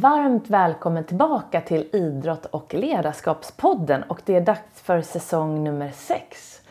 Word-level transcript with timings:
Varmt 0.00 0.50
välkommen 0.50 1.04
tillbaka 1.04 1.60
till 1.60 1.86
Idrott 1.92 2.46
och 2.46 2.74
ledarskapspodden 2.74 4.02
och 4.02 4.20
det 4.24 4.34
är 4.34 4.40
dags 4.40 4.82
för 4.82 5.02
säsong 5.02 5.64
nummer 5.64 5.90
6. 5.94 6.62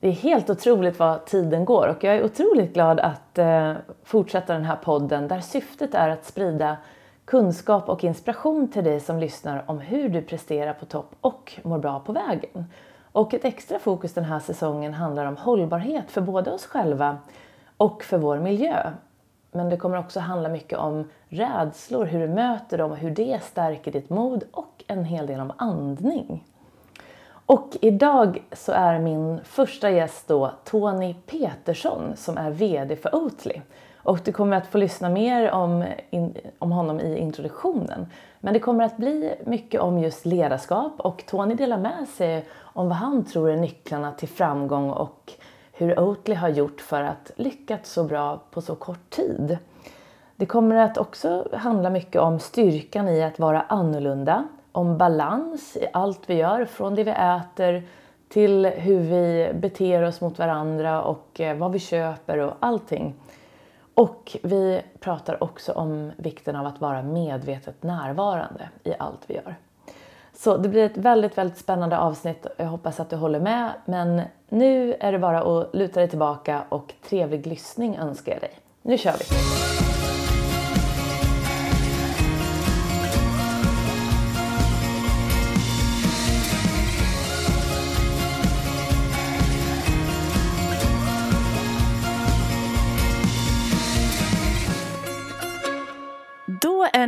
Det 0.00 0.08
är 0.08 0.12
helt 0.12 0.50
otroligt 0.50 0.98
vad 0.98 1.24
tiden 1.24 1.64
går 1.64 1.88
och 1.88 2.04
jag 2.04 2.16
är 2.16 2.24
otroligt 2.24 2.74
glad 2.74 3.00
att 3.00 3.38
eh, 3.38 3.72
fortsätta 4.04 4.52
den 4.52 4.64
här 4.64 4.76
podden 4.76 5.28
där 5.28 5.40
syftet 5.40 5.94
är 5.94 6.08
att 6.08 6.24
sprida 6.24 6.76
kunskap 7.24 7.88
och 7.88 8.04
inspiration 8.04 8.68
till 8.68 8.84
dig 8.84 9.00
som 9.00 9.18
lyssnar 9.18 9.64
om 9.66 9.78
hur 9.78 10.08
du 10.08 10.22
presterar 10.22 10.72
på 10.72 10.86
topp 10.86 11.14
och 11.20 11.52
mår 11.62 11.78
bra 11.78 12.00
på 12.00 12.12
vägen. 12.12 12.64
Och 13.12 13.34
ett 13.34 13.44
extra 13.44 13.78
fokus 13.78 14.14
den 14.14 14.24
här 14.24 14.40
säsongen 14.40 14.94
handlar 14.94 15.26
om 15.26 15.36
hållbarhet 15.36 16.10
för 16.10 16.20
både 16.20 16.50
oss 16.50 16.66
själva 16.66 17.18
och 17.76 18.04
för 18.04 18.18
vår 18.18 18.38
miljö. 18.38 18.90
Men 19.54 19.70
det 19.70 19.76
kommer 19.76 19.98
också 19.98 20.20
handla 20.20 20.48
mycket 20.48 20.78
om 20.78 21.10
rädslor, 21.28 22.04
hur 22.04 22.20
du 22.20 22.28
möter 22.28 22.78
dem 22.78 22.90
och 22.90 22.96
hur 22.96 23.10
det 23.10 23.42
stärker 23.42 23.92
ditt 23.92 24.10
mod 24.10 24.44
och 24.52 24.84
en 24.86 25.04
hel 25.04 25.26
del 25.26 25.40
om 25.40 25.52
andning. 25.56 26.44
Och 27.46 27.76
idag 27.80 28.42
så 28.52 28.72
är 28.72 28.98
min 28.98 29.40
första 29.44 29.90
gäst 29.90 30.28
då 30.28 30.50
Tony 30.64 31.14
Petersson 31.14 32.16
som 32.16 32.38
är 32.38 32.50
VD 32.50 32.96
för 32.96 33.14
Oatly. 33.14 33.60
Och 33.96 34.20
du 34.24 34.32
kommer 34.32 34.56
att 34.56 34.66
få 34.66 34.78
lyssna 34.78 35.08
mer 35.08 35.50
om, 35.50 35.84
in, 36.10 36.36
om 36.58 36.72
honom 36.72 37.00
i 37.00 37.18
introduktionen. 37.18 38.06
Men 38.40 38.54
det 38.54 38.60
kommer 38.60 38.84
att 38.84 38.96
bli 38.96 39.34
mycket 39.44 39.80
om 39.80 39.98
just 39.98 40.26
ledarskap 40.26 40.92
och 40.96 41.24
Tony 41.26 41.54
delar 41.54 41.78
med 41.78 42.08
sig 42.08 42.46
om 42.60 42.88
vad 42.88 42.96
han 42.96 43.24
tror 43.24 43.50
är 43.50 43.56
nycklarna 43.56 44.12
till 44.12 44.28
framgång 44.28 44.90
och 44.90 45.32
hur 45.76 46.00
Oatly 46.00 46.34
har 46.34 46.48
gjort 46.48 46.80
för 46.80 47.02
att 47.02 47.30
lyckas 47.36 47.88
så 47.88 48.04
bra 48.04 48.40
på 48.50 48.60
så 48.60 48.74
kort 48.74 49.10
tid. 49.10 49.58
Det 50.36 50.46
kommer 50.46 50.76
att 50.76 50.98
också 50.98 51.48
handla 51.52 51.90
mycket 51.90 52.20
om 52.20 52.38
styrkan 52.38 53.08
i 53.08 53.22
att 53.22 53.38
vara 53.38 53.62
annorlunda, 53.62 54.48
om 54.72 54.98
balans 54.98 55.76
i 55.76 55.86
allt 55.92 56.20
vi 56.26 56.34
gör, 56.34 56.64
från 56.64 56.94
det 56.94 57.04
vi 57.04 57.10
äter 57.10 57.82
till 58.28 58.66
hur 58.66 59.00
vi 59.00 59.52
beter 59.54 60.02
oss 60.02 60.20
mot 60.20 60.38
varandra 60.38 61.02
och 61.02 61.40
eh, 61.40 61.56
vad 61.56 61.72
vi 61.72 61.78
köper 61.78 62.38
och 62.38 62.52
allting. 62.60 63.14
Och 63.94 64.36
vi 64.42 64.82
pratar 65.00 65.42
också 65.42 65.72
om 65.72 66.12
vikten 66.16 66.56
av 66.56 66.66
att 66.66 66.80
vara 66.80 67.02
medvetet 67.02 67.82
närvarande 67.82 68.68
i 68.84 68.94
allt 68.98 69.20
vi 69.26 69.34
gör. 69.34 69.56
Så 70.36 70.56
det 70.56 70.68
blir 70.68 70.84
ett 70.84 70.96
väldigt, 70.96 71.38
väldigt 71.38 71.58
spännande 71.58 71.98
avsnitt. 71.98 72.46
Jag 72.56 72.66
hoppas 72.66 73.00
att 73.00 73.10
du 73.10 73.16
håller 73.16 73.40
med. 73.40 73.72
Men 73.84 74.22
nu 74.48 74.94
är 75.00 75.12
det 75.12 75.18
bara 75.18 75.40
att 75.42 75.74
luta 75.74 76.00
dig 76.00 76.08
tillbaka 76.08 76.64
och 76.68 76.94
trevlig 77.08 77.46
lyssning 77.46 77.96
önskar 77.96 78.32
jag 78.32 78.40
dig. 78.40 78.58
Nu 78.82 78.98
kör 78.98 79.12
vi! 79.12 79.93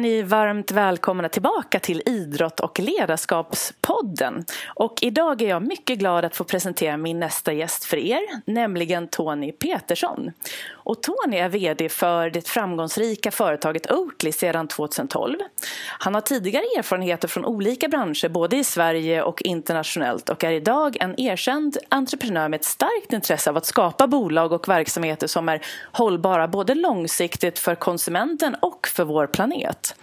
Ni 0.07 0.23
varmt 0.23 0.71
välkomna 0.71 1.29
tillbaka 1.29 1.81
till 1.81 2.03
Idrott 2.07 2.61
och 2.61 2.79
ledarskapspodden. 2.79 4.45
Och 4.67 4.99
idag 5.03 5.43
är 5.43 5.49
jag 5.49 5.63
mycket 5.63 5.99
glad 5.99 6.25
att 6.25 6.37
få 6.37 6.45
presentera 6.45 6.97
min 6.97 7.21
nästa 7.21 7.53
gäst 7.53 7.85
för 7.85 7.97
er, 7.97 8.21
nämligen 8.45 9.09
Tony 9.09 9.53
Petersson. 9.53 10.33
Och 10.73 11.03
Tony 11.03 11.37
är 11.37 11.49
VD 11.49 11.89
för 11.89 12.31
det 12.31 12.49
framgångsrika 12.49 13.31
företaget 13.31 13.93
Oatly 13.93 14.33
sedan 14.33 14.69
2012. 14.69 15.39
Han 15.99 16.15
har 16.15 16.21
tidigare 16.21 16.65
erfarenheter 16.79 17.29
från 17.29 17.45
olika 17.45 17.89
branscher, 17.89 18.29
både 18.29 18.57
i 18.57 18.65
Sverige 18.65 19.23
och 19.23 19.43
internationellt 19.43 20.29
och 20.29 20.45
är 20.45 20.53
idag 20.53 20.97
en 21.01 21.21
erkänd 21.21 21.77
entreprenör 21.89 22.49
med 22.49 22.61
ett 22.61 22.65
starkt 22.65 23.13
intresse 23.13 23.51
av 23.51 23.57
att 23.57 23.67
skapa 23.67 24.07
bolag 24.07 24.53
och 24.53 24.69
verksamheter 24.69 25.27
som 25.27 25.49
är 25.49 25.63
hållbara 25.93 26.49
både 26.49 26.75
långsiktigt 26.75 27.59
för 27.59 27.75
konsumenten 27.75 28.57
och 28.61 28.89
för 28.89 29.05
vår 29.05 29.27
planet. 29.27 29.96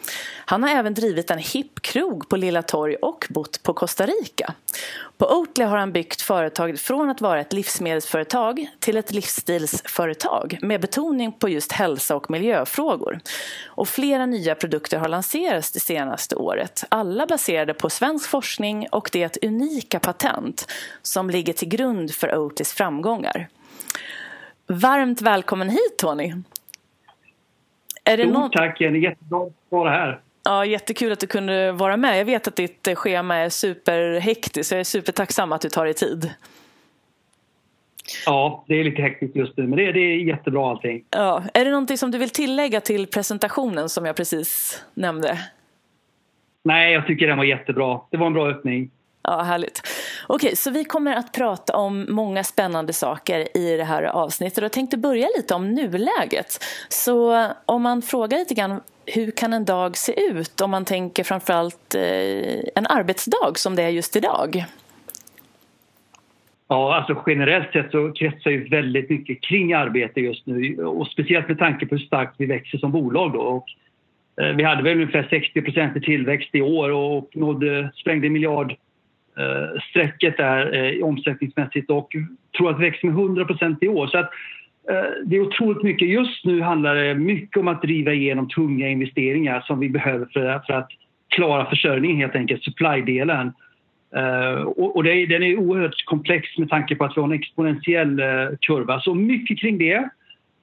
Han 0.45 0.63
har 0.63 0.69
även 0.69 0.93
drivit 0.93 1.31
en 1.31 1.37
hippkrog 1.37 2.29
på 2.29 2.37
Lilla 2.37 2.61
Torg 2.61 2.95
och 2.95 3.27
bott 3.29 3.63
på 3.63 3.73
Costa 3.73 4.05
Rica. 4.05 4.53
På 5.17 5.25
Oatly 5.37 5.65
har 5.65 5.77
han 5.77 5.91
byggt 5.91 6.21
företaget 6.21 6.81
från 6.81 7.09
att 7.09 7.21
vara 7.21 7.39
ett 7.39 7.53
livsmedelsföretag 7.53 8.67
till 8.79 8.97
ett 8.97 9.11
livsstilsföretag 9.11 10.59
med 10.61 10.81
betoning 10.81 11.31
på 11.31 11.49
just 11.49 11.71
hälsa 11.71 12.15
och 12.15 12.31
miljöfrågor. 12.31 13.19
Och 13.67 13.87
flera 13.87 14.25
nya 14.25 14.55
produkter 14.55 14.97
har 14.97 15.07
lanserats 15.07 15.71
det 15.71 15.79
senaste 15.79 16.35
året, 16.35 16.83
alla 16.89 17.25
baserade 17.25 17.73
på 17.73 17.89
svensk 17.89 18.29
forskning 18.29 18.87
och 18.91 19.09
det 19.11 19.43
unika 19.43 19.99
patent 19.99 20.67
som 21.01 21.29
ligger 21.29 21.53
till 21.53 21.67
grund 21.67 22.11
för 22.13 22.37
Oatlys 22.37 22.73
framgångar. 22.73 23.49
Varmt 24.67 25.21
välkommen 25.21 25.69
hit 25.69 25.97
Tony! 25.97 26.33
Är 28.03 28.17
det 28.17 28.23
Stort 28.23 28.33
någon... 28.33 28.51
tack 28.51 28.81
Jenny, 28.81 28.99
jättebra 28.99 29.43
att 29.43 29.53
vara 29.69 29.89
här. 29.89 30.19
Ja, 30.43 30.65
jättekul 30.65 31.11
att 31.11 31.19
du 31.19 31.27
kunde 31.27 31.71
vara 31.71 31.97
med. 31.97 32.19
Jag 32.19 32.25
vet 32.25 32.47
att 32.47 32.55
ditt 32.55 32.87
schema 32.95 33.35
är 33.35 33.49
superhektiskt 33.49 34.69
så 34.69 34.75
jag 34.75 34.79
är 34.79 34.83
supertacksam 34.83 35.51
att 35.51 35.61
du 35.61 35.69
tar 35.69 35.85
dig 35.85 35.93
tid. 35.93 36.33
Ja, 38.25 38.65
det 38.67 38.79
är 38.79 38.83
lite 38.83 39.01
hektiskt 39.01 39.35
just 39.35 39.57
nu 39.57 39.67
men 39.67 39.77
det, 39.77 39.91
det 39.91 39.99
är 39.99 40.17
jättebra 40.17 40.69
allting. 40.69 41.03
Ja. 41.09 41.43
Är 41.53 41.65
det 41.65 41.71
någonting 41.71 41.97
som 41.97 42.11
du 42.11 42.17
vill 42.17 42.29
tillägga 42.29 42.81
till 42.81 43.07
presentationen 43.07 43.89
som 43.89 44.05
jag 44.05 44.15
precis 44.15 44.81
nämnde? 44.93 45.39
Nej, 46.63 46.93
jag 46.93 47.07
tycker 47.07 47.27
den 47.27 47.37
var 47.37 47.45
jättebra. 47.45 48.01
Det 48.09 48.17
var 48.17 48.27
en 48.27 48.33
bra 48.33 48.49
öppning. 48.49 48.91
Ja, 49.23 49.41
härligt. 49.41 49.81
Okej, 50.27 50.55
så 50.55 50.71
vi 50.71 50.83
kommer 50.83 51.15
att 51.15 51.31
prata 51.31 51.77
om 51.77 52.05
många 52.09 52.43
spännande 52.43 52.93
saker 52.93 53.57
i 53.57 53.77
det 53.77 53.83
här 53.83 54.03
avsnittet. 54.03 54.57
Och 54.57 54.63
jag 54.63 54.71
tänkte 54.71 54.97
börja 54.97 55.27
lite 55.37 55.53
om 55.53 55.71
nuläget. 55.71 56.63
Så 56.89 57.47
om 57.65 57.81
man 57.81 58.01
frågar 58.01 58.37
lite 58.37 58.53
grann 58.53 58.81
hur 59.05 59.31
kan 59.31 59.53
en 59.53 59.65
dag 59.65 59.97
se 59.97 60.13
ut 60.31 60.61
om 60.61 60.71
man 60.71 60.85
tänker 60.85 61.23
framförallt 61.23 61.95
eh, 61.95 62.59
en 62.75 62.87
arbetsdag 62.89 63.53
som 63.55 63.75
det 63.75 63.83
är 63.83 63.89
just 63.89 64.15
idag? 64.15 64.65
Ja, 66.67 66.95
alltså 66.95 67.23
generellt 67.27 67.71
sett 67.71 67.91
så 67.91 68.11
kretsar 68.11 68.51
ju 68.51 68.67
väldigt 68.67 69.09
mycket 69.09 69.41
kring 69.41 69.73
arbete 69.73 70.21
just 70.21 70.45
nu 70.45 70.85
och 70.85 71.07
speciellt 71.07 71.47
med 71.47 71.59
tanke 71.59 71.85
på 71.85 71.95
hur 71.95 72.03
starkt 72.03 72.35
vi 72.37 72.45
växer 72.45 72.77
som 72.77 72.91
bolag 72.91 73.33
då. 73.33 73.39
Och, 73.39 73.65
eh, 74.43 74.55
vi 74.55 74.63
hade 74.63 74.83
väl 74.83 74.93
ungefär 74.93 75.27
60 75.29 75.99
i 75.99 76.01
tillväxt 76.01 76.55
i 76.55 76.61
år 76.61 76.89
och 76.89 77.29
nådde, 77.33 77.91
sprängde 77.95 78.29
miljard 78.29 78.75
eh, 79.39 79.81
strecket 79.89 80.37
där 80.37 80.75
eh, 80.75 81.05
omsättningsmässigt 81.05 81.89
och 81.89 82.09
tror 82.57 82.69
att 82.69 82.77
det 82.77 82.85
växer 82.85 83.07
med 83.07 83.15
100% 83.15 83.77
i 83.81 83.87
år. 83.87 84.07
Så 84.07 84.17
att, 84.17 84.29
eh, 84.89 85.09
det 85.25 85.35
är 85.35 85.41
otroligt 85.41 85.83
mycket. 85.83 86.07
Just 86.07 86.45
nu 86.45 86.61
handlar 86.61 86.95
det 86.95 87.15
mycket 87.15 87.57
om 87.57 87.67
att 87.67 87.81
driva 87.81 88.13
igenom 88.13 88.49
tunga 88.49 88.87
investeringar 88.87 89.61
som 89.61 89.79
vi 89.79 89.89
behöver 89.89 90.25
för, 90.33 90.59
för 90.67 90.73
att 90.73 90.89
klara 91.29 91.69
försörjningen 91.69 92.17
helt 92.17 92.35
enkelt, 92.35 92.63
supply-delen. 92.63 93.53
Uh, 94.17 94.61
och, 94.61 94.95
och 94.95 95.03
det, 95.03 95.25
den 95.25 95.43
är 95.43 95.57
oerhört 95.57 96.05
komplex 96.05 96.57
med 96.57 96.69
tanke 96.69 96.95
på 96.95 97.05
att 97.05 97.17
vi 97.17 97.21
har 97.21 97.27
en 97.27 97.39
exponentiell 97.39 98.19
uh, 98.19 98.49
kurva. 98.61 98.99
Så 98.99 99.15
mycket 99.15 99.59
kring 99.59 99.77
det. 99.77 100.09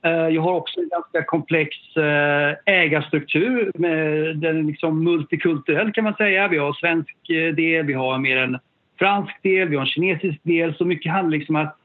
Eh, 0.03 0.29
jag 0.29 0.43
har 0.43 0.53
också 0.53 0.81
en 0.81 0.89
ganska 0.89 1.25
komplex 1.25 1.97
eh, 1.97 2.57
ägarstruktur. 2.67 3.71
Med, 3.75 4.37
den 4.37 4.59
är 4.59 4.63
liksom 4.63 5.05
multikulturell 5.05 5.93
kan 5.93 6.05
man 6.05 6.15
säga. 6.15 6.49
Vi 6.49 6.59
har 6.59 6.69
en 6.69 6.75
svensk 6.75 7.31
eh, 7.31 7.55
del, 7.55 7.87
vi 7.87 7.93
har 7.93 8.19
mer 8.19 8.37
en 8.37 8.59
fransk 8.99 9.43
del, 9.43 9.69
vi 9.69 9.77
har 9.77 9.83
en 9.83 9.89
kinesisk 9.89 10.39
del. 10.43 10.75
Så 10.75 10.85
mycket 10.85 11.13
handlar 11.13 11.39
liksom 11.39 11.57
om 11.57 11.63
att 11.67 11.77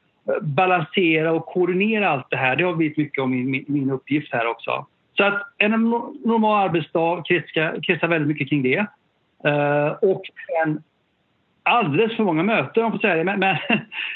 balansera 0.42 1.31
och 1.31 1.45
koordinera 1.45 2.10
allt 2.10 2.28
det 2.30 2.38
här. 2.38 2.56
Det 2.56 2.63
har 2.63 2.75
blivit 2.75 2.98
mycket 2.98 3.24
om 3.24 3.31
min, 3.31 3.66
min 3.68 3.92
uppgift 3.92 4.34
här 4.34 4.48
också. 4.48 4.86
Så 5.18 5.24
att 5.24 5.42
en 5.57 5.72
normal 5.72 6.69
arbetsdag 6.69 7.24
kretsar, 7.28 7.80
kretsar 7.84 8.07
väldigt 8.07 8.28
mycket 8.28 8.50
kring 8.50 8.63
det. 8.63 8.86
och 10.01 10.22
en 10.66 10.84
alldeles 11.66 12.16
för 12.16 12.24
många 12.24 12.44
möten 12.44 12.84
om 12.84 12.92
jag 12.92 12.92
får 12.92 13.08
säga 13.08 13.16
det. 13.16 13.24
Men, 13.24 13.40
men, 13.40 13.58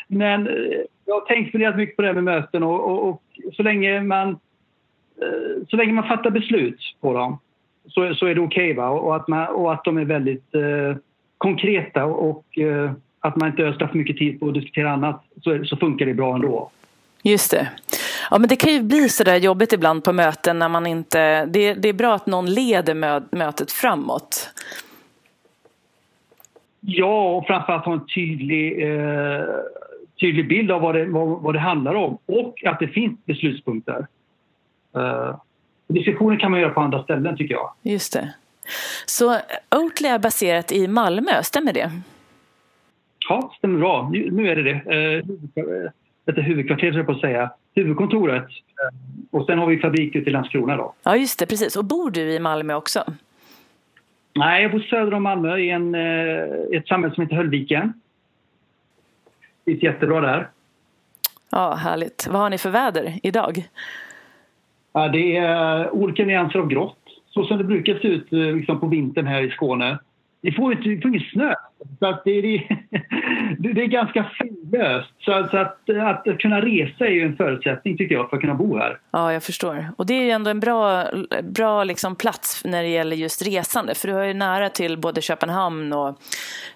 men 0.08 0.48
eh, 0.48 0.82
jag 1.06 1.14
har 1.14 1.26
tänkt 1.26 1.52
funderat 1.52 1.78
mycket 1.78 1.96
på 1.96 2.02
det 2.02 2.08
här 2.08 2.16
med 2.16 2.24
möten 2.24 2.64
och, 2.64 2.92
och, 2.92 3.10
och, 3.10 3.24
så, 3.54 3.64
länge 3.64 4.02
man, 4.02 4.30
eh, 5.22 5.68
så 5.70 5.76
länge 5.76 5.94
man 5.94 6.08
fattar 6.08 6.30
beslut 6.30 6.80
på 7.02 7.14
dem 7.14 7.40
så, 7.88 8.16
så 8.16 8.26
är 8.26 8.36
det 8.36 8.42
okej. 8.42 8.72
Okay, 8.72 8.86
och, 8.86 9.16
att 9.16 9.50
och 9.50 9.74
att 9.74 9.84
de 9.84 9.98
är 9.98 10.06
väldigt 10.06 10.56
eh, 10.56 10.98
konkreta 11.38 12.06
och 12.06 12.58
eh, 12.58 12.92
att 13.20 13.36
man 13.36 13.50
inte 13.50 13.64
ödslar 13.64 13.88
för 13.88 13.98
mycket 13.98 14.18
tid 14.18 14.40
på 14.40 14.48
att 14.48 14.54
diskutera 14.54 14.92
annat 14.92 15.24
så, 15.42 15.66
så 15.66 15.78
funkar 15.78 16.06
det 16.06 16.14
bra 16.14 16.36
ändå. 16.36 16.72
Just 17.24 17.52
det. 17.52 17.70
Ja, 18.32 18.40
men 18.40 18.50
det 18.50 18.56
kan 18.56 18.74
ju 18.74 18.84
bli 18.84 19.10
så 19.10 19.24
där 19.24 19.38
jobbigt 19.38 19.74
ibland 19.74 20.04
på 20.04 20.14
möten 20.14 20.60
när 20.60 20.70
man 20.70 20.88
inte... 20.88 21.46
Det, 21.46 21.74
det 21.74 21.90
är 21.90 21.94
bra 21.94 22.16
att 22.16 22.26
någon 22.26 22.54
leder 22.54 22.94
mötet 23.36 23.72
framåt. 23.72 24.50
Ja, 26.80 27.36
och 27.36 27.48
framförallt 27.48 27.86
ha 27.86 27.94
en 27.94 28.06
tydlig, 28.16 28.84
eh, 28.84 29.46
tydlig 30.20 30.48
bild 30.48 30.72
av 30.72 30.82
vad 30.82 30.96
det, 30.96 31.06
vad, 31.06 31.42
vad, 31.42 31.56
det 31.56 31.60
handlar 31.60 31.96
om 31.96 32.18
och 32.26 32.64
att 32.66 32.80
det 32.80 32.88
finns 32.88 33.26
beslutspunkter. 33.26 34.08
Eh, 34.96 35.36
diskussioner 35.88 36.40
kan 36.40 36.52
man 36.52 36.60
göra 36.60 36.74
på 36.74 36.82
andra 36.82 37.04
ställen 37.04 37.38
tycker 37.38 37.56
jag. 37.56 37.72
Just 37.82 38.14
det. 38.14 38.34
Så 39.06 39.38
Oatly 39.76 40.08
är 40.08 40.20
baserat 40.20 40.72
i 40.72 40.88
Malmö, 40.88 41.44
stämmer 41.44 41.74
det? 41.74 41.92
Ja, 43.30 43.54
stämmer 43.58 43.80
bra. 43.80 44.10
Nu 44.12 44.50
är 44.50 44.56
det 44.56 44.64
det. 44.64 45.24
Eh, 46.26 46.44
huvudkvarteret, 46.44 46.96
jag 46.96 47.06
på 47.06 47.12
att 47.12 47.22
säga. 47.22 47.52
Huvudkontoret. 47.76 48.44
Eh, 48.44 49.40
och 49.40 49.46
sen 49.46 49.60
har 49.60 49.68
vi 49.68 49.80
fabrik 49.80 50.16
ute 50.16 50.30
i 50.30 50.34
Landskrona 50.34 50.78
då. 50.78 50.94
Ja, 51.04 51.16
just 51.16 51.40
det, 51.40 51.46
precis. 51.46 51.76
Och 51.76 51.86
bor 51.86 52.12
du 52.12 52.22
i 52.22 52.40
Malmö 52.40 52.74
också? 52.74 53.04
Nej, 54.36 54.62
jag 54.62 54.72
bor 54.72 54.80
söder 54.80 55.14
om 55.14 55.24
Malmö 55.24 55.58
i 55.58 55.70
en, 55.70 55.96
eh, 55.96 56.78
ett 56.78 56.88
samhälle 56.88 57.16
som 57.16 57.24
heter 57.24 57.36
Höllviken. 57.36 57.94
Det 59.64 59.72
är 59.72 59.84
jättebra 59.84 60.22
där. 60.22 60.50
Ja, 61.52 61.74
härligt. 61.74 62.28
Vad 62.30 62.42
har 62.42 62.50
ni 62.50 62.58
för 62.58 62.70
väder 62.70 63.20
idag? 63.24 63.64
Ja, 64.94 65.08
det 65.08 65.38
är 65.38 65.90
olika 65.90 66.26
nyanser 66.26 66.60
av 66.60 66.68
grått, 66.68 67.04
så 67.30 67.44
som 67.44 67.58
det 67.58 67.64
brukar 67.64 67.94
se 67.94 68.08
ut 68.08 68.32
liksom 68.32 68.80
på 68.80 68.88
vintern 68.88 69.28
här 69.28 69.42
i 69.42 69.50
Skåne. 69.50 70.00
Vi 70.42 70.52
får, 70.52 70.72
inte, 70.72 70.90
vi 70.90 71.02
får 71.02 71.10
ingen 71.10 71.30
snö. 71.32 71.54
Så 72.00 72.06
att 72.06 72.24
det, 72.24 72.32
är, 72.32 72.44
det 73.74 73.82
är 73.82 73.88
ganska 73.88 74.32
fridlöst. 74.38 75.10
Så, 75.20 75.32
att, 75.32 75.54
att, 75.54 75.90
att 76.28 76.40
kunna 76.40 76.62
resa 76.62 77.06
är 77.06 77.12
ju 77.12 77.22
en 77.22 77.36
förutsättning 77.36 77.98
tycker 77.98 78.16
jag 78.16 78.30
för 78.30 78.38
att 78.38 78.42
kunna 78.42 78.54
bo 78.54 78.78
här. 78.78 79.00
Ja, 79.12 79.34
jag 79.34 79.44
förstår. 79.44 79.86
Och 79.98 80.06
det 80.06 80.14
är 80.14 80.24
ju 80.24 80.32
ändå 80.32 80.50
en 80.50 80.60
bra, 80.60 81.06
bra 81.44 81.84
liksom 81.84 82.16
plats 82.16 82.62
när 82.66 82.84
det 82.84 82.90
gäller 82.90 83.16
just 83.16 83.48
resande. 83.48 83.96
För 83.96 84.08
du 84.08 84.14
har 84.14 84.24
ju 84.24 84.34
nära 84.34 84.70
till 84.70 84.98
både 84.98 85.22
Köpenhamn 85.22 85.94
och 85.94 86.20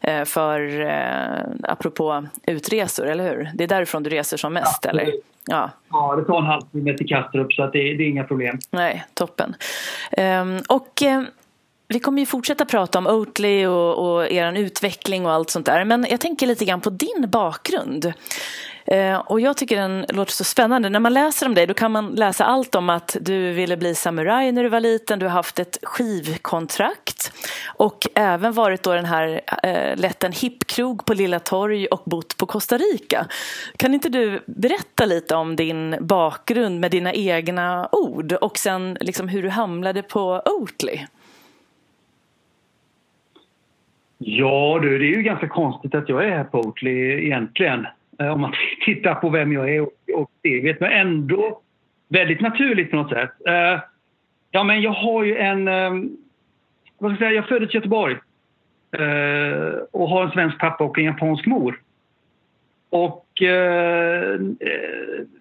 eh, 0.01 0.23
för, 0.25 0.81
eh, 0.81 1.71
apropå 1.71 2.25
utresor, 2.47 3.07
eller 3.07 3.29
hur? 3.29 3.49
Det 3.53 3.63
är 3.63 3.67
därifrån 3.67 4.03
du 4.03 4.09
reser 4.09 4.37
som 4.37 4.53
mest, 4.53 4.79
ja, 4.83 4.89
eller? 4.89 5.13
Ja. 5.45 5.69
ja, 5.89 6.15
det 6.15 6.25
tar 6.25 6.37
en 6.37 6.45
halvtimme 6.45 6.97
till 6.97 7.07
Kastrup 7.07 7.53
så 7.53 7.63
att 7.63 7.73
det, 7.73 7.79
det 7.79 8.03
är 8.03 8.07
inga 8.07 8.23
problem. 8.23 8.59
Nej, 8.71 9.03
toppen. 9.13 9.55
Um, 10.17 10.61
och 10.69 11.01
um, 11.05 11.27
vi 11.93 11.99
kommer 11.99 12.19
ju 12.19 12.25
fortsätta 12.25 12.65
prata 12.65 12.97
om 12.97 13.07
Oatly 13.07 13.65
och, 13.65 14.15
och 14.15 14.31
er 14.31 14.53
utveckling 14.53 15.25
och 15.25 15.31
allt 15.31 15.49
sånt 15.49 15.65
där. 15.65 15.85
Men 15.85 16.05
jag 16.09 16.19
tänker 16.19 16.47
lite 16.47 16.65
grann 16.65 16.81
på 16.81 16.89
din 16.89 17.25
bakgrund. 17.29 18.13
Eh, 18.85 19.17
och 19.17 19.39
jag 19.39 19.57
tycker 19.57 19.77
den 19.77 20.05
låter 20.09 20.31
så 20.31 20.43
spännande. 20.43 20.89
När 20.89 20.99
man 20.99 21.13
läser 21.13 21.45
om 21.45 21.55
dig 21.55 21.67
då 21.67 21.73
kan 21.73 21.91
man 21.91 22.07
läsa 22.07 22.45
allt 22.45 22.75
om 22.75 22.89
att 22.89 23.17
du 23.21 23.51
ville 23.51 23.77
bli 23.77 23.95
samuraj 23.95 24.51
när 24.51 24.63
du 24.63 24.69
var 24.69 24.79
liten. 24.79 25.19
Du 25.19 25.25
har 25.25 25.33
haft 25.33 25.59
ett 25.59 25.77
skivkontrakt 25.83 27.31
och 27.65 28.07
även 28.15 28.53
varit 28.53 28.83
då 28.83 28.93
den 28.93 29.05
här, 29.05 29.41
eh, 29.63 29.97
lett 29.97 30.23
en 30.23 30.31
hippkrog 30.31 31.05
på 31.05 31.13
Lilla 31.13 31.39
Torg 31.39 31.87
och 31.87 32.01
bott 32.05 32.37
på 32.37 32.45
Costa 32.45 32.77
Rica. 32.77 33.27
Kan 33.77 33.93
inte 33.93 34.09
du 34.09 34.43
berätta 34.45 35.05
lite 35.05 35.35
om 35.35 35.55
din 35.55 35.95
bakgrund 35.99 36.79
med 36.79 36.91
dina 36.91 37.13
egna 37.13 37.89
ord 37.91 38.31
och 38.31 38.57
sen 38.57 38.97
liksom 39.01 39.27
hur 39.27 39.43
du 39.43 39.49
hamnade 39.49 40.01
på 40.01 40.41
Oatly? 40.45 40.99
Ja 44.25 44.79
du, 44.81 44.99
det 44.99 45.05
är 45.05 45.15
ju 45.15 45.21
ganska 45.21 45.47
konstigt 45.47 45.95
att 45.95 46.09
jag 46.09 46.25
är 46.25 46.29
här 46.29 46.43
på 46.43 46.59
Oatly 46.59 47.25
egentligen. 47.25 47.87
Eh, 48.19 48.27
om 48.27 48.41
man 48.41 48.53
tittar 48.85 49.15
på 49.15 49.29
vem 49.29 49.53
jag 49.53 49.75
är 49.75 49.81
och, 50.15 50.31
steget. 50.39 50.79
Men 50.79 50.91
ändå 50.91 51.61
väldigt 52.07 52.41
naturligt 52.41 52.91
på 52.91 52.95
något 52.95 53.09
sätt. 53.09 53.31
Eh, 53.47 53.79
ja, 54.51 54.63
men 54.63 54.81
jag 54.81 54.91
har 54.91 55.23
ju 55.23 55.37
en... 55.37 55.67
Ehm, 55.67 56.17
vad 56.97 57.15
ska 57.15 57.23
jag 57.23 57.31
säga? 57.31 57.41
Jag 57.41 57.47
föddes 57.47 57.73
i 57.73 57.77
Göteborg. 57.77 58.15
Eh, 58.91 59.73
och 59.91 60.09
har 60.09 60.23
en 60.23 60.31
svensk 60.31 60.59
pappa 60.59 60.83
och 60.83 60.97
en 60.97 61.05
japansk 61.05 61.45
mor. 61.45 61.79
Och 62.89 63.27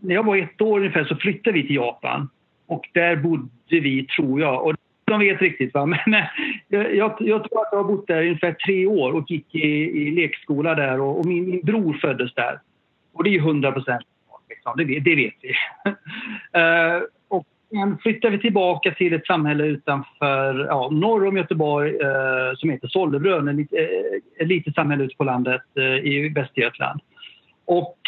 när 0.00 0.14
jag 0.14 0.26
var 0.26 0.37
ett 0.37 0.61
år 0.61 0.79
ungefär 0.79 1.05
så 1.05 1.17
flyttade 1.17 1.55
vi 1.55 1.67
till 1.67 1.76
Japan. 1.76 2.29
Och 2.67 2.88
där 2.93 3.17
bodde 3.17 3.49
vi, 3.69 4.06
tror 4.06 4.40
jag. 4.40 4.67
Och 4.67 4.75
som 5.12 5.20
vet 5.20 5.42
riktigt. 5.42 5.74
Va? 5.74 5.86
Men 6.06 6.14
eh, 6.14 6.24
jag, 6.68 6.94
jag, 6.94 7.16
jag, 7.20 7.44
tror 7.44 7.60
att 7.60 7.68
jag 7.72 7.78
har 7.78 7.84
bott 7.84 8.06
där 8.06 8.22
i 8.22 8.28
ungefär 8.28 8.52
tre 8.52 8.86
år 8.86 9.12
och 9.12 9.30
gick 9.30 9.54
i, 9.54 9.68
i 10.02 10.10
lekskola 10.10 10.74
där 10.74 11.00
och, 11.00 11.18
och 11.18 11.26
min, 11.26 11.50
min, 11.50 11.60
bror 11.60 11.92
föddes 11.92 12.34
där. 12.34 12.60
Och 13.12 13.24
det 13.24 13.30
är 13.30 13.32
ju 13.32 13.38
100 13.38 13.72
procent. 13.72 14.02
Liksom. 14.48 14.72
Det, 14.76 15.00
det, 15.00 15.14
vet 15.14 15.34
vi. 15.42 15.48
uh, 15.48 17.02
och 17.28 17.46
sen 17.70 17.98
flyttade 17.98 18.36
vi 18.36 18.42
tillbaka 18.42 18.90
till 18.90 19.12
ett 19.12 19.26
samhälle 19.26 19.64
utanför, 19.64 20.66
ja, 20.68 20.88
norr 20.90 21.26
om 21.26 21.36
Göteborg 21.36 21.92
uh, 21.92 22.54
som 22.56 22.70
heter 22.70 22.88
Sollebrunn, 22.88 23.48
ett, 23.48 23.58
uh, 23.58 24.18
ett 24.38 24.48
litet 24.48 24.74
samhälle 24.74 25.04
ute 25.04 25.16
på 25.16 25.24
landet 25.24 25.62
i 26.02 26.28
Västergötland. 26.28 27.00
Och 27.64 27.98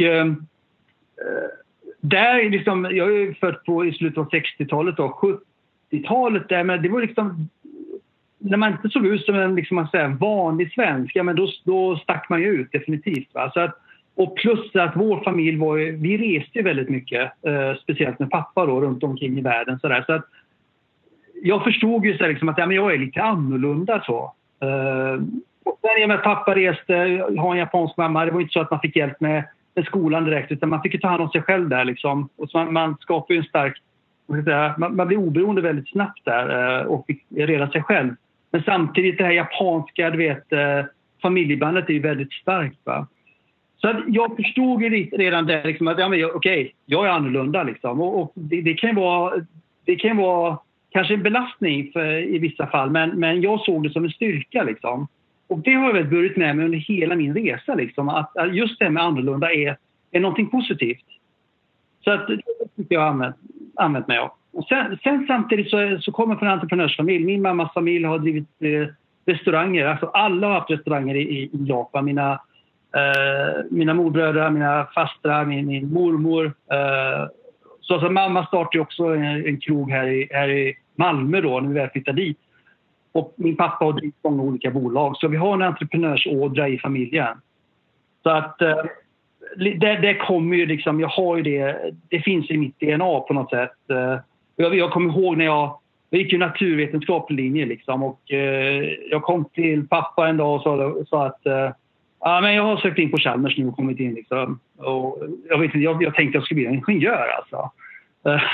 där 2.00 2.50
liksom, 2.50 2.84
jag 2.84 3.16
är 3.16 3.34
född 3.40 3.64
på 3.64 3.84
i 3.84 3.92
slutet 3.92 4.18
av 4.18 4.30
60-talet, 4.30 4.98
80-talet 5.94 6.48
där, 6.48 6.64
men 6.64 6.82
det 6.82 6.88
var 6.88 7.00
liksom... 7.00 7.48
När 8.38 8.56
man 8.56 8.72
inte 8.72 8.88
såg 8.88 9.06
ut 9.06 9.24
som 9.24 9.34
en 9.34 9.54
liksom 9.54 9.74
man 9.74 9.88
säger, 9.88 10.08
vanlig 10.08 10.72
svensk, 10.72 11.16
ja, 11.16 11.22
men 11.22 11.36
då, 11.36 11.48
då 11.64 11.96
stack 11.96 12.28
man 12.28 12.40
ju 12.40 12.46
ut 12.46 12.72
definitivt. 12.72 13.34
Va? 13.34 13.50
Så 13.54 13.60
att, 13.60 13.78
och 14.16 14.36
plus 14.36 14.76
att 14.76 14.96
vår 14.96 15.24
familj 15.24 15.58
var 15.58 15.76
ju, 15.76 15.96
vi 15.96 16.16
reste 16.16 16.58
ju 16.58 16.64
väldigt 16.64 16.88
mycket, 16.88 17.32
eh, 17.46 17.74
speciellt 17.82 18.18
med 18.18 18.30
pappa 18.30 18.66
då, 18.66 18.80
runt 18.80 19.02
omkring 19.02 19.38
i 19.38 19.40
världen. 19.40 19.78
Så, 19.78 19.88
där. 19.88 20.04
så 20.06 20.12
att, 20.12 20.24
jag 21.42 21.64
förstod 21.64 22.04
ju 22.04 22.18
så 22.18 22.26
liksom 22.26 22.48
att 22.48 22.58
ja, 22.58 22.66
men 22.66 22.76
jag 22.76 22.94
är 22.94 22.98
lite 22.98 23.22
annorlunda 23.22 24.02
så. 24.06 24.34
Eh, 24.60 25.22
och 25.64 25.78
sen 25.80 26.02
i 26.02 26.04
och 26.04 26.08
med 26.08 26.16
att 26.16 26.24
pappa 26.24 26.54
reste, 26.54 26.94
har 27.38 27.52
en 27.52 27.58
japansk 27.58 27.96
mamma, 27.96 28.24
det 28.24 28.30
var 28.30 28.40
inte 28.40 28.52
så 28.52 28.60
att 28.60 28.70
man 28.70 28.80
fick 28.80 28.96
hjälp 28.96 29.20
med, 29.20 29.44
med 29.74 29.84
skolan 29.84 30.24
direkt 30.24 30.52
utan 30.52 30.68
man 30.68 30.82
fick 30.82 31.00
ta 31.00 31.08
hand 31.08 31.22
om 31.22 31.30
sig 31.30 31.42
själv 31.42 31.68
där 31.68 31.84
liksom. 31.84 32.28
Och 32.36 32.50
så 32.50 32.58
man, 32.58 32.72
man 32.72 32.96
skapar 33.00 33.34
ju 33.34 33.38
en 33.38 33.46
stark 33.46 33.82
man, 34.78 34.96
man 34.96 35.06
blir 35.06 35.18
oberoende 35.18 35.62
väldigt 35.62 35.88
snabbt 35.88 36.24
där 36.24 36.80
eh, 36.80 36.86
och 36.86 37.06
fick 37.06 37.24
reda 37.30 37.70
sig 37.70 37.82
själv. 37.82 38.14
Men 38.50 38.62
samtidigt 38.62 39.18
det 39.18 39.24
här 39.24 39.32
japanska, 39.32 40.10
du 40.10 40.18
vet, 40.18 40.52
eh, 40.52 40.84
familjebandet 41.22 41.88
är 41.88 41.92
ju 41.92 42.00
väldigt 42.00 42.32
starkt. 42.32 42.78
Va? 42.84 43.06
Så 43.76 44.02
jag 44.06 44.36
förstod 44.36 44.82
ju 44.82 44.88
redan 45.12 45.46
där 45.46 45.64
liksom 45.64 45.88
att 45.88 45.98
ja, 45.98 46.06
okej, 46.06 46.24
okay, 46.24 46.70
jag 46.86 47.06
är 47.06 47.10
annorlunda. 47.10 47.62
Liksom. 47.62 48.00
Och, 48.00 48.20
och 48.20 48.32
det, 48.34 48.60
det, 48.60 48.74
kan 48.74 48.94
vara, 48.94 49.46
det 49.84 49.96
kan 49.96 50.16
vara 50.16 50.58
kanske 50.90 51.14
en 51.14 51.22
belastning 51.22 51.90
för, 51.92 52.34
i 52.34 52.38
vissa 52.38 52.66
fall, 52.66 52.90
men, 52.90 53.10
men 53.10 53.40
jag 53.40 53.60
såg 53.60 53.82
det 53.82 53.90
som 53.90 54.04
en 54.04 54.10
styrka. 54.10 54.62
Liksom. 54.62 55.08
Och 55.46 55.58
det 55.58 55.72
har 55.72 55.86
jag 55.86 55.94
väl 55.94 56.06
burit 56.06 56.36
med 56.36 56.56
mig 56.56 56.64
under 56.64 56.78
hela 56.78 57.16
min 57.16 57.34
resa. 57.34 57.74
Liksom, 57.74 58.08
att, 58.08 58.36
att 58.36 58.54
just 58.54 58.78
det 58.78 58.84
här 58.84 58.92
med 58.92 59.02
annorlunda 59.02 59.52
är, 59.52 59.76
är 60.10 60.20
någonting 60.20 60.50
positivt. 60.50 61.04
Så 62.04 62.10
att, 62.10 62.26
det 62.26 62.36
tycker 62.76 62.94
jag 62.94 63.00
har 63.00 63.08
använt, 63.08 63.36
använt 63.76 64.08
mig 64.08 64.18
av. 64.18 64.30
Och 64.52 64.64
sen, 64.64 64.98
sen 65.02 65.24
samtidigt 65.26 65.70
så, 65.70 65.98
så 66.00 66.12
kommer 66.12 66.34
jag 66.34 66.38
från 66.38 66.48
en 66.48 66.54
entreprenörsfamilj. 66.54 67.24
Min 67.24 67.42
mammas 67.42 67.72
familj 67.72 68.04
har 68.04 68.18
drivit 68.18 68.48
eh, 68.60 68.88
restauranger. 69.26 69.86
Alltså 69.86 70.06
alla 70.06 70.46
har 70.46 70.54
haft 70.54 70.70
restauranger 70.70 71.14
i, 71.14 71.20
i 71.20 71.50
Japan. 71.52 72.04
Mina, 72.04 72.32
eh, 72.96 73.64
mina 73.70 73.94
morbröder, 73.94 74.50
mina 74.50 74.86
fastrar, 74.94 75.44
min, 75.44 75.66
min 75.66 75.92
mormor. 75.92 76.44
Eh, 76.46 77.28
så 77.80 77.94
alltså, 77.94 78.10
mamma 78.10 78.46
startade 78.46 78.82
också 78.82 79.04
en, 79.04 79.46
en 79.46 79.60
krog 79.60 79.90
här 79.90 80.06
i, 80.06 80.28
här 80.30 80.48
i 80.48 80.74
Malmö 80.94 81.40
då, 81.40 81.60
när 81.60 81.68
vi 81.68 81.74
väl 81.74 81.90
flyttade 81.90 82.22
dit. 82.22 82.38
Och 83.12 83.34
min 83.36 83.56
pappa 83.56 83.84
har 83.84 83.92
drivit 83.92 84.14
många 84.24 84.42
olika 84.42 84.70
bolag. 84.70 85.16
Så 85.16 85.28
vi 85.28 85.36
har 85.36 85.54
en 85.54 85.62
entreprenörsådra 85.62 86.68
i 86.68 86.78
familjen. 86.78 87.36
Så 88.22 88.30
att 88.30 88.62
eh, 88.62 88.76
det, 89.56 89.96
det 89.96 90.14
kommer 90.14 90.56
ju 90.56 90.66
liksom, 90.66 91.00
jag 91.00 91.08
har 91.08 91.36
ju 91.36 91.42
det, 91.42 91.92
det 92.08 92.20
finns 92.20 92.50
i 92.50 92.56
mitt 92.56 92.80
DNA 92.80 93.20
på 93.20 93.34
något 93.34 93.50
sätt. 93.50 93.90
Eh, 93.90 94.18
jag, 94.56 94.74
jag 94.74 94.90
kommer 94.90 95.18
ihåg 95.18 95.36
när 95.36 95.44
jag, 95.44 95.78
jag 96.10 96.20
gick 96.20 96.32
ju 96.32 96.38
naturvetenskaplig 96.38 97.44
linje 97.44 97.66
liksom 97.66 98.02
och 98.02 98.32
eh, 98.32 98.84
jag 99.10 99.22
kom 99.22 99.44
till 99.44 99.88
pappa 99.88 100.28
en 100.28 100.36
dag 100.36 100.54
och 100.54 100.62
sa, 100.62 100.94
sa 101.08 101.26
att 101.26 101.40
ja, 102.20 102.40
men 102.40 102.54
jag 102.54 102.62
har 102.62 102.76
sökt 102.76 102.98
in 102.98 103.10
på 103.10 103.16
Chalmers 103.16 103.58
nu 103.58 103.68
och 103.68 103.76
kommit 103.76 104.00
in 104.00 104.14
liksom. 104.14 104.60
Och 104.76 105.18
jag, 105.48 105.58
vet 105.58 105.64
inte, 105.64 105.78
jag, 105.78 106.02
jag 106.02 106.14
tänkte 106.14 106.38
att 106.38 106.40
jag 106.40 106.44
skulle 106.44 106.68
bli 106.68 106.76
ingenjör 106.76 107.28
alltså. 107.36 107.70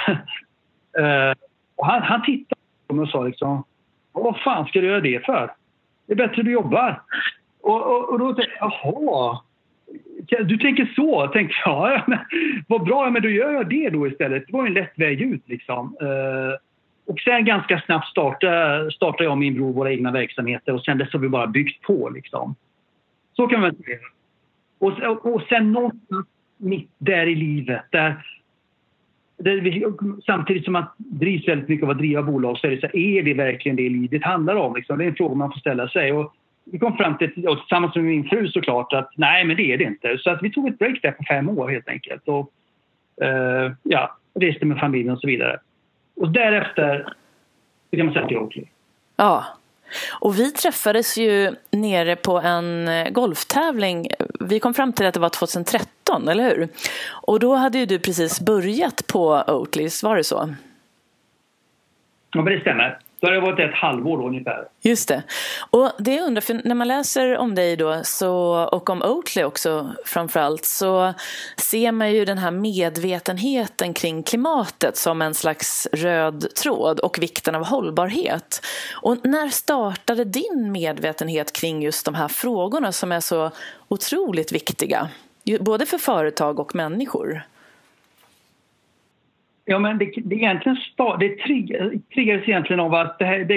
och 1.77 1.87
han, 1.87 2.03
han 2.03 2.23
tittade 2.23 2.61
på 2.89 2.95
mig 2.95 3.03
och 3.03 3.09
sa 3.09 3.25
liksom, 3.25 3.65
vad 4.13 4.37
fan 4.37 4.67
ska 4.67 4.81
du 4.81 4.87
göra 4.87 5.01
det 5.01 5.27
för? 5.27 5.53
Det 6.07 6.13
är 6.13 6.17
bättre 6.17 6.43
du 6.43 6.53
jobbar. 6.53 7.03
Och, 7.63 7.83
och, 7.83 8.09
och 8.09 8.19
då 8.19 8.35
tänkte 8.35 8.57
jag, 8.61 8.73
jaha. 8.83 9.41
Du 10.45 10.57
tänker 10.57 10.93
så? 10.97 11.27
Tänkte 11.27 11.55
jag. 11.65 11.93
Ja, 11.93 12.05
men, 12.07 12.19
vad 12.69 12.85
bra, 12.85 13.11
men 13.11 13.23
då 13.23 13.29
gör 13.29 13.53
jag 13.53 13.69
det 13.69 13.91
då 13.91 14.07
istället. 14.07 14.47
Det 14.47 14.53
var 14.53 14.67
en 14.67 14.75
lätt 14.75 14.93
väg 14.99 15.21
ut. 15.21 15.43
Liksom. 15.49 15.97
Eh, 16.01 16.59
och 17.07 17.21
sen 17.21 17.45
ganska 17.45 17.81
snabbt 17.81 18.07
startade, 18.07 18.91
startade 18.93 19.25
jag 19.25 19.31
och 19.31 19.39
min 19.39 19.55
bror 19.55 19.73
våra 19.73 19.93
egna 19.93 20.13
verksamheter 20.13 20.75
och 20.75 20.85
sen 20.85 20.99
dess 20.99 21.13
har 21.13 21.21
vi 21.21 21.29
bara 21.29 21.47
byggt 21.47 21.83
på. 21.83 22.09
Liksom. 22.09 22.55
Så 23.33 23.47
kan 23.47 23.61
man 23.61 23.75
säga. 23.75 23.99
Och, 24.79 25.27
och 25.35 25.43
sen 25.43 25.73
någonstans 25.73 26.27
mitt 26.57 26.91
där 26.99 27.27
i 27.27 27.35
livet 27.35 27.85
där, 27.91 28.27
där 29.39 29.61
vi, 29.61 29.85
samtidigt 30.27 30.65
som 30.65 30.73
man 30.73 30.85
drivs 30.97 31.49
väldigt 31.49 31.69
mycket 31.69 31.85
av 31.85 31.91
att 31.91 31.99
driva 31.99 32.23
bolag 32.23 32.59
så 32.59 32.67
är 32.67 32.71
det 32.71 32.81
så 32.81 32.87
här, 32.87 32.97
är 32.97 33.23
det 33.23 33.35
verkligen 33.35 33.77
det 33.77 33.89
livet 33.89 34.25
handlar 34.25 34.55
om? 34.55 34.77
Liksom? 34.77 34.99
Det 34.99 35.05
är 35.05 35.09
en 35.09 35.15
fråga 35.15 35.35
man 35.35 35.53
får 35.53 35.61
ställa 35.61 35.89
sig. 35.89 36.13
Och 36.13 36.35
vi 36.65 36.79
kom 36.79 36.97
fram 36.97 37.19
till, 37.19 37.49
och 37.49 37.59
tillsammans 37.59 37.95
med 37.95 38.05
min 38.05 38.29
fru 38.29 38.49
såklart, 38.49 38.93
att 38.93 39.11
nej 39.17 39.45
men 39.45 39.57
det 39.57 39.73
är 39.73 39.79
det 39.79 39.85
inte. 39.85 40.19
Så 40.19 40.31
att 40.31 40.43
vi 40.43 40.51
tog 40.51 40.69
ett 40.69 40.79
break 40.79 40.99
där 41.03 41.13
på 41.13 41.25
fem 41.29 41.49
år 41.49 41.69
helt 41.69 41.89
enkelt. 41.89 42.29
Och 42.29 42.53
uh, 43.23 43.73
ja, 43.83 44.17
reste 44.35 44.67
med 44.67 44.79
familjen 44.79 45.15
och 45.15 45.21
så 45.21 45.27
vidare. 45.27 45.61
Och 46.17 46.31
därefter 46.33 47.13
fick 47.91 48.05
man 48.05 48.13
säga 48.13 48.27
till 48.27 48.37
Oakley. 48.37 48.65
Ja. 49.17 49.45
Och 50.21 50.39
vi 50.39 50.51
träffades 50.51 51.19
ju 51.19 51.55
nere 51.71 52.17
på 52.17 52.41
en 52.41 52.89
golftävling. 53.13 54.09
Vi 54.41 54.61
kom 54.61 54.75
fram 54.75 54.93
till 54.93 55.07
att 55.07 55.15
det 55.15 55.21
var 55.21 55.29
2013, 55.29 56.29
eller 56.29 56.45
hur? 56.45 56.69
Och 57.11 57.41
då 57.41 57.55
hade 57.55 57.79
ju 57.79 57.87
du 57.87 57.99
precis 57.99 58.41
börjat 58.41 59.07
på 59.13 59.45
Oatlys, 59.47 60.03
var 60.03 60.17
det 60.17 60.25
så? 60.25 60.55
Ja, 62.33 62.43
men 62.43 62.55
det 62.55 62.61
stämmer. 62.61 62.99
Då 63.21 63.27
har 63.27 63.35
det 63.35 63.41
varit 63.41 63.71
ett 63.71 63.75
halvår 63.75 64.19
då, 64.19 64.27
ungefär. 64.27 64.69
Just 64.81 65.09
det. 65.09 65.23
Och 65.71 65.93
det 65.99 66.15
jag 66.15 66.27
undrar, 66.27 66.41
för 66.41 66.61
när 66.65 66.75
man 66.75 66.89
läser 66.89 67.37
om 67.37 67.55
dig 67.55 67.77
då 67.77 68.01
så, 68.05 68.65
och 68.73 68.91
om 68.91 69.03
Oatly 69.03 69.43
också 69.45 69.91
framförallt 70.05 70.65
så 70.65 71.15
ser 71.57 71.93
man 71.93 72.13
ju 72.13 72.25
den 72.25 72.39
här 72.39 72.51
medvetenheten 72.51 73.95
kring 73.95 74.23
klimatet 74.23 74.97
som 74.97 75.23
en 75.23 75.35
slags 75.35 75.89
röd 75.93 76.55
tråd 76.55 77.01
och 77.01 77.19
vikten 77.19 77.55
av 77.55 77.65
hållbarhet. 77.65 78.67
Och 79.03 79.17
när 79.25 79.49
startade 79.49 80.25
din 80.25 80.73
medvetenhet 80.73 81.53
kring 81.53 81.83
just 81.83 82.05
de 82.05 82.15
här 82.15 82.29
frågorna 82.29 82.93
som 82.93 83.13
är 83.13 83.21
så 83.21 83.51
otroligt 83.89 84.53
viktiga? 84.53 85.09
Både 85.61 85.87
för 85.87 85.99
företag 85.99 86.61
och 86.61 86.75
människor. 86.75 87.43
Ja, 89.71 89.79
men 89.79 89.99
det, 89.99 90.13
det, 90.17 90.35
egentligen 90.35 90.79
det 91.21 91.39
triggades 92.15 92.49
egentligen 92.49 92.81
av 92.81 92.95
att 92.95 93.19
det 93.19 93.25
här, 93.25 93.39
det, 93.39 93.55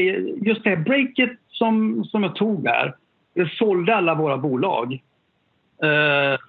just 0.48 0.64
det 0.64 0.70
här 0.70 0.78
breaket 0.78 1.32
som, 1.50 2.06
som 2.06 2.24
jag 2.24 2.36
tog 2.36 2.64
där, 2.64 2.96
jag 3.34 3.52
sålde 3.52 3.96
alla 3.96 4.16
våra 4.16 4.38
bolag 4.38 4.94
eh, 5.84 6.40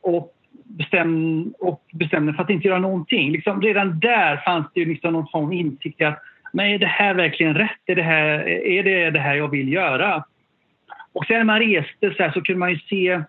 och, 0.00 0.34
bestäm, 0.64 1.54
och 1.58 1.82
bestämde 1.92 2.34
för 2.34 2.42
att 2.42 2.50
inte 2.50 2.68
göra 2.68 2.78
någonting. 2.78 3.32
Liksom, 3.32 3.62
redan 3.62 4.00
där 4.00 4.36
fanns 4.36 4.66
det 4.74 4.80
ju 4.80 4.86
liksom 4.86 5.12
någon 5.12 5.26
sån 5.26 5.52
insikt 5.52 6.00
i 6.00 6.04
att 6.04 6.22
men 6.52 6.66
är 6.66 6.78
det 6.78 6.86
här 6.86 7.14
verkligen 7.14 7.54
rätt? 7.54 7.80
Är 7.86 7.94
det 7.94 8.02
här, 8.02 8.48
är 8.48 8.82
det, 8.82 9.10
det 9.10 9.20
här 9.20 9.34
jag 9.34 9.48
vill 9.48 9.72
göra? 9.72 10.24
Och 11.12 11.26
sen 11.26 11.36
när 11.36 11.44
man 11.44 11.60
reste 11.60 12.14
så, 12.14 12.22
här, 12.22 12.30
så 12.30 12.40
kunde 12.42 12.58
man 12.58 12.70
ju 12.70 12.78
se 12.78 13.22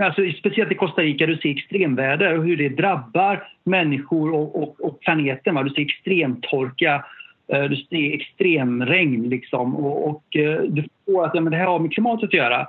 alltså, 0.00 0.22
speciellt 0.38 0.72
i 0.72 0.74
Costa 0.74 1.02
Rica, 1.02 1.26
du 1.26 1.36
ser 1.36 1.50
extremväder 1.50 2.38
och 2.38 2.44
hur 2.44 2.56
det 2.56 2.68
drabbar 2.68 3.48
människor 3.64 4.34
och, 4.34 4.62
och, 4.62 4.80
och 4.80 5.00
planeten. 5.00 5.54
Va? 5.54 5.62
Du 5.62 5.70
ser 5.70 5.82
extremtorka, 5.82 7.04
eh, 7.52 7.64
du 7.64 7.76
ser 7.76 8.14
extremregn 8.14 9.28
liksom, 9.28 9.76
och, 9.76 10.08
och 10.08 10.36
eh, 10.36 10.62
du 10.62 10.82
förstår 10.82 11.24
att 11.24 11.34
ja, 11.34 11.40
men 11.40 11.50
det 11.50 11.56
här 11.56 11.66
har 11.66 11.78
med 11.78 11.92
klimatet 11.92 12.24
att 12.24 12.34
göra. 12.34 12.68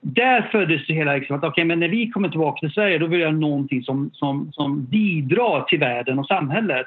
Där 0.00 0.48
föddes 0.52 0.86
det 0.86 0.94
hela 0.94 1.14
liksom, 1.14 1.36
att 1.36 1.44
okay, 1.44 1.64
men 1.64 1.80
när 1.80 1.88
vi 1.88 2.10
kommer 2.10 2.28
tillbaka 2.28 2.60
till 2.60 2.70
Sverige 2.70 2.98
då 2.98 3.06
vill 3.06 3.20
jag 3.20 3.34
någonting 3.34 3.82
som, 3.82 4.10
som, 4.12 4.52
som 4.52 4.84
bidrar 4.84 5.62
till 5.62 5.78
världen 5.78 6.18
och 6.18 6.26
samhället. 6.26 6.86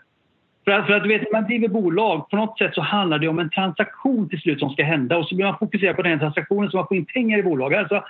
För 0.65 0.71
att, 0.71 0.85
för 0.85 0.93
att 0.93 1.03
du 1.03 1.09
vet, 1.09 1.21
när 1.21 1.41
man 1.41 1.49
driver 1.49 1.67
bolag, 1.67 2.29
på 2.29 2.35
något 2.35 2.57
sätt 2.57 2.75
så 2.75 2.81
handlar 2.81 3.19
det 3.19 3.27
om 3.27 3.39
en 3.39 3.49
transaktion 3.49 4.29
till 4.29 4.39
slut 4.39 4.59
som 4.59 4.69
ska 4.69 4.83
hända 4.83 5.17
och 5.17 5.27
så 5.27 5.35
blir 5.35 5.45
man 5.45 5.57
fokuserad 5.59 5.95
på 5.95 6.01
den 6.01 6.19
transaktionen 6.19 6.71
så 6.71 6.77
man 6.77 6.87
får 6.87 6.97
in 6.97 7.05
pengar 7.05 7.37
i 7.37 7.43
bolaget. 7.43 7.79
Alltså, 7.79 8.03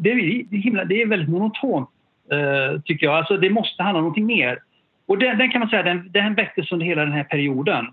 det, 0.00 0.10
är, 0.10 0.56
himla, 0.56 0.84
det 0.84 1.02
är 1.02 1.06
väldigt 1.06 1.28
monotont, 1.28 1.88
eh, 2.32 2.80
tycker 2.80 3.06
jag. 3.06 3.16
Alltså, 3.16 3.36
det 3.36 3.50
måste 3.50 3.82
handla 3.82 3.98
om 3.98 4.02
någonting 4.02 4.26
mer. 4.26 4.58
Och 5.06 5.18
den, 5.18 5.38
den 5.38 5.50
kan 5.50 5.60
man 5.60 5.68
säga, 5.68 5.82
den, 5.82 6.12
den 6.12 6.34
väcktes 6.34 6.72
under 6.72 6.86
hela 6.86 7.04
den 7.04 7.12
här 7.12 7.24
perioden. 7.24 7.86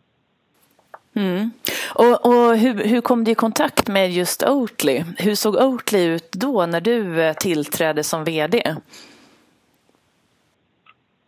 Mm. 1.15 1.51
Och, 1.95 2.25
och 2.25 2.57
hur, 2.57 2.87
hur, 2.87 3.01
kom 3.01 3.23
du 3.23 3.31
i 3.31 3.35
kontakt 3.35 3.87
med 3.87 4.11
just 4.11 4.43
Oatly? 4.43 5.03
Hur 5.17 5.35
såg 5.35 5.55
Oatly 5.55 6.05
ut 6.05 6.31
då 6.31 6.65
när 6.65 6.81
du 6.81 7.21
eh, 7.21 7.33
tillträdde 7.33 8.03
som 8.03 8.23
VD? 8.23 8.63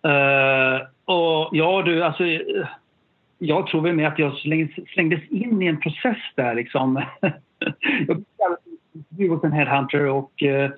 Uh, 0.07 0.11
eh, 0.11 0.81
och 1.05 1.49
ja 1.51 1.81
du, 1.85 2.03
alltså 2.03 2.23
jag 3.37 3.67
tror 3.67 3.81
väl 3.81 3.93
med 3.93 4.07
att 4.07 4.19
jag 4.19 4.37
slängdes 4.93 5.29
in 5.29 5.61
i 5.61 5.65
en 5.65 5.79
process 5.79 6.17
där 6.35 6.55
liksom. 6.55 7.03
jag 8.07 8.23
vi 9.09 9.27
var 9.27 9.45
en 9.45 9.51
headhunter 9.51 10.05
och 10.05 10.43
eh, 10.43 10.71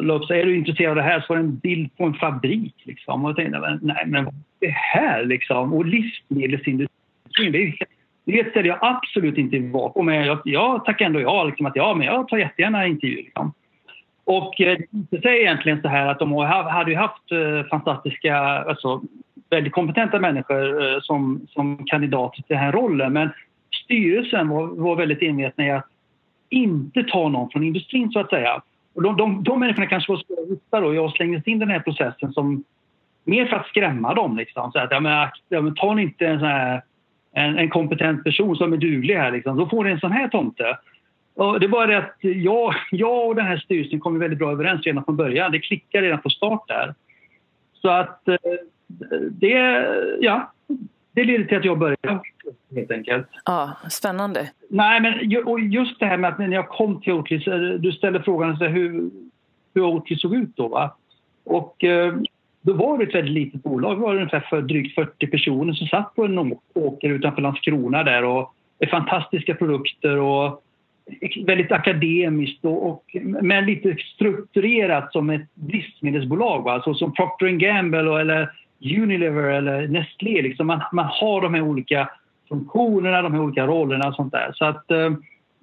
Lopp, 0.00 0.30
är 0.30 0.44
du 0.44 0.56
intresserad 0.56 0.90
av 0.90 0.96
det 0.96 1.02
här 1.02 1.20
så 1.20 1.26
var 1.28 1.36
det 1.36 1.42
en 1.42 1.56
bild 1.56 1.96
på 1.96 2.04
en 2.04 2.14
fabrik. 2.14 2.74
Liksom. 2.84 3.24
Och 3.24 3.30
jag 3.30 3.36
tänkte, 3.36 3.78
nej 3.82 4.04
men 4.06 4.24
vad 4.24 4.34
är 4.34 4.66
det 4.66 4.72
här 4.72 5.24
liksom? 5.24 5.72
Och 5.72 5.86
livsmedelsindustrin, 5.86 7.52
det 7.52 7.58
är, 7.58 7.74
det 8.24 8.40
är 8.40 8.44
ett 8.44 8.50
ställe 8.50 8.68
jag 8.68 8.78
absolut 8.80 9.38
inte 9.38 9.58
vill 9.58 9.70
vara 9.70 9.88
på. 9.88 10.02
Men 10.02 10.26
jag, 10.26 10.38
jag 10.44 10.84
tackar 10.84 11.06
ändå 11.06 11.20
ja, 11.20 11.44
liksom, 11.44 11.66
att 11.66 11.76
ja, 11.76 11.94
men 11.94 12.06
jag 12.06 12.28
tar 12.28 12.38
jättegärna 12.38 12.86
intervjuer. 12.86 13.22
Liksom. 13.22 13.52
Och 14.24 14.60
eh, 14.60 14.78
det 14.90 15.20
säger 15.22 15.40
egentligen 15.40 15.82
så 15.82 15.88
här 15.88 16.06
att 16.06 16.18
de 16.18 16.32
hade 16.32 16.90
ju 16.90 16.96
haft 16.96 17.32
eh, 17.32 17.68
fantastiska, 17.70 18.36
alltså 18.38 19.02
väldigt 19.50 19.72
kompetenta 19.72 20.18
människor 20.18 20.84
eh, 20.84 21.00
som, 21.00 21.46
som 21.48 21.86
kandidater 21.86 22.36
till 22.36 22.56
den 22.56 22.64
här 22.64 22.72
rollen. 22.72 23.12
Men 23.12 23.30
styrelsen 23.84 24.48
var, 24.48 24.66
var 24.66 24.96
väldigt 24.96 25.22
envetna 25.22 25.66
i 25.66 25.70
att 25.70 25.88
inte 26.48 27.02
ta 27.02 27.28
någon 27.28 27.50
från 27.50 27.64
industrin 27.64 28.10
så 28.10 28.20
att 28.20 28.30
säga. 28.30 28.62
Och 28.94 29.02
de, 29.02 29.16
de, 29.16 29.42
de 29.42 29.60
människorna 29.60 29.86
kanske 29.86 30.12
var 30.12 30.22
svåra 30.26 30.42
att 30.42 30.50
hitta 30.50 30.80
då. 30.80 30.94
Jag 30.94 31.12
slängdes 31.12 31.46
in 31.46 31.56
i 31.56 31.60
den 31.60 31.70
här 31.70 31.80
processen 31.80 32.32
som 32.32 32.64
mer 33.24 33.46
för 33.46 33.56
att 33.56 33.66
skrämma 33.66 34.14
dem. 34.14 34.36
Liksom. 34.36 34.72
Så 34.72 34.78
att, 34.78 34.90
ja, 34.90 35.00
men, 35.00 35.28
ja, 35.48 35.60
men 35.60 35.74
tar 35.74 35.94
ni 35.94 36.02
inte 36.02 36.26
en, 36.26 36.38
sån 36.38 36.48
här, 36.48 36.82
en, 37.32 37.58
en, 37.58 37.70
kompetent 37.70 38.24
person 38.24 38.56
som 38.56 38.72
är 38.72 38.76
duglig 38.76 39.14
här, 39.14 39.32
liksom, 39.32 39.56
då 39.56 39.68
får 39.68 39.84
ni 39.84 39.90
en 39.90 40.00
sån 40.00 40.12
här 40.12 40.28
tomte. 40.28 40.78
Och 41.34 41.60
det 41.60 41.66
är 41.66 41.68
bara 41.68 41.86
det 41.86 41.98
att 41.98 42.16
jag, 42.20 42.74
jag 42.90 43.28
och 43.28 43.34
den 43.34 43.46
här 43.46 43.56
styrelsen 43.56 44.00
kom 44.00 44.18
väldigt 44.18 44.38
bra 44.38 44.52
överens 44.52 44.82
redan 44.82 45.04
från 45.04 45.16
början. 45.16 45.52
Det 45.52 45.58
klickade 45.58 46.06
redan 46.06 46.22
på 46.22 46.30
start 46.30 46.68
där. 46.68 46.94
Så 47.72 47.88
att 47.88 48.28
eh, 48.28 48.36
det, 49.30 49.86
ja, 50.20 50.52
det 51.16 51.24
leder 51.24 51.44
till 51.44 51.56
att 51.56 51.64
jag 51.64 51.78
började 51.78 52.20
helt 52.74 52.90
enkelt. 52.90 53.26
Ja, 53.44 53.76
spännande. 53.90 54.50
Nej, 54.70 55.00
men 55.00 55.42
och 55.46 55.60
just 55.60 56.00
det 56.00 56.06
här 56.06 56.16
med 56.16 56.30
att 56.30 56.38
när 56.38 56.48
jag 56.48 56.68
kom 56.68 57.00
till 57.00 57.12
Oatly, 57.12 57.38
du 57.78 57.92
ställde 57.92 58.22
frågan 58.22 58.56
så 58.56 58.64
här, 58.64 58.70
hur, 58.70 59.10
hur 59.74 59.82
Oatly 59.82 60.16
såg 60.16 60.34
ut 60.34 60.56
då. 60.56 60.68
Va? 60.68 60.96
Och 61.44 61.84
eh, 61.84 62.14
då 62.62 62.72
var 62.72 62.98
det 62.98 63.04
ett 63.04 63.14
väldigt 63.14 63.34
litet 63.34 63.62
bolag. 63.62 63.96
Det 63.96 64.00
var 64.00 64.14
ungefär 64.14 64.40
för 64.40 64.62
drygt 64.62 64.94
40 64.94 65.26
personer 65.26 65.72
som 65.72 65.86
satt 65.86 66.14
på 66.14 66.24
en 66.24 66.56
åker 66.74 67.08
utanför 67.08 67.42
Landskrona 67.42 68.02
där 68.02 68.24
och 68.24 68.54
fantastiska 68.90 69.54
produkter 69.54 70.16
och 70.16 70.62
väldigt 71.46 71.72
akademiskt 71.72 72.64
och, 72.64 72.88
och, 72.88 73.16
men 73.22 73.66
lite 73.66 73.96
strukturerat 74.14 75.12
som 75.12 75.30
ett 75.30 75.48
livsmedelsbolag. 75.54 76.62
Va? 76.62 76.72
Alltså 76.72 76.94
som 76.94 77.12
Procter 77.12 77.48
Gamble 77.48 78.10
och, 78.10 78.20
eller 78.20 78.50
Unilever 78.80 79.42
eller 79.42 79.88
Nestlé. 79.88 80.42
Liksom 80.42 80.66
man, 80.66 80.82
man 80.92 81.04
har 81.04 81.40
de 81.40 81.54
här 81.54 81.62
olika 81.62 82.10
funktionerna, 82.48 83.22
de 83.22 83.32
här 83.32 83.40
olika 83.40 83.66
rollerna 83.66 84.08
och 84.08 84.14
sånt 84.14 84.32
där. 84.32 84.52
Så 84.54 84.64
att 84.64 84.90
eh, 84.90 85.10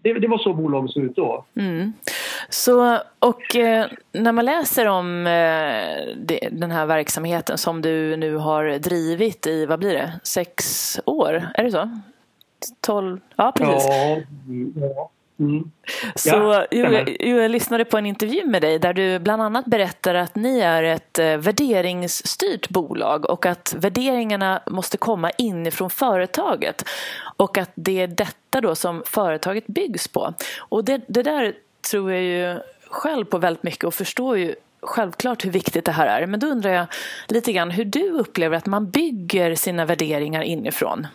det, 0.01 0.13
det, 0.13 0.27
var 0.27 0.37
så 0.37 0.53
bolaget 0.53 0.91
såg 0.91 1.03
ut 1.03 1.15
då. 1.15 1.45
Mm. 1.55 1.93
Så, 2.49 2.99
och 3.19 3.55
eh, 3.55 3.87
när 4.11 4.31
man 4.31 4.45
läser 4.45 4.87
om 4.87 5.27
eh, 5.27 6.15
det, 6.17 6.49
den 6.51 6.71
här 6.71 6.85
verksamheten 6.85 7.57
som 7.57 7.81
du 7.81 8.17
nu 8.17 8.35
har 8.35 8.79
drivit 8.79 9.47
i, 9.47 9.65
vad 9.65 9.79
blir 9.79 9.93
det, 9.93 10.19
sex 10.23 10.63
år? 11.05 11.47
Är 11.55 11.63
det 11.63 11.71
så? 11.71 11.89
Tolv? 12.81 13.19
Ja, 13.35 13.51
precis. 13.55 13.87
Ja, 13.89 14.17
ja. 14.75 15.09
Mm. 15.39 15.71
Så 16.15 16.29
ja, 16.29 16.65
jag, 16.71 17.21
jag 17.21 17.51
lyssnade 17.51 17.85
på 17.85 17.97
en 17.97 18.05
intervju 18.05 18.45
med 18.45 18.61
dig 18.61 18.79
där 18.79 18.93
du 18.93 19.19
bland 19.19 19.41
annat 19.41 19.65
berättar 19.65 20.15
att 20.15 20.35
ni 20.35 20.59
är 20.59 20.83
ett 20.83 21.19
eh, 21.19 21.37
värderingsstyrt 21.37 22.69
bolag 22.69 23.29
och 23.29 23.45
att 23.45 23.75
värderingarna 23.77 24.61
måste 24.67 24.97
komma 24.97 25.31
inifrån 25.31 25.89
företaget 25.89 26.85
och 27.37 27.57
att 27.57 27.71
det 27.75 28.01
är 28.01 28.07
detta 28.07 28.61
då 28.61 28.75
som 28.75 29.03
företaget 29.05 29.67
byggs 29.67 30.07
på. 30.07 30.33
Och 30.59 30.85
det, 30.85 31.01
det 31.07 31.23
där 31.23 31.53
tror 31.91 32.11
jag 32.11 32.21
ju 32.23 32.59
själv 32.87 33.25
på 33.25 33.37
väldigt 33.37 33.63
mycket 33.63 33.83
och 33.83 33.93
förstår 33.93 34.37
ju 34.37 34.55
självklart 34.81 35.45
hur 35.45 35.51
viktigt 35.51 35.85
det 35.85 35.91
här 35.91 36.21
är. 36.21 36.27
Men 36.27 36.39
då 36.39 36.47
undrar 36.47 36.71
jag 36.71 36.85
lite 37.27 37.53
grann 37.53 37.71
hur 37.71 37.85
du 37.85 38.09
upplever 38.09 38.57
att 38.57 38.65
man 38.65 38.89
bygger 38.89 39.55
sina 39.55 39.85
värderingar 39.85 40.41
inifrån. 40.41 41.07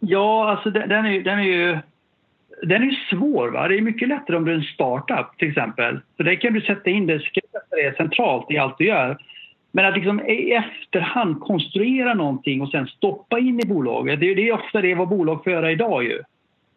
Ja, 0.00 0.50
alltså 0.50 0.70
den, 0.70 1.06
är, 1.06 1.20
den 1.20 1.38
är 1.38 1.42
ju 1.42 1.78
den 2.62 2.82
är 2.82 3.08
svår. 3.10 3.48
Va? 3.48 3.68
Det 3.68 3.78
är 3.78 3.80
mycket 3.80 4.08
lättare 4.08 4.36
om 4.36 4.44
du 4.44 4.52
är 4.52 4.56
en 4.56 4.62
startup 4.62 5.38
till 5.38 5.48
exempel. 5.48 6.00
Så 6.16 6.22
där 6.22 6.34
kan 6.34 6.52
du 6.52 6.60
sätta 6.60 6.90
in 6.90 7.06
det, 7.06 7.20
sätta 7.20 7.76
det 7.76 7.96
centralt 7.96 8.50
i 8.50 8.58
allt 8.58 8.78
du 8.78 8.84
gör. 8.84 9.18
Men 9.72 9.86
att 9.86 9.94
liksom 9.94 10.20
i 10.20 10.52
efterhand 10.52 11.40
konstruera 11.40 12.14
någonting 12.14 12.60
och 12.60 12.70
sen 12.70 12.86
stoppa 12.86 13.38
in 13.38 13.60
i 13.60 13.66
bolaget, 13.66 14.20
det 14.20 14.30
är, 14.30 14.34
det 14.34 14.48
är 14.48 14.52
ofta 14.52 14.80
det 14.80 14.94
vad 14.94 15.08
bolag 15.08 15.44
får 15.44 15.52
göra 15.52 15.70
idag 15.70 16.04
ju. 16.04 16.22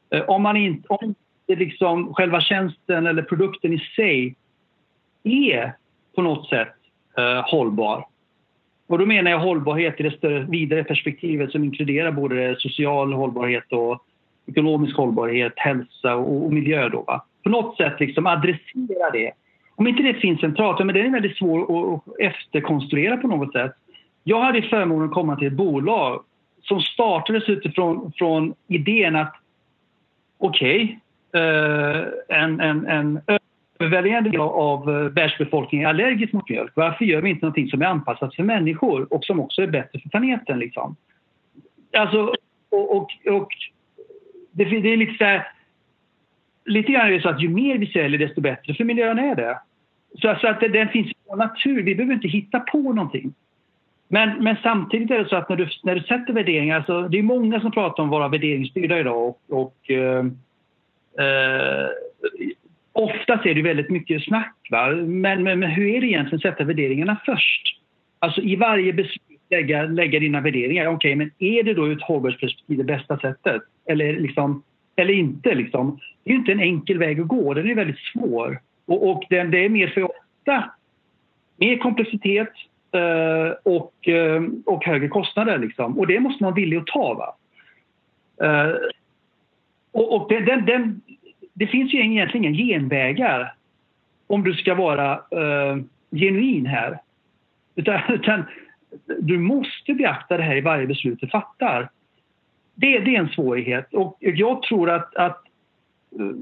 Eh, 0.09 0.21
om 0.21 0.41
man 0.41 0.57
inte, 0.57 0.87
om 0.87 1.15
inte 1.47 1.63
liksom 1.63 2.13
själva 2.13 2.41
tjänsten 2.41 3.07
eller 3.07 3.23
produkten 3.23 3.73
i 3.73 3.79
sig 3.79 4.35
är 5.23 5.73
på 6.15 6.21
något 6.21 6.49
sätt 6.49 6.75
eh, 7.17 7.51
hållbar, 7.51 8.05
och 8.89 8.97
då 8.97 9.05
menar 9.05 9.31
jag 9.31 9.39
hållbarhet 9.39 9.99
i 9.99 10.03
det 10.03 10.11
större, 10.11 10.39
vidare 10.39 10.83
perspektivet 10.83 11.51
som 11.51 11.63
inkluderar 11.63 12.11
både 12.11 12.55
social 12.59 13.13
hållbarhet 13.13 13.71
och 13.71 14.05
ekonomisk 14.47 14.97
hållbarhet, 14.97 15.53
hälsa 15.55 16.15
och, 16.15 16.45
och 16.45 16.53
miljö. 16.53 16.89
Då, 16.89 17.01
va? 17.01 17.25
På 17.43 17.49
något 17.49 17.77
sätt 17.77 17.99
liksom 17.99 18.27
adressera 18.27 19.09
det. 19.13 19.31
Om 19.75 19.87
inte 19.87 20.03
det 20.03 20.13
finns 20.13 20.39
centralt, 20.39 20.85
men 20.85 20.95
det 20.95 21.01
är 21.01 21.09
väldigt 21.09 21.37
svårt 21.37 21.69
att 21.69 22.19
efterkonstruera 22.19 23.17
på 23.17 23.27
något 23.27 23.51
sätt. 23.51 23.71
Jag 24.23 24.41
hade 24.41 24.61
förmånen 24.61 25.07
att 25.07 25.13
komma 25.13 25.35
till 25.35 25.47
ett 25.47 25.53
bolag 25.53 26.23
som 26.61 26.81
startades 26.81 27.49
utifrån 27.49 28.11
från 28.15 28.53
idén 28.67 29.15
att 29.15 29.35
okej, 30.37 30.99
okay, 31.31 31.41
eh, 31.41 32.05
en, 32.27 32.59
en, 32.59 32.87
en 32.87 33.19
överväldigande 33.79 34.29
del 34.29 34.39
av 34.41 34.89
eh, 34.89 34.95
världsbefolkningen 34.95 35.85
är 35.85 35.89
allergisk 35.89 36.33
mot 36.33 36.49
mjölk. 36.49 36.71
Varför 36.75 37.05
gör 37.05 37.21
vi 37.21 37.29
inte 37.29 37.45
någonting 37.45 37.69
som 37.69 37.81
är 37.81 37.85
anpassat 37.85 38.35
för 38.35 38.43
människor 38.43 39.13
och 39.13 39.25
som 39.25 39.39
också 39.39 39.61
är 39.61 39.67
bättre 39.67 39.99
för 39.99 40.09
planeten? 40.09 40.59
Liksom? 40.59 40.95
Alltså, 41.97 42.33
och, 42.69 42.97
och, 42.97 43.11
och 43.31 43.47
det, 44.51 44.65
det, 44.65 44.93
är 44.93 44.97
lite 44.97 45.17
så 45.17 45.23
här, 45.23 45.47
Lite 46.65 46.91
grann 46.91 47.07
är 47.07 47.11
det 47.11 47.21
så 47.21 47.29
att 47.29 47.41
ju 47.41 47.49
mer 47.49 47.77
vi 47.77 47.87
säljer 47.87 48.19
desto 48.19 48.41
bättre 48.41 48.73
för 48.73 48.83
miljön 48.83 49.19
är 49.19 49.35
det. 49.35 49.59
Så, 50.21 50.35
så 50.41 50.47
att 50.47 50.59
det, 50.59 50.67
den 50.67 50.89
finns 50.89 51.11
på 51.27 51.35
natur, 51.35 51.83
vi 51.83 51.95
behöver 51.95 52.13
inte 52.13 52.27
hitta 52.27 52.59
på 52.59 52.93
någonting. 52.93 53.33
Men, 54.07 54.43
men 54.43 54.57
samtidigt 54.63 55.11
är 55.11 55.19
det 55.19 55.29
så 55.29 55.35
att 55.35 55.49
när 55.49 55.55
du, 55.55 55.67
när 55.83 55.95
du 55.95 56.01
sätter 56.01 56.33
värderingar, 56.33 56.75
alltså, 56.75 57.01
det 57.01 57.19
är 57.19 57.23
många 57.23 57.59
som 57.59 57.71
pratar 57.71 58.03
om 58.03 58.09
att 58.09 58.11
vara 58.11 58.27
värderingsstyrda 58.27 58.99
idag 58.99 59.27
och, 59.27 59.41
och 59.49 59.91
eh, 59.91 60.25
eh, 61.19 61.87
oftast 62.99 63.45
är 63.45 63.55
det 63.55 63.61
väldigt 63.61 63.89
mycket 63.89 64.23
snack. 64.23 64.55
Va? 64.71 64.87
Men, 64.91 65.43
men, 65.43 65.59
men, 65.59 65.69
hur 65.69 65.95
är 65.95 66.01
det 66.01 66.07
egentligen 66.07 66.35
att 66.35 66.41
sätta 66.41 66.63
värderingarna 66.63 67.17
först? 67.25 67.79
Alltså 68.19 68.41
i 68.41 68.55
varje 68.55 68.93
beslut 68.93 69.39
lägga, 69.49 69.83
lägga 69.83 70.19
dina 70.19 70.41
värderingar. 70.41 70.85
Okej, 70.85 70.95
okay, 70.95 71.15
men 71.15 71.31
är 71.39 71.63
det 71.63 71.73
då 71.73 71.87
ur 71.87 71.97
ett 71.97 72.03
hållbarhetsperspektiv 72.03 72.77
det 72.77 72.83
bästa 72.83 73.19
sättet? 73.19 73.61
Eller, 73.85 74.19
liksom, 74.19 74.63
eller 74.95 75.13
inte? 75.13 75.55
Liksom? 75.55 75.99
Det 76.23 76.29
är 76.29 76.33
ju 76.33 76.39
inte 76.39 76.51
en 76.51 76.59
enkel 76.59 76.97
väg 76.97 77.19
att 77.19 77.27
gå, 77.27 77.53
den 77.53 77.69
är 77.69 77.75
väldigt 77.75 77.99
svår. 78.13 78.59
Och, 78.85 79.09
och 79.09 79.23
den, 79.29 79.51
det 79.51 79.65
är 79.65 79.69
mer 79.69 79.87
för 79.87 80.03
ofta 80.03 80.71
mer 81.59 81.77
komplexitet 81.77 82.53
eh, 82.91 83.51
och, 83.63 84.07
eh, 84.07 84.43
och 84.65 84.85
högre 84.85 85.07
kostnader. 85.07 85.57
Liksom. 85.57 85.99
Och 85.99 86.07
det 86.07 86.19
måste 86.19 86.43
man 86.43 86.51
vara 86.51 86.61
villig 86.61 86.77
att 86.77 86.87
ta. 86.87 87.13
Va? 87.13 87.35
Eh, 88.45 88.75
och, 89.91 90.15
och 90.15 90.29
den, 90.29 90.45
den, 90.45 90.65
den, 90.65 91.01
det 91.59 91.67
finns 91.67 91.93
ju 91.93 91.99
egentligen 91.99 92.45
inga 92.45 92.57
genvägar 92.57 93.53
om 94.27 94.43
du 94.43 94.53
ska 94.53 94.75
vara 94.75 95.11
eh, 95.13 95.77
genuin 96.11 96.65
här. 96.65 96.99
Utan, 97.75 98.01
utan, 98.09 98.43
du 99.19 99.37
måste 99.37 99.93
beakta 99.93 100.37
det 100.37 100.43
här 100.43 100.55
i 100.55 100.61
varje 100.61 100.87
beslut 100.87 101.19
du 101.21 101.27
fattar. 101.27 101.89
Det, 102.75 102.99
det 102.99 103.15
är 103.15 103.19
en 103.19 103.29
svårighet. 103.29 103.93
Och 103.93 104.17
jag 104.19 104.61
tror 104.61 104.89
att, 104.89 105.15
att 105.15 105.43
eh, 106.19 106.35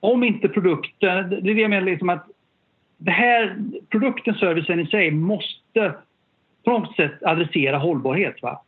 om 0.00 0.22
inte 0.22 0.48
produkten... 0.48 1.30
Det 1.30 1.36
är 1.50 1.54
det 1.54 1.60
jag 1.60 1.70
menar, 1.70 1.86
liksom 1.86 2.08
att 2.08 2.26
det 2.98 3.10
här, 3.10 3.56
produkten, 3.90 4.34
servicen 4.34 4.80
i 4.80 4.86
sig 4.86 5.10
måste 5.10 5.94
på 6.64 6.70
något 6.70 6.96
sätt 6.96 7.22
adressera 7.22 7.78
hållbarhet. 7.78 8.42
Va? 8.42 8.62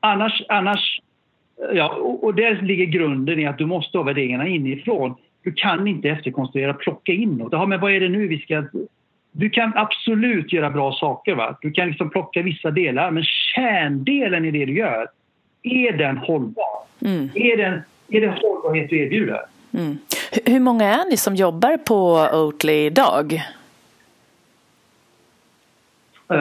Annars, 0.00 0.42
annars 0.48 1.00
ja, 1.72 1.88
och, 1.94 2.24
och 2.24 2.34
där 2.34 2.62
ligger 2.62 2.84
grunden 2.84 3.38
i 3.38 3.46
att 3.46 3.58
du 3.58 3.66
måste 3.66 3.98
ha 3.98 4.02
värderingarna 4.02 4.48
inifrån. 4.48 5.14
Du 5.48 5.54
kan 5.54 5.88
inte 5.88 6.08
efterkonstruera, 6.08 6.74
plocka 6.74 7.12
in 7.12 7.36
något. 7.36 7.52
Ja, 7.52 7.66
men 7.66 7.80
vad 7.80 7.92
är 7.92 8.00
det 8.00 8.08
nu 8.08 8.26
vi 8.26 8.38
ska... 8.38 8.64
Du 9.32 9.50
kan 9.50 9.72
absolut 9.76 10.52
göra 10.52 10.70
bra 10.70 10.92
saker. 10.92 11.34
Va? 11.34 11.58
Du 11.60 11.70
kan 11.70 11.88
liksom 11.88 12.10
plocka 12.10 12.42
vissa 12.42 12.70
delar, 12.70 13.10
men 13.10 13.24
kärndelen 13.24 14.44
i 14.44 14.50
det 14.50 14.64
du 14.64 14.76
gör, 14.76 15.08
är 15.62 15.92
den 15.92 16.16
hållbar? 16.16 16.64
Mm. 17.04 17.30
Är, 17.34 17.56
den, 17.56 17.80
är 18.08 18.20
det 18.20 18.28
hållbarhet 18.42 18.90
du 18.90 18.98
erbjuder? 18.98 19.40
Mm. 19.72 19.98
Hur 20.44 20.60
många 20.60 20.84
är 20.84 21.10
ni 21.10 21.16
som 21.16 21.34
jobbar 21.34 21.76
på 21.76 22.28
Oatly 22.32 22.86
idag? 22.86 23.42
Uh, 26.32 26.38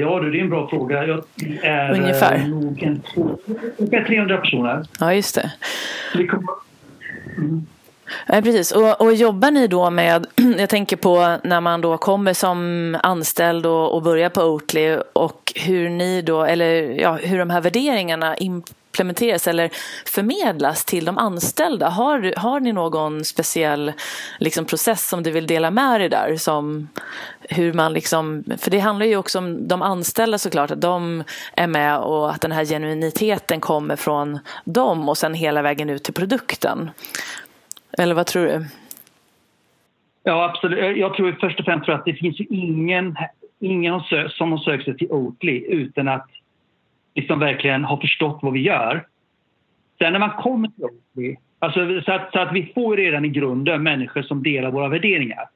ja, 0.00 0.20
det 0.20 0.38
är 0.38 0.42
en 0.42 0.50
bra 0.50 0.68
fråga. 0.68 1.06
Jag 1.06 1.24
är 1.62 1.94
Ungefär. 1.94 2.38
Uh, 2.38 2.48
nog 2.48 2.82
en, 2.82 3.02
ungefär 3.76 4.04
300 4.04 4.36
personer. 4.36 4.84
Ja, 5.00 5.14
just 5.14 5.34
det. 5.34 5.52
Mm. 7.38 7.66
Ja, 8.26 8.42
precis. 8.42 8.72
Och, 8.72 9.00
och 9.00 9.14
jobbar 9.14 9.50
ni 9.50 9.66
då 9.66 9.90
med, 9.90 10.26
jag 10.58 10.68
tänker 10.68 10.96
på 10.96 11.38
när 11.44 11.60
man 11.60 11.80
då 11.80 11.98
kommer 11.98 12.34
som 12.34 12.96
anställd 13.02 13.66
och, 13.66 13.94
och 13.94 14.02
börjar 14.02 14.28
på 14.28 14.42
Oatly 14.42 14.96
och 15.12 15.52
hur 15.56 15.88
ni 15.88 16.22
då, 16.22 16.44
eller 16.44 17.00
ja, 17.00 17.12
hur 17.12 17.38
de 17.38 17.50
här 17.50 17.60
värderingarna 17.60 18.36
implementeras 18.36 19.46
eller 19.46 19.70
förmedlas 20.04 20.84
till 20.84 21.04
de 21.04 21.18
anställda? 21.18 21.88
Har, 21.88 22.34
har 22.36 22.60
ni 22.60 22.72
någon 22.72 23.24
speciell 23.24 23.92
liksom, 24.38 24.64
process 24.64 25.08
som 25.08 25.22
du 25.22 25.30
vill 25.30 25.46
dela 25.46 25.70
med 25.70 26.00
dig 26.00 26.08
där? 26.08 26.36
Som 26.36 26.88
hur 27.40 27.72
man 27.72 27.92
liksom, 27.92 28.44
för 28.58 28.70
det 28.70 28.78
handlar 28.78 29.06
ju 29.06 29.16
också 29.16 29.38
om 29.38 29.68
de 29.68 29.82
anställda 29.82 30.38
såklart, 30.38 30.70
att 30.70 30.80
de 30.80 31.24
är 31.54 31.66
med 31.66 31.98
och 31.98 32.30
att 32.30 32.40
den 32.40 32.52
här 32.52 32.64
genuiniteten 32.64 33.60
kommer 33.60 33.96
från 33.96 34.38
dem 34.64 35.08
och 35.08 35.18
sen 35.18 35.34
hela 35.34 35.62
vägen 35.62 35.90
ut 35.90 36.04
till 36.04 36.14
produkten. 36.14 36.90
Eller 37.98 38.14
vad 38.14 38.26
tror 38.26 38.44
du? 38.44 38.66
Ja, 40.22 40.44
absolut. 40.44 40.96
Jag 40.96 41.14
tror 41.14 41.36
först 41.40 41.58
och 41.58 41.64
främst 41.64 41.88
att 41.88 42.04
det 42.04 42.14
finns 42.14 42.40
ingen, 42.40 43.16
ingen 43.60 44.00
som 44.28 44.52
har 44.52 44.58
sökt 44.58 44.84
sig 44.84 44.96
till 44.96 45.10
Oatly 45.10 45.64
utan 45.68 46.08
att 46.08 46.26
liksom 47.14 47.38
verkligen 47.38 47.84
ha 47.84 48.00
förstått 48.00 48.38
vad 48.42 48.52
vi 48.52 48.60
gör. 48.60 49.06
Sen 49.98 50.12
när 50.12 50.20
man 50.20 50.30
kommer 50.30 50.68
till 50.68 50.84
Oatly, 50.84 51.36
alltså 51.58 52.00
så 52.00 52.12
att, 52.12 52.32
så 52.32 52.38
att 52.38 52.52
vi 52.52 52.72
får 52.74 52.96
redan 52.96 53.24
i 53.24 53.28
grunden 53.28 53.82
människor 53.82 54.22
som 54.22 54.42
delar 54.42 54.70
våra 54.70 54.88
värderingar. 54.88 55.48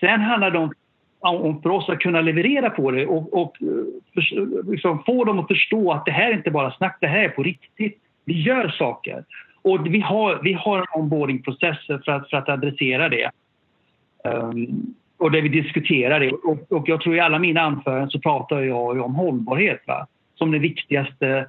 Sen 0.00 0.20
handlar 0.20 0.50
det 0.50 0.58
om, 0.58 0.72
om 1.20 1.62
för 1.62 1.70
oss 1.70 1.88
att 1.88 1.98
kunna 1.98 2.20
leverera 2.20 2.70
på 2.70 2.90
det 2.90 3.06
och, 3.06 3.42
och 3.42 3.56
eh, 3.62 3.68
för, 4.14 4.70
liksom 4.70 5.02
få 5.06 5.24
dem 5.24 5.38
att 5.38 5.48
förstå 5.48 5.92
att 5.92 6.04
det 6.04 6.10
här 6.10 6.30
är 6.30 6.34
inte 6.34 6.50
bara 6.50 6.72
snack, 6.72 6.98
det 7.00 7.06
här 7.06 7.18
är 7.24 7.28
på 7.28 7.42
riktigt. 7.42 7.98
Vi 8.24 8.42
gör 8.42 8.68
saker. 8.68 9.24
Och 9.62 9.86
vi 9.86 10.00
har, 10.00 10.40
vi 10.42 10.52
har 10.52 10.78
en 10.78 11.00
onboardingprocess 11.00 11.86
för 11.86 12.10
att, 12.10 12.30
för 12.30 12.36
att 12.36 12.48
adressera 12.48 13.08
det. 13.08 13.30
Um, 14.24 14.94
och 15.18 15.30
där 15.30 15.42
vi 15.42 15.48
diskuterar 15.48 16.20
det. 16.20 16.32
Och, 16.32 16.72
och, 16.72 16.88
jag 16.88 17.00
tror 17.00 17.16
i 17.16 17.20
alla 17.20 17.38
mina 17.38 17.60
anföranden 17.60 18.10
så 18.10 18.20
pratar 18.20 18.60
jag 18.60 19.00
om 19.00 19.14
hållbarhet. 19.14 19.82
Va? 19.86 20.06
som 20.38 20.50
det 20.50 20.58
viktigaste, 20.58 21.46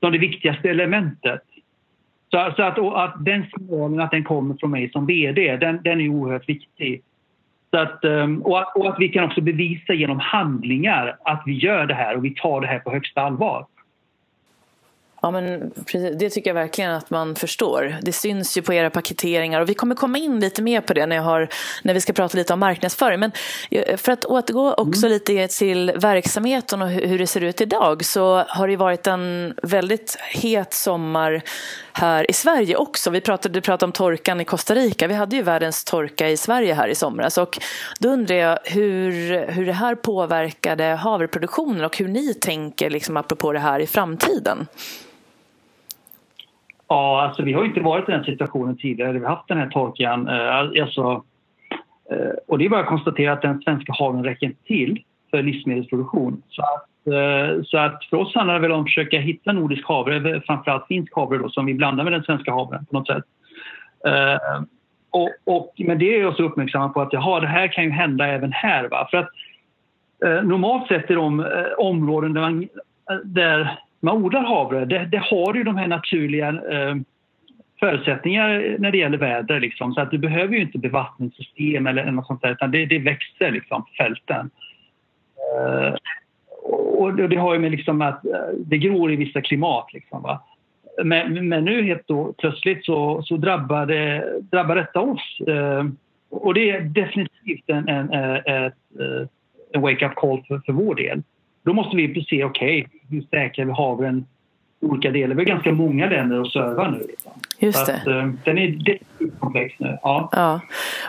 som 0.00 0.12
det 0.12 0.18
viktigaste 0.18 0.70
elementet. 0.70 1.42
Så, 2.30 2.52
så 2.56 2.62
att, 2.62 2.78
att 2.78 3.24
den 3.24 3.46
signalen 3.50 4.00
att 4.00 4.10
den 4.10 4.24
kommer 4.24 4.56
från 4.60 4.70
mig 4.70 4.90
som 4.90 5.06
VD, 5.06 5.56
den, 5.56 5.80
den 5.84 6.00
är 6.00 6.08
oerhört 6.08 6.48
viktig. 6.48 7.02
Så 7.70 7.78
att, 7.78 8.04
ehm, 8.04 8.42
och, 8.42 8.58
att, 8.58 8.76
och 8.76 8.88
att 8.88 8.96
vi 8.98 9.08
kan 9.08 9.24
också 9.24 9.40
bevisa 9.40 9.92
genom 9.92 10.18
handlingar 10.18 11.16
att 11.24 11.42
vi 11.46 11.52
gör 11.52 11.86
det 11.86 11.94
här 11.94 12.16
och 12.16 12.24
vi 12.24 12.34
tar 12.34 12.60
det 12.60 12.66
här 12.66 12.78
på 12.78 12.90
högsta 12.90 13.20
allvar. 13.20 13.66
Ja, 15.22 15.30
men 15.30 15.72
det 16.18 16.30
tycker 16.30 16.50
jag 16.50 16.54
verkligen 16.54 16.90
att 16.90 17.10
man 17.10 17.34
förstår. 17.34 17.96
Det 18.02 18.12
syns 18.12 18.56
ju 18.56 18.62
på 18.62 18.72
era 18.74 18.90
paketeringar 18.90 19.60
och 19.60 19.68
vi 19.68 19.74
kommer 19.74 19.94
komma 19.94 20.18
in 20.18 20.40
lite 20.40 20.62
mer 20.62 20.80
på 20.80 20.94
det 20.94 21.06
när, 21.06 21.16
jag 21.16 21.22
har, 21.22 21.48
när 21.82 21.94
vi 21.94 22.00
ska 22.00 22.12
prata 22.12 22.38
lite 22.38 22.52
om 22.52 22.60
marknadsföring. 22.60 23.20
Men 23.20 23.32
eh, 23.70 23.96
för 23.96 24.12
att 24.12 24.24
återgå 24.24 24.74
också 24.74 25.06
mm. 25.06 25.12
lite 25.12 25.48
till 25.48 25.92
verksamheten 25.96 26.82
och 26.82 26.88
hur 26.88 27.18
det 27.18 27.26
ser 27.26 27.40
ut 27.40 27.60
idag 27.60 28.04
så 28.04 28.44
har 28.48 28.68
det 28.68 28.76
varit 28.76 29.06
en 29.06 29.54
väldigt 29.62 30.16
het 30.32 30.74
sommar 30.74 31.42
här 31.92 32.30
i 32.30 32.32
Sverige 32.32 32.76
också. 32.76 33.10
Vi 33.10 33.20
pratade, 33.20 33.54
du 33.54 33.60
pratade 33.60 33.88
om 33.88 33.92
torkan 33.92 34.40
i 34.40 34.44
Costa 34.44 34.74
Rica. 34.74 35.06
Vi 35.06 35.14
hade 35.14 35.36
ju 35.36 35.42
världens 35.42 35.84
torka 35.84 36.28
i 36.28 36.36
Sverige 36.36 36.74
här 36.74 36.88
i 36.88 36.94
somras. 36.94 37.38
Och 37.38 37.58
då 37.98 38.08
undrar 38.08 38.36
jag 38.36 38.58
hur, 38.64 39.38
hur 39.46 39.66
det 39.66 39.72
här 39.72 39.94
påverkade 39.94 40.84
havreproduktionen 40.84 41.84
och 41.84 41.96
hur 41.96 42.08
ni 42.08 42.34
tänker 42.34 42.90
liksom, 42.90 43.16
apropå 43.16 43.52
det 43.52 43.58
här 43.58 43.80
i 43.80 43.86
framtiden. 43.86 44.66
Ja, 46.92 47.22
alltså 47.22 47.42
vi 47.42 47.52
har 47.52 47.64
inte 47.64 47.80
varit 47.80 48.08
i 48.08 48.12
den 48.12 48.24
situationen 48.24 48.76
tidigare. 48.76 49.12
där 49.12 49.20
Vi 49.20 49.26
haft 49.26 49.48
den 49.48 49.58
här 49.58 49.68
torkan. 49.68 50.28
Eh, 50.28 50.56
alltså, 50.56 51.24
eh, 52.10 52.32
och 52.48 52.58
det 52.58 52.64
är 52.64 52.68
bara 52.68 52.80
att 52.80 52.86
konstatera 52.86 53.32
att 53.32 53.42
den 53.42 53.62
svenska 53.62 53.92
haven 53.92 54.24
räcker 54.24 54.46
inte 54.46 54.64
till 54.64 55.02
för 55.30 55.42
livsmedelsproduktion. 55.42 56.42
Så 56.48 56.62
att, 56.62 57.14
eh, 57.14 57.62
så 57.62 57.78
att 57.78 58.04
för 58.04 58.16
oss 58.16 58.34
handlar 58.34 58.54
det 58.54 58.60
väl 58.60 58.72
om 58.72 58.80
att 58.80 58.86
försöka 58.86 59.18
hitta 59.18 59.52
nordisk 59.52 59.88
havre, 59.88 60.40
framförallt 60.46 60.86
finsk 60.86 61.14
havre 61.14 61.38
då, 61.38 61.48
som 61.48 61.66
vi 61.66 61.74
blandar 61.74 62.04
med 62.04 62.12
den 62.12 62.22
svenska 62.22 62.52
havren 62.52 62.86
på 62.86 62.98
något 62.98 63.06
sätt. 63.06 63.24
Och, 65.10 65.30
och, 65.44 65.74
men 65.78 65.98
det 65.98 66.16
är 66.16 66.20
jag 66.20 66.36
så 66.36 66.42
uppmärksamma 66.42 66.88
på 66.88 67.00
att 67.00 67.12
jaha, 67.12 67.40
det 67.40 67.46
här 67.46 67.68
kan 67.68 67.84
ju 67.84 67.90
hända 67.90 68.26
även 68.26 68.52
här. 68.52 68.88
Va? 68.88 69.08
För 69.10 69.18
att 69.18 69.30
normalt 70.44 70.88
sett 70.88 71.10
i 71.10 71.14
de 71.14 71.46
områden 71.78 72.32
där, 72.32 72.40
man, 72.40 72.68
där 73.24 73.78
man 74.00 74.16
odlar 74.24 74.42
havre, 74.42 74.84
det, 74.84 75.04
det 75.04 75.18
har 75.18 75.54
ju 75.54 75.64
de 75.64 75.76
här 75.76 75.86
naturliga 75.86 76.48
eh, 76.48 76.94
förutsättningar 77.80 78.76
när 78.78 78.90
det 78.90 78.98
gäller 78.98 79.18
väder. 79.18 79.60
Liksom. 79.60 79.94
Så 79.94 80.00
att 80.00 80.10
du 80.10 80.18
behöver 80.18 80.54
ju 80.54 80.60
inte 80.60 80.78
bevattningssystem 80.78 81.86
eller 81.86 82.10
något 82.10 82.26
sånt 82.26 82.42
där, 82.42 82.52
utan 82.52 82.70
det, 82.70 82.86
det 82.86 82.98
växer 82.98 83.50
liksom 83.50 83.82
på 83.82 83.90
fälten. 83.98 84.50
Eh, 85.56 85.94
och 87.00 87.14
det, 87.14 87.28
det, 87.28 87.36
har 87.36 87.54
ju 87.54 87.60
med 87.60 87.70
liksom 87.70 88.02
att 88.02 88.24
eh, 88.24 88.48
det 88.58 88.78
gror 88.78 89.12
i 89.12 89.16
vissa 89.16 89.40
klimat. 89.40 89.92
Liksom, 89.92 90.22
va? 90.22 90.42
Men, 91.04 91.48
men 91.48 91.64
nu 91.64 91.82
helt 91.82 92.06
då, 92.06 92.34
plötsligt 92.38 92.84
så, 92.84 93.22
så 93.22 93.36
drabbar, 93.36 93.86
det, 93.86 94.24
drabbar 94.40 94.76
detta 94.76 95.00
oss. 95.00 95.40
Eh, 95.48 95.86
och 96.30 96.54
det 96.54 96.70
är 96.70 96.80
definitivt 96.80 97.64
en, 97.66 97.88
en, 97.88 98.12
eh, 98.12 98.40
en, 98.44 98.64
eh, 98.64 99.26
en 99.72 99.80
wake-up 99.80 100.14
call 100.14 100.42
för, 100.48 100.58
för 100.58 100.72
vår 100.72 100.94
del. 100.94 101.22
Då 101.62 101.72
måste 101.72 101.96
vi 101.96 102.24
se, 102.30 102.44
okej, 102.44 102.84
okay, 102.84 103.00
hur 103.08 103.22
säkrar 103.22 103.64
vi 103.64 103.72
havren 103.72 104.26
olika 104.80 105.10
delar. 105.10 105.34
Vi 105.34 105.40
har 105.40 105.46
ganska 105.46 105.72
många 105.72 106.08
länder 106.08 106.40
att 106.40 106.52
serva 106.52 106.90
nu. 106.90 106.98
Liksom. 106.98 107.32
Just 107.60 107.86
det. 107.86 107.94
Att, 107.94 108.06
eh, 108.06 108.26
den 108.44 108.58
är 108.58 108.98
komplex 109.38 109.74
nu. 109.78 109.98
Ja. 110.02 110.28
ja. 110.32 110.60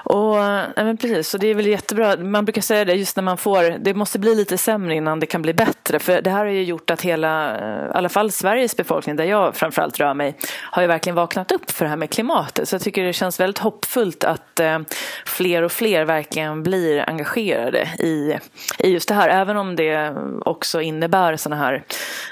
Och, 0.04 0.38
ja, 0.76 0.84
men 0.84 0.98
precis, 0.98 1.30
så 1.30 1.38
det 1.38 1.48
är 1.48 1.56
väl 1.56 1.68
jättebra. 1.68 2.18
Man 2.18 2.46
brukar 2.46 2.62
säga 2.62 2.86
det 2.86 2.94
just 2.94 3.16
när 3.16 3.24
man 3.24 3.38
får, 3.38 3.80
det 3.80 3.94
måste 3.94 4.20
bli 4.20 4.36
lite 4.36 4.58
sämre 4.58 4.96
innan 4.96 5.20
det 5.20 5.26
kan 5.26 5.42
bli 5.42 5.54
bättre. 5.54 6.00
För 6.00 6.22
det 6.22 6.30
här 6.30 6.38
har 6.38 6.46
ju 6.46 6.64
gjort 6.64 6.90
att 6.90 7.02
hela, 7.02 7.58
eh, 7.58 7.86
i 7.86 7.92
alla 7.94 8.10
fall 8.10 8.32
Sveriges 8.32 8.78
befolkning, 8.78 9.16
där 9.16 9.24
jag 9.24 9.56
framförallt 9.56 10.00
rör 10.00 10.14
mig, 10.14 10.36
har 10.62 10.82
ju 10.82 10.88
verkligen 10.88 11.16
vaknat 11.16 11.52
upp 11.52 11.72
för 11.72 11.86
det 11.86 11.90
här 11.90 11.98
med 11.98 12.10
klimatet. 12.10 12.70
Så 12.70 12.76
jag 12.76 12.82
tycker 12.82 13.04
det 13.04 13.14
känns 13.14 13.40
väldigt 13.40 13.60
hoppfullt 13.60 14.24
att 14.24 14.60
eh, 14.60 14.80
fler 15.26 15.64
och 15.64 15.72
fler 15.72 16.06
verkligen 16.06 16.64
blir 16.64 17.10
engagerade 17.10 17.90
i, 18.00 18.38
i 18.80 18.90
just 18.90 19.08
det 19.08 19.16
här. 19.16 19.30
Även 19.30 19.58
om 19.58 19.76
det 19.76 20.16
också 20.46 20.82
innebär 20.82 21.36
sådana 21.36 21.62
här 21.62 21.84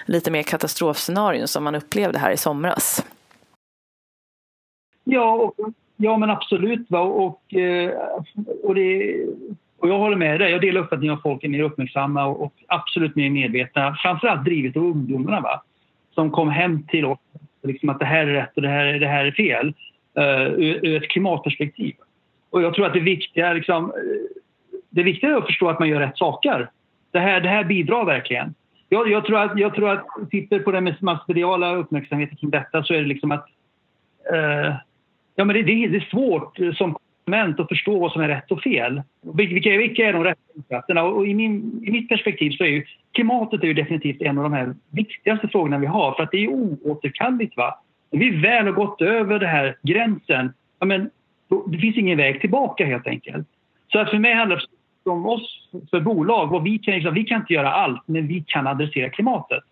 lite 0.06 0.32
mer 0.32 0.44
katastrofscenarion 0.44 1.48
som 1.48 1.64
man 1.64 1.76
upplevde 1.76 2.20
här 2.20 2.32
i 2.32 2.38
somras. 2.38 3.04
Ja, 5.10 5.34
och, 5.34 5.74
ja 5.98 6.18
men 6.18 6.30
absolut. 6.30 6.92
Va? 6.92 7.00
Och, 7.00 7.54
eh, 7.54 7.92
och, 8.64 8.76
det, 8.76 9.16
och 9.80 9.90
jag 9.90 9.98
håller 9.98 10.18
med 10.18 10.40
dig. 10.40 10.52
Jag 10.52 10.62
delar 10.62 10.82
uppfattningen 10.82 11.16
att 11.16 11.22
folk 11.22 11.44
är 11.44 11.50
mer 11.50 11.64
uppmärksamma 11.64 12.26
och, 12.26 12.44
och 12.44 12.54
absolut 12.68 13.16
mer 13.16 13.30
medvetna. 13.30 13.96
Framförallt 14.02 14.46
drivet 14.46 14.78
av 14.78 14.84
ungdomarna 14.84 15.42
va? 15.42 15.64
som 16.20 16.32
kom 16.32 16.50
hem 16.50 16.84
till 16.88 17.06
oss 17.06 17.20
liksom 17.64 17.90
att 17.90 18.00
det 18.00 18.06
här 18.06 18.28
är 18.28 18.34
rätt 18.34 18.56
och 18.56 18.62
det 18.62 18.68
här, 18.68 18.86
det 18.94 19.08
här 19.08 19.26
är 19.26 19.32
fel 19.32 19.74
uh, 20.20 20.48
ur, 20.48 20.86
ur, 20.86 21.04
ett 21.04 21.10
klimatperspektiv. 21.10 21.96
Och 22.50 22.62
jag 22.62 22.74
tror 22.74 22.86
att 22.86 22.94
det 22.94 23.00
viktiga, 23.00 23.54
liksom, 23.54 23.86
eh, 23.86 24.80
det 24.90 25.04
viktiga 25.04 25.30
är 25.30 25.36
att 25.36 25.46
förstå 25.46 25.70
att 25.70 25.80
man 25.80 25.90
gör 25.90 26.00
rätt 26.00 26.18
saker. 26.18 26.70
Det 27.12 27.20
här, 27.20 27.42
det 27.42 27.50
här 27.50 27.64
bidrar 27.64 28.06
verkligen. 28.06 28.54
Jag, 28.90 29.10
jag, 29.10 29.26
tror 29.26 29.40
att, 29.40 29.60
jag 29.60 29.76
tror 29.76 29.90
att 29.90 30.06
tittar 30.32 30.60
på 30.60 30.72
den 30.72 30.96
massmediala 31.02 31.76
uppmärksamheten 31.76 32.38
kring 32.38 32.50
detta 32.50 32.84
så 32.84 32.94
är 32.94 32.98
det 32.98 33.08
liksom 33.08 33.32
att 33.32 33.46
uh, 34.34 34.76
ja, 35.40 35.46
men 35.46 35.56
det, 35.56 35.64
det, 35.64 35.88
det, 35.88 35.98
är 35.98 36.10
svårt 36.12 36.60
eh, 36.60 36.74
som 36.74 36.96
konsument 37.26 37.60
att 37.60 37.68
förstå 37.68 38.00
vad 38.00 38.12
som 38.12 38.22
är 38.22 38.28
rätt 38.28 38.52
och 38.52 38.62
fel. 38.62 39.02
Vilka, 39.22 39.70
vilka 39.70 40.08
är 40.08 40.14
de 40.14 40.24
rätta 40.24 40.42
insatserna? 40.56 41.04
Och 41.04 41.28
i, 41.28 41.34
min, 41.34 41.84
I 41.86 41.92
mitt 41.92 42.10
perspektiv 42.10 42.52
så 42.52 42.64
är 42.64 42.68
ju 42.68 42.86
klimatet 43.12 43.64
är 43.64 43.68
ju 43.68 43.74
definitivt 43.74 44.22
en 44.22 44.38
av 44.38 44.44
de 44.44 44.54
här 44.54 44.76
viktigaste 44.92 45.48
frågorna 45.48 45.78
vi 45.78 45.86
har 45.86 46.14
för 46.14 46.24
att 46.24 46.32
det 46.32 46.44
är 46.44 46.48
oåterkalleligt. 46.48 47.58
Va? 47.58 47.80
Vi 48.12 48.30
väl 48.30 48.66
har 48.66 48.74
gått 48.74 49.02
över 49.02 49.40
den 49.40 49.50
här 49.50 49.78
gränsen, 49.82 50.54
ja, 50.80 50.86
men, 50.86 51.10
då, 51.50 51.66
det 51.68 51.78
finns 51.78 51.98
ingen 51.98 52.18
väg 52.18 52.42
tillbaka 52.42 52.86
helt 52.86 53.08
enkelt. 53.08 53.48
Så 53.92 54.00
att 54.00 54.10
för 54.10 54.20
mig 54.20 54.34
handlar 54.34 54.64
det 55.04 55.10
om 55.10 55.26
oss 55.26 55.70
för 55.90 56.00
bolag, 56.00 56.48
vad 56.48 56.64
vi, 56.64 56.78
kan, 56.78 56.94
liksom, 56.94 57.14
vi 57.14 57.24
kan 57.24 57.42
inte 57.42 57.54
göra 57.54 57.72
allt 57.72 58.02
men 58.06 58.28
vi 58.28 58.44
kan 58.48 58.68
adressera 58.68 59.10
klimatet. 59.10 59.64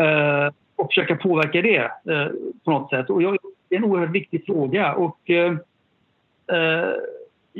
Uh, 0.00 0.50
och 0.76 0.88
försöka 0.90 1.16
påverka 1.16 1.62
det 1.62 1.82
uh, 1.82 2.28
på 2.64 2.70
något 2.70 2.90
sätt. 2.90 3.10
Och 3.10 3.22
jag, 3.22 3.36
det 3.68 3.76
är 3.76 3.78
en 3.78 3.84
oerhört 3.84 4.14
viktig 4.14 4.46
fråga. 4.46 4.94
Och, 4.94 5.30
eh, 5.30 5.52
eh 6.52 6.94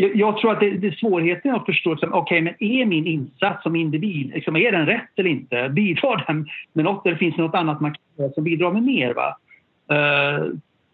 jag 0.00 0.38
tror 0.38 0.52
att 0.52 0.60
det, 0.60 0.70
det 0.70 0.86
är 0.86 0.92
svårigheten 0.92 1.54
att 1.54 1.66
förstå, 1.66 1.90
liksom, 1.90 2.14
okay, 2.14 2.40
men 2.42 2.54
är 2.58 2.86
min 2.86 3.06
insats 3.06 3.62
som 3.62 3.76
individ, 3.76 4.30
liksom, 4.34 4.56
är 4.56 4.72
den 4.72 4.86
rätt 4.86 5.08
eller 5.16 5.30
inte? 5.30 5.68
Bidrar 5.68 6.24
den 6.26 6.46
med 6.72 6.84
något 6.84 7.06
eller 7.06 7.16
finns 7.16 7.36
det 7.36 7.42
något 7.42 7.54
annat 7.54 7.80
man 7.80 7.94
kan 7.94 8.02
göra 8.16 8.32
som 8.32 8.44
bidrar 8.44 8.72
med 8.72 8.82
mer? 8.82 9.14
Va? 9.14 9.36
Eh, 9.90 10.44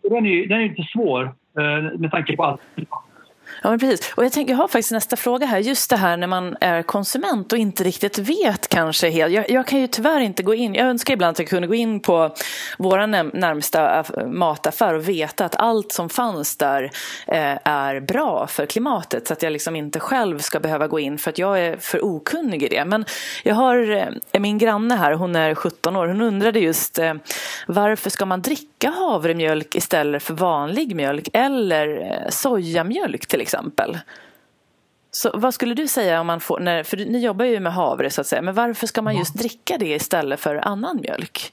den, 0.02 0.26
är, 0.26 0.46
den 0.46 0.60
är 0.60 0.68
lite 0.68 0.82
svår 0.82 1.22
eh, 1.58 1.98
med 1.98 2.10
tanke 2.10 2.36
på 2.36 2.44
allt 2.44 2.60
Ja, 3.62 3.70
men 3.70 3.78
precis. 3.78 4.12
Och 4.14 4.24
jag, 4.24 4.32
tänker, 4.32 4.52
jag 4.52 4.58
har 4.58 4.68
faktiskt 4.68 4.92
nästa 4.92 5.16
fråga 5.16 5.46
här. 5.46 5.58
Just 5.58 5.90
det 5.90 5.96
här 5.96 6.16
när 6.16 6.26
man 6.26 6.56
är 6.60 6.82
konsument 6.82 7.52
och 7.52 7.58
inte 7.58 7.84
riktigt 7.84 8.18
vet 8.18 8.68
kanske 8.68 9.10
helt. 9.10 9.32
Jag, 9.32 9.50
jag 9.50 9.66
kan 9.66 9.80
ju 9.80 9.86
tyvärr 9.86 10.20
inte 10.20 10.42
gå 10.42 10.54
in. 10.54 10.74
Jag 10.74 10.86
önskar 10.86 11.14
ibland 11.14 11.30
att 11.30 11.38
jag 11.38 11.48
kunde 11.48 11.68
gå 11.68 11.74
in 11.74 12.00
på 12.00 12.34
vår 12.78 13.06
närmsta 13.36 14.04
mataffär 14.26 14.94
och 14.94 15.08
veta 15.08 15.44
att 15.44 15.56
allt 15.56 15.92
som 15.92 16.08
fanns 16.08 16.56
där 16.56 16.90
eh, 17.26 17.58
är 17.64 18.00
bra 18.00 18.46
för 18.46 18.66
klimatet. 18.66 19.26
Så 19.26 19.32
att 19.32 19.42
jag 19.42 19.52
liksom 19.52 19.76
inte 19.76 20.00
själv 20.00 20.38
ska 20.38 20.60
behöva 20.60 20.86
gå 20.86 21.00
in 21.00 21.18
för 21.18 21.30
att 21.30 21.38
jag 21.38 21.60
är 21.60 21.76
för 21.76 22.04
okunnig 22.04 22.62
i 22.62 22.68
det. 22.68 22.84
Men 22.84 23.04
jag 23.42 23.54
har 23.54 23.90
eh, 24.32 24.40
min 24.40 24.58
granne 24.58 24.94
här, 24.94 25.12
hon 25.12 25.36
är 25.36 25.54
17 25.54 25.96
år. 25.96 26.06
Hon 26.06 26.20
undrade 26.20 26.60
just 26.60 26.98
eh, 26.98 27.14
varför 27.66 28.10
ska 28.10 28.26
man 28.26 28.42
dricka 28.42 28.90
havremjölk 28.90 29.74
istället 29.74 30.22
för 30.22 30.34
vanlig 30.34 30.96
mjölk 30.96 31.28
eller 31.32 31.88
eh, 31.88 32.28
sojamjölk 32.28 33.26
till 33.26 33.40
exempel. 33.44 33.98
Så 35.10 35.30
vad 35.34 35.54
skulle 35.54 35.74
du 35.74 35.88
säga 35.88 36.20
om 36.20 36.26
man 36.26 36.40
får, 36.40 36.60
när, 36.60 36.82
för 36.82 36.96
ni 36.96 37.24
jobbar 37.24 37.44
ju 37.44 37.60
med 37.60 37.72
havre 37.72 38.10
så 38.10 38.20
att 38.20 38.26
säga, 38.26 38.42
men 38.42 38.54
varför 38.54 38.86
ska 38.86 39.02
man 39.02 39.16
just 39.16 39.38
dricka 39.38 39.78
det 39.78 39.94
istället 39.94 40.40
för 40.40 40.56
annan 40.56 41.00
mjölk? 41.00 41.52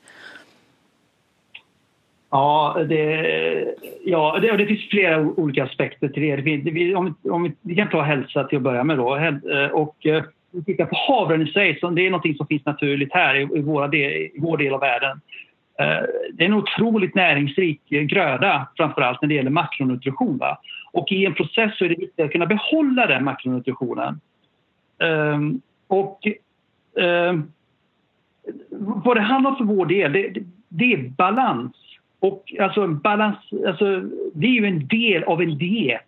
Ja, 2.32 2.78
det, 2.90 3.76
ja 4.06 4.40
det, 4.42 4.58
det 4.58 4.66
finns 4.66 4.90
flera 4.90 5.20
olika 5.22 5.64
aspekter 5.64 6.08
till 6.08 6.24
det. 6.24 6.72
det 6.72 6.96
om, 6.96 7.16
om, 7.30 7.56
vi 7.62 7.76
kan 7.76 7.90
ta 7.90 8.02
hälsa 8.02 8.44
till 8.44 8.58
att 8.58 8.64
börja 8.64 8.84
med 8.84 8.98
då. 8.98 9.16
Eh, 9.16 9.68
och, 9.72 10.06
eh, 10.06 10.24
vi 10.52 10.64
tittar 10.64 10.86
på 10.86 10.96
havren 10.96 11.48
i 11.48 11.52
sig, 11.52 11.80
så 11.80 11.90
det 11.90 12.08
är 12.08 12.10
något 12.10 12.38
som 12.38 12.48
finns 12.48 12.66
naturligt 12.66 13.14
här 13.14 13.36
i, 13.36 13.42
i, 13.42 13.62
våra 13.62 13.88
del, 13.88 14.12
i 14.12 14.38
vår 14.38 14.58
del 14.58 14.74
av 14.74 14.80
världen. 14.80 15.22
Eh, 15.80 16.06
det 16.34 16.44
är 16.44 16.48
en 16.48 16.54
otroligt 16.54 17.16
näringsrik 17.16 17.82
gröda, 17.90 18.68
framför 18.78 19.02
allt 19.02 19.22
när 19.22 19.30
det 19.30 19.36
gäller 19.36 19.50
makronutrition. 19.50 20.38
Va? 20.38 20.58
Och 20.92 21.12
i 21.12 21.26
en 21.26 21.34
process 21.34 21.78
så 21.78 21.86
är 21.86 21.90
det 21.90 21.96
viktigt 21.96 22.26
att 22.26 22.32
kunna 22.32 22.46
behålla 22.46 23.08
den 23.08 23.24
makronutritionen. 23.24 24.20
Um, 24.98 25.62
och 25.88 26.28
um, 26.94 27.52
vad 28.70 29.18
det 29.18 29.22
handlar 29.22 29.52
om 29.52 29.58
för 29.58 29.64
vår 29.64 29.86
del, 29.86 30.14
det, 30.14 30.34
det, 30.70 30.94
är 30.94 30.98
balans. 30.98 31.76
Och 32.20 32.54
alltså, 32.60 32.88
balans, 32.88 33.38
alltså, 33.68 34.02
det 34.34 34.48
är 34.48 34.52
ju 34.52 34.66
en 34.66 34.88
del 34.88 35.24
av 35.24 35.42
en 35.42 35.58
diet. 35.58 36.02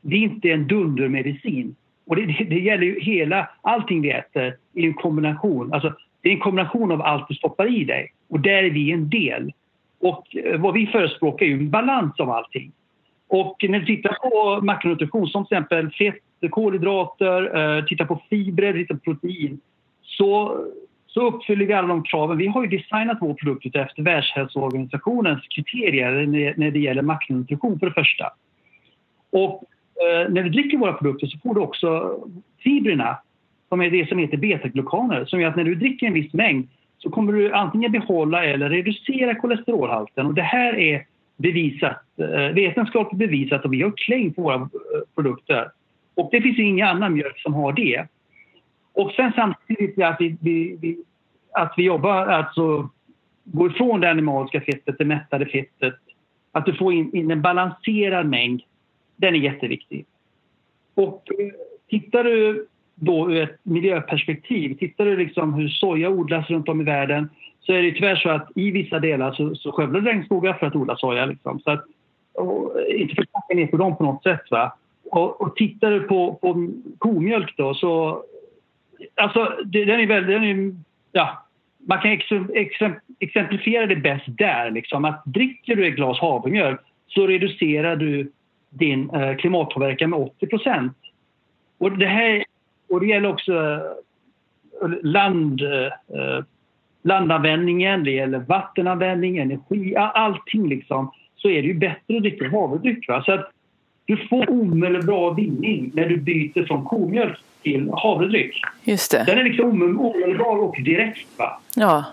Det 0.00 0.16
är 0.16 0.20
inte 0.20 0.50
en 0.50 0.66
dundermedicin. 0.66 1.76
Och 2.06 2.16
det, 2.16 2.26
det, 2.26 2.44
det 2.44 2.60
gäller 2.60 2.84
ju 2.84 3.00
hela, 3.00 3.48
allting 3.60 4.02
vi 4.02 4.10
äter 4.10 4.56
är 4.74 4.84
en 4.84 4.94
kombination. 4.94 5.72
Alltså, 5.72 5.94
det 6.22 6.28
är 6.28 6.32
en 6.32 6.40
kombination 6.40 6.92
av 6.92 7.02
allt 7.02 7.28
du 7.28 7.34
stoppar 7.34 7.80
i 7.80 7.84
dig. 7.84 8.12
Och 8.28 8.40
där 8.40 8.62
är 8.62 8.70
vi 8.70 8.92
en 8.92 9.10
del. 9.10 9.52
Och 10.00 10.36
eh, 10.36 10.60
vad 10.60 10.74
vi 10.74 10.86
förespråkar 10.86 11.46
är 11.46 11.50
ju 11.50 11.58
en 11.58 11.70
balans 11.70 12.20
av 12.20 12.30
allting. 12.30 12.72
Och 13.28 13.64
när 13.68 13.78
du 13.78 13.86
tittar 13.86 14.12
på 14.12 14.64
makronutrition 14.64 15.26
som 15.26 15.46
till 15.46 15.56
exempel 15.56 15.90
fett, 15.90 16.50
kolhydrater, 16.50 17.76
eh, 17.78 17.84
tittar 17.84 18.04
på 18.04 18.22
fibrer, 18.30 18.72
tittar 18.72 18.94
på 18.94 19.00
protein 19.00 19.60
så, 20.02 20.60
så 21.06 21.20
uppfyller 21.20 21.66
vi 21.66 21.72
alla 21.72 21.88
de 21.88 22.02
kraven. 22.02 22.38
Vi 22.38 22.46
har 22.46 22.64
ju 22.64 22.78
designat 22.78 23.18
vår 23.20 23.34
produkt 23.34 23.76
efter 23.76 24.02
Världshälsoorganisationens 24.02 25.48
kriterier 25.48 26.26
när 26.56 26.70
det 26.70 26.78
gäller 26.78 27.02
makronutrition 27.02 27.78
för 27.78 27.86
det 27.86 27.92
första. 27.92 28.32
Och 29.30 29.64
eh, 30.02 30.32
när 30.32 30.42
du 30.42 30.50
dricker 30.50 30.78
våra 30.78 30.92
produkter 30.92 31.26
så 31.26 31.38
får 31.38 31.54
du 31.54 31.60
också 31.60 32.20
fibrerna 32.62 33.18
som 33.68 33.82
är 33.82 33.90
det 33.90 34.08
som 34.08 34.18
heter 34.18 34.36
betaglukaner 34.36 35.24
som 35.24 35.40
gör 35.40 35.48
att 35.48 35.56
när 35.56 35.64
du 35.64 35.74
dricker 35.74 36.06
en 36.06 36.12
viss 36.12 36.32
mängd 36.32 36.68
så 36.98 37.10
kommer 37.10 37.32
du 37.32 37.52
antingen 37.52 37.92
behålla 37.92 38.44
eller 38.44 38.70
reducera 38.70 39.34
kolesterolhalten. 39.34 40.26
Och 40.26 40.34
det 40.34 40.42
här 40.42 40.78
är 40.78 41.06
bevisat, 41.36 42.02
eh, 42.16 42.54
vetenskapligt 42.54 43.18
bevisat 43.18 43.64
att 43.64 43.70
vi 43.70 43.82
har 43.82 43.92
claim 43.96 44.34
på 44.34 44.42
våra 44.42 44.54
eh, 44.54 44.68
produkter. 45.14 45.70
Och 46.14 46.28
det 46.32 46.40
finns 46.40 46.58
ingen 46.58 46.88
annan 46.88 47.14
mjölk 47.14 47.38
som 47.38 47.54
har 47.54 47.72
det. 47.72 48.06
Och 48.92 49.12
sen 49.12 49.32
samtidigt 49.36 50.02
att 50.02 50.16
vi, 50.20 50.36
vi, 50.40 50.78
vi, 50.80 50.98
att 51.52 51.74
vi 51.76 51.82
jobbar, 51.82 52.26
alltså 52.26 52.88
går 53.44 53.70
ifrån 53.70 54.00
det 54.00 54.10
animaliska 54.10 54.60
fettet, 54.60 54.98
det 54.98 55.04
mättade 55.04 55.46
fettet. 55.46 55.94
Att 56.52 56.66
du 56.66 56.74
får 56.74 56.92
in, 56.92 57.16
in 57.16 57.30
en 57.30 57.42
balanserad 57.42 58.26
mängd, 58.26 58.62
den 59.16 59.34
är 59.34 59.38
jätteviktig. 59.38 60.06
Och 60.94 61.22
eh, 61.38 61.52
tittar 61.88 62.24
du 62.24 62.66
då 62.96 63.32
ur 63.32 63.42
ett 63.42 63.58
miljöperspektiv, 63.62 64.76
tittar 64.78 65.04
du 65.04 65.16
liksom 65.16 65.54
hur 65.54 65.68
soja 65.68 66.10
odlas 66.10 66.50
runt 66.50 66.68
om 66.68 66.80
i 66.80 66.84
världen 66.84 67.28
så 67.60 67.72
är 67.72 67.82
det 67.82 67.92
tyvärr 67.92 68.16
så 68.16 68.28
att 68.28 68.48
i 68.54 68.70
vissa 68.70 68.98
delar 68.98 69.32
så, 69.32 69.54
så 69.54 69.72
skövlar 69.72 70.00
regnskogar 70.00 70.52
för 70.52 70.66
att 70.66 70.76
odla 70.76 70.96
soja. 70.96 71.26
Liksom. 71.26 71.60
Så 71.60 71.70
att, 71.70 71.84
och, 72.34 72.72
inte 72.88 73.14
för 73.14 73.22
att 73.32 73.56
ner 73.56 73.66
på 73.66 73.76
dem 73.76 73.96
på 73.96 74.04
något 74.04 74.22
sätt. 74.22 74.50
Va? 74.50 74.76
Och, 75.10 75.40
och 75.40 75.56
tittar 75.56 75.90
du 75.90 76.00
på, 76.00 76.34
på 76.34 76.70
komjölk 76.98 77.56
då 77.56 77.74
så... 77.74 78.22
Alltså, 79.14 79.52
det, 79.64 79.84
den 79.84 80.00
är 80.00 80.06
väldigt... 80.06 80.40
Den 80.40 80.44
är, 80.44 80.74
ja, 81.12 81.46
man 81.88 82.00
kan 82.00 82.18
exemplifiera 83.20 83.86
det 83.86 83.96
bäst 83.96 84.24
där. 84.26 84.70
Liksom. 84.70 85.04
Att 85.04 85.22
dricker 85.24 85.76
du 85.76 85.88
ett 85.88 85.96
glas 85.96 86.18
havremjölk 86.18 86.80
så 87.06 87.26
reducerar 87.26 87.96
du 87.96 88.32
din 88.70 89.10
eh, 89.10 89.36
klimatpåverkan 89.36 90.10
med 90.10 90.18
80% 90.40 90.90
och 91.78 91.98
det 91.98 92.06
här 92.06 92.44
och 92.88 93.00
det 93.00 93.06
gäller 93.06 93.28
också 93.28 93.52
eh, 94.82 94.88
land, 95.02 95.62
eh, 95.62 96.44
landanvändningen, 97.02 98.04
det 98.04 98.10
gäller 98.10 98.38
vattenanvändning, 98.38 99.38
energi, 99.38 99.96
allting 99.96 100.68
liksom. 100.68 101.12
Så 101.36 101.48
är 101.48 101.62
det 101.62 101.68
ju 101.68 101.74
bättre 101.74 102.16
att 102.16 102.22
dricka 102.22 102.48
havredryck. 102.48 103.08
Va? 103.08 103.22
Så 103.26 103.32
att 103.32 103.50
du 104.04 104.16
får 104.16 104.50
omedelbar 104.50 105.34
vinning 105.34 105.90
när 105.94 106.08
du 106.08 106.16
byter 106.16 106.66
från 106.66 106.84
komjölk 106.84 107.38
till 107.62 107.90
havredryck. 107.92 108.60
Just 108.84 109.10
det. 109.10 109.24
Den 109.26 109.38
är 109.38 109.44
liksom 109.44 110.00
omedelbar 110.00 110.58
och 110.58 110.76
direkt. 110.84 111.28
Va? 111.38 111.60
Ja. 111.76 112.04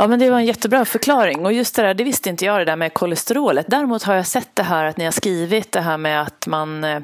Ja, 0.00 0.08
men 0.08 0.18
det 0.18 0.30
var 0.30 0.38
en 0.38 0.44
jättebra 0.44 0.84
förklaring. 0.84 1.44
Och 1.44 1.52
just 1.52 1.76
det 1.76 1.82
där, 1.82 1.94
det 1.94 2.04
visste 2.04 2.30
inte 2.30 2.44
jag 2.44 2.60
det 2.60 2.64
där 2.64 2.76
med 2.76 2.94
kolesterolet. 2.94 3.66
Däremot 3.68 4.02
har 4.02 4.14
jag 4.14 4.26
sett 4.26 4.56
det 4.56 4.62
här 4.62 4.84
att 4.84 4.96
ni 4.96 5.04
har 5.04 5.12
skrivit 5.12 5.72
det 5.72 5.80
här 5.80 5.98
med 5.98 6.22
att 6.22 6.46
man 6.46 6.84
eh, 6.84 7.00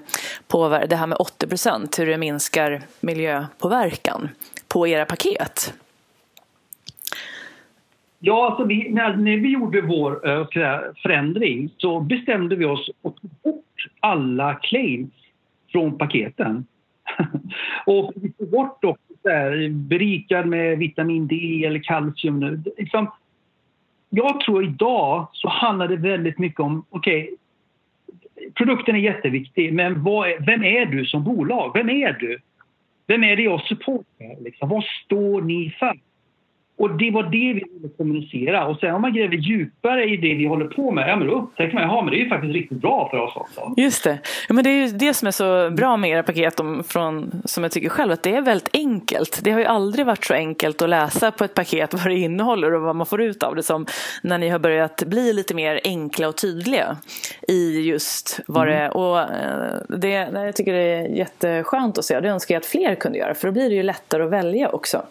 påverkar, 0.49 0.87
det 0.87 0.97
här 0.97 1.07
med 1.07 1.19
80 1.19 1.47
procent, 1.47 1.99
hur 1.99 2.07
det 2.07 2.19
minskar 2.19 2.81
miljöpåverkan 3.01 4.29
på 4.69 4.89
era 4.89 5.05
paket. 5.05 5.75
Ja, 8.19 8.47
alltså 8.47 8.65
vi, 8.65 8.91
när, 8.91 9.17
när 9.17 9.37
vi 9.37 9.49
gjorde 9.49 9.81
vår 9.81 10.29
äh, 10.29 10.47
förändring 11.03 11.71
så 11.79 12.01
bestämde 12.01 12.57
vi 12.57 12.65
oss 12.65 12.91
att 13.03 13.17
ta 13.17 13.29
bort 13.43 13.87
alla 14.01 14.55
claims 14.55 15.13
från 15.73 15.99
paketen. 15.99 16.67
och 17.87 18.13
vi 18.17 18.33
tog 18.33 18.51
bort 18.51 18.85
också 18.85 19.14
där, 19.25 19.69
berikad 19.69 20.47
med 20.47 20.79
vitamin 20.79 21.27
D 21.27 21.65
eller 21.67 21.83
kalcium. 21.83 22.41
Nu. 22.41 22.63
Liksom, 22.79 23.11
jag 24.11 24.41
tror 24.41 24.65
idag 24.65 25.29
så 25.33 25.49
handlar 25.49 25.89
det 25.89 25.97
väldigt 25.97 26.39
mycket 26.39 26.61
om, 26.61 26.85
okej, 26.91 27.23
okay, 27.23 28.51
produkten 28.55 28.95
är 28.95 29.01
jätteviktig, 29.01 29.75
men 29.75 29.93
är, 29.93 30.47
vem 30.47 30.65
är 30.65 30.87
du 30.87 31.05
som 31.05 31.25
bolag? 31.25 31.71
Vem 31.75 31.91
är 31.91 32.13
du? 32.13 32.39
Vem 33.07 33.25
är 33.25 33.37
det 33.37 33.43
jag 33.43 33.61
supportar? 33.61 34.43
Liksom? 34.43 34.69
Vad 34.69 34.85
står 34.85 35.43
ni 35.43 35.77
för? 35.79 35.99
Och 36.77 36.91
det 36.91 37.11
var 37.11 37.23
det 37.23 37.29
vi 37.31 37.53
ville 37.53 37.89
kommunicera. 37.97 38.67
Och 38.67 38.79
sen 38.79 38.95
om 38.95 39.03
man 39.03 39.15
gräver 39.15 39.37
djupare 39.37 40.05
i 40.05 40.17
det 40.17 40.35
vi 40.35 40.47
håller 40.47 40.65
på 40.67 40.91
med, 40.91 41.09
ja 41.09 41.17
men 41.17 41.27
då 41.27 41.35
upptäcker 41.35 41.75
man 41.75 41.99
att 41.99 42.11
det 42.11 42.17
är 42.17 42.21
ju 42.21 42.29
faktiskt 42.29 42.55
riktigt 42.55 42.79
bra 42.79 43.09
för 43.11 43.19
oss 43.19 43.37
också. 43.37 43.75
Just 43.77 44.05
det. 44.05 44.19
Ja, 44.49 44.55
men 44.55 44.65
det 44.65 44.71
är 44.71 44.87
ju 44.87 44.89
det 44.89 45.15
som 45.15 45.29
är 45.29 45.33
så 45.33 45.71
bra 45.71 45.97
med 45.97 46.11
era 46.11 46.23
paket 46.23 46.61
om, 46.61 46.85
från, 46.85 47.43
som 47.45 47.63
jag 47.63 47.73
tycker 47.73 47.89
själv, 47.89 48.13
att 48.13 48.23
det 48.23 48.35
är 48.35 48.43
väldigt 48.43 48.71
enkelt. 48.73 49.41
Det 49.45 49.51
har 49.51 49.61
ju 49.61 49.67
aldrig 49.67 50.07
varit 50.07 50.25
så 50.25 50.35
enkelt 50.35 50.83
att 50.83 50.89
läsa 50.89 51.31
på 51.31 51.45
ett 51.45 51.55
paket 51.55 51.95
vad 52.05 52.07
det 52.07 52.15
innehåller 52.15 52.75
och 52.75 52.83
vad 52.83 52.97
man 52.97 53.07
får 53.07 53.23
ut 53.23 53.43
av 53.43 53.57
det 53.57 53.63
som 53.63 53.87
när 54.23 54.39
ni 54.39 54.49
har 54.49 54.59
börjat 54.59 55.03
bli 55.07 55.33
lite 55.33 55.55
mer 55.55 55.81
enkla 55.85 56.29
och 56.29 56.37
tydliga 56.37 56.97
i 57.49 57.81
just 57.81 58.41
vad 58.47 58.67
det 58.67 58.75
är. 58.75 58.85
Mm. 58.85 58.97
Och 58.97 59.21
eh, 59.21 59.75
det, 59.89 60.09
jag 60.33 60.57
tycker 60.57 60.73
det 60.73 60.81
är 60.81 61.09
jätteskönt 61.09 61.99
att 61.99 62.05
se. 62.05 62.21
Det 62.21 62.29
önskar 62.29 62.55
jag 62.55 62.61
att 62.61 62.67
fler 62.67 62.95
kunde 62.95 63.19
göra 63.19 63.35
för 63.35 63.49
då 63.49 63.53
blir 63.53 63.69
det 63.69 63.77
ju 63.77 63.83
lättare 63.83 64.23
att 64.23 64.31
välja 64.31 64.69
också. 64.69 65.03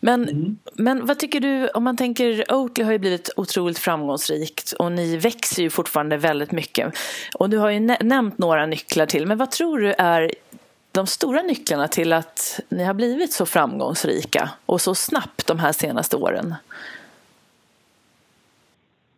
Men, 0.00 0.28
mm. 0.28 0.58
men 0.74 1.06
vad 1.06 1.18
tycker 1.18 1.40
du, 1.40 1.68
om 1.68 1.84
man 1.84 1.96
tänker, 1.96 2.52
Oatly 2.52 2.84
har 2.84 2.92
ju 2.92 2.98
blivit 2.98 3.30
otroligt 3.36 3.78
framgångsrikt 3.78 4.72
och 4.72 4.92
ni 4.92 5.16
växer 5.16 5.62
ju 5.62 5.70
fortfarande 5.70 6.16
väldigt 6.16 6.52
mycket. 6.52 6.98
Och 7.34 7.50
du 7.50 7.58
har 7.58 7.70
ju 7.70 7.80
nämnt 8.00 8.38
några 8.38 8.66
nycklar 8.66 9.06
till, 9.06 9.26
men 9.26 9.38
vad 9.38 9.50
tror 9.50 9.78
du 9.78 9.94
är 9.98 10.30
de 10.92 11.06
stora 11.06 11.42
nycklarna 11.42 11.88
till 11.88 12.12
att 12.12 12.60
ni 12.68 12.84
har 12.84 12.94
blivit 12.94 13.32
så 13.32 13.46
framgångsrika 13.46 14.50
och 14.66 14.80
så 14.80 14.94
snabbt 14.94 15.46
de 15.46 15.58
här 15.58 15.72
senaste 15.72 16.16
åren? 16.16 16.54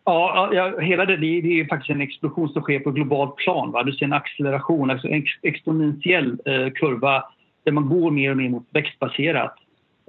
Ja, 0.05 0.49
ja 0.53 0.79
hela 0.79 1.05
det, 1.05 1.17
det 1.17 1.25
är 1.25 1.41
ju 1.41 1.67
faktiskt 1.67 1.89
en 1.89 2.01
explosion 2.01 2.49
som 2.49 2.61
sker 2.61 2.79
på 2.79 2.91
globalt 2.91 3.35
plan. 3.35 3.71
Va? 3.71 3.83
Du 3.83 3.91
ser 3.91 4.05
en 4.05 4.13
acceleration, 4.13 4.89
alltså 4.89 5.07
en 5.07 5.25
exponentiell 5.41 6.37
eh, 6.45 6.71
kurva 6.73 7.23
där 7.63 7.71
man 7.71 7.89
går 7.89 8.11
mer 8.11 8.31
och 8.31 8.37
mer 8.37 8.49
mot 8.49 8.67
växtbaserat. 8.69 9.55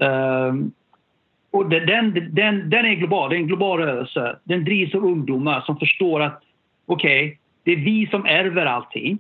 Ehm, 0.02 0.72
och 1.50 1.68
den, 1.68 2.14
den, 2.30 2.70
den 2.70 2.84
är 2.84 2.94
global, 2.94 3.30
det 3.30 3.36
är 3.36 3.40
en 3.40 3.46
global 3.46 3.78
rörelse. 3.78 4.36
Den 4.44 4.64
drivs 4.64 4.94
av 4.94 5.04
ungdomar 5.04 5.60
som 5.60 5.78
förstår 5.78 6.20
att 6.20 6.42
okej, 6.86 7.24
okay, 7.24 7.36
det 7.64 7.72
är 7.72 7.76
vi 7.76 8.06
som 8.06 8.26
ärver 8.26 8.66
allting. 8.66 9.18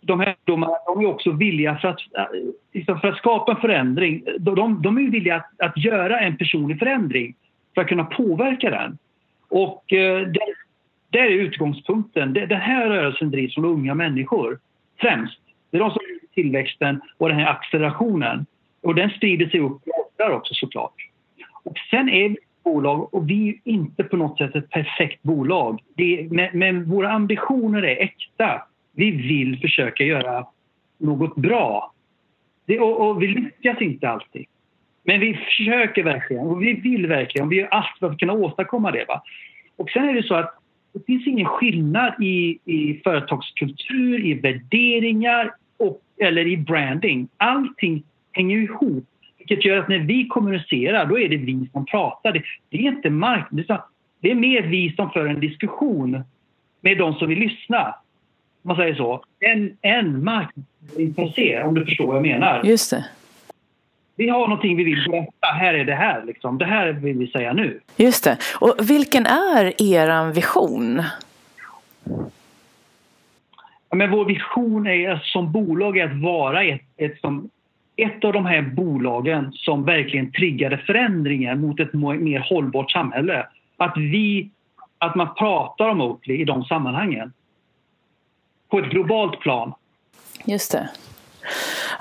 De 0.00 0.20
här 0.20 0.34
ungdomarna 0.46 0.76
de 0.86 1.00
är 1.00 1.06
också 1.06 1.30
villiga 1.30 1.76
för 1.76 1.88
att, 1.88 2.00
eh, 2.18 2.24
liksom 2.72 3.00
för 3.00 3.08
att 3.08 3.16
skapa 3.16 3.52
en 3.52 3.60
förändring. 3.60 4.24
De, 4.38 4.82
de 4.82 4.98
är 4.98 5.10
villiga 5.10 5.36
att, 5.36 5.60
att, 5.60 5.84
göra 5.84 6.20
en 6.20 6.36
personlig 6.36 6.78
förändring 6.78 7.34
för 7.74 7.80
att 7.80 7.88
kunna 7.88 8.04
påverka 8.04 8.70
den. 8.70 8.98
Och 9.48 9.92
eh, 9.92 10.20
det, 10.28 10.40
det 11.10 11.18
är 11.18 11.30
utgångspunkten. 11.30 12.32
Den 12.32 12.60
här 12.60 12.88
rörelsen 12.88 13.30
drivs 13.30 13.58
av 13.58 13.64
unga 13.64 13.94
människor 13.94 14.58
främst. 15.00 15.40
Det 15.70 15.76
är 15.76 15.80
de 15.80 15.90
som 15.90 16.00
driver 16.04 16.34
tillväxten 16.34 17.00
och 17.18 17.28
den 17.28 17.38
här 17.38 17.50
accelerationen. 17.50 18.46
Och 18.82 18.94
den 18.94 19.10
sprider 19.10 19.48
sig 19.48 19.60
upp 19.60 19.82
där 20.16 20.30
också 20.30 20.54
såklart. 20.54 20.94
Och 21.64 21.74
sen 21.90 22.08
är 22.08 22.28
vi 22.28 22.34
ett 22.34 22.64
bolag 22.64 23.14
och 23.14 23.30
vi 23.30 23.48
är 23.48 23.54
inte 23.64 24.04
på 24.04 24.16
något 24.16 24.38
sätt 24.38 24.56
ett 24.56 24.70
perfekt 24.70 25.22
bolag. 25.22 25.80
Det, 25.94 26.28
men, 26.30 26.58
men 26.58 26.84
våra 26.84 27.10
ambitioner 27.10 27.82
är 27.82 28.02
äkta. 28.02 28.62
Vi 28.92 29.10
vill 29.10 29.60
försöka 29.60 30.04
göra 30.04 30.46
något 30.98 31.36
bra. 31.36 31.92
Det, 32.66 32.80
och, 32.80 33.08
och, 33.08 33.22
vi 33.22 33.26
lyckas 33.26 33.80
inte 33.80 34.08
alltid. 34.08 34.46
Men 35.04 35.20
vi 35.20 35.34
försöker 35.34 36.02
verkligen 36.02 36.46
och 36.46 36.62
vi 36.62 36.72
vill 36.72 37.06
verkligen. 37.06 37.48
Vi 37.48 37.56
gör 37.56 37.68
allt 37.70 37.98
för 38.00 38.10
att 38.10 38.18
kunna 38.18 38.32
åstadkomma 38.32 38.90
det. 38.90 39.04
Va? 39.08 39.22
Och 39.76 39.90
sen 39.90 40.08
är 40.08 40.14
det 40.14 40.22
så 40.22 40.34
att 40.34 40.58
det 40.92 41.06
finns 41.06 41.26
ingen 41.26 41.46
skillnad 41.46 42.22
i, 42.22 42.58
i 42.64 43.00
företagskultur, 43.04 44.26
i 44.26 44.34
värderingar 44.34 45.54
och, 45.76 46.00
eller 46.20 46.46
i 46.46 46.56
branding. 46.56 47.28
Allting 47.36 48.04
hänger 48.32 48.56
ihop. 48.56 49.04
Vilket 49.38 49.64
gör 49.64 49.78
att 49.78 49.88
när 49.88 49.98
vi 49.98 50.26
kommunicerar, 50.26 51.06
då 51.06 51.18
är 51.18 51.28
det 51.28 51.36
vi 51.36 51.68
som 51.72 51.86
pratar. 51.86 52.32
Det, 52.32 52.42
det 52.68 52.76
är 52.78 52.82
inte 52.82 53.10
marknaden. 53.10 53.78
Det 54.20 54.30
är 54.30 54.34
mer 54.34 54.62
vi 54.62 54.92
som 54.96 55.10
för 55.10 55.26
en 55.26 55.40
diskussion 55.40 56.22
med 56.80 56.98
de 56.98 57.14
som 57.14 57.28
vill 57.28 57.38
lyssna. 57.38 57.94
Om 58.62 58.68
man 58.68 58.76
säger 58.76 58.94
så. 58.94 59.24
En, 59.40 59.76
en 59.80 60.24
marknadsintresse, 60.24 61.62
om 61.62 61.74
du 61.74 61.84
förstår 61.84 62.06
vad 62.06 62.16
jag 62.16 62.22
menar. 62.22 62.62
Just 62.64 62.90
det. 62.90 63.04
Vi 64.16 64.28
har 64.28 64.48
någonting 64.48 64.76
vi 64.76 64.84
vill 64.84 65.04
berätta. 65.10 65.46
Här 65.46 65.74
är 65.74 65.84
det 65.84 65.94
här. 65.94 66.24
Liksom. 66.24 66.58
Det 66.58 66.64
här 66.64 66.92
vill 66.92 67.18
vi 67.18 67.26
säga 67.26 67.52
nu. 67.52 67.80
Just 67.96 68.24
det. 68.24 68.38
Och 68.60 68.74
vilken 68.80 69.26
är 69.26 69.82
er 69.82 70.32
vision? 70.32 71.02
Ja, 73.90 73.96
men 73.96 74.10
vår 74.10 74.24
vision 74.24 74.86
är, 74.86 75.20
som 75.24 75.52
bolag 75.52 75.98
är 75.98 76.04
att 76.04 76.22
vara 76.22 76.64
ett, 76.64 76.82
ett 76.96 77.20
som 77.20 77.50
ett 78.02 78.24
av 78.24 78.32
de 78.32 78.46
här 78.46 78.62
bolagen 78.62 79.52
som 79.52 79.84
verkligen 79.84 80.32
triggade 80.32 80.78
förändringar 80.78 81.54
mot 81.54 81.80
ett 81.80 81.92
mer 81.92 82.46
hållbart 82.48 82.90
samhälle. 82.90 83.46
Att, 83.76 83.96
vi, 83.96 84.50
att 84.98 85.14
man 85.14 85.34
pratar 85.34 85.88
om 85.88 86.00
Oatly 86.00 86.40
i 86.40 86.44
de 86.44 86.64
sammanhangen. 86.64 87.32
På 88.68 88.78
ett 88.78 88.90
globalt 88.90 89.40
plan. 89.40 89.72
Just 90.44 90.72
det. 90.72 90.90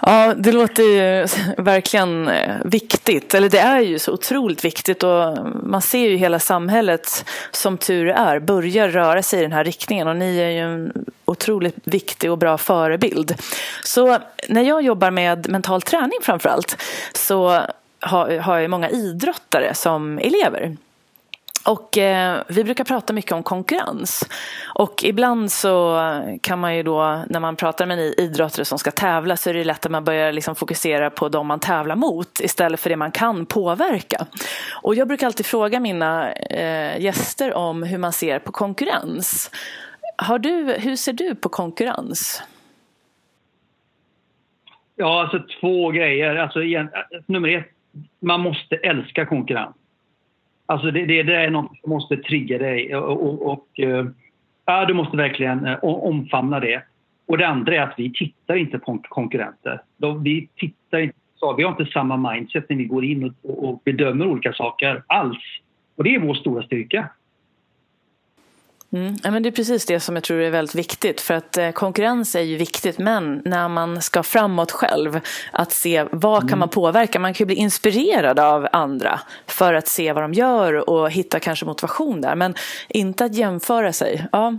Ja, 0.02 0.34
det 0.38 0.52
låter 0.52 0.84
ju 0.84 1.28
verkligen 1.58 2.28
eh, 2.28 2.56
viktigt. 2.66 3.34
Eller 3.34 3.50
det 3.50 3.60
är 3.60 3.80
ju 3.80 4.00
så 4.00 4.12
otroligt 4.12 4.66
viktigt 4.66 5.04
och 5.04 5.38
man 5.64 5.82
ser 5.82 6.10
ju 6.10 6.16
hela 6.16 6.40
samhället 6.40 7.26
som 7.52 7.78
tur 7.78 8.10
är 8.10 8.40
börjar 8.40 8.90
röra 8.90 9.24
sig 9.24 9.40
i 9.40 9.42
den 9.42 9.52
här 9.52 9.64
riktningen 9.64 10.08
och 10.08 10.16
ni 10.16 10.38
är 10.40 10.50
ju 10.50 10.60
en 10.60 11.06
otroligt 11.26 11.76
viktig 11.84 12.32
och 12.32 12.38
bra 12.38 12.58
förebild. 12.58 13.36
Så 13.84 14.18
när 14.50 14.62
jag 14.62 14.82
jobbar 14.82 15.12
med 15.12 15.50
mental 15.50 15.82
träning 15.82 16.20
framför 16.22 16.50
allt 16.50 16.78
så 17.14 17.62
har 18.00 18.58
jag 18.58 18.70
många 18.70 18.90
idrottare 18.90 19.74
som 19.74 20.20
elever. 20.20 20.78
Och 21.66 21.98
eh, 21.98 22.44
vi 22.48 22.64
brukar 22.64 22.84
prata 22.84 23.14
mycket 23.14 23.32
om 23.32 23.44
konkurrens. 23.44 24.30
Och 24.76 25.04
ibland 25.04 25.52
så 25.52 26.00
kan 26.42 26.60
man 26.60 26.76
ju 26.76 26.84
då, 26.84 27.24
när 27.30 27.40
man 27.40 27.56
pratar 27.56 27.86
med 27.86 28.00
en 28.00 28.20
idrottare 28.20 28.66
som 28.66 28.80
ska 28.80 28.92
tävla 28.92 29.38
så 29.38 29.50
är 29.50 29.54
det 29.54 29.64
lätt 29.64 29.86
att 29.86 29.92
man 29.92 30.04
börjar 30.04 30.32
liksom 30.32 30.56
fokusera 30.56 31.10
på 31.10 31.30
de 31.30 31.48
man 31.48 31.60
tävlar 31.60 31.96
mot 31.96 32.40
istället 32.40 32.80
för 32.80 32.90
det 32.90 32.96
man 32.96 33.12
kan 33.12 33.46
påverka. 33.46 34.26
Och 34.82 34.96
jag 34.96 35.08
brukar 35.08 35.28
alltid 35.28 35.46
fråga 35.46 35.80
mina 35.80 36.34
eh, 36.34 37.02
gäster 37.02 37.54
om 37.54 37.84
hur 37.84 37.98
man 37.98 38.12
ser 38.12 38.40
på 38.40 38.52
konkurrens. 38.52 39.52
Har 40.16 40.40
du, 40.40 40.76
hur 40.80 40.96
ser 40.96 41.14
du 41.14 41.36
på 41.36 41.50
konkurrens? 41.50 42.44
Ja, 44.96 45.22
alltså 45.22 45.40
två 45.62 45.92
grejer. 45.92 46.36
Alltså, 46.36 46.64
igen, 46.64 46.90
nummer 47.26 47.58
ett, 47.58 47.70
man 48.20 48.40
måste 48.42 48.76
älska 48.76 49.26
konkurrens. 49.26 49.76
Alltså 50.72 50.92
det, 50.92 51.06
det, 51.06 51.24
det 51.24 51.36
är 51.36 51.50
något 51.50 51.80
som 51.82 51.90
måste 51.90 52.18
trigga 52.18 52.58
dig 52.58 52.96
och, 52.96 53.24
och, 53.24 53.52
och 53.52 53.80
eh, 53.80 54.06
ja, 54.66 54.86
du 54.86 54.94
måste 54.94 55.18
verkligen 55.18 55.66
eh, 55.66 55.84
omfamna 55.84 56.60
det. 56.60 56.84
Och 57.26 57.38
det 57.38 57.48
andra 57.48 57.76
är 57.76 57.82
att 57.82 57.94
vi 57.98 58.14
tittar 58.14 58.56
inte 58.56 58.80
på 58.80 59.00
konkurrenter. 59.10 59.82
Vi 60.24 60.50
tittar 60.56 61.00
inte, 61.00 61.18
vi 61.58 61.64
har 61.64 61.72
inte 61.72 61.92
samma 61.92 62.32
mindset 62.32 62.70
när 62.70 62.78
vi 62.78 62.86
går 62.86 63.06
in 63.06 63.36
och, 63.44 63.70
och 63.70 63.82
bedömer 63.86 64.28
olika 64.28 64.54
saker 64.54 65.04
alls. 65.08 65.38
Och 65.96 66.04
det 66.04 66.16
är 66.16 66.20
vår 66.20 66.34
stora 66.34 66.64
styrka. 66.64 67.10
Mm. 68.94 69.16
Ja, 69.24 69.32
men 69.32 69.44
det 69.44 69.50
är 69.50 69.52
precis 69.52 69.86
det 69.86 70.00
som 70.00 70.16
jag 70.16 70.24
tror 70.24 70.42
är 70.42 70.52
väldigt 70.52 70.76
viktigt. 70.76 71.22
För 71.22 71.34
att 71.34 71.58
eh, 71.58 71.72
konkurrens 71.72 72.36
är 72.36 72.42
ju 72.42 72.58
viktigt, 72.58 73.00
men 73.00 73.42
när 73.46 73.68
man 73.68 74.02
ska 74.02 74.24
framåt 74.24 74.72
själv, 74.72 75.20
att 75.52 75.72
se 75.72 76.06
vad 76.12 76.38
mm. 76.38 76.50
kan 76.50 76.60
man 76.60 76.70
påverka? 76.70 77.20
Man 77.20 77.34
kan 77.34 77.44
ju 77.44 77.46
bli 77.46 77.56
inspirerad 77.56 78.40
av 78.40 78.68
andra 78.72 79.20
för 79.48 79.74
att 79.74 79.88
se 79.88 80.14
vad 80.14 80.24
de 80.24 80.34
gör 80.34 80.90
och 80.90 81.12
hitta 81.12 81.40
kanske 81.40 81.66
motivation 81.66 82.22
där. 82.22 82.36
Men 82.36 82.54
inte 82.90 83.26
att 83.26 83.36
jämföra 83.36 83.94
sig. 83.94 84.28
Ja, 84.32 84.58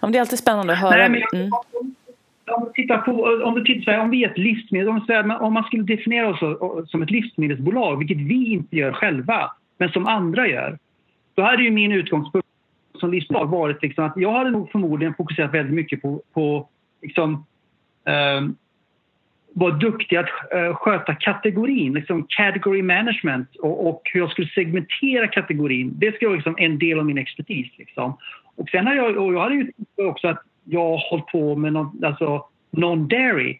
ja 0.00 0.08
det 0.08 0.18
är 0.18 0.20
alltid 0.20 0.38
spännande 0.38 0.72
att 0.72 0.78
höra. 0.78 1.08
Nej, 1.08 1.24
men, 1.32 1.40
mm. 1.40 1.52
om 2.46 2.64
du 2.64 2.82
tittar 2.82 2.98
på, 2.98 3.12
om 3.44 3.54
du 3.54 3.64
tittar, 3.64 3.98
om 3.98 4.10
vi 4.10 4.24
är 4.24 4.30
ett 4.30 4.38
livsmedel, 4.38 4.88
om, 4.88 5.00
säger, 5.06 5.42
om 5.42 5.52
man 5.52 5.64
skulle 5.64 5.82
definiera 5.82 6.28
oss 6.28 6.90
som 6.90 7.02
ett 7.02 7.10
livsmedelsbolag, 7.10 7.96
vilket 7.98 8.18
vi 8.18 8.52
inte 8.52 8.76
gör 8.76 8.92
själva, 8.92 9.52
men 9.78 9.88
som 9.88 10.06
andra 10.06 10.48
gör, 10.48 10.78
då 11.34 11.42
hade 11.42 11.62
ju 11.62 11.70
min 11.70 11.92
utgångspunkt 11.92 12.49
som 13.00 13.10
livslag 13.10 13.46
varit 13.46 13.82
liksom 13.82 14.04
att 14.04 14.12
jag 14.16 14.32
hade 14.32 14.50
nog 14.50 14.70
förmodligen 14.70 15.14
fokuserat 15.14 15.54
väldigt 15.54 15.74
mycket 15.74 16.02
på, 16.02 16.22
på 16.32 16.68
liksom, 17.02 17.46
eh, 18.06 18.50
vara 19.52 19.74
duktig 19.74 20.16
att 20.16 20.28
eh, 20.54 20.74
sköta 20.74 21.14
kategorin, 21.14 21.92
liksom 21.92 22.26
category 22.28 22.82
management 22.82 23.56
och, 23.56 23.88
och, 23.88 24.02
hur 24.04 24.20
jag 24.20 24.30
skulle 24.30 24.48
segmentera 24.48 25.28
kategorin. 25.28 25.92
Det 25.94 26.14
skulle 26.14 26.28
vara 26.28 26.36
liksom 26.36 26.56
en 26.58 26.78
del 26.78 26.98
av 26.98 27.06
min 27.06 27.18
expertis. 27.18 27.68
Liksom. 27.78 28.16
Och 28.56 28.68
sen 28.68 28.86
har 28.86 28.94
jag, 28.94 29.16
och 29.16 29.34
jag 29.34 29.40
hade 29.40 29.54
ju 29.54 29.72
också 29.96 30.28
att 30.28 30.42
jag 30.64 30.80
har 30.80 31.10
hållit 31.10 31.26
på 31.26 31.56
med 31.56 31.72
någon, 31.72 32.04
alltså 32.04 32.44
non-dairy, 32.70 33.58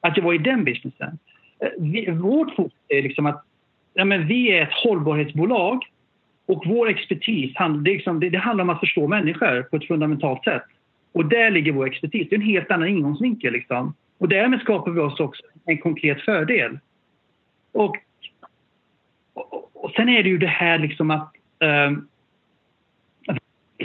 att 0.00 0.16
jag 0.16 0.24
var 0.24 0.34
i 0.34 0.38
den 0.38 0.64
businessen. 0.64 1.18
Eh, 1.60 1.68
vi, 1.78 2.10
vårt 2.10 2.54
fokus 2.54 2.78
är 2.88 3.02
liksom 3.02 3.26
att 3.26 3.44
ja, 3.94 4.04
men 4.04 4.26
vi 4.26 4.52
är 4.52 4.62
ett 4.62 4.72
hållbarhetsbolag 4.84 5.84
och 6.52 6.66
vår 6.66 6.88
expertis 6.88 7.54
det, 7.84 7.90
liksom, 7.90 8.20
det, 8.20 8.30
det, 8.30 8.38
handlar 8.38 8.64
om 8.64 8.70
att 8.70 8.80
förstå 8.80 9.08
människor 9.08 9.62
på 9.62 9.76
ett 9.76 9.86
fundamentalt 9.86 10.44
sätt. 10.44 10.62
Och 11.12 11.26
där 11.26 11.50
ligger 11.50 11.72
vår 11.72 11.86
expertis. 11.86 12.26
Det 12.30 12.36
är 12.36 12.40
en 12.40 12.46
helt 12.46 12.70
annan 12.70 12.88
ingångsvinkel. 12.88 13.52
Liksom. 13.52 13.94
Och 14.18 14.28
därmed 14.28 14.60
skapar 14.60 14.90
vi 14.90 15.00
oss 15.00 15.20
också 15.20 15.42
en 15.64 15.78
konkret 15.78 16.20
fördel. 16.20 16.78
Och, 17.72 17.96
och, 19.34 19.70
och 19.74 19.90
sen 19.90 20.08
är 20.08 20.22
det 20.22 20.28
ju 20.28 20.38
det 20.38 20.46
här 20.46 20.78
liksom 20.78 21.10
att 21.10 21.32
um, 21.60 22.08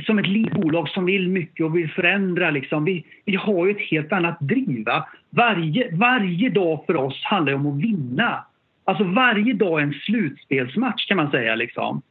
som 0.06 0.20
ett 0.20 0.28
litet 0.28 0.54
bolag 0.54 0.90
som 0.90 1.06
vill 1.06 1.30
mycket 1.30 1.66
och 1.66 1.78
vill 1.78 1.92
förändra. 1.92 2.50
Liksom. 2.50 2.86
Vi, 2.86 3.06
vi 3.26 3.36
har 3.36 3.66
ju 3.66 3.72
ett 3.72 3.90
helt 3.92 4.12
annat 4.12 4.40
driv. 4.40 4.86
Varje, 5.30 5.96
varje 5.96 6.50
dag 6.50 6.84
för 6.86 6.96
oss 6.96 7.24
handlar 7.24 7.54
om 7.54 7.68
att 7.68 7.84
vinna. 7.84 8.46
Alltså 8.84 9.04
varje 9.04 9.54
dag 9.54 9.80
är 9.80 9.84
en 9.84 9.94
slutspelsmatch 9.94 11.08
kan 11.08 11.18
man 11.18 11.32
säga. 11.32 11.56
Liksom. 11.56 12.02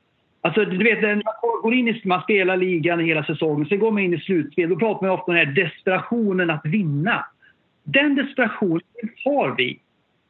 Alltså, 0.46 0.64
du 0.64 0.84
vet, 0.84 1.02
man 1.02 1.22
går 1.62 1.74
in 1.74 1.88
i, 1.88 2.02
man 2.04 2.22
spelar 2.22 2.56
ligan 2.56 3.00
hela 3.00 3.24
säsongen, 3.24 3.66
sen 3.66 3.78
går 3.78 3.90
man 3.90 4.02
in 4.02 4.14
i 4.14 4.20
slutspel. 4.20 4.68
Då 4.68 4.76
pratar 4.76 5.06
man 5.06 5.18
ofta 5.18 5.30
om 5.30 5.36
den 5.36 5.46
här 5.46 5.54
desperationen 5.54 6.50
att 6.50 6.66
vinna. 6.66 7.26
Den 7.84 8.14
desperationen 8.14 8.80
har 9.24 9.54
vi. 9.56 9.78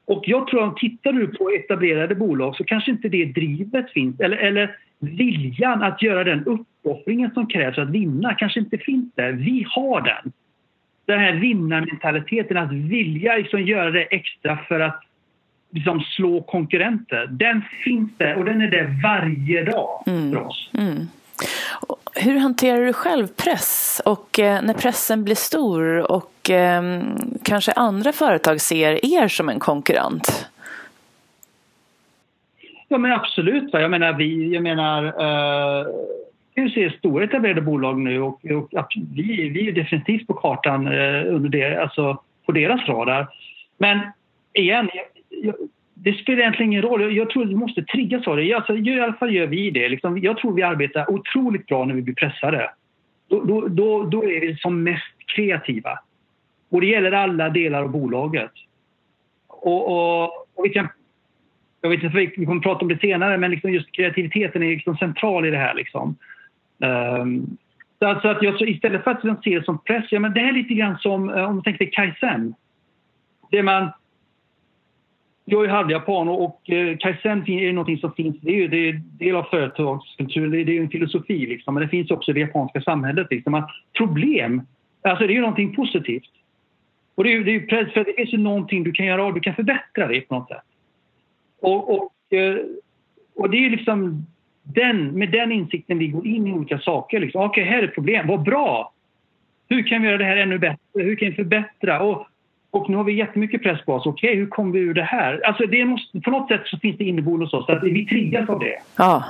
Och 0.06 0.22
jag 0.26 0.46
tror 0.46 0.68
att 0.68 0.76
tittar 0.76 1.12
du 1.12 1.26
på 1.26 1.50
etablerade 1.50 2.14
bolag 2.14 2.56
så 2.56 2.64
kanske 2.64 2.90
inte 2.90 3.08
det 3.08 3.24
drivet 3.24 3.90
finns. 3.90 4.20
Eller, 4.20 4.36
eller 4.36 4.76
viljan 4.98 5.82
att 5.82 6.02
göra 6.02 6.24
den 6.24 6.44
uppoffringen 6.44 7.30
som 7.30 7.46
krävs 7.46 7.78
att 7.78 7.90
vinna 7.90 8.34
kanske 8.34 8.60
inte 8.60 8.78
finns 8.78 9.14
där. 9.14 9.32
Vi 9.32 9.66
har 9.68 10.00
den. 10.00 10.32
Den 11.06 11.18
här 11.18 11.34
vinnarmentaliteten, 11.34 12.56
att 12.56 12.72
vilja 12.72 13.36
liksom 13.36 13.62
göra 13.62 13.90
det 13.90 14.02
extra 14.02 14.58
för 14.68 14.80
att 14.80 15.02
liksom 15.70 16.00
slå 16.00 16.42
konkurrenter. 16.42 17.26
Den 17.26 17.62
finns 17.84 18.10
där 18.16 18.36
och 18.36 18.44
den 18.44 18.60
är 18.60 18.70
där 18.70 19.00
varje 19.02 19.64
dag 19.64 20.02
mm. 20.06 20.32
för 20.32 20.42
oss. 20.42 20.70
Mm. 20.78 21.08
Hur 22.14 22.38
hanterar 22.38 22.86
du 22.86 22.92
själv 22.92 23.26
press 23.26 24.02
och 24.04 24.38
eh, 24.38 24.62
när 24.62 24.74
pressen 24.74 25.24
blir 25.24 25.34
stor 25.34 26.12
och 26.12 26.50
eh, 26.50 27.02
kanske 27.44 27.72
andra 27.72 28.12
företag 28.12 28.60
ser 28.60 29.16
er 29.16 29.28
som 29.28 29.48
en 29.48 29.58
konkurrent? 29.58 30.48
Ja 32.88 32.98
men 32.98 33.12
absolut. 33.12 33.68
Jag 33.72 33.90
menar 33.90 34.12
vi, 34.12 34.54
jag 34.54 34.62
menar 34.62 35.04
uh, 35.04 35.86
vi 36.54 36.70
ser 36.70 36.90
stora 36.90 37.24
etablerade 37.24 37.60
bolag 37.60 37.98
nu 37.98 38.20
och, 38.22 38.40
och 38.44 38.88
vi, 39.14 39.48
vi 39.48 39.68
är 39.68 39.72
definitivt 39.72 40.26
på 40.26 40.34
kartan 40.34 40.86
uh, 40.88 41.34
under 41.34 41.48
det, 41.48 41.82
alltså 41.82 42.22
på 42.46 42.52
deras 42.52 42.88
radar. 42.88 43.26
Men 43.78 44.00
igen, 44.52 44.90
det 45.94 46.12
spelar 46.12 46.38
egentligen 46.38 46.72
ingen 46.72 46.82
roll. 46.82 47.16
Jag 47.16 47.30
tror 47.30 47.42
att 47.42 47.50
vi 47.50 47.54
måste 47.54 47.84
triggas 47.84 48.26
av 48.26 48.36
det. 48.36 48.54
Alltså, 48.54 48.76
I 48.76 49.00
alla 49.00 49.12
fall 49.12 49.34
gör 49.34 49.46
vi 49.46 49.70
det. 49.70 49.88
Liksom, 49.88 50.18
jag 50.18 50.38
tror 50.38 50.54
vi 50.54 50.62
arbetar 50.62 51.10
otroligt 51.10 51.66
bra 51.66 51.84
när 51.84 51.94
vi 51.94 52.02
blir 52.02 52.14
pressade. 52.14 52.70
Då, 53.28 53.44
då, 53.44 53.68
då, 53.68 54.02
då 54.02 54.24
är 54.24 54.40
vi 54.40 54.56
som 54.56 54.82
mest 54.82 55.16
kreativa. 55.34 55.98
Och 56.68 56.80
det 56.80 56.86
gäller 56.86 57.12
alla 57.12 57.48
delar 57.48 57.82
av 57.82 57.90
bolaget. 57.90 58.50
Och, 59.48 59.90
och, 59.90 60.24
och 60.54 60.64
vi 60.64 60.68
kan, 60.68 60.88
jag 61.80 61.90
vet 61.90 62.02
inte, 62.02 62.16
vi 62.16 62.46
kommer 62.46 62.56
att 62.56 62.62
prata 62.62 62.80
om 62.80 62.88
det 62.88 62.98
senare, 62.98 63.38
men 63.38 63.50
liksom 63.50 63.72
just 63.72 63.92
kreativiteten 63.92 64.62
är 64.62 64.68
liksom 64.68 64.96
central 64.96 65.46
i 65.46 65.50
det 65.50 65.58
här. 65.58 65.74
Liksom. 65.74 66.16
Um, 66.78 67.56
så 67.98 68.06
alltså 68.06 68.28
att 68.28 68.42
jag, 68.42 68.60
istället 68.60 69.04
för 69.04 69.10
att 69.10 69.44
se 69.44 69.58
det 69.58 69.64
som 69.64 69.78
press, 69.78 70.04
ja, 70.10 70.20
men 70.20 70.32
det 70.32 70.40
är 70.40 70.52
lite 70.52 70.74
grann 70.74 70.98
som 70.98 71.30
eh, 71.30 71.44
om 71.44 71.54
man 71.54 71.62
tänker 71.62 71.90
Kaizen. 71.92 72.54
Det 73.50 73.62
man 73.62 73.90
jag 75.48 75.64
är 75.64 75.68
halvjapan 75.68 76.28
och 76.28 76.70
eh, 76.70 76.96
kaizen 76.96 77.50
är 77.50 77.72
något 77.72 78.00
som 78.00 78.12
finns, 78.12 78.36
det 78.40 78.50
är 78.50 78.56
ju 78.56 78.68
det 78.68 78.88
är 78.88 78.92
del 79.18 79.36
av 79.36 79.42
företagskulturen, 79.42 80.50
det 80.50 80.76
är, 80.76 80.80
en 80.80 80.90
filosofi 80.90 81.46
liksom, 81.46 81.74
men 81.74 81.82
det 81.82 81.88
finns 81.88 82.10
också 82.10 82.30
i 82.30 82.34
det 82.34 82.40
japanska 82.40 82.80
samhället. 82.80 83.26
Liksom, 83.30 83.54
att 83.54 83.70
problem, 83.98 84.62
alltså 85.02 85.26
det 85.26 85.32
är 85.32 85.34
ju 85.34 85.40
någonting 85.40 85.74
positivt. 85.74 86.30
Och 87.14 87.24
det 87.24 87.32
är, 87.32 87.44
det 87.44 87.54
är 87.54 87.86
för 87.86 88.04
det 88.04 88.12
finns 88.16 88.32
ju 88.32 88.38
någonting 88.38 88.82
du 88.82 88.92
kan 88.92 89.06
göra 89.06 89.24
av, 89.24 89.34
du 89.34 89.40
kan 89.40 89.54
förbättra 89.54 90.06
det 90.08 90.20
på 90.20 90.34
något 90.34 90.48
sätt. 90.48 90.62
Och, 91.60 91.94
och, 91.94 92.32
eh, 92.38 92.56
och 93.34 93.50
det 93.50 93.66
är 93.66 93.70
liksom 93.70 94.26
den, 94.62 95.06
med 95.06 95.30
den 95.30 95.52
insikten 95.52 95.98
vi 95.98 96.08
går 96.08 96.26
in 96.26 96.46
i 96.46 96.52
olika 96.52 96.78
saker. 96.78 97.20
Liksom. 97.20 97.40
Okej, 97.40 97.62
okay, 97.62 97.74
här 97.74 97.82
är 97.82 97.88
ett 97.88 97.94
problem, 97.94 98.26
vad 98.26 98.42
bra! 98.42 98.92
Hur 99.68 99.82
kan 99.82 100.02
vi 100.02 100.08
göra 100.08 100.18
det 100.18 100.24
här 100.24 100.36
ännu 100.36 100.58
bättre? 100.58 100.78
Hur 100.94 101.16
kan 101.16 101.28
vi 101.28 101.34
förbättra? 101.34 102.00
Och 102.00 102.26
och 102.76 102.90
nu 102.90 102.96
har 102.96 103.04
vi 103.04 103.12
jättemycket 103.12 103.62
press 103.62 103.84
på 103.84 103.94
oss. 103.94 104.06
Okej, 104.06 104.28
okay, 104.28 104.40
hur 104.40 104.46
kommer 104.46 104.72
vi 104.72 104.78
ur 104.78 104.94
det 104.94 105.02
här? 105.02 105.46
Alltså 105.46 105.66
det 105.66 105.84
måste, 105.84 106.20
på 106.20 106.30
något 106.30 106.48
sätt 106.48 106.60
så 106.64 106.78
finns 106.78 106.98
det 106.98 107.04
inneboende 107.04 107.44
hos 107.44 107.54
oss. 107.54 107.68
Att 107.68 107.82
vi 107.82 108.06
triggas 108.06 108.48
av 108.48 108.58
det. 108.58 108.78
Ja. 108.96 109.24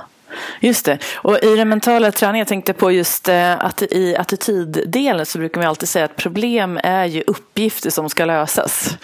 Just 0.61 0.85
det. 0.85 0.97
Och 1.15 1.43
i 1.43 1.55
den 1.55 1.69
mentala 1.69 2.11
träningen, 2.11 2.39
jag 2.39 2.47
tänkte 2.47 2.73
på 2.73 2.91
just 2.91 3.29
eh, 3.29 3.65
att 3.65 3.81
i 3.81 4.15
attityddelen 4.17 5.25
så 5.25 5.39
brukar 5.39 5.61
man 5.61 5.69
alltid 5.69 5.89
säga 5.89 6.05
att 6.05 6.15
problem 6.15 6.79
är 6.83 7.05
ju 7.05 7.23
uppgifter 7.27 7.89
som 7.89 8.09
ska 8.09 8.25
lösas. 8.25 8.97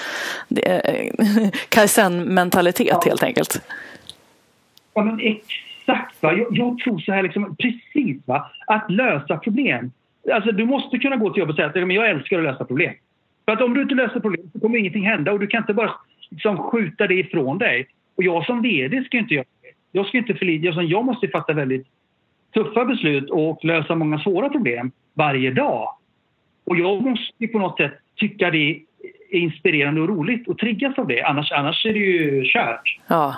Kaizen-mentalitet 1.69 2.87
ja. 2.87 3.01
helt 3.05 3.23
enkelt. 3.23 3.61
Ja, 4.93 5.03
men 5.03 5.19
exakt. 5.19 6.23
Va? 6.23 6.33
Jag, 6.33 6.47
jag 6.51 6.77
tror 6.77 6.99
så 6.99 7.11
här, 7.11 7.23
liksom, 7.23 7.55
precis. 7.55 8.27
Va? 8.27 8.51
Att 8.67 8.91
lösa 8.91 9.37
problem. 9.37 9.91
Alltså, 10.33 10.51
du 10.51 10.65
måste 10.65 10.97
kunna 10.97 11.15
gå 11.15 11.29
till 11.29 11.39
jobbet 11.39 11.53
och 11.53 11.55
säga 11.55 11.67
att 11.67 11.93
jag 11.93 12.09
älskar 12.09 12.37
att 12.37 12.43
lösa 12.43 12.65
problem. 12.65 12.93
För 13.45 13.51
att 13.51 13.61
om 13.61 13.73
du 13.73 13.81
inte 13.81 13.95
löser 13.95 14.19
problemet 14.19 14.51
så 14.53 14.59
kommer 14.59 14.77
ingenting 14.77 15.05
hända 15.05 15.31
och 15.31 15.39
du 15.39 15.47
kan 15.47 15.61
inte 15.61 15.73
bara 15.73 15.91
liksom 16.29 16.57
skjuta 16.57 17.07
det 17.07 17.15
ifrån 17.15 17.57
dig. 17.57 17.87
Och 18.15 18.23
jag 18.23 18.45
som 18.45 18.61
VD 18.61 19.03
ska 19.03 19.17
inte 19.17 19.33
göra 19.33 19.45
det. 19.61 19.69
Jag 19.91 20.05
ska 20.05 20.17
inte 20.17 20.33
förlita 20.33 20.81
jag 20.81 21.05
måste 21.05 21.27
fatta 21.27 21.53
väldigt 21.53 21.87
tuffa 22.53 22.85
beslut 22.85 23.29
och 23.29 23.65
lösa 23.65 23.95
många 23.95 24.19
svåra 24.19 24.49
problem 24.49 24.91
varje 25.13 25.51
dag. 25.51 25.89
Och 26.65 26.77
jag 26.77 27.01
måste 27.01 27.47
på 27.47 27.59
något 27.59 27.77
sätt 27.77 27.93
tycka 28.15 28.51
det 28.51 28.71
är 29.31 29.39
inspirerande 29.39 30.01
och 30.01 30.09
roligt 30.09 30.47
och 30.47 30.57
triggas 30.57 30.97
av 30.97 31.07
det. 31.07 31.21
Annars, 31.21 31.51
annars 31.51 31.85
är 31.85 31.93
det 31.93 31.99
ju 31.99 32.43
kört. 32.45 32.99
Ja. 33.07 33.35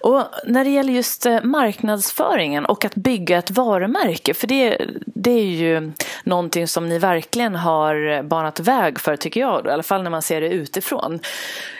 Och 0.00 0.22
när 0.46 0.64
det 0.64 0.70
gäller 0.70 0.92
just 0.92 1.26
eh, 1.26 1.42
marknadsföringen 1.42 2.64
och 2.64 2.84
att 2.84 2.94
bygga 2.94 3.38
ett 3.38 3.50
varumärke, 3.50 4.34
för 4.34 4.46
det, 4.46 4.78
det 5.26 5.40
är 5.40 5.44
ju 5.44 5.92
någonting 6.24 6.66
som 6.66 6.88
ni 6.88 6.98
verkligen 6.98 7.54
har 7.54 8.22
banat 8.22 8.60
väg 8.60 9.00
för 9.00 9.16
tycker 9.16 9.40
jag, 9.40 9.66
i 9.66 9.70
alla 9.70 9.82
fall 9.82 10.02
när 10.02 10.10
man 10.10 10.22
ser 10.22 10.40
det 10.40 10.48
utifrån. 10.48 11.18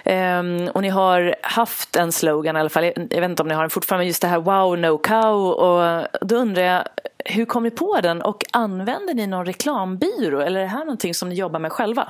Um, 0.05 0.68
och 0.74 0.82
ni 0.82 0.88
har 0.88 1.34
haft 1.42 1.97
en 1.97 2.12
slogan 2.12 2.57
i 2.57 2.61
alla 2.61 2.68
fall, 2.68 2.84
jag 2.84 3.20
vet 3.20 3.30
inte 3.30 3.42
om 3.42 3.49
ni 3.49 3.55
har 3.55 3.62
den 3.62 3.70
fortfarande, 3.70 4.01
men 4.01 4.07
just 4.07 4.22
det 4.22 4.28
här 4.28 4.40
wow 4.40 4.78
no 4.78 4.99
cow 4.99 5.53
och 5.53 6.07
då 6.20 6.36
undrar 6.36 6.62
jag 6.62 6.82
hur 7.24 7.44
kom 7.44 7.62
ni 7.62 7.70
på 7.70 8.01
den 8.03 8.22
och 8.22 8.44
använder 8.53 9.14
ni 9.14 9.26
någon 9.26 9.47
reklambyrå 9.47 10.40
eller 10.40 10.61
är 10.61 10.64
det 10.64 10.70
här 10.70 10.84
någonting 10.84 11.14
som 11.14 11.28
ni 11.28 11.34
jobbar 11.34 11.61
med 11.61 11.72
själva? 11.72 12.09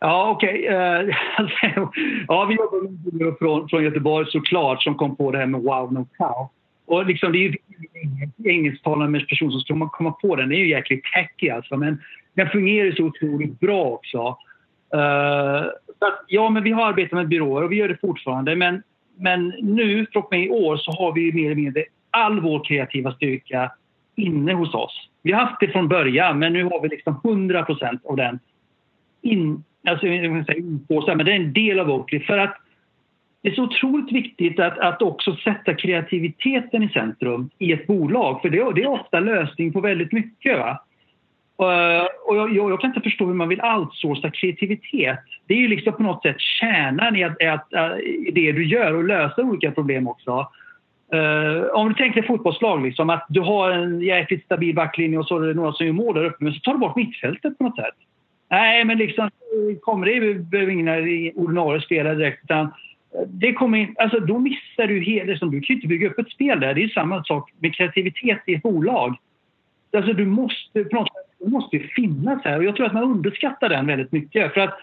Ja, 0.00 0.30
okej. 0.30 0.60
Okay. 0.60 0.74
Eh, 0.74 1.16
ja, 2.28 2.44
vi 2.44 2.54
jobbar 2.54 2.82
med 2.82 3.28
en 3.28 3.36
från, 3.36 3.68
från 3.68 3.84
Göteborg 3.84 4.26
såklart 4.30 4.82
som 4.82 4.94
kom 4.94 5.16
på 5.16 5.30
det 5.30 5.38
här 5.38 5.46
med 5.46 5.60
Wow 5.60 5.92
No 5.92 6.06
Cow. 6.18 6.48
Och 6.86 7.06
liksom, 7.06 7.32
det 7.32 7.38
är 7.38 7.42
ju 7.42 7.54
engelsktalande 8.44 9.20
person 9.20 9.50
som 9.50 9.60
ska 9.60 9.88
komma 9.88 10.10
på 10.10 10.36
den. 10.36 10.48
Den 10.48 10.58
är 10.58 10.62
ju 10.62 10.70
jäkligt 10.70 11.04
tacky 11.14 11.48
alltså. 11.48 11.76
Men 11.76 12.02
den 12.34 12.48
fungerar 12.48 12.92
så 12.92 13.04
otroligt 13.04 13.60
bra 13.60 13.84
också. 13.84 14.36
Uh, 14.94 15.66
att, 15.98 16.24
ja, 16.28 16.50
men 16.50 16.62
vi 16.62 16.70
har 16.70 16.86
arbetat 16.86 17.12
med 17.12 17.28
byråer 17.28 17.62
och 17.62 17.72
vi 17.72 17.76
gör 17.76 17.88
det 17.88 18.00
fortfarande. 18.00 18.56
Men, 18.56 18.82
men 19.18 19.48
nu, 19.62 20.06
från 20.12 20.22
med 20.30 20.44
i 20.44 20.50
år, 20.50 20.76
så 20.76 20.90
har 20.90 21.12
vi 21.12 21.32
mer 21.32 21.44
eller 21.44 21.54
mindre 21.54 21.84
all 22.10 22.40
vår 22.40 22.64
kreativa 22.64 23.12
styrka 23.12 23.72
inne 24.16 24.52
hos 24.52 24.74
oss. 24.74 25.08
Vi 25.22 25.32
har 25.32 25.40
haft 25.40 25.60
det 25.60 25.68
från 25.68 25.88
början, 25.88 26.38
men 26.38 26.52
nu 26.52 26.64
har 26.64 26.80
vi 26.80 26.88
liksom 26.88 27.14
100% 27.14 27.98
av 28.04 28.16
den 28.16 28.38
in, 29.22 29.64
alltså, 29.88 30.06
på, 30.88 31.14
men 31.16 31.26
det 31.26 31.32
är 31.32 31.36
en 31.36 31.52
del 31.52 31.80
av 31.80 31.90
Oakley. 31.90 32.20
För 32.20 32.38
att 32.38 32.56
det 33.46 33.52
är 33.52 33.54
så 33.54 33.62
otroligt 33.62 34.12
viktigt 34.12 34.60
att, 34.60 34.78
att 34.78 35.02
också 35.02 35.36
sätta 35.36 35.74
kreativiteten 35.74 36.82
i 36.82 36.88
centrum 36.88 37.50
i 37.58 37.72
ett 37.72 37.86
bolag. 37.86 38.42
För 38.42 38.50
det, 38.50 38.72
det 38.74 38.82
är 38.82 38.86
ofta 38.86 39.20
lösning 39.20 39.72
på 39.72 39.80
väldigt 39.80 40.12
mycket. 40.12 40.58
Va? 40.58 40.70
Eh, 41.58 42.06
och 42.26 42.36
jag, 42.36 42.56
jag, 42.56 42.80
kan 42.80 42.90
inte 42.90 43.00
förstå 43.00 43.26
hur 43.26 43.34
man 43.34 43.48
vill 43.48 43.60
outsourca 43.60 44.30
kreativitet. 44.30 45.18
Det 45.46 45.54
är 45.54 45.58
ju 45.58 45.68
liksom 45.68 45.92
på 45.92 46.02
något 46.02 46.22
sätt 46.22 46.40
kärnan 46.40 47.16
i, 47.16 47.24
att, 47.24 47.42
att, 47.42 47.74
att, 47.74 48.00
i 48.00 48.30
det 48.34 48.52
du 48.52 48.66
gör 48.66 48.94
och 48.94 49.04
lösa 49.04 49.42
olika 49.42 49.70
problem 49.70 50.08
också. 50.08 50.46
Uh, 51.14 51.62
om 51.74 51.88
du 51.88 51.94
tänker 51.94 52.22
fotbollslag, 52.22 52.82
liksom, 52.82 53.10
att 53.10 53.26
du 53.28 53.40
har 53.40 53.70
en 53.70 54.00
jäkligt 54.00 54.44
stabil 54.44 54.74
backlinje 54.74 55.18
och 55.18 55.26
så 55.26 55.38
är 55.38 55.46
det 55.46 55.54
några 55.54 55.72
som 55.72 55.86
gör 55.86 55.92
mål 55.92 56.14
där 56.14 56.24
uppe, 56.24 56.44
men 56.44 56.52
så 56.52 56.60
tar 56.60 56.72
du 56.72 56.78
bort 56.78 56.96
mittfältet 56.96 57.58
på 57.58 57.64
något 57.64 57.76
sätt. 57.76 57.94
Nej, 58.50 58.84
men 58.84 58.98
liksom, 58.98 59.30
kommer 59.80 60.06
det 60.06 60.34
behöver 60.34 60.72
ingen 60.72 61.32
ordinarie 61.34 61.80
spelare 61.80 62.14
direkt, 62.14 62.44
utan 62.44 62.70
det 63.26 63.52
kommer 63.52 63.78
in, 63.78 63.94
alltså 63.98 64.20
då 64.20 64.38
missar 64.38 64.86
du 64.86 65.00
hela... 65.00 65.30
Liksom, 65.30 65.50
du 65.50 65.60
kan 65.60 65.66
ju 65.68 65.74
inte 65.74 65.88
bygga 65.88 66.10
upp 66.10 66.18
ett 66.18 66.30
spel 66.30 66.60
där. 66.60 66.74
Det 66.74 66.84
är 66.84 66.88
samma 66.88 67.24
sak 67.24 67.50
med 67.58 67.74
kreativitet 67.74 68.42
i 68.46 68.54
ett 68.54 68.62
bolag. 68.62 69.16
Alltså 69.96 70.12
du 70.12 70.26
måste 70.26 70.84
på 70.84 70.96
något 70.96 71.08
sätt, 71.08 71.36
du 71.38 71.50
måste 71.50 71.78
finnas 71.78 72.44
här 72.44 72.58
och 72.58 72.64
jag 72.64 72.76
tror 72.76 72.86
att 72.86 72.92
man 72.92 73.02
underskattar 73.02 73.68
den 73.68 73.86
väldigt 73.86 74.12
mycket. 74.12 74.54
För 74.54 74.60
att 74.60 74.78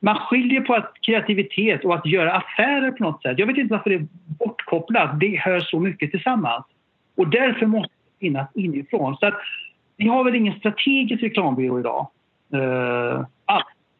man 0.00 0.16
skiljer 0.16 0.60
på 0.60 0.74
att 0.74 0.92
kreativitet 1.02 1.84
och 1.84 1.94
att 1.94 2.06
göra 2.06 2.32
affärer 2.32 2.90
på 2.90 3.02
något 3.02 3.22
sätt. 3.22 3.38
Jag 3.38 3.46
vet 3.46 3.56
inte 3.56 3.74
varför 3.74 3.90
det 3.90 3.96
är 3.96 4.06
bortkopplat. 4.38 5.20
Det 5.20 5.36
hör 5.36 5.60
så 5.60 5.80
mycket 5.80 6.10
tillsammans. 6.10 6.64
Och 7.16 7.28
därför 7.28 7.66
måste 7.66 7.92
det 7.94 8.26
finnas 8.26 8.48
inifrån. 8.54 9.16
Så 9.16 9.26
att, 9.26 9.34
vi 9.96 10.08
har 10.08 10.24
väl 10.24 10.34
ingen 10.34 10.58
strategisk 10.58 11.22
reklambyrå 11.22 11.80
idag. 11.80 12.08
Uh. 12.54 13.24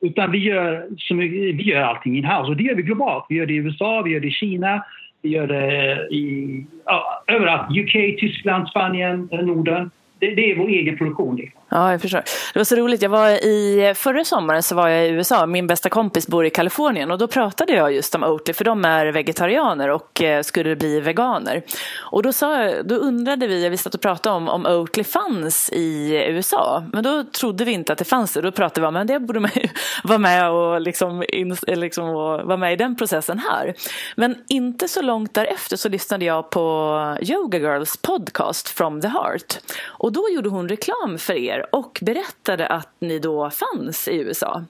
Utan 0.04 0.30
vi 0.30 0.38
gör, 0.38 0.86
som, 0.98 1.18
vi 1.18 1.62
gör 1.62 1.80
allting 1.80 2.16
in-house 2.16 2.50
och 2.50 2.56
det 2.56 2.62
gör 2.62 2.74
vi 2.74 2.82
globalt. 2.82 3.26
Vi 3.28 3.34
gör 3.34 3.46
det 3.46 3.52
i 3.52 3.56
USA, 3.56 4.02
vi 4.02 4.10
gör 4.10 4.20
det 4.20 4.26
i 4.26 4.30
Kina, 4.30 4.84
vi 5.22 5.28
gör 5.28 5.46
det 5.46 5.94
i, 6.10 6.66
ja, 6.84 7.24
överallt. 7.26 7.78
UK, 7.78 8.20
Tyskland, 8.20 8.68
Spanien, 8.68 9.28
Norden 9.32 9.90
det, 10.18 10.34
det, 10.34 10.50
är 10.50 10.58
vår 10.58 10.68
egen 10.68 10.98
produktion. 10.98 11.36
Liksom. 11.36 11.60
Ja, 11.68 11.90
jag 11.90 12.00
förstår. 12.00 12.22
Det 12.52 12.58
var 12.58 12.64
så 12.64 12.76
roligt. 12.76 13.02
Jag 13.02 13.10
var 13.10 13.28
i, 13.28 13.92
förra 13.96 14.24
sommaren 14.24 14.62
så 14.62 14.74
var 14.74 14.88
jag 14.88 15.06
i 15.06 15.10
USA. 15.10 15.46
Min 15.46 15.66
bästa 15.66 15.88
kompis 15.88 16.26
bor 16.26 16.46
i 16.46 16.50
Kalifornien 16.50 17.10
och 17.10 17.18
då 17.18 17.28
pratade 17.28 17.72
jag 17.72 17.92
just 17.92 18.14
om 18.14 18.24
Oatly 18.24 18.54
för 18.54 18.64
de 18.64 18.84
är 18.84 19.06
vegetarianer 19.06 19.90
och 19.90 20.22
eh, 20.22 20.42
skulle 20.42 20.76
bli 20.76 21.00
veganer. 21.00 21.62
Och 22.00 22.22
då, 22.22 22.32
sa, 22.32 22.82
då 22.82 22.94
undrade 22.94 23.46
vi, 23.46 23.68
vi 23.68 23.76
satt 23.76 23.94
och 23.94 24.00
pratade 24.00 24.36
om 24.36 24.48
om 24.48 24.66
Oatly 24.66 25.04
fanns 25.04 25.70
i 25.72 26.16
USA. 26.28 26.84
Men 26.92 27.04
då 27.04 27.24
trodde 27.24 27.64
vi 27.64 27.72
inte 27.72 27.92
att 27.92 27.98
det 27.98 28.04
fanns 28.04 28.32
det. 28.32 28.40
Då 28.40 28.52
pratade 28.52 28.80
vi 28.80 28.86
om 28.86 28.96
att 28.96 29.06
det 29.06 29.20
borde 29.20 29.40
man 29.40 29.50
ju 29.54 29.68
vara 30.04 30.18
med 30.18 30.50
och, 30.50 30.80
liksom, 30.80 31.24
in, 31.28 31.56
eh, 31.66 31.76
liksom, 31.76 32.08
och 32.08 32.40
vara 32.46 32.56
med 32.56 32.72
i 32.72 32.76
den 32.76 32.96
processen 32.96 33.38
här. 33.38 33.74
Men 34.16 34.36
inte 34.48 34.88
så 34.88 35.02
långt 35.02 35.34
därefter 35.34 35.76
så 35.76 35.88
lyssnade 35.88 36.24
jag 36.24 36.50
på 36.50 37.16
Yoga 37.22 37.58
Girls 37.58 37.96
podcast 37.96 38.68
From 38.68 39.00
the 39.00 39.08
Heart. 39.08 39.58
Och 40.04 40.12
då 40.12 40.22
gjorde 40.34 40.48
hon 40.48 40.68
reklam 40.68 41.18
för 41.18 41.34
er 41.34 41.66
och 41.72 41.98
berättade 42.02 42.66
att 42.66 42.94
ni 42.98 43.18
då 43.18 43.50
fanns 43.50 44.08
i 44.08 44.20
USA. 44.20 44.64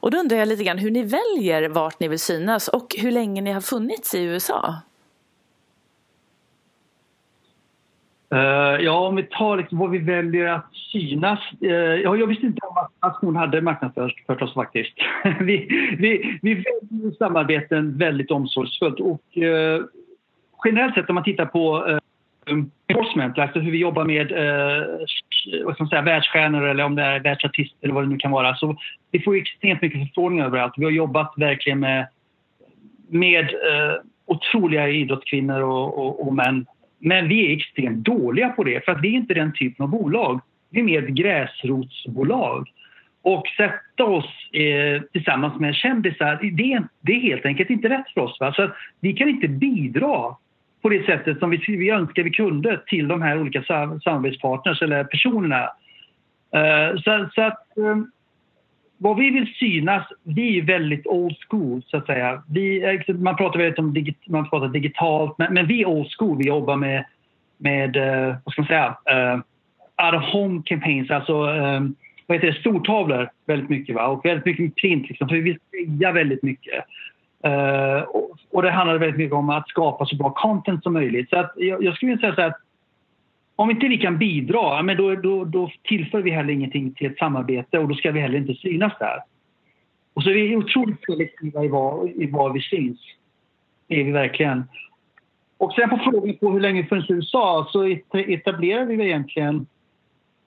Och 0.00 0.10
då 0.10 0.18
undrar 0.18 0.36
jag 0.36 0.48
lite 0.48 0.64
grann 0.64 0.78
hur 0.78 0.90
ni 0.90 1.02
väljer 1.02 1.68
vart 1.68 2.00
ni 2.00 2.08
vill 2.08 2.18
synas 2.18 2.68
och 2.68 2.86
hur 2.98 3.10
länge 3.10 3.40
ni 3.40 3.52
har 3.52 3.60
funnits 3.60 4.14
i 4.14 4.24
USA. 4.24 4.74
Uh, 8.34 8.40
ja, 8.84 9.06
om 9.08 9.16
vi 9.16 9.22
tar 9.22 9.56
liksom 9.56 9.78
vad 9.78 9.90
vi 9.90 9.98
väljer 9.98 10.46
att 10.46 10.74
synas. 10.92 11.38
Uh, 11.62 11.70
ja, 11.72 12.16
jag 12.16 12.26
visste 12.26 12.46
inte 12.46 12.66
om 12.66 12.76
att, 12.76 12.92
att 13.00 13.16
hon 13.20 13.36
hade 13.36 13.60
marknadsfört 13.60 14.42
oss 14.42 14.54
faktiskt. 14.54 14.94
vi, 15.40 15.68
vi, 15.98 16.38
vi 16.42 16.54
väljer 16.54 17.16
samarbeten 17.18 17.98
väldigt 17.98 18.30
omsorgsfullt 18.30 19.00
och 19.00 19.22
uh, 19.36 19.84
generellt 20.64 20.94
sett 20.94 21.08
om 21.08 21.14
man 21.14 21.24
tittar 21.24 21.46
på 21.46 21.98
Ehm, 22.50 22.70
enforcement, 22.88 23.38
alltså 23.38 23.58
hur 23.58 23.72
vi 23.72 23.78
jobbar 23.78 24.04
med 24.04 24.32
eh, 24.32 24.86
vad 25.64 25.74
ska 25.74 25.84
man 25.84 25.88
säga, 25.88 26.02
världsstjärnor 26.02 26.68
eller 26.68 26.84
om 26.84 26.94
det 26.94 27.02
är 27.02 27.20
världsartister 27.20 27.78
eller 27.82 27.94
vad 27.94 28.04
det 28.04 28.08
nu 28.08 28.16
kan 28.16 28.30
vara. 28.30 28.56
Så 28.56 28.76
vi 29.10 29.20
får 29.20 29.36
extremt 29.36 29.82
mycket 29.82 30.00
förfrågningar 30.00 30.46
överallt. 30.46 30.74
Vi 30.76 30.84
har 30.84 30.90
jobbat 30.90 31.32
verkligen 31.36 31.80
med, 31.80 32.06
med 33.08 33.44
eh, 33.44 33.94
otroliga 34.26 34.88
idrottskvinnor 34.88 35.60
och, 35.62 35.98
och, 35.98 36.26
och, 36.26 36.34
män. 36.34 36.66
Men 36.98 37.28
vi 37.28 37.46
är 37.46 37.56
extremt 37.56 38.04
dåliga 38.04 38.48
på 38.48 38.64
det 38.64 38.84
för 38.84 38.92
att 38.92 39.00
vi 39.02 39.08
är 39.08 39.12
inte 39.12 39.34
den 39.34 39.52
typen 39.52 39.84
av 39.84 39.90
bolag. 39.90 40.40
Vi 40.70 40.80
är 40.80 40.84
mer 40.84 41.02
ett 41.02 41.08
gräsrotsbolag. 41.08 42.68
Och 43.22 43.46
sätta 43.56 44.04
oss 44.04 44.50
eh, 44.52 45.02
tillsammans 45.12 45.60
med 45.60 45.74
kändisar, 45.74 46.38
det, 46.42 46.82
det 47.00 47.12
är 47.12 47.20
helt 47.20 47.46
enkelt 47.46 47.70
inte 47.70 47.88
rätt 47.88 48.08
för 48.14 48.20
oss. 48.20 48.40
Va? 48.40 48.52
Så 48.52 48.70
vi 49.00 49.12
kan 49.12 49.28
inte 49.28 49.48
bidra 49.48 50.34
på 50.82 50.88
det 50.88 51.06
sättet 51.06 51.38
som 51.38 51.50
vi, 51.50 51.62
vi 51.66 51.90
önskar 51.90 52.22
vi 52.22 52.30
kunde 52.30 52.80
till 52.86 53.08
de 53.08 53.22
här 53.22 53.40
olika 53.40 53.62
samarbetspartners 54.04 54.82
eller 54.82 55.04
personerna. 55.04 55.70
Uh, 56.56 57.00
så, 57.00 57.28
så, 57.34 57.42
att 57.42 57.66
um, 57.76 58.10
vad 58.98 59.16
vi 59.16 59.30
vill 59.30 59.54
synas, 59.54 60.06
vi 60.22 60.58
är 60.58 60.62
väldigt 60.62 61.06
old 61.06 61.36
school 61.48 61.82
så 61.86 61.96
att 61.96 62.06
säga. 62.06 62.42
Vi, 62.48 62.92
liksom, 62.92 63.24
man 63.24 63.36
pratar 63.36 63.58
väldigt 63.58 63.78
om 63.78 63.94
digit, 63.94 64.28
man 64.28 64.50
pratar 64.50 64.68
digitalt, 64.68 65.38
men, 65.38 65.54
men, 65.54 65.66
vi 65.66 65.82
är 65.82 65.86
old 65.86 66.08
school. 66.18 66.38
Vi 66.38 66.44
jobbar 66.48 66.76
med, 66.76 67.04
med 67.58 67.96
uh, 67.96 68.36
vad 68.44 68.52
ska 68.52 68.62
man 68.62 68.68
säga, 68.68 68.96
uh, 69.12 69.40
out 70.06 70.14
of 70.14 70.32
home 70.32 70.62
campaigns, 70.64 71.10
alltså 71.10 71.32
um, 71.32 71.94
vad 72.26 72.36
heter 72.36 72.46
det, 72.46 72.60
stortavlor 72.60 73.30
väldigt 73.46 73.68
mycket 73.68 73.94
va? 73.94 74.06
och 74.06 74.24
väldigt 74.24 74.46
mycket 74.46 74.76
print 74.76 75.08
liksom, 75.08 75.28
för 75.28 75.34
vi 75.34 75.40
vill 75.40 75.58
säga 75.70 76.12
väldigt 76.12 76.42
mycket. 76.42 76.84
Uh, 77.46 78.02
och, 78.02 78.38
och, 78.50 78.62
det 78.62 78.70
handlade 78.70 78.98
väldigt 78.98 79.18
mycket 79.18 79.34
om 79.34 79.50
att 79.50 79.68
skapa 79.68 80.06
så 80.06 80.16
bra 80.16 80.30
content 80.30 80.82
som 80.82 80.92
möjligt. 80.92 81.30
Så 81.30 81.38
att 81.38 81.52
jag, 81.56 81.84
jag 81.84 81.96
skulle 81.96 82.12
vilja 82.12 82.20
säga 82.20 82.34
så 82.34 82.42
att 82.42 82.62
om 83.56 83.70
inte 83.70 83.88
vi 83.88 83.98
kan 83.98 84.18
bidra, 84.18 84.82
men 84.82 84.96
då, 84.96 85.14
då, 85.14 85.44
då 85.44 85.70
tillför 85.82 86.22
vi 86.22 86.30
heller 86.30 86.52
ingenting 86.52 86.94
till 86.94 87.06
ett 87.06 87.18
samarbete 87.18 87.78
och 87.78 87.88
då 87.88 87.94
ska 87.94 88.10
vi 88.10 88.20
heller 88.20 88.38
inte 88.38 88.54
synas 88.54 88.92
där. 88.98 89.22
Och 90.14 90.22
så 90.22 90.30
är 90.30 90.34
vi 90.34 90.56
otroligt 90.56 91.04
selektiva 91.04 91.64
i 91.64 91.68
var, 91.68 92.22
i 92.22 92.30
var 92.30 92.52
vi 92.52 92.60
syns. 92.60 93.00
Det 93.86 94.00
är 94.00 94.04
vi 94.04 94.10
verkligen. 94.10 94.64
Och 95.58 95.72
sen 95.72 95.90
på 95.90 95.96
frågan 95.96 96.36
på 96.36 96.50
hur 96.50 96.60
länge 96.60 96.86
funnits 96.86 97.10
i 97.10 97.12
USA 97.12 97.68
så 97.72 97.96
etablerade 98.12 98.96
vi 98.96 99.04
egentligen... 99.04 99.66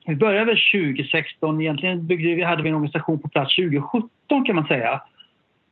Vi 0.05 0.15
började 0.15 0.45
väl 0.45 0.57
2016. 0.73 1.61
Egentligen 1.61 2.07
byggde 2.07 2.35
vi, 2.35 2.43
hade 2.43 2.63
vi 2.63 2.69
en 2.69 2.75
organisation 2.75 3.19
på 3.19 3.29
plats 3.29 3.55
2017 3.55 4.09
kan 4.45 4.55
man 4.55 4.67
säga. 4.67 5.01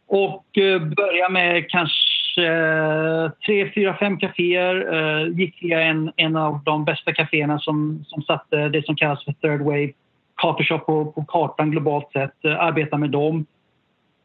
Och 0.10 0.45
började 0.55 0.95
börja 0.95 1.30
med 1.30 1.70
kanske 1.70 2.45
eh, 2.47 3.32
tre, 3.45 3.72
fyra, 3.72 3.97
fem 3.97 4.20
kaféer. 4.20 4.93
Eh, 4.93 5.28
gick 5.39 5.64
via 5.64 5.82
en, 5.82 6.12
en 6.16 6.36
av 6.36 6.64
de 6.64 6.86
bästa 6.86 7.14
kaféerna 7.14 7.60
som, 7.60 8.03
som 8.07 8.22
satte 8.22 8.70
det 8.70 8.86
som 8.86 8.95
kallas 8.95 9.26
för 9.26 9.34
third 9.34 9.62
wave 9.62 9.91
coffee 10.36 10.66
shop 10.66 10.80
på, 10.80 11.12
på 11.12 11.26
kartan 11.26 11.72
globalt 11.72 12.12
sett. 12.12 12.45
Arbeta 12.45 12.97
med 12.97 13.10
dem. 13.10 13.45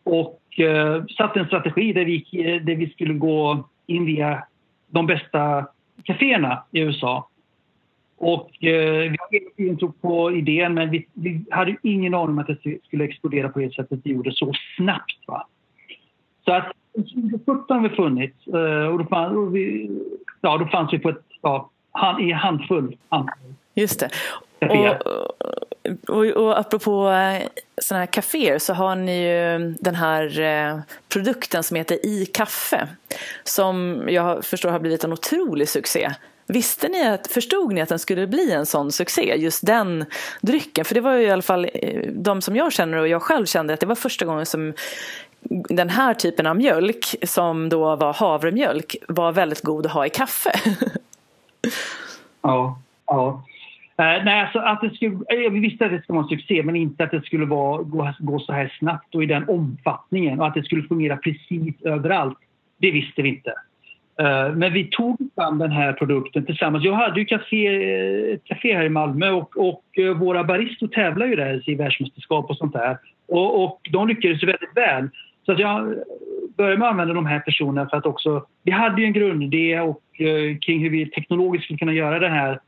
Och 0.05 0.41
satte 1.17 1.41
en 1.41 1.47
strategi 1.47 1.93
där 1.93 2.05
vi, 2.05 2.27
där 2.65 2.75
vi 2.75 2.91
skulle 2.91 3.15
gå 3.15 3.69
in 3.87 4.07
via 4.07 4.45
de 4.91 5.07
bästa 5.07 5.67
kaféerna 6.05 6.65
i 6.73 6.81
USA. 6.81 7.29
Och 8.17 8.65
eh, 8.65 9.11
vi 9.11 9.17
hade 9.19 9.63
ingen 9.63 9.79
tro 9.79 9.93
på 9.93 10.33
idén 10.33 10.75
men 10.75 10.91
vi, 10.91 11.07
vi, 11.13 11.45
hade 11.51 11.77
ingen 11.83 12.15
aning 12.15 12.29
om 12.29 12.39
att 12.39 12.47
det 12.47 12.79
skulle 12.87 13.05
explodera 13.05 13.49
på 13.49 13.59
det 13.59 13.75
sättet 13.75 14.05
det 14.05 14.11
gjorde 14.11 14.33
så 14.33 14.53
snabbt. 14.77 15.19
Va? 15.27 15.47
Så 16.45 16.53
att 16.53 16.73
2017 16.95 17.77
har 17.77 17.89
vi 17.89 17.97
funnits 17.97 18.47
eh, 18.47 18.87
och 18.87 18.99
då, 18.99 19.05
fann, 19.05 19.37
och 19.37 19.57
vi, 19.57 19.91
ja, 20.41 20.59
då 20.59 20.67
fanns 20.67 20.93
vi 20.93 20.99
på 20.99 21.09
ett, 21.09 21.23
ja, 21.43 21.71
i 22.21 22.33
handfull. 22.33 22.97
handfull. 23.09 23.55
Just 23.75 24.01
det. 24.01 24.11
Och, 24.61 26.17
och, 26.17 26.27
och 26.27 26.59
apropå 26.59 27.09
eh, 27.11 27.49
sådana 27.83 28.01
här 28.01 28.07
kaféer 28.07 28.59
så 28.59 28.75
har 28.75 28.97
ni 28.97 29.29
ju 29.29 29.75
den 29.81 29.95
här 29.95 30.41
eh, 30.41 30.79
produkten 31.09 31.63
som 31.63 31.77
heter 31.77 32.07
i 32.07 32.27
kaffe 32.27 32.89
som 33.45 34.03
jag 34.09 34.45
förstår 34.45 34.71
har 34.71 34.79
blivit 34.79 35.05
en 35.05 35.13
otrolig 35.13 35.69
succé. 35.69 36.11
Visste 36.47 36.89
ni 36.89 37.07
att, 37.07 37.27
förstod 37.27 37.73
ni 37.73 37.81
att 37.81 37.89
den 37.89 37.99
skulle 37.99 38.27
bli 38.27 38.53
en 38.53 38.67
sån 38.67 38.93
succé, 38.93 39.35
just 39.37 39.67
den 39.67 40.05
drycken? 40.41 40.85
För 40.85 40.95
det 40.95 41.01
var 41.01 41.13
ju 41.13 41.23
i 41.23 41.31
alla 41.31 41.43
fall 41.43 41.71
de 42.13 42.43
som 42.43 42.57
jag 42.57 42.73
känner 42.73 42.99
och 42.99 43.09
jag 43.09 43.23
själv 43.23 43.47
kände 43.47 43.75
att 43.75 43.81
det 43.81 43.87
var 43.87 43.95
första 43.95 44.25
gången 44.25 44.47
som 44.47 44.73
den 45.51 45.89
här 45.89 46.15
typen 46.15 46.47
av 46.47 46.57
mjölk 46.57 47.05
som 47.23 47.69
då 47.69 47.97
var 47.97 48.13
havremjölk 48.13 48.97
var 49.09 49.33
väldigt 49.33 49.63
god 49.63 49.87
att 49.87 49.93
ha 49.93 50.07
i 50.07 50.11
kaffe. 50.11 50.51
ja, 52.43 52.79
ja. 53.07 53.45
Uh, 54.01 54.25
nej, 54.25 54.41
alltså 54.41 54.59
att 54.59 54.81
det 54.81 54.95
skulle, 54.95 55.15
eh, 55.15 55.53
vi 55.53 55.61
visste 55.61 55.85
att 55.85 55.91
det 55.91 56.03
skulle 56.03 56.17
vara 56.17 56.25
en 56.25 56.39
succé 56.39 56.63
men 56.63 56.77
inte 56.77 57.05
att 57.05 57.11
det 57.11 57.25
skulle 57.25 57.47
vara, 57.47 57.83
gå, 57.83 58.13
gå 58.19 58.39
så 58.39 58.53
här 58.53 58.77
snabbt 58.79 59.15
och 59.15 59.23
i 59.23 59.27
den 59.27 59.49
omfattningen 59.49 60.41
och 60.41 60.47
att 60.47 60.55
det 60.55 60.65
skulle 60.65 60.83
fungera 60.83 61.17
precis 61.17 61.83
överallt. 61.83 62.39
Det 62.79 62.91
visste 62.91 63.23
vi 63.23 63.29
inte. 63.29 63.51
Uh, 64.23 64.57
men 64.57 64.73
vi 64.73 64.85
tog 64.85 65.19
fram 65.35 65.59
den 65.59 65.73
här 65.73 65.93
produkten 65.93 66.47
tillsammans. 66.47 66.85
Jag 66.85 66.95
hade 66.95 67.21
ju 67.21 67.27
café, 67.27 67.67
ett 68.33 68.45
café 68.45 68.75
här 68.75 68.85
i 68.85 68.89
Malmö 68.89 69.31
och, 69.31 69.57
och 69.57 69.85
våra 70.17 70.45
baristor 70.45 70.89
tävlar 70.89 71.27
ju 71.27 71.37
där 71.37 71.71
i 71.71 71.75
världsmästerskap 71.75 72.51
och 72.51 72.57
sånt 72.57 72.73
där. 72.73 72.99
Och, 73.29 73.65
och 73.65 73.81
de 73.93 74.09
lyckades 74.09 74.43
väldigt 74.43 74.77
väl. 74.77 75.09
Så 75.47 75.53
att 75.53 75.59
jag 75.59 75.95
började 76.57 76.79
med 76.79 76.87
att 76.87 76.93
använda 76.93 77.15
de 77.15 77.27
här 77.27 77.41
personerna 77.41 77.89
för 77.89 77.97
att 77.97 78.07
också... 78.07 78.47
Vi 78.63 78.71
hade 78.71 79.01
ju 79.01 79.07
en 79.07 79.13
grundidé 79.13 79.81
och, 79.81 80.21
eh, 80.21 80.59
kring 80.59 80.83
hur 80.83 80.91
vi 80.91 81.11
teknologiskt 81.11 81.65
skulle 81.65 81.79
kunna 81.79 81.93
göra 81.93 82.19
den 82.19 82.33
här 82.33 82.61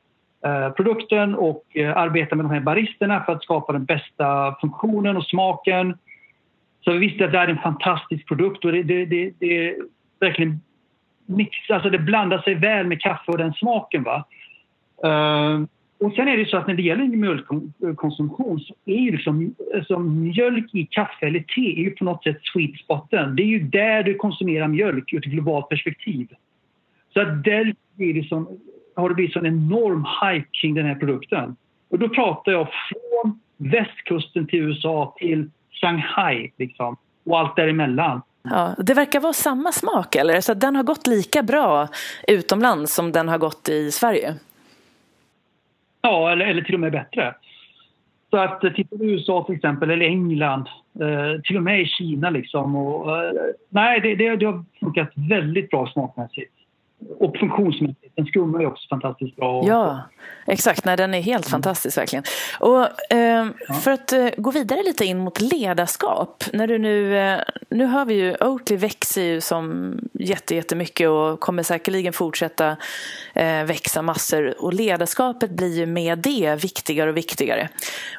eh, 0.44 0.70
produkten 0.70 1.34
och 1.34 1.64
eh, 1.74 1.96
arbeta 1.96 2.36
med 2.36 2.44
de 2.44 2.50
här 2.50 2.60
baristerna 2.60 3.24
för 3.24 3.32
att 3.32 3.42
skapa 3.42 3.72
den 3.72 3.84
bästa 3.84 4.56
funktionen 4.60 5.16
och 5.16 5.26
smaken. 5.26 5.98
Så 6.84 6.92
vi 6.92 6.98
visste 6.98 7.24
att 7.24 7.32
det 7.32 7.38
här 7.38 7.48
är 7.48 7.52
en 7.52 7.58
fantastisk 7.58 8.28
produkt 8.28 8.64
och 8.64 8.72
det, 8.72 8.82
det, 8.82 9.04
det, 9.04 9.32
det 9.38 9.68
är 9.68 9.76
verkligen 10.20 10.60
mix, 11.26 11.70
alltså 11.70 11.90
det 11.90 11.98
blandar 11.98 12.38
sig 12.38 12.54
väl 12.54 12.86
med 12.86 13.00
kaffe 13.00 13.32
och 13.32 13.38
den 13.38 13.52
smaken. 13.52 14.02
Va? 14.02 14.24
Uh, 15.04 15.64
och 15.98 16.12
sen 16.12 16.28
är 16.28 16.36
det 16.36 16.48
så 16.48 16.56
att 16.56 16.66
när 16.66 16.74
det 16.74 16.82
gäller 16.82 17.04
mjölkkonsumtion 17.06 18.60
så 18.60 18.74
är 18.84 18.98
ju 18.98 19.10
liksom, 19.10 19.54
alltså 19.74 19.98
mjölk 19.98 20.74
i 20.74 20.86
kaffe 20.86 21.26
eller 21.26 21.40
te 21.40 21.80
är 21.80 21.84
ju 21.84 21.90
på 21.90 22.04
något 22.04 22.24
sätt 22.24 22.38
sweet 22.42 22.80
spoten. 22.80 23.36
Det 23.36 23.42
är 23.42 23.46
ju 23.46 23.58
där 23.58 24.02
du 24.02 24.14
konsumerar 24.14 24.68
mjölk 24.68 25.12
ur 25.12 25.18
ett 25.18 25.24
globalt 25.24 25.68
perspektiv. 25.68 26.28
Så 27.14 27.20
att 27.20 27.44
där 27.44 27.74
är 27.98 28.14
det 28.14 28.28
som, 28.28 28.48
har 28.96 29.08
det 29.08 29.14
blivit 29.14 29.36
en 29.36 29.46
enorm 29.46 30.06
hype 30.22 30.48
kring 30.52 30.74
den 30.74 30.86
här 30.86 30.94
produkten. 30.94 31.56
Och 31.88 31.98
då 31.98 32.08
pratar 32.08 32.52
jag 32.52 32.68
från 32.68 33.40
västkusten 33.56 34.46
till 34.46 34.58
USA 34.58 35.14
till 35.18 35.50
Shanghai 35.70 36.52
liksom, 36.58 36.96
och 37.24 37.38
allt 37.38 37.56
däremellan. 37.56 38.22
Ja, 38.42 38.74
det 38.78 38.94
verkar 38.94 39.20
vara 39.20 39.32
samma 39.32 39.72
smak 39.72 40.16
eller? 40.16 40.40
Så 40.40 40.54
den 40.54 40.76
har 40.76 40.82
gått 40.82 41.06
lika 41.06 41.42
bra 41.42 41.88
utomlands 42.28 42.94
som 42.94 43.12
den 43.12 43.28
har 43.28 43.38
gått 43.38 43.68
i 43.68 43.90
Sverige? 43.90 44.34
Ja, 46.06 46.32
eller, 46.32 46.46
eller 46.46 46.62
till 46.62 46.74
och 46.74 46.80
med 46.80 46.92
bättre. 46.92 47.34
Så 48.30 48.36
att 48.36 48.64
eh, 48.64 48.72
tittar 48.72 48.96
du 48.96 49.10
USA 49.10 49.44
till 49.44 49.54
exempel, 49.54 49.90
eller 49.90 50.06
England, 50.06 50.68
eh, 51.00 51.40
till 51.40 51.56
och 51.56 51.62
med 51.62 51.80
i 51.80 51.86
Kina 51.86 52.30
liksom. 52.30 52.76
Och, 52.76 53.24
eh, 53.24 53.32
nej, 53.68 54.00
det, 54.00 54.14
det, 54.14 54.36
det 54.36 54.46
har 54.46 54.64
funkat 54.80 55.10
väldigt 55.14 55.70
bra 55.70 55.86
smakmässigt 55.86 56.55
och 57.18 57.36
funktionsmässigt. 57.38 58.16
Den 58.16 58.26
skummar 58.26 58.60
ju 58.60 58.66
också 58.66 58.88
fantastiskt 58.88 59.36
bra. 59.36 59.64
Ja, 59.66 60.00
exakt. 60.46 60.84
Nej, 60.84 60.96
den 60.96 61.14
är 61.14 61.20
helt 61.20 61.46
mm. 61.46 61.50
fantastisk 61.50 61.98
verkligen. 61.98 62.24
Och 62.60 63.12
eh, 63.12 63.46
ja. 63.68 63.74
för 63.74 63.90
att 63.90 64.12
eh, 64.12 64.28
gå 64.36 64.50
vidare 64.50 64.82
lite 64.82 65.04
in 65.04 65.18
mot 65.18 65.40
ledarskap. 65.40 66.44
När 66.52 66.66
du 66.66 66.78
nu, 66.78 67.18
eh, 67.18 67.40
nu 67.68 67.86
hör 67.86 68.04
vi 68.04 68.14
ju 68.14 68.36
Oatly 68.40 68.76
växer 68.76 69.22
ju 69.22 69.40
som 69.40 69.94
jättemycket 70.12 71.08
och 71.08 71.40
kommer 71.40 71.62
säkerligen 71.62 72.12
fortsätta 72.12 72.76
eh, 73.34 73.64
växa 73.64 74.02
massor. 74.02 74.54
Och 74.64 74.72
ledarskapet 74.72 75.50
blir 75.50 75.78
ju 75.78 75.86
med 75.86 76.18
det 76.18 76.64
viktigare 76.64 77.10
och 77.10 77.16
viktigare. 77.16 77.68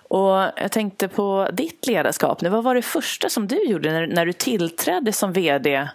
Och 0.09 0.36
jag 0.55 0.71
tänkte 0.71 1.07
på 1.07 1.47
ditt 1.53 1.88
ledarskap 1.88 2.41
nu. 2.41 2.49
Vad 2.49 2.63
var 2.63 2.75
det 2.75 2.82
första 2.82 3.30
som 3.30 3.47
du 3.47 3.63
gjorde 3.63 3.91
när, 3.91 4.07
när 4.07 4.25
du 4.25 4.34
tillträdde 4.34 5.11
som 5.11 5.34
VD 5.34 5.88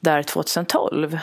där 0.00 0.22
2012? 0.22 1.18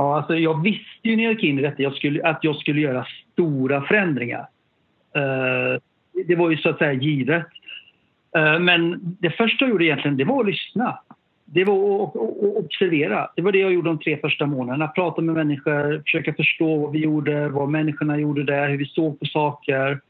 Ja, 0.00 0.16
alltså 0.16 0.36
jag 0.36 0.62
visste 0.62 1.08
ju 1.08 1.16
när 1.16 1.24
jag 1.24 1.32
gick 1.32 1.42
in 1.44 1.58
i 1.58 1.62
detta 1.62 1.82
jag 1.82 1.94
skulle, 1.94 2.28
att 2.28 2.44
jag 2.44 2.56
skulle 2.56 2.80
göra 2.80 3.06
stora 3.32 3.82
förändringar. 3.82 4.46
Uh, 5.16 5.80
det 6.26 6.36
var 6.36 6.50
ju 6.50 6.56
så 6.56 6.68
att 6.68 6.78
säga 6.78 6.92
givet. 6.92 7.46
Uh, 8.38 8.58
men 8.58 8.98
det 9.20 9.30
första 9.30 9.64
jag 9.64 9.70
gjorde 9.70 9.84
egentligen 9.84 10.16
det 10.16 10.24
var 10.24 10.40
att 10.40 10.46
lyssna. 10.46 10.98
Det 11.44 11.64
var 11.64 12.04
att 12.04 12.16
observera. 12.56 13.28
Det 13.36 13.42
var 13.42 13.52
det 13.52 13.58
jag 13.58 13.72
gjorde 13.72 13.88
de 13.88 13.98
tre 13.98 14.16
första 14.16 14.46
månaderna. 14.46 14.88
Prata 14.88 15.22
med 15.22 15.34
människor, 15.34 16.02
försöka 16.02 16.34
förstå 16.34 16.76
vad 16.76 16.92
vi 16.92 16.98
gjorde, 16.98 17.48
vad 17.48 17.68
människorna 17.68 18.18
gjorde 18.18 18.44
där, 18.44 18.68
hur 18.68 18.78
vi 18.78 18.86
såg 18.86 19.20
på 19.20 19.26
saker. 19.26 20.00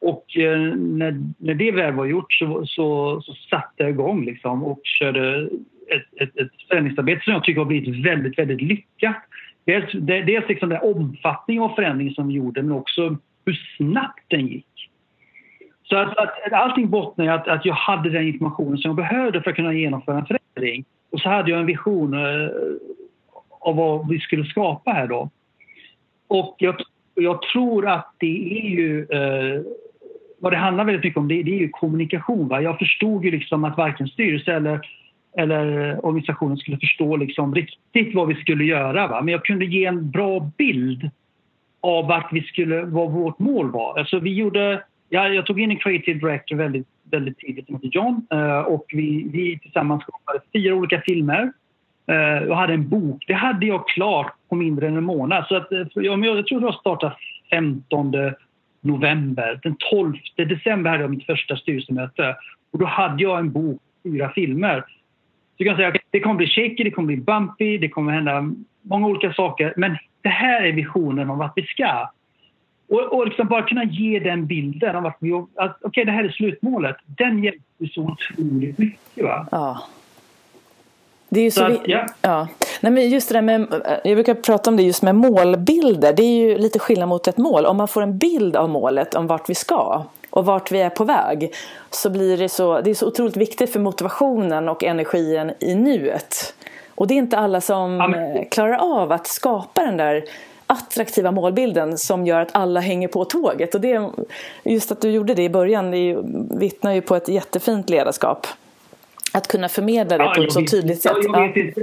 Och 0.00 0.24
uh, 0.38 0.76
när, 0.76 1.20
när 1.38 1.54
det 1.54 1.72
väl 1.72 1.94
var 1.94 2.04
gjort 2.04 2.32
så, 2.32 2.66
så, 2.66 3.20
så 3.22 3.34
satte 3.50 3.82
jag 3.82 3.90
igång 3.90 4.24
liksom 4.24 4.64
och 4.64 4.80
körde 4.84 5.48
ett, 5.88 6.22
ett, 6.22 6.36
ett 6.36 6.68
förändringsarbete 6.68 7.24
som 7.24 7.32
jag 7.32 7.44
tycker 7.44 7.60
har 7.60 7.66
blivit 7.66 8.06
väldigt, 8.06 8.38
väldigt 8.38 8.62
lyckat. 8.62 9.24
Dels, 9.64 9.92
dels 9.92 10.48
liksom 10.48 10.68
den 10.68 10.80
omfattningen 10.82 11.62
av 11.62 11.74
förändringen 11.74 12.14
som 12.14 12.28
vi 12.28 12.34
gjorde 12.34 12.62
men 12.62 12.72
också 12.72 13.16
hur 13.44 13.76
snabbt 13.76 14.24
den 14.28 14.46
gick. 14.46 14.90
Så 15.82 15.96
att, 15.96 16.18
att, 16.18 16.52
allting 16.52 16.90
bottnar 16.90 17.24
i 17.24 17.28
att, 17.28 17.48
att 17.48 17.64
jag 17.64 17.74
hade 17.74 18.10
den 18.10 18.28
informationen 18.28 18.78
som 18.78 18.88
jag 18.88 18.96
behövde 18.96 19.42
för 19.42 19.50
att 19.50 19.56
kunna 19.56 19.74
genomföra 19.74 20.18
en 20.18 20.26
förändring. 20.26 20.84
Och 21.10 21.20
så 21.20 21.28
hade 21.28 21.50
jag 21.50 21.60
en 21.60 21.66
vision 21.66 22.14
eh, 22.14 22.50
av 23.60 23.76
vad 23.76 24.08
vi 24.08 24.18
skulle 24.18 24.44
skapa 24.44 24.90
här 24.90 25.06
då. 25.06 25.30
Och 26.28 26.56
jag, 26.58 26.74
jag 27.14 27.42
tror 27.42 27.88
att 27.88 28.14
det 28.18 28.58
är 28.58 28.70
ju... 28.70 29.06
Eh, 29.10 29.62
vad 30.38 30.52
det 30.52 30.56
handlar 30.56 30.84
väldigt 30.84 31.04
mycket 31.04 31.18
om 31.18 31.28
det, 31.28 31.42
det 31.42 31.50
är 31.50 31.58
ju 31.58 31.68
kommunikation. 31.68 32.48
Va? 32.48 32.62
Jag 32.62 32.78
förstod 32.78 33.24
ju 33.24 33.30
liksom 33.30 33.64
att 33.64 33.76
varken 33.76 34.08
styrelse 34.08 34.52
eller 34.52 34.80
eller 35.36 35.98
organisationen 36.06 36.56
skulle 36.56 36.78
förstå 36.78 37.16
liksom 37.16 37.54
riktigt 37.54 38.14
vad 38.14 38.28
vi 38.28 38.34
skulle 38.34 38.64
göra. 38.64 39.06
Va? 39.06 39.22
Men 39.22 39.32
jag 39.32 39.44
kunde 39.44 39.64
ge 39.64 39.84
en 39.84 40.10
bra 40.10 40.50
bild 40.58 41.10
av 41.80 42.06
vart 42.06 42.32
vi 42.32 42.42
skulle, 42.42 42.82
vad 42.82 43.12
vårt 43.12 43.38
mål 43.38 43.70
var. 43.70 43.98
Alltså 43.98 44.18
vi 44.18 44.34
gjorde, 44.34 44.82
ja, 45.08 45.28
jag 45.28 45.46
tog 45.46 45.60
in 45.60 45.70
en 45.70 45.76
creative 45.76 46.18
director 46.18 46.56
väldigt, 46.56 46.86
väldigt 47.10 47.38
tidigt 47.38 47.66
som 47.66 47.74
heter 47.74 47.88
John 47.92 48.26
eh, 48.30 48.58
och 48.58 48.84
vi, 48.88 49.28
vi 49.32 49.58
tillsammans 49.58 50.02
skapade 50.02 50.40
fyra 50.52 50.74
olika 50.74 51.00
filmer 51.00 51.52
eh, 52.06 52.48
och 52.48 52.56
hade 52.56 52.72
en 52.72 52.88
bok. 52.88 53.24
Det 53.26 53.34
hade 53.34 53.66
jag 53.66 53.88
klart 53.88 54.34
på 54.48 54.54
mindre 54.54 54.88
än 54.88 54.96
en 54.96 55.04
månad. 55.04 55.44
Så 55.48 55.56
att, 55.56 55.72
eh, 55.72 55.86
jag, 55.94 56.24
jag 56.24 56.46
tror 56.46 56.62
jag 56.62 56.74
startade 56.74 57.14
15 57.50 58.12
november. 58.80 59.60
Den 59.62 59.76
12 59.90 60.14
december 60.36 60.90
hade 60.90 61.02
jag 61.02 61.10
mitt 61.10 61.26
första 61.26 61.56
styrelsemöte 61.56 62.36
och 62.72 62.78
då 62.78 62.86
hade 62.86 63.22
jag 63.22 63.38
en 63.38 63.52
bok, 63.52 63.80
fyra 64.04 64.32
filmer 64.34 64.84
du 65.56 65.64
kan 65.64 65.76
säga 65.76 65.88
att 65.88 65.96
det 66.10 66.20
kommer 66.20 66.34
bli 66.34 66.46
shaky, 66.46 66.84
det 66.84 66.90
kommer 66.90 67.06
bli 67.06 67.16
bumpy, 67.16 67.78
det 67.78 67.88
kommer 67.88 68.12
hända 68.12 68.52
många 68.82 69.06
olika 69.06 69.32
saker. 69.32 69.74
Men 69.76 69.96
det 70.22 70.28
här 70.28 70.62
är 70.62 70.72
visionen 70.72 71.30
om 71.30 71.38
vart 71.38 71.52
vi 71.56 71.62
ska. 71.62 72.08
Och, 72.88 73.00
och 73.00 73.26
liksom 73.26 73.48
bara 73.48 73.62
kunna 73.62 73.84
ge 73.84 74.18
den 74.18 74.46
bilden 74.46 74.96
av 74.96 75.06
att, 75.06 75.16
vi, 75.20 75.32
att 75.54 75.84
okay, 75.84 76.04
det 76.04 76.12
här 76.12 76.24
är 76.24 76.28
slutmålet. 76.28 76.96
Den 77.06 77.44
hjälper 77.44 77.86
så 77.86 78.00
otroligt 78.00 78.78
mycket. 78.78 79.24
Va? 79.24 79.46
Ja. 79.50 79.82
Det 81.28 81.40
är 81.40 81.44
ju 81.44 81.50
så, 81.50 81.60
så 81.60 81.66
att, 81.66 81.80
ja. 81.84 82.06
ja. 82.22 82.48
Nej, 82.80 82.92
men 82.92 83.10
just 83.10 83.28
det 83.28 83.34
där 83.34 83.42
med, 83.42 83.82
jag 84.04 84.16
brukar 84.16 84.34
prata 84.34 84.70
om 84.70 84.76
det 84.76 84.82
just 84.82 85.02
med 85.02 85.14
målbilder. 85.14 86.12
Det 86.12 86.22
är 86.22 86.48
ju 86.48 86.58
lite 86.58 86.78
skillnad 86.78 87.08
mot 87.08 87.28
ett 87.28 87.38
mål. 87.38 87.66
Om 87.66 87.76
man 87.76 87.88
får 87.88 88.02
en 88.02 88.18
bild 88.18 88.56
av 88.56 88.68
målet, 88.68 89.14
om 89.14 89.26
vart 89.26 89.50
vi 89.50 89.54
ska 89.54 90.04
och 90.32 90.44
vart 90.44 90.72
vi 90.72 90.80
är 90.80 90.90
på 90.90 91.04
väg 91.04 91.50
så 91.90 92.10
blir 92.10 92.38
det 92.38 92.48
så, 92.48 92.80
det 92.80 92.90
är 92.90 92.94
så 92.94 93.06
otroligt 93.06 93.36
viktigt 93.36 93.72
för 93.72 93.80
motivationen 93.80 94.68
och 94.68 94.84
energin 94.84 95.52
i 95.60 95.74
nuet. 95.74 96.54
Och 96.94 97.06
det 97.06 97.14
är 97.14 97.18
inte 97.18 97.38
alla 97.38 97.60
som 97.60 97.94
ja, 97.94 98.08
men... 98.08 98.44
klarar 98.44 98.76
av 98.76 99.12
att 99.12 99.26
skapa 99.26 99.84
den 99.84 99.96
där 99.96 100.24
attraktiva 100.66 101.30
målbilden 101.30 101.98
som 101.98 102.26
gör 102.26 102.40
att 102.40 102.56
alla 102.56 102.80
hänger 102.80 103.08
på 103.08 103.24
tåget. 103.24 103.74
Och 103.74 103.80
det, 103.80 104.10
just 104.64 104.92
att 104.92 105.00
du 105.00 105.10
gjorde 105.10 105.34
det 105.34 105.42
i 105.42 105.50
början 105.50 105.90
det 105.90 106.16
vittnar 106.60 106.92
ju 106.92 107.00
på 107.00 107.16
ett 107.16 107.28
jättefint 107.28 107.90
ledarskap. 107.90 108.46
Att 109.34 109.48
kunna 109.48 109.68
förmedla 109.68 110.18
det 110.18 110.24
ja, 110.24 110.34
på 110.36 110.42
ett 110.42 110.52
så 110.52 110.64
tydligt 110.64 111.02
sätt. 111.02 111.12
Jag 111.22 111.48
vet, 111.48 111.56
inte, 111.56 111.80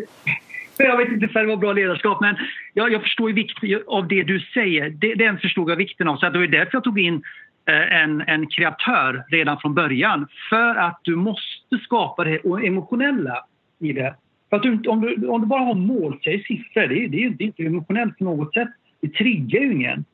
jag 0.77 0.97
vet 0.97 1.09
inte 1.09 1.27
för 1.27 1.39
det 1.39 1.47
var 1.47 1.57
bra 1.57 1.73
ledarskap 1.73 2.21
men 2.21 2.35
jag, 2.73 2.91
jag 2.91 3.01
förstår 3.01 3.29
ju 3.29 3.35
vikten 3.35 3.83
av 3.87 4.07
det 4.07 4.23
du 4.23 4.39
säger. 4.39 4.89
Det, 4.89 5.15
den 5.15 5.37
förstod 5.37 5.71
jag 5.71 5.75
vikten 5.75 6.07
av. 6.07 6.17
Så 6.17 6.29
det 6.29 6.39
var 6.39 6.47
därför 6.47 6.69
jag 6.73 6.83
tog 6.83 6.99
in 6.99 7.23
Eh, 7.23 7.48
en, 7.73 8.21
en 8.21 8.47
kreatör 8.47 9.23
redan 9.29 9.59
från 9.59 9.73
början 9.73 10.27
för 10.49 10.75
att 10.75 10.99
du 11.03 11.15
måste 11.15 11.77
skapa 11.83 12.23
det 12.23 12.39
emotionella 12.65 13.45
i 13.79 13.93
det. 13.93 14.15
För 14.49 14.57
att 14.57 14.63
du, 14.63 14.81
om, 14.87 15.01
du, 15.01 15.27
om 15.27 15.41
du 15.41 15.47
bara 15.47 15.63
har 15.63 15.75
målsäg 15.75 16.45
siffror, 16.45 16.81
det 16.81 17.07
det, 17.07 17.23
är, 17.23 17.29
det 17.29 17.43
är 17.43 17.45
inte 17.45 17.63
emotionellt 17.63 18.17
på 18.17 18.23
något 18.23 18.53
sätt. 18.53 18.69
Det 19.01 19.09
triggar 19.09 19.59
ju 19.59 19.73
ingen. 19.73 20.05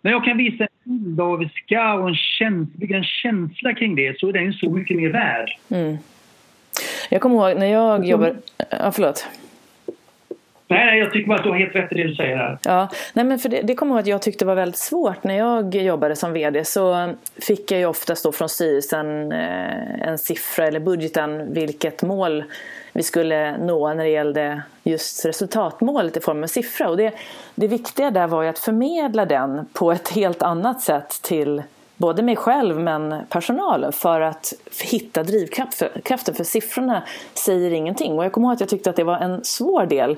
Men 0.00 0.12
jag 0.12 0.24
kan 0.24 0.36
visa 0.36 0.64
en 0.64 0.98
bild 0.98 1.20
av 1.20 1.38
vi 1.38 1.48
ska 1.48 1.94
och 1.94 2.08
en 2.08 2.14
känsla, 2.14 2.96
en 2.96 3.04
känsla 3.04 3.74
kring 3.74 3.94
det 3.94 4.18
så 4.18 4.28
är 4.28 4.32
den 4.32 4.52
så 4.52 4.70
mycket 4.70 4.96
mer 4.96 5.08
värd. 5.08 5.50
Mm. 5.70 5.96
Jag 7.10 7.20
kommer 7.20 7.36
ihåg 7.36 7.58
när 7.58 7.66
jag 7.66 8.06
jobbade... 8.06 8.36
Ja, 8.70 8.92
förlåt. 8.92 9.28
Nej, 10.68 10.86
nej, 10.86 10.98
jag 10.98 11.12
tycker 11.12 11.28
bara 11.28 11.38
att 11.38 11.44
du 11.44 11.50
har 11.50 11.56
helt 11.56 11.74
rätt 11.74 11.92
i 11.92 11.94
det 11.94 12.08
du 12.08 12.14
säger 12.14 12.36
här. 12.36 12.58
Ja, 12.64 12.88
nej, 13.12 13.24
men 13.24 13.38
för 13.38 13.48
det, 13.48 13.60
det 13.62 13.74
kommer 13.74 13.92
jag 13.92 13.96
ihåg 13.96 14.02
att 14.02 14.06
jag 14.06 14.22
tyckte 14.22 14.44
var 14.44 14.54
väldigt 14.54 14.78
svårt. 14.78 15.24
När 15.24 15.38
jag 15.38 15.74
jobbade 15.74 16.16
som 16.16 16.32
VD 16.32 16.64
så 16.64 17.14
fick 17.46 17.70
jag 17.70 17.80
ju 17.80 17.86
oftast 17.86 18.24
då 18.24 18.32
från 18.32 18.48
styrelsen 18.48 19.32
eh, 19.32 20.08
en 20.08 20.18
siffra 20.18 20.66
eller 20.66 20.80
budgeten 20.80 21.52
vilket 21.52 22.02
mål 22.02 22.44
vi 22.92 23.02
skulle 23.02 23.58
nå 23.58 23.94
när 23.94 24.04
det 24.04 24.10
gällde 24.10 24.62
just 24.82 25.26
resultatmålet 25.26 26.16
i 26.16 26.20
form 26.20 26.42
av 26.42 26.46
siffra. 26.46 26.88
Och 26.88 26.96
det, 26.96 27.12
det 27.54 27.68
viktiga 27.68 28.10
där 28.10 28.26
var 28.26 28.42
ju 28.42 28.48
att 28.48 28.58
förmedla 28.58 29.24
den 29.24 29.66
på 29.72 29.92
ett 29.92 30.08
helt 30.08 30.42
annat 30.42 30.80
sätt 30.80 31.20
till 31.22 31.62
både 31.96 32.22
mig 32.22 32.36
själv 32.36 32.80
men 32.80 33.14
personalen 33.28 33.92
för 33.92 34.20
att 34.20 34.52
hitta 34.82 35.22
drivkraften 35.22 36.34
för 36.34 36.44
siffrorna 36.44 37.02
säger 37.34 37.70
ingenting. 37.70 38.18
Och 38.18 38.24
jag 38.24 38.32
kommer 38.32 38.48
ihåg 38.48 38.54
att 38.54 38.60
jag 38.60 38.68
tyckte 38.68 38.90
att 38.90 38.96
det 38.96 39.04
var 39.04 39.16
en 39.16 39.44
svår 39.44 39.86
del. 39.86 40.16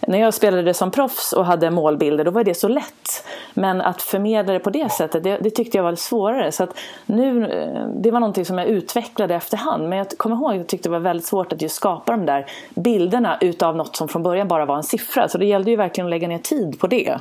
När 0.00 0.18
jag 0.18 0.34
spelade 0.34 0.74
som 0.74 0.90
proffs 0.90 1.32
och 1.32 1.46
hade 1.46 1.70
målbilder 1.70 2.24
då 2.24 2.30
var 2.30 2.44
det 2.44 2.54
så 2.54 2.68
lätt. 2.68 3.26
Men 3.54 3.80
att 3.80 4.02
förmedla 4.02 4.52
det 4.52 4.58
på 4.58 4.70
det 4.70 4.92
sättet 4.92 5.24
det, 5.24 5.38
det 5.38 5.50
tyckte 5.50 5.78
jag 5.78 5.84
var 5.84 5.94
svårare. 5.94 6.52
Så 6.52 6.62
att 6.62 6.78
nu, 7.06 7.46
eh, 7.46 7.88
det 7.88 8.10
var 8.10 8.20
någonting 8.20 8.44
som 8.44 8.58
jag 8.58 8.66
utvecklade 8.66 9.34
efterhand. 9.34 9.88
Men 9.88 9.98
jag 9.98 10.08
kommer 10.08 10.36
ihåg 10.36 10.50
att 10.50 10.56
jag 10.56 10.66
tyckte 10.66 10.88
det 10.88 10.92
var 10.92 10.98
väldigt 10.98 11.26
svårt 11.26 11.52
att 11.52 11.62
just 11.62 11.74
skapa 11.74 12.12
de 12.12 12.26
där 12.26 12.46
bilderna 12.74 13.38
utav 13.40 13.76
något 13.76 13.96
som 13.96 14.08
från 14.08 14.22
början 14.22 14.48
bara 14.48 14.64
var 14.64 14.76
en 14.76 14.82
siffra. 14.82 15.28
Så 15.28 15.38
det 15.38 15.46
gällde 15.46 15.70
ju 15.70 15.76
verkligen 15.76 16.06
att 16.06 16.10
lägga 16.10 16.28
ner 16.28 16.38
tid 16.38 16.80
på 16.80 16.86
det. 16.86 17.18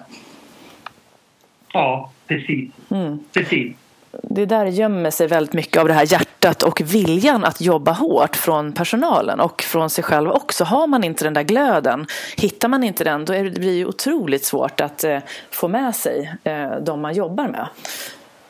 Ja, 1.74 2.12
precis. 2.28 2.72
Mm. 2.90 3.20
precis 3.34 3.76
det 4.24 4.46
där 4.46 4.66
gömmer 4.66 5.10
sig 5.10 5.28
väldigt 5.28 5.54
mycket 5.54 5.82
av 5.82 5.88
det 5.88 5.94
här 5.94 6.14
hjärtat 6.14 6.64
och 6.64 6.82
viljan 6.82 7.44
att 7.44 7.62
jobba 7.62 7.92
hårt 7.92 8.36
från 8.36 8.74
personalen 8.74 9.40
och 9.40 9.62
från 9.62 9.90
sig 9.90 10.04
själv 10.04 10.30
också. 10.30 10.64
Har 10.64 10.88
man 10.88 11.04
inte 11.04 11.24
den 11.24 11.34
där 11.34 11.44
glöden, 11.44 12.06
hittar 12.38 12.68
man 12.68 12.84
inte 12.84 13.04
den, 13.04 13.26
då 13.26 13.34
är 13.34 13.44
det, 13.44 13.60
blir 13.60 13.80
det 13.80 13.86
otroligt 13.86 14.44
svårt 14.44 14.82
att 14.82 15.04
eh, 15.04 15.20
få 15.52 15.68
med 15.68 15.96
sig 15.96 16.34
eh, 16.44 16.72
de 16.86 17.02
man 17.02 17.14
jobbar 17.14 17.48
med. 17.48 17.68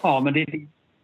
Ja, 0.02 0.20
men, 0.20 0.34
det, 0.34 0.46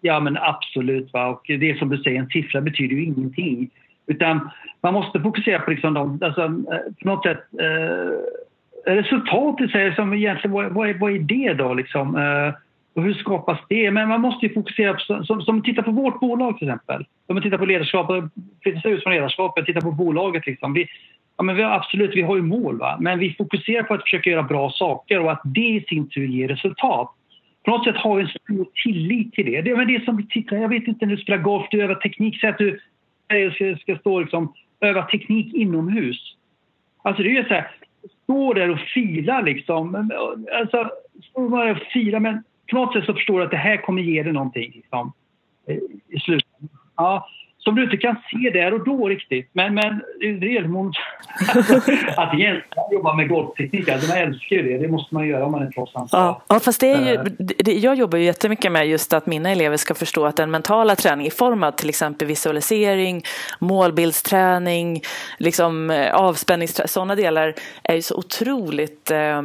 ja, 0.02 0.20
men 0.20 0.38
absolut. 0.38 1.14
Va? 1.14 1.28
Och 1.28 1.44
det 1.48 1.70
är 1.70 1.76
som 1.76 1.90
du 1.90 1.98
säger, 1.98 2.20
en 2.20 2.28
siffra 2.28 2.62
betyder 2.62 2.96
ju 2.96 3.04
ingenting. 3.04 3.70
Utan 4.08 4.50
man 4.82 4.94
måste 4.94 5.20
fokusera 5.20 5.60
på 5.60 5.72
liksom 5.72 5.94
de, 5.94 6.20
alltså, 6.22 6.42
eh, 6.42 6.94
på 7.02 7.08
något 7.08 7.24
sätt 7.24 7.44
eh, 7.60 8.94
resultatet. 8.94 9.96
Som 9.96 10.14
egentligen, 10.14 10.52
vad, 10.52 10.72
vad, 10.72 10.90
är, 10.90 10.94
vad 10.94 11.12
är 11.12 11.20
det 11.20 11.54
då? 11.54 11.74
Liksom? 11.74 12.16
Eh, 12.16 12.54
och 12.96 13.04
hur 13.04 13.14
skapas 13.14 13.60
det? 13.70 13.92
Men 13.92 14.10
man 14.10 14.22
måste 14.22 14.46
ju 14.46 14.54
fokusera 14.54 14.94
på, 14.94 15.24
som, 15.24 15.42
som 15.42 15.64
tittar 15.64 15.84
på 15.84 15.92
vårt 15.92 16.20
bolag 16.20 16.58
till 16.58 16.70
exempel. 16.70 17.06
Om 17.28 17.36
man 17.36 17.44
tittar 17.44 17.58
på 17.58 17.66
ledarskapet, 17.66 18.16
eh, 18.16 18.30
flyttar 18.64 18.90
ut 18.90 19.04
från 19.04 19.14
ledarskapet, 19.14 19.66
tittar 19.66 19.82
på 19.82 19.92
bolaget 19.92 20.46
liksom. 20.46 20.74
Vi, 20.74 20.88
ja, 21.38 21.44
men 21.44 21.56
vi 21.56 21.64
har, 21.64 21.72
absolut, 21.72 22.16
vi 22.16 22.22
har 22.22 22.36
ju 22.36 22.42
mål 22.42 22.78
va? 22.78 22.98
men 23.00 23.20
vi 23.20 23.34
fokuserar 23.34 23.84
på 23.84 23.94
att 23.94 24.02
försöka 24.02 24.30
göra 24.30 24.44
bra 24.44 24.72
saker 24.72 25.20
och 25.20 25.32
att 25.32 25.42
det 25.44 25.68
i 25.68 25.86
sin 25.90 26.10
tur 26.10 26.28
ger 26.28 26.48
resultat. 26.48 27.12
På 27.66 27.72
något 27.72 27.84
sätt 27.84 27.96
har 27.96 28.16
vi 28.16 28.22
en 28.22 28.30
stor 28.30 28.68
tillit 28.84 29.34
till 29.34 29.46
det. 29.46 29.62
Det 29.62 29.76
men 29.76 29.88
det 29.88 30.06
som 30.06 30.18
vi 30.18 30.28
tittar, 30.28 30.58
jag 30.58 30.70
vet 30.70 30.88
inte 30.88 31.06
när 31.06 31.16
du 31.16 31.22
spelar 31.22 31.44
golf, 31.44 31.68
du 31.72 31.84
övar 31.84 31.96
teknik, 31.96 32.40
säg 32.40 32.50
att 32.50 32.58
du 32.58 32.80
ska, 33.56 33.78
ska 33.78 33.98
stå 33.98 34.20
liksom, 34.20 34.54
öva 34.82 35.04
teknik 35.04 35.54
inomhus. 35.54 36.36
Alltså 37.02 37.24
det 37.24 37.30
är 37.30 37.34
ju 37.34 37.44
så 37.44 37.54
här, 37.54 37.72
stå 38.24 38.54
där 38.54 38.70
och 38.70 38.80
fila 38.80 39.42
liksom. 39.42 40.12
Alltså, 40.60 40.90
stå 41.30 41.50
bara 41.50 41.72
och 41.72 41.78
fila 41.78 42.20
men 42.20 42.44
på 42.70 42.76
något 42.76 42.94
sätt 42.94 43.06
så 43.06 43.14
förstår 43.14 43.40
du 43.40 43.46
att 43.46 43.52
det 43.52 43.58
här 43.58 43.78
kommer 43.78 44.02
ge 44.02 44.24
dig 44.24 44.34
någonting 44.34 44.72
liksom, 44.76 45.14
eh, 45.68 45.78
i 46.10 46.20
slutet. 46.20 46.48
Ja, 46.96 47.28
som 47.64 47.76
du 47.76 47.84
inte 47.84 47.98
kan 47.98 48.16
se 48.32 48.50
där 48.50 48.74
och 48.74 48.86
då 48.86 49.10
riktigt. 49.10 49.50
Men, 49.54 49.74
men 49.74 50.02
relmont, 50.22 50.96
att 52.18 52.34
egentligen 52.34 52.64
jobba 52.92 53.14
med 53.14 53.30
golvteknik, 53.30 53.90
alltså 53.90 54.08
man 54.08 54.18
älskar 54.18 54.56
ju 54.56 54.62
det. 54.64 54.78
Det 54.78 54.88
måste 54.88 55.16
man 55.16 55.28
göra 55.28 55.46
om 55.46 55.52
man 55.52 55.62
är 55.62 55.72
proffs. 55.72 55.92
Ja, 56.12 56.42
ja, 56.48 56.60
fast 56.60 56.80
det 56.80 56.92
är 56.92 57.02
ju, 57.02 57.14
eh. 57.14 57.24
det, 57.38 57.74
jag 57.74 57.96
jobbar 57.96 58.18
ju 58.18 58.26
jättemycket 58.26 58.72
med 58.72 58.88
just 58.88 59.14
att 59.14 59.26
mina 59.26 59.50
elever 59.50 59.78
ska 59.78 59.94
förstå 59.94 60.26
att 60.26 60.38
den 60.38 60.52
mentala 60.52 60.96
träning 60.96 61.28
i 61.28 61.32
form 61.32 61.64
av 61.64 61.72
till 61.72 61.90
exempel 61.90 62.28
visualisering, 62.28 63.24
målbildsträning, 63.60 65.02
liksom 65.38 65.90
eh, 65.90 66.16
avspänningsträning, 66.16 66.88
sådana 66.88 67.16
delar 67.16 67.54
är 67.84 67.96
ju 67.96 68.02
så 68.02 68.18
otroligt 68.18 69.12
eh, 69.12 69.42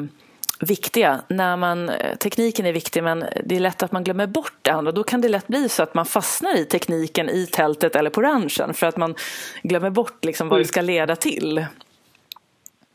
viktiga. 0.60 1.20
När 1.28 1.56
man, 1.56 1.90
tekniken 2.18 2.66
är 2.66 2.72
viktig 2.72 3.02
men 3.02 3.24
det 3.44 3.56
är 3.56 3.60
lätt 3.60 3.82
att 3.82 3.92
man 3.92 4.04
glömmer 4.04 4.26
bort 4.26 4.54
det 4.62 4.70
andra. 4.70 4.92
Då 4.92 5.02
kan 5.02 5.20
det 5.20 5.28
lätt 5.28 5.48
bli 5.48 5.68
så 5.68 5.82
att 5.82 5.94
man 5.94 6.06
fastnar 6.06 6.58
i 6.58 6.64
tekniken 6.64 7.28
i 7.28 7.46
tältet 7.46 7.96
eller 7.96 8.10
på 8.10 8.22
ranchen 8.22 8.74
för 8.74 8.86
att 8.86 8.96
man 8.96 9.14
glömmer 9.62 9.90
bort 9.90 10.24
liksom 10.24 10.48
vad 10.48 10.60
det 10.60 10.64
ska 10.64 10.80
leda 10.80 11.16
till. 11.16 11.66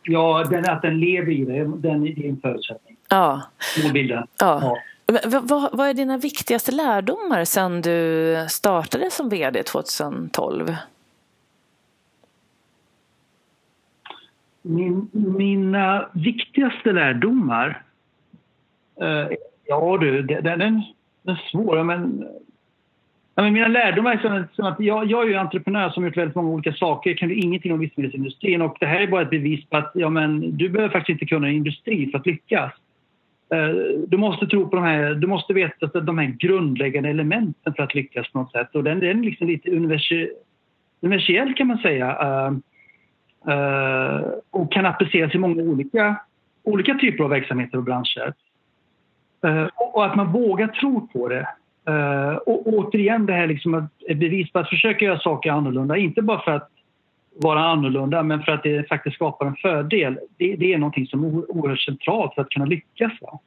Ja, 0.04 0.44
den, 0.50 0.70
att 0.70 0.82
den 0.82 1.00
lever 1.00 1.32
i 1.32 1.46
det, 1.46 1.90
den 1.90 2.08
är 2.08 2.26
en 2.26 2.40
förutsättning. 2.42 2.98
Ja. 3.10 3.42
Målbilden. 3.84 4.28
Ja. 4.40 4.60
ja. 4.62 4.78
Vad, 5.26 5.70
vad 5.74 5.88
är 5.88 5.94
dina 5.94 6.18
viktigaste 6.18 6.72
lärdomar 6.72 7.46
sen 7.46 7.82
du 7.82 8.46
startade 8.50 9.12
som 9.12 9.30
VD 9.30 9.64
2012? 9.64 10.76
Min, 14.66 15.10
mina 15.12 16.10
viktigaste 16.14 16.92
lärdomar? 16.92 17.84
Uh, 19.02 19.28
ja 19.68 19.98
du, 20.02 20.22
den, 20.22 20.44
den, 20.44 20.60
den 20.60 20.84
är 21.26 21.50
svår. 21.52 21.84
Men, 21.84 22.28
ja, 23.36 23.44
men 23.44 23.54
mina 23.54 23.68
lärdomar 23.68 24.12
är 24.12 24.18
som, 24.18 24.44
som 24.54 24.66
att 24.66 24.80
jag, 24.80 25.12
jag 25.12 25.24
är 25.24 25.28
ju 25.28 25.36
entreprenör 25.36 25.90
som 25.90 26.06
gjort 26.06 26.18
väldigt 26.18 26.36
många 26.36 26.50
olika 26.50 26.74
saker. 26.74 27.10
Jag 27.10 27.18
kan 27.20 27.30
ju 27.30 27.36
ingenting 27.36 27.74
om 27.74 27.82
livsmedelsindustrin 27.82 28.62
och 28.62 28.78
det 28.80 28.86
här 28.86 29.02
är 29.02 29.08
bara 29.08 29.22
ett 29.22 29.30
bevis 29.30 29.66
på 29.66 29.78
att 29.78 29.92
ja, 29.94 30.10
men, 30.10 30.58
du 30.58 30.70
behöver 30.70 30.94
faktiskt 30.94 31.22
inte 31.22 31.26
kunna 31.26 31.50
industri 31.50 32.12
för 32.12 32.18
att 32.18 32.26
lyckas. 32.26 32.72
Uh, 33.54 34.00
du 34.08 34.18
måste 34.18 34.48
tro 34.48 34.70
på 34.70 34.76
de 34.76 34.86
här, 34.86 35.14
du 35.14 35.28
måste 35.28 35.54
veta 35.54 35.88
de 35.88 36.18
här 36.18 36.26
grundläggande 36.26 37.10
elementen 37.10 37.74
för 37.74 37.84
att 37.84 37.96
lyckas 37.96 38.32
på 38.32 38.40
något 38.40 38.52
sätt. 38.52 38.76
Och 38.76 38.84
den, 38.84 39.00
den 39.00 39.20
är 39.20 39.24
liksom 39.24 39.48
lite 39.48 39.72
universell 41.02 41.54
kan 41.54 41.68
man 41.68 41.78
säga. 41.78 42.10
Eh, 42.22 42.52
Eh, 43.48 44.22
och 44.52 44.72
kan 44.72 44.86
appliceras 44.86 45.36
i 45.36 45.38
många 45.38 45.62
olika, 45.62 46.16
olika 46.64 46.94
typer 46.94 47.24
av 47.24 47.30
verksamheter 47.30 47.78
och 47.78 47.84
branscher. 47.84 48.34
Eh, 49.46 49.68
och 49.94 50.06
att 50.06 50.16
man 50.16 50.32
vågar 50.32 50.68
tro 50.68 51.08
på 51.08 51.28
det. 51.28 51.48
Eh, 51.88 52.36
och 52.36 52.68
återigen 52.68 53.26
det 53.26 53.34
här 53.34 53.48
liksom 53.48 53.88
ett 54.10 54.18
bevis 54.18 54.52
på 54.52 54.60
att 54.60 54.70
försöka 54.70 55.06
göra 55.06 55.20
saker 55.20 55.52
annorlunda. 55.52 55.98
Inte 55.98 56.22
bara 56.22 56.42
för 56.42 56.52
att 56.52 56.70
vara 57.36 57.60
annorlunda 57.60 58.24
men 58.24 58.44
för 58.44 58.52
att 58.52 58.64
det 58.64 58.90
faktiskt 58.90 59.16
skapar 59.16 59.46
en 59.46 59.56
fördel. 59.56 60.20
Det, 60.38 60.56
det 60.56 60.74
är 60.74 60.78
någonting 60.78 61.08
som 61.08 61.24
är 61.24 61.52
oerhört 61.52 61.80
centralt 61.80 62.36
för 62.36 62.42
att 62.42 62.50
kunna 62.50 62.66
lyckas. 62.66 63.12
Va? 63.22 63.40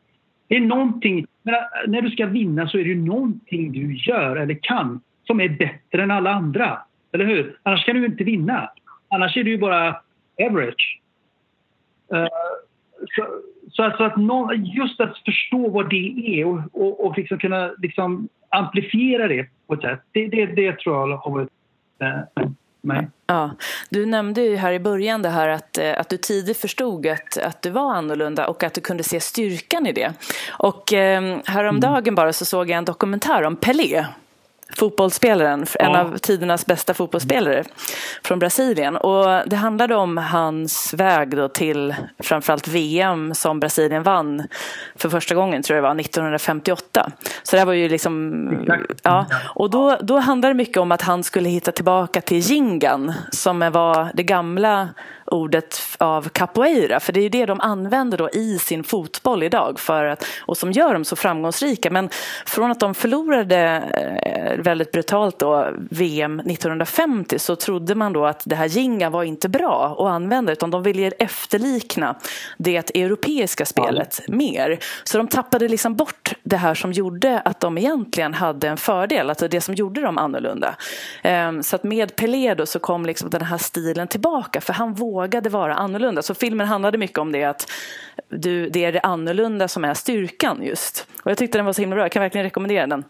Det 0.49 0.57
är 0.57 0.61
någonting, 0.61 1.19
eh, 1.19 1.91
när 1.91 2.03
du 2.03 2.11
ska 2.11 2.27
vinna 2.27 2.69
så 2.69 2.79
är 2.79 2.83
det 2.83 2.89
ju 2.89 3.03
någonting 3.03 3.73
du 3.73 3.97
gör 3.97 4.37
eller 4.37 4.59
kan 4.63 5.01
som 5.27 5.41
är 5.41 5.49
bättre 5.49 6.03
än 6.03 6.11
alla 6.11 6.31
andra. 6.31 6.79
Eller 7.13 7.25
hur? 7.25 7.59
Annars 7.63 7.85
kan 7.85 7.97
du 7.97 8.07
inte 8.07 8.25
vinna. 8.25 8.71
Annars 9.09 9.37
är 9.37 9.45
det 9.45 9.51
ju 9.51 9.59
bara 9.59 10.01
average. 10.49 11.01
Uh, 12.13 12.27
så, 13.17 13.27
så, 13.73 13.83
alltså 13.83 14.05
att 14.05 14.17
någon, 14.17 14.65
just 14.65 15.01
att 15.01 15.19
förstå 15.19 15.69
vad 15.69 15.91
det 15.91 16.41
är 16.41 16.47
och, 16.47 16.61
och, 16.73 17.07
och 17.07 17.19
liksom 17.19 17.39
kunna 17.39 17.75
liksom 17.79 18.29
amplifiera 18.49 19.29
det 19.29 19.47
på 19.67 19.75
ett 19.75 19.81
sätt, 19.81 20.01
det, 20.13 20.27
det, 20.27 20.47
det 20.47 20.79
tror 20.79 20.97
jag 21.11 21.17
har 21.17 21.31
varit 21.31 21.51
uh, 22.03 22.49
mig. 22.87 23.09
Ja, 23.27 23.51
du 23.91 24.07
nämnde 24.07 24.41
ju 24.41 24.57
här 24.57 24.73
i 24.73 24.81
början 24.81 25.23
det 25.23 25.29
här 25.29 25.49
att, 25.49 25.79
eh, 25.79 26.01
att 26.01 26.09
du 26.09 26.17
tidigt 26.17 26.57
förstod 26.57 27.07
att, 27.07 27.39
att 27.39 27.63
du 27.63 27.71
var 27.71 27.95
annorlunda 27.95 28.47
och 28.47 28.63
att 28.63 28.75
du 28.75 28.81
kunde 28.81 29.03
se 29.03 29.21
styrkan 29.21 29.87
i 29.87 29.93
det. 29.93 30.13
Och 30.59 30.93
eh, 30.93 31.39
häromdagen 31.45 32.05
mm. 32.05 32.15
bara 32.15 32.33
så 32.33 32.45
såg 32.45 32.71
jag 32.71 32.79
en 32.79 32.85
dokumentär 32.85 33.43
om 33.43 33.57
Pelé 33.57 34.07
fotbollsspelaren, 34.75 35.67
ja. 35.79 35.85
en 35.85 35.97
av 35.97 36.19
tidernas 36.19 36.67
bästa 36.67 36.95
fotbollsspelare 36.95 37.65
från 38.23 38.39
Brasilien. 38.39 38.97
Och 38.97 39.43
det 39.47 39.57
handlade 39.57 39.95
om 39.95 40.17
hans 40.17 40.95
väg 40.95 41.37
då 41.37 41.49
till 41.49 41.95
framförallt 42.19 42.69
VM 42.69 43.35
som 43.35 43.61
Brasilien 43.61 44.03
vann 44.03 44.43
för 44.95 45.09
första 45.09 45.35
gången, 45.35 45.63
tror 45.63 45.77
jag 45.77 45.85
det 45.85 45.89
var, 45.89 46.01
1958. 46.01 47.11
Så 47.43 47.57
det 47.57 47.65
var 47.65 47.73
ju 47.73 47.89
liksom, 47.89 48.49
ja. 49.03 49.27
Och 49.55 49.71
då, 49.71 49.97
då 50.01 50.19
handlade 50.19 50.55
det 50.55 50.59
mycket 50.59 50.77
om 50.77 50.93
att 50.93 51.03
han 51.03 51.25
skulle 51.25 51.49
hitta 51.49 51.73
tillbaka 51.73 52.21
till 52.21 52.39
jingan 52.39 53.13
som 53.31 53.59
var 53.59 54.11
det 54.15 54.23
gamla 54.23 54.89
ordet 55.27 55.81
av 55.99 56.29
capoeira, 56.29 57.01
för 57.01 57.13
det 57.13 57.21
är 57.21 57.31
det 57.31 57.47
de 57.47 57.61
använder 57.61 58.19
då 58.19 58.31
i 58.31 58.59
sin 58.59 58.85
fotboll 58.85 59.43
idag 59.43 59.81
för 59.81 60.05
att, 60.05 60.27
och 60.41 60.57
som 60.57 60.73
gör 60.73 60.93
dem 60.93 61.05
så 61.05 61.17
framgångsrika. 61.17 61.91
Men 61.91 62.09
från 62.47 62.71
att 62.71 62.81
de 62.81 62.95
förlorade 62.95 63.59
eh, 64.23 64.63
väldigt 64.65 64.93
brutalt 64.93 65.39
då 65.39 65.69
VM 65.91 66.41
1950 66.41 67.39
så 67.39 67.57
trodde 67.57 67.95
man 67.95 68.13
då 68.13 68.27
att 68.27 68.43
det 68.45 68.57
här 68.57 68.67
jinga 68.67 69.11
var 69.11 69.25
inte 69.25 69.49
bra 69.49 69.97
att 69.99 70.15
använda 70.15 70.53
utan 70.53 70.71
de 70.71 70.83
ville 70.83 71.11
efterlikna 71.11 72.17
det 72.59 72.97
europeiska 72.97 73.65
spelet 73.67 74.21
ja. 74.27 74.35
mer. 74.35 74.79
Så 75.05 75.19
de 75.19 75.29
tappade 75.29 75.69
liksom 75.69 75.95
bort 75.95 76.33
det 76.43 76.57
här 76.57 76.75
som 76.75 76.93
gjorde 76.93 77.41
att 77.41 77.61
de 77.61 77.79
egentligen 77.79 78.35
hade 78.35 78.69
en 78.69 78.77
fördel, 78.77 79.29
alltså 79.29 79.49
det 79.49 79.61
som 79.61 79.75
gjorde 79.75 80.01
dem 80.01 80.19
annorlunda. 80.19 80.77
Ehm, 81.23 81.63
så 81.63 81.77
att 81.77 81.85
med 81.85 82.17
Pelé 82.17 82.55
då 82.55 82.67
så 82.67 82.79
kom 82.79 83.07
liksom 83.07 83.31
den 83.31 83.43
här 83.43 83.59
stilen 83.59 84.09
tillbaka 84.09 84.61
för 84.61 84.73
han 84.73 84.95
vågade 84.95 85.16
vågade 85.17 85.49
vara 85.49 85.75
annorlunda. 85.75 86.23
Så 86.23 86.35
filmen 86.35 86.67
handlade 86.67 86.99
mycket 86.99 87.19
om 87.19 87.33
det 87.33 87.45
att 87.45 87.73
du, 88.29 88.69
det 88.69 88.85
är 88.85 88.93
det 88.93 89.01
annorlunda 89.01 89.69
som 89.69 89.85
är 89.85 89.95
styrkan 89.95 90.63
just. 90.63 91.09
Och 91.23 91.31
jag 91.31 91.39
tyckte 91.39 91.59
den 91.59 91.65
var 91.65 91.73
så 91.73 91.83
himla 91.83 91.97
bra. 91.97 92.05
Jag 92.05 92.13
kan 92.13 92.23
verkligen 92.23 92.45
rekommendera 92.45 92.87
den. 92.87 93.05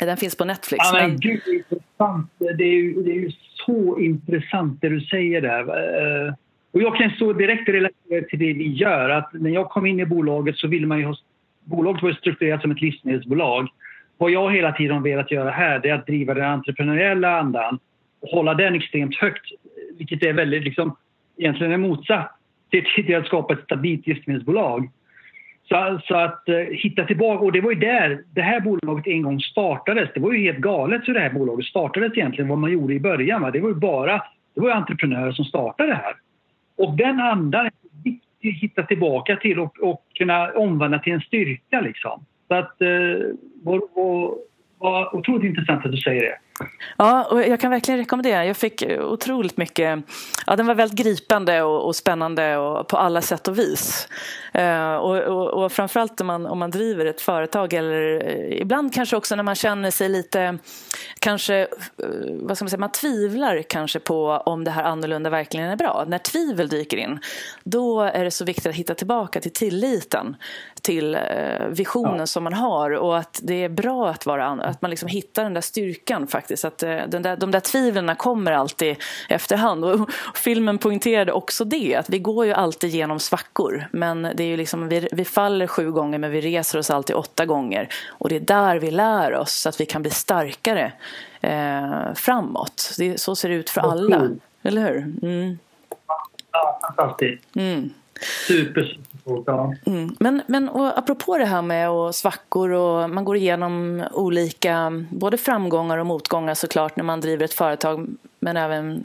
Den 0.00 0.16
finns 0.16 0.36
på 0.36 0.44
Netflix. 0.44 0.84
Ja, 0.92 0.98
men. 0.98 1.16
Gud, 1.16 1.40
det, 1.44 1.50
är 1.50 1.54
intressant. 1.54 2.30
Det, 2.38 2.64
är 2.64 2.74
ju, 2.74 3.02
det 3.02 3.10
är 3.10 3.20
ju 3.20 3.30
så 3.66 3.98
intressant 4.00 4.80
det 4.80 4.88
du 4.88 5.00
säger 5.00 5.40
där. 5.40 5.60
Eh, 5.60 6.34
och 6.72 6.82
jag 6.82 6.96
kan 6.96 7.10
så 7.18 7.32
direkt 7.32 7.68
relatera 7.68 8.24
till 8.28 8.38
det 8.38 8.52
vi 8.52 8.72
gör. 8.72 9.10
Att 9.10 9.32
när 9.32 9.50
jag 9.50 9.70
kom 9.70 9.86
in 9.86 10.00
i 10.00 10.06
bolaget 10.06 10.56
så 10.56 10.68
ville 10.68 10.86
man 10.86 10.98
ju 10.98 11.04
ha... 11.04 11.16
Bolaget 11.64 12.02
var 12.02 12.12
strukturerat 12.12 12.62
som 12.62 12.70
ett 12.70 12.80
livsmedelsbolag. 12.80 13.68
Vad 14.18 14.30
jag 14.30 14.52
hela 14.52 14.72
tiden 14.72 15.02
velat 15.02 15.30
göra 15.30 15.50
här 15.50 15.86
är 15.86 15.94
att 15.94 16.06
driva 16.06 16.34
den 16.34 16.44
entreprenöriella 16.44 17.38
andan 17.38 17.78
och 18.20 18.28
hålla 18.28 18.54
den 18.54 18.74
extremt 18.74 19.16
högt. 19.16 19.44
Vilket 19.98 20.22
är 20.22 20.32
väldigt 20.32 20.64
liksom, 20.64 20.96
egentligen 21.36 21.72
är 21.72 21.76
motsatt 21.76 22.30
till, 22.70 23.16
att 23.16 23.26
skapa 23.26 23.52
ett 23.54 23.64
stabilt 23.64 24.06
livsmedelsbolag. 24.06 24.90
Så, 25.68 26.00
så 26.04 26.16
att 26.16 26.48
eh, 26.48 26.56
hitta 26.56 27.04
tillbaka, 27.04 27.44
och 27.44 27.52
det 27.52 27.60
var 27.60 27.70
ju 27.70 27.78
där 27.78 28.24
det 28.34 28.42
här 28.42 28.60
bolaget 28.60 29.06
en 29.06 29.22
gång 29.22 29.40
startades. 29.40 30.10
Det 30.14 30.20
var 30.20 30.32
ju 30.32 30.38
helt 30.38 30.58
galet 30.58 31.02
hur 31.08 31.14
det 31.14 31.20
här 31.20 31.30
bolaget 31.30 31.66
startades 31.66 32.12
egentligen, 32.12 32.48
vad 32.48 32.58
man 32.58 32.72
gjorde 32.72 32.94
i 32.94 33.00
början. 33.00 33.42
Va? 33.42 33.50
Det 33.50 33.60
var 33.60 33.68
ju 33.68 33.74
bara 33.74 34.22
det 34.54 34.60
var 34.60 34.68
ju 34.68 34.74
entreprenörer 34.74 35.32
som 35.32 35.44
startade 35.44 35.88
det 35.88 35.94
här. 35.94 36.14
Och 36.76 36.96
den 36.96 37.20
andan 37.20 37.66
är 37.66 37.72
viktig 38.04 38.48
att 38.48 38.62
hitta 38.62 38.82
tillbaka 38.82 39.36
till 39.36 39.60
och, 39.60 39.78
och 39.80 40.02
kunna 40.14 40.50
omvandla 40.50 40.98
till 40.98 41.12
en 41.12 41.20
styrka 41.20 41.80
liksom. 41.80 42.24
Så 42.48 42.54
att, 42.54 42.80
eh, 42.80 42.88
var, 43.62 43.82
var, 43.94 44.34
var 44.78 45.16
otroligt 45.16 45.44
intressant 45.44 45.84
att 45.86 45.92
du 45.92 45.98
säger 45.98 46.22
det. 46.22 46.38
Ja, 46.96 47.24
och 47.24 47.42
jag 47.42 47.60
kan 47.60 47.70
verkligen 47.70 47.98
rekommendera. 47.98 48.46
Jag 48.46 48.56
fick 48.56 48.82
otroligt 49.00 49.56
mycket... 49.56 50.04
Ja, 50.46 50.56
den 50.56 50.66
var 50.66 50.74
väldigt 50.74 50.98
gripande 50.98 51.62
och, 51.62 51.86
och 51.86 51.96
spännande 51.96 52.56
och 52.56 52.88
på 52.88 52.96
alla 52.96 53.22
sätt 53.22 53.48
och 53.48 53.58
vis. 53.58 54.08
Eh, 54.52 54.94
och, 54.94 55.16
och, 55.16 55.64
och 55.64 55.72
framförallt 55.72 56.20
om 56.20 56.26
man, 56.26 56.46
om 56.46 56.58
man 56.58 56.70
driver 56.70 57.06
ett 57.06 57.20
företag 57.20 57.72
eller 57.72 58.26
eh, 58.26 58.60
ibland 58.60 58.94
kanske 58.94 59.16
också 59.16 59.36
när 59.36 59.42
man 59.42 59.54
känner 59.54 59.90
sig 59.90 60.08
lite... 60.08 60.58
Kanske, 61.18 61.56
eh, 61.56 61.66
vad 62.40 62.56
ska 62.56 62.64
man 62.64 62.70
säga, 62.70 62.80
man 62.80 62.92
tvivlar 62.92 63.62
kanske 63.62 64.00
på 64.00 64.42
om 64.46 64.64
det 64.64 64.70
här 64.70 64.84
annorlunda 64.84 65.30
verkligen 65.30 65.70
är 65.70 65.76
bra. 65.76 66.04
När 66.08 66.18
tvivel 66.18 66.68
dyker 66.68 66.96
in, 66.96 67.18
då 67.64 68.00
är 68.00 68.24
det 68.24 68.30
så 68.30 68.44
viktigt 68.44 68.66
att 68.66 68.74
hitta 68.74 68.94
tillbaka 68.94 69.40
till 69.40 69.52
tilliten 69.52 70.36
till 70.84 71.18
visionen 71.68 72.18
ja. 72.18 72.26
som 72.26 72.44
man 72.44 72.52
har 72.52 72.90
och 72.90 73.18
att 73.18 73.40
det 73.42 73.64
är 73.64 73.68
bra 73.68 74.08
att, 74.08 74.26
vara, 74.26 74.46
att 74.46 74.82
man 74.82 74.90
liksom 74.90 75.08
hittar 75.08 75.42
den 75.42 75.54
där 75.54 75.60
styrkan 75.60 76.26
faktiskt. 76.26 76.64
Att 76.64 76.82
eh, 76.82 76.98
den 77.08 77.22
där, 77.22 77.36
de 77.36 77.50
där 77.50 77.60
tvivlen 77.60 78.16
kommer 78.16 78.52
alltid 78.52 78.96
efterhand. 79.28 79.84
Och 79.84 80.10
filmen 80.34 80.78
poängterade 80.78 81.32
också 81.32 81.64
det, 81.64 81.94
att 81.94 82.10
vi 82.10 82.18
går 82.18 82.46
ju 82.46 82.52
alltid 82.52 82.90
genom 82.90 83.20
svackor. 83.20 83.88
Men 83.92 84.22
det 84.22 84.42
är 84.42 84.46
ju 84.46 84.56
liksom, 84.56 84.88
vi, 84.88 85.08
vi 85.12 85.24
faller 85.24 85.66
sju 85.66 85.92
gånger 85.92 86.18
men 86.18 86.30
vi 86.30 86.40
reser 86.40 86.78
oss 86.78 86.90
alltid 86.90 87.16
åtta 87.16 87.46
gånger. 87.46 87.88
Och 88.08 88.28
det 88.28 88.36
är 88.36 88.40
där 88.40 88.76
vi 88.76 88.90
lär 88.90 89.34
oss 89.34 89.52
så 89.52 89.68
att 89.68 89.80
vi 89.80 89.86
kan 89.86 90.02
bli 90.02 90.10
starkare 90.10 90.92
eh, 91.40 92.14
framåt. 92.14 92.94
Det, 92.98 93.20
så 93.20 93.36
ser 93.36 93.48
det 93.48 93.54
ut 93.54 93.70
för 93.70 93.80
alla. 93.80 94.30
Eller 94.62 94.82
hur? 94.82 94.98
Mm. 95.22 95.58
Fantastiskt. 96.80 97.56
Mm. 97.56 97.90
Super. 98.46 98.98
Ja. 99.24 99.74
Mm. 99.86 100.16
Men, 100.20 100.42
men 100.46 100.68
och 100.68 100.98
apropå 100.98 101.38
det 101.38 101.44
här 101.44 101.62
med 101.62 101.90
och 101.90 102.14
svackor 102.14 102.70
och 102.70 103.10
man 103.10 103.24
går 103.24 103.36
igenom 103.36 104.04
olika 104.12 105.04
både 105.10 105.36
framgångar 105.36 105.98
och 105.98 106.06
motgångar 106.06 106.54
såklart 106.54 106.96
när 106.96 107.04
man 107.04 107.20
driver 107.20 107.44
ett 107.44 107.54
företag 107.54 108.08
men 108.40 108.56
även 108.56 109.04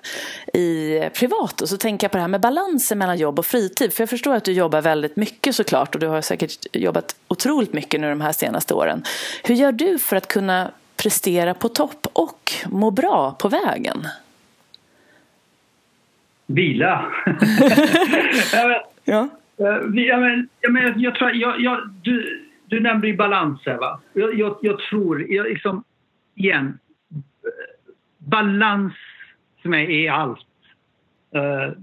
i 0.54 1.00
privat. 1.14 1.62
Och 1.62 1.70
så 1.70 1.78
tänker 1.78 2.06
jag 2.06 2.12
på 2.12 2.18
det 2.18 2.22
här 2.22 2.28
med 2.28 2.42
balansen 2.42 2.98
mellan 2.98 3.18
jobb 3.18 3.40
och 3.40 3.46
fritid. 3.46 3.94
För 3.94 4.02
jag 4.02 4.10
förstår 4.10 4.36
att 4.36 4.44
du 4.44 4.52
jobbar 4.52 4.82
väldigt 4.82 5.16
mycket 5.16 5.56
såklart 5.56 5.96
och 5.96 6.02
du 6.02 6.08
har 6.08 6.22
säkert 6.22 6.66
jobbat 6.74 7.16
otroligt 7.28 7.74
mycket 7.74 8.02
nu 8.02 8.10
de 8.10 8.22
här 8.22 8.32
senaste 8.32 8.74
åren. 8.74 9.04
Hur 9.44 9.56
gör 9.56 9.72
du 9.72 10.00
för 10.00 10.16
att 10.16 10.28
kunna 10.28 10.72
prestera 10.96 11.54
på 11.54 11.70
topp 11.70 12.08
och 12.14 12.52
må 12.66 12.92
bra 12.92 13.36
på 13.40 13.48
vägen? 13.48 14.08
Vila. 16.46 17.06
Ja. 19.04 19.30
Eh, 19.60 20.04
jag 20.06 20.22
men, 20.22 20.50
men 20.70 21.02
jag, 21.02 21.16
tror, 21.16 21.32
jag, 21.32 21.60
jag, 21.60 21.90
du, 22.02 22.46
du 22.68 22.80
nämnde 22.80 23.08
ju 23.08 23.16
balanser. 23.16 23.78
Va? 23.78 24.02
Jag, 24.14 24.40
jag, 24.40 24.58
jag 24.62 24.80
tror, 24.80 25.32
jag, 25.32 25.46
liksom, 25.46 25.84
igen, 26.36 26.78
balans 28.18 28.94
för 29.62 29.70
mig 29.70 30.06
är 30.06 30.12
allt. 30.12 30.46
Uh, 31.36 31.74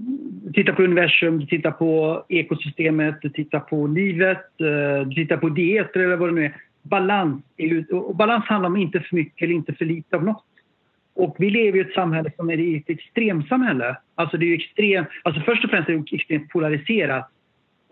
tittar 0.53 0.73
på 0.73 0.83
universum, 0.83 1.39
du 1.39 1.47
tittar 1.47 1.71
på 1.71 2.25
ekosystemet, 2.29 3.19
du 3.23 3.31
tittar 3.31 3.61
på 3.61 3.87
livet, 3.87 4.47
uh, 4.61 5.09
tittar 5.15 5.37
på 5.37 5.49
dieter 5.49 6.01
eller 6.01 6.17
vad 6.17 6.29
det 6.29 6.35
nu 6.35 6.45
är. 6.45 6.57
Balans, 6.83 7.43
är, 7.57 7.95
och 7.95 8.17
balans 8.17 8.45
handlar 8.45 8.71
om 8.71 8.77
inte 8.77 9.01
för 9.01 9.17
mycket 9.17 9.43
eller 9.43 9.55
inte 9.55 9.73
för 9.73 9.85
lite 9.85 10.17
av 10.17 10.25
något. 10.25 10.45
Och 11.15 11.37
vi 11.39 11.51
lever 11.51 11.79
i 11.79 11.81
ett 11.81 11.95
samhälle 11.95 12.33
som 12.37 12.51
är 12.51 12.77
ett 12.77 12.91
extremsamhälle. 12.91 13.97
Alltså 14.15 14.37
det 14.37 14.47
är 14.47 14.55
extrem, 14.55 15.05
alltså 15.23 15.43
först 15.43 15.65
och 15.65 15.71
främst 15.71 15.89
är 15.89 15.93
det 15.93 16.17
extremt 16.17 16.49
polariserat 16.49 17.31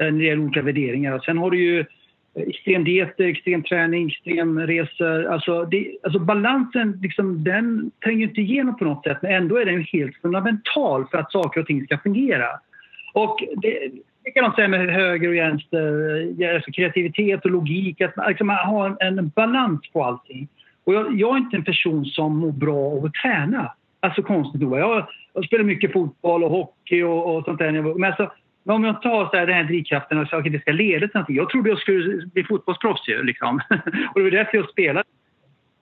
Eh, 0.00 0.12
när 0.12 0.18
det 0.18 0.24
gäller 0.24 0.42
olika 0.42 0.62
värderingar. 0.62 1.18
Sen 1.18 1.38
har 1.38 1.50
du 1.50 1.58
ju 1.64 1.80
eh, 1.80 2.42
extremdieter, 2.48 3.24
extremträning, 3.24 4.08
extremresor. 4.08 5.24
Alltså, 5.26 5.64
det, 5.64 5.96
alltså 6.02 6.18
balansen 6.18 6.98
liksom, 7.02 7.44
den 7.44 7.90
tränger 8.04 8.26
inte 8.26 8.40
igenom 8.40 8.76
på 8.76 8.84
något 8.84 9.04
sätt 9.04 9.18
men 9.22 9.32
ändå 9.32 9.56
är 9.56 9.64
den 9.64 9.86
helt 9.92 10.16
fundamental 10.16 11.06
för 11.10 11.18
att 11.18 11.32
saker 11.32 11.60
och 11.60 11.66
ting 11.66 11.84
ska 11.84 11.98
fungera. 11.98 12.46
Och 13.14 13.38
det, 13.56 13.90
det 14.24 14.30
kan 14.30 14.42
man 14.42 14.54
säga 14.54 14.68
med 14.68 14.94
höger 14.94 15.28
och 15.28 15.34
vänster, 15.34 16.42
eh, 16.42 16.54
alltså 16.54 16.70
kreativitet 16.70 17.44
och 17.44 17.50
logik, 17.50 18.00
att 18.00 18.14
liksom, 18.28 18.46
man 18.46 18.56
har 18.56 18.96
en, 19.00 19.18
en 19.18 19.28
balans 19.28 19.80
på 19.92 20.04
allting. 20.04 20.48
Och 20.84 20.94
jag, 20.94 21.18
jag, 21.18 21.34
är 21.34 21.38
inte 21.38 21.56
en 21.56 21.64
person 21.64 22.04
som 22.04 22.38
mår 22.38 22.52
bra 22.52 22.76
av 22.76 23.04
att 23.04 23.14
träna. 23.14 23.72
Alltså 24.00 24.22
konstigt 24.22 24.60
nog. 24.60 24.78
Jag, 24.78 25.06
jag 25.34 25.44
spelar 25.44 25.64
mycket 25.64 25.92
fotboll 25.92 26.44
och 26.44 26.50
hockey 26.50 27.02
och, 27.02 27.36
och 27.36 27.44
sånt 27.44 27.58
där. 27.58 27.72
Men 27.98 28.04
alltså, 28.04 28.32
om 28.72 28.84
jag 28.84 29.02
tar 29.02 29.28
så 29.30 29.36
här, 29.36 29.46
den 29.46 29.54
här 29.56 29.64
drivkraften 29.64 30.18
och 30.18 30.32
att 30.32 30.44
det 30.44 30.60
ska 30.60 30.72
leda 30.72 31.06
till 31.06 31.10
någonting. 31.14 31.36
Jag 31.36 31.50
trodde 31.50 31.68
jag 31.68 31.78
skulle 31.78 32.26
bli 32.26 32.44
fotbollsproffs 32.44 33.08
ju, 33.08 33.22
liksom. 33.22 33.60
och 34.14 34.14
det 34.14 34.22
var 34.22 34.30
därför 34.30 34.56
jag 34.56 34.70
spelade. 34.70 35.04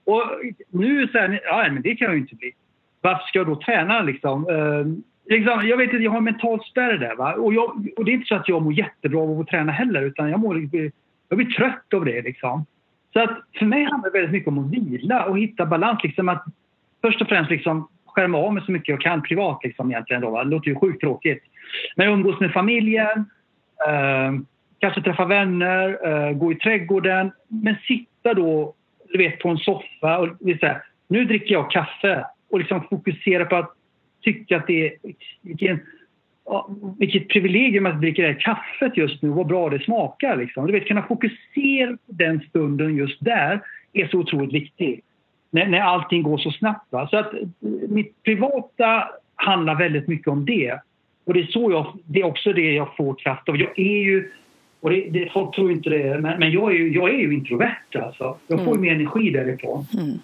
Och 0.04 0.22
nu 0.70 1.08
så 1.08 1.18
här, 1.18 1.40
ja 1.44 1.68
men 1.72 1.82
det 1.82 1.96
kan 1.96 2.04
jag 2.04 2.14
ju 2.14 2.20
inte 2.20 2.34
bli. 2.34 2.52
Varför 3.00 3.24
ska 3.26 3.38
jag 3.38 3.46
då 3.46 3.56
träna 3.56 4.02
liksom? 4.02 4.48
Uh, 4.48 4.86
liksom 5.26 5.68
jag 5.68 5.76
vet 5.76 5.92
inte, 5.92 6.04
jag 6.04 6.10
har 6.10 6.18
en 6.18 6.24
mental 6.24 6.64
spärr 6.64 6.98
där. 6.98 7.14
Va? 7.14 7.34
Och, 7.34 7.54
jag, 7.54 7.88
och 7.96 8.04
det 8.04 8.10
är 8.10 8.14
inte 8.14 8.26
så 8.26 8.34
att 8.34 8.48
jag 8.48 8.62
mår 8.62 8.72
jättebra 8.72 9.20
av 9.20 9.40
att 9.40 9.46
träna 9.46 9.72
heller 9.72 10.02
utan 10.02 10.30
jag, 10.30 10.40
mår, 10.40 10.68
jag 11.28 11.38
blir 11.38 11.46
trött 11.46 11.94
av 11.94 12.04
det 12.04 12.22
liksom. 12.22 12.66
Så 13.12 13.20
att 13.20 13.38
för 13.58 13.66
mig 13.66 13.84
handlar 13.84 14.10
det 14.10 14.18
väldigt 14.18 14.32
mycket 14.32 14.48
om 14.48 14.58
att 14.58 14.70
vila 14.70 15.24
och 15.24 15.38
hitta 15.38 15.66
balans. 15.66 16.00
Liksom 16.02 16.28
att 16.28 16.44
först 17.02 17.20
och 17.20 17.28
främst 17.28 17.50
liksom 17.50 17.88
skärma 18.06 18.38
av 18.38 18.54
mig 18.54 18.62
så 18.66 18.72
mycket 18.72 18.88
jag 18.88 19.00
kan 19.00 19.22
privat. 19.22 19.60
Liksom 19.62 19.90
egentligen 19.90 20.22
då, 20.22 20.38
Det 20.38 20.44
låter 20.44 20.68
ju 20.68 20.78
sjukt 20.78 21.00
tråkigt. 21.00 21.42
Men 21.96 22.08
umgås 22.08 22.40
med 22.40 22.52
familjen, 22.52 23.30
eh, 23.88 24.32
kanske 24.78 25.02
träffa 25.02 25.24
vänner, 25.24 25.98
eh, 26.08 26.32
gå 26.32 26.52
i 26.52 26.54
trädgården. 26.54 27.32
Men 27.48 27.76
sitta 27.86 28.34
då 28.34 28.74
du 29.12 29.18
vet, 29.18 29.38
på 29.38 29.48
en 29.48 29.58
soffa 29.58 30.18
och 30.18 30.28
säga, 30.60 30.82
nu 31.08 31.24
dricker 31.24 31.52
jag 31.52 31.70
kaffe 31.70 32.26
och 32.50 32.58
liksom 32.58 32.82
fokusera 32.90 33.44
på 33.44 33.56
att 33.56 33.72
tycka 34.22 34.56
att 34.56 34.66
det 34.66 34.86
är 34.86 34.92
vilken, 35.42 35.80
vilket 36.98 37.28
privilegium 37.28 37.86
att 37.86 38.00
dricka 38.00 38.22
det 38.22 38.28
här 38.28 38.40
kaffet 38.40 38.96
just 38.96 39.22
nu, 39.22 39.28
vad 39.28 39.46
bra 39.46 39.70
det 39.70 39.84
smakar. 39.84 40.36
Liksom. 40.36 40.66
Du 40.66 40.72
vet, 40.72 40.86
kunna 40.86 41.02
fokusera 41.02 41.90
på 41.90 42.12
den 42.12 42.40
stunden 42.40 42.96
just 42.96 43.20
där 43.20 43.60
är 43.92 44.06
så 44.06 44.18
otroligt 44.18 44.52
viktigt. 44.52 45.04
När, 45.50 45.66
när 45.66 45.80
allting 45.80 46.22
går 46.22 46.38
så 46.38 46.50
snabbt. 46.50 46.92
Va? 46.92 47.08
Så 47.08 47.16
att 47.16 47.34
eh, 47.34 47.40
mitt 47.88 48.22
privata 48.22 49.08
handlar 49.34 49.74
väldigt 49.74 50.08
mycket 50.08 50.28
om 50.28 50.44
det. 50.44 50.80
Och 51.24 51.34
det 51.34 51.40
är, 51.40 51.46
så 51.46 51.70
jag, 51.70 51.98
det 52.04 52.20
är 52.20 52.24
också 52.24 52.52
det 52.52 52.72
jag 52.72 52.96
får 52.96 53.14
kraft 53.14 53.48
av. 53.48 53.56
Jag 53.56 53.78
är 53.78 54.02
ju, 54.02 54.30
och 54.80 54.90
det, 54.90 55.08
det, 55.10 55.32
folk 55.32 55.54
tror 55.54 55.72
inte 55.72 55.90
det, 55.90 56.18
men, 56.18 56.38
men 56.38 56.52
jag, 56.52 56.72
är 56.72 56.76
ju, 56.76 56.94
jag 56.94 57.08
är 57.10 57.18
ju 57.18 57.34
introvert 57.34 57.96
alltså. 58.02 58.36
Jag 58.46 58.64
får 58.64 58.76
mm. 58.76 58.80
mer 58.80 58.92
energi 58.92 59.30
därifrån. 59.30 59.86
Mm. 59.94 60.18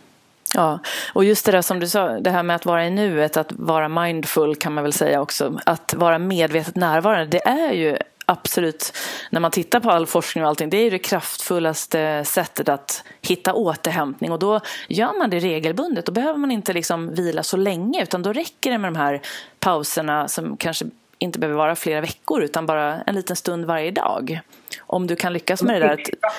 Ja, 0.55 0.79
och 1.13 1.25
just 1.25 1.47
det 1.47 1.53
där 1.53 1.63
som 1.63 1.81
du 1.81 1.87
sa, 1.87 2.21
det 2.21 2.31
här 2.31 2.43
med 2.43 2.57
att 2.57 2.67
vara 2.67 2.87
i 2.87 2.91
nuet, 2.91 3.37
att 3.37 3.53
vara 3.53 3.89
mindful 3.89 4.57
kan 4.57 4.75
man 4.75 4.85
väl 4.85 4.93
säga 4.93 5.21
också. 5.21 5.61
Att 5.67 5.95
vara 5.95 6.19
medvetet 6.19 6.77
närvarande, 6.77 7.27
det 7.27 7.47
är 7.49 7.73
ju 7.73 7.97
absolut, 8.31 8.93
när 9.31 9.41
man 9.41 9.51
tittar 9.51 9.81
på 9.81 9.91
all 9.91 10.07
forskning 10.07 10.45
och 10.45 10.51
allting, 10.51 10.71
det 10.71 10.77
är 10.77 10.85
ju 10.85 10.91
det 10.91 10.99
kraftfullaste 10.99 12.25
sättet 12.25 12.69
att 12.69 13.05
hitta 13.23 13.55
återhämtning 13.55 14.33
och 14.33 14.39
då 14.39 14.61
gör 14.89 15.19
man 15.19 15.31
det 15.31 15.39
regelbundet. 15.39 16.07
Då 16.07 16.13
behöver 16.13 16.39
man 16.39 16.51
inte 16.51 16.73
liksom 16.73 17.15
vila 17.15 17.43
så 17.43 17.57
länge 17.57 18.03
utan 18.03 18.23
då 18.23 18.33
räcker 18.33 18.71
det 18.71 18.79
med 18.79 18.93
de 18.93 18.99
här 18.99 19.21
pauserna 19.59 20.29
som 20.29 20.57
kanske 20.57 20.87
inte 21.19 21.39
behöver 21.39 21.59
vara 21.59 21.77
flera 21.77 22.01
veckor 22.01 22.43
utan 22.43 22.67
bara 22.67 23.01
en 23.01 23.15
liten 23.15 23.37
stund 23.37 23.65
varje 23.65 23.91
dag. 23.91 24.41
Om 24.81 25.07
du 25.07 25.17
kan 25.17 25.33
lyckas 25.33 25.63
med 25.63 25.81
det 25.83 25.87
där, 25.87 25.95
att, 25.95 26.35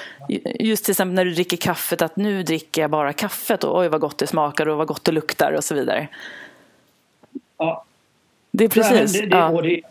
just 0.59 0.85
till 0.85 0.91
exempel 0.91 1.15
när 1.15 1.25
du 1.25 1.31
dricker 1.31 1.57
kaffet, 1.57 2.01
att 2.01 2.15
nu 2.15 2.43
dricker 2.43 2.81
jag 2.81 2.91
bara 2.91 3.13
kaffet 3.13 3.63
och 3.63 3.79
oj 3.79 3.87
vad 3.87 4.01
gott 4.01 4.17
det 4.17 4.27
smakar 4.27 4.69
och 4.69 4.77
vad 4.77 4.87
gott 4.87 5.03
det 5.03 5.11
luktar 5.11 5.51
och 5.51 5.63
så 5.63 5.75
vidare. 5.75 6.07
Ja. 7.57 7.85
Det 8.51 8.63
är 8.63 8.69
precis. 8.69 9.13
Det, 9.13 9.25
det, 9.25 9.37
ja. 9.37 9.61
det, 9.61 9.81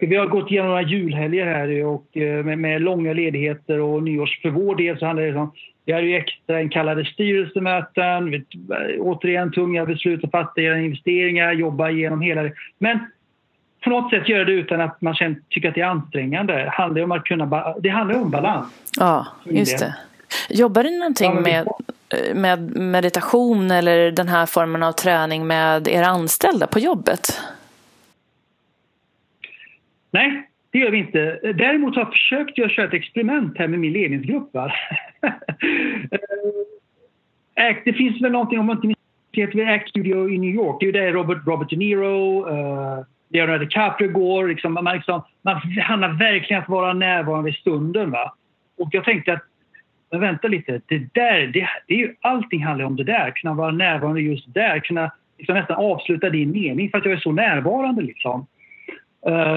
vi 0.00 0.16
har 0.16 0.26
gått 0.26 0.50
igenom 0.50 0.68
några 0.68 0.82
julhelger 0.82 1.46
här 1.46 1.84
och 1.84 2.16
eh, 2.16 2.44
med, 2.44 2.58
med, 2.58 2.82
långa 2.82 3.12
ledigheter 3.12 3.80
och 3.80 4.02
nyårs. 4.02 4.40
För 4.42 4.50
vår 4.50 4.76
del 4.76 4.98
så 4.98 5.06
handlar 5.06 5.24
det 5.24 5.36
om 5.36 5.52
vi 5.86 5.92
hade 5.92 6.06
ju 6.06 6.16
extra 6.16 6.62
inkallade 6.62 7.04
styrelsemöten, 7.04 8.30
vi, 8.30 8.44
återigen 8.98 9.52
tunga 9.52 9.86
beslut 9.86 10.24
att 10.24 10.30
fatta 10.30 10.60
investeringar, 10.60 11.52
jobba 11.52 11.90
igenom 11.90 12.20
hela 12.20 12.42
det. 12.42 12.52
Men 12.78 12.98
på 13.84 13.90
något 13.90 14.10
sätt 14.10 14.28
göra 14.28 14.44
det 14.44 14.52
utan 14.52 14.80
att 14.80 15.00
man 15.00 15.14
känner, 15.14 15.36
tycker 15.50 15.68
att 15.68 15.74
det 15.74 15.80
är 15.80 15.86
ansträngande. 15.86 16.52
Det 16.52 16.70
handlar 16.70 17.02
om, 17.02 17.12
att 17.12 17.24
kunna, 17.24 17.74
det 17.80 17.88
handlar 17.88 18.20
om 18.20 18.30
balans. 18.30 18.66
Ja, 18.98 19.26
just 19.44 19.78
det. 19.78 19.94
Jobbar 20.48 20.82
du 20.82 20.98
någonting 20.98 21.42
med, 21.42 21.68
med 22.34 22.76
meditation 22.76 23.70
eller 23.70 24.10
den 24.10 24.28
här 24.28 24.46
formen 24.46 24.82
av 24.82 24.92
träning 24.92 25.46
med 25.46 25.88
era 25.88 26.06
anställda 26.06 26.66
på 26.66 26.78
jobbet? 26.78 27.40
Nej, 30.14 30.48
det 30.70 30.78
gör 30.78 30.90
vi 30.90 30.98
inte. 30.98 31.40
Däremot 31.42 31.94
har 31.94 32.02
jag 32.02 32.12
försökt 32.12 32.58
jag 32.58 32.70
köra 32.70 32.86
ett 32.86 32.94
experiment 32.94 33.58
här 33.58 33.68
med 33.68 33.78
min 33.78 33.92
ledningsgrupp. 33.92 34.50
Eh, 37.56 37.76
det 37.84 37.92
finns 37.92 38.22
väl 38.22 38.32
någonting, 38.32 38.58
om 38.58 38.66
man 38.66 38.76
inte 38.76 38.86
minns 38.86 39.54
vid 39.54 39.68
Act 39.68 39.88
Studio 39.88 40.30
i 40.30 40.38
New 40.38 40.54
York. 40.54 40.76
Det 40.80 40.88
är 40.88 40.92
där 40.92 41.12
Robert, 41.12 41.46
Robert 41.46 41.70
De 41.70 41.76
Niro, 41.76 42.48
uh, 42.48 43.04
Leonardo 43.28 43.64
DiCaprio 43.64 44.08
går. 44.08 44.48
Liksom, 44.48 44.74
man, 44.74 44.96
liksom, 44.96 45.22
man 45.42 45.56
handlar 45.82 46.12
verkligen 46.12 46.62
att 46.62 46.68
vara 46.68 46.92
närvarande 46.92 47.50
i 47.50 47.52
stunden. 47.52 48.10
Va? 48.10 48.34
Och 48.78 48.88
jag 48.92 49.04
tänkte 49.04 49.32
att 49.32 49.42
men 50.10 50.20
vänta 50.20 50.48
lite, 50.48 50.80
det 50.86 50.98
där, 51.12 51.46
det, 51.46 51.68
det 51.86 51.94
är 51.94 51.98
ju, 51.98 52.14
allting 52.20 52.64
handlar 52.64 52.84
om 52.84 52.96
det 52.96 53.04
där. 53.04 53.30
Kunna 53.30 53.54
vara 53.54 53.70
närvarande 53.70 54.20
just 54.20 54.54
där, 54.54 54.78
kunna 54.78 55.10
liksom 55.38 55.54
nästan 55.54 55.76
avsluta 55.76 56.30
din 56.30 56.50
mening 56.50 56.90
för 56.90 56.98
att 56.98 57.04
jag 57.04 57.14
är 57.14 57.20
så 57.20 57.32
närvarande. 57.32 58.02
Liksom. 58.02 58.46
Uh, 59.28 59.56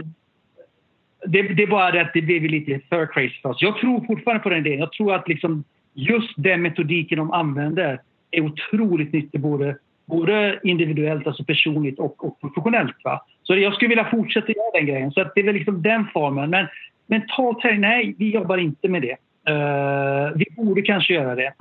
det, 1.26 1.42
det 1.42 1.64
är 1.64 1.68
bara 1.68 1.92
det 1.92 2.02
att 2.02 2.14
det 2.14 2.22
blev 2.22 2.44
lite 2.44 2.80
för 2.90 3.06
crazy 3.06 3.42
för 3.42 3.50
oss. 3.50 3.62
Jag 3.62 3.78
tror 3.78 4.06
fortfarande 4.06 4.44
på 4.44 4.50
den 4.50 4.66
idén. 4.66 4.80
Jag 4.80 4.92
tror 4.92 5.16
att 5.16 5.28
liksom 5.28 5.64
just 5.94 6.34
den 6.38 6.62
metodiken 6.62 7.18
de 7.18 7.32
använder 7.32 8.00
är 8.32 8.42
otroligt 8.42 9.14
nyttig 9.14 9.42
både, 9.42 9.78
både 10.06 10.60
individuellt, 10.64 11.28
alltså 11.28 11.44
personligt 11.44 12.00
och, 12.00 12.26
och 12.26 12.42
professionellt. 12.42 12.96
Va? 13.04 13.22
Så 13.44 13.56
jag 13.56 13.74
skulle 13.74 13.90
vilja 13.90 14.10
fortsätta 14.12 14.52
göra 14.52 14.72
den 14.74 14.86
grejen. 14.86 15.12
Så 15.12 15.24
det 15.36 15.42
är 15.42 15.46
väl 15.46 15.56
liksom 15.56 15.82
den 15.82 16.08
formen. 16.14 16.50
Men 16.50 16.68
mental 17.08 17.62
träning, 17.62 17.82
nej, 17.82 18.16
vi 18.18 18.32
jobbar 18.32 18.58
inte 18.58 18.88
med 18.88 19.02
det. 19.02 19.18
Uh, 19.50 20.32
vi 20.36 20.46
borde 20.58 20.82
kanske 20.82 21.14
göra 21.14 21.36
det 21.36 21.54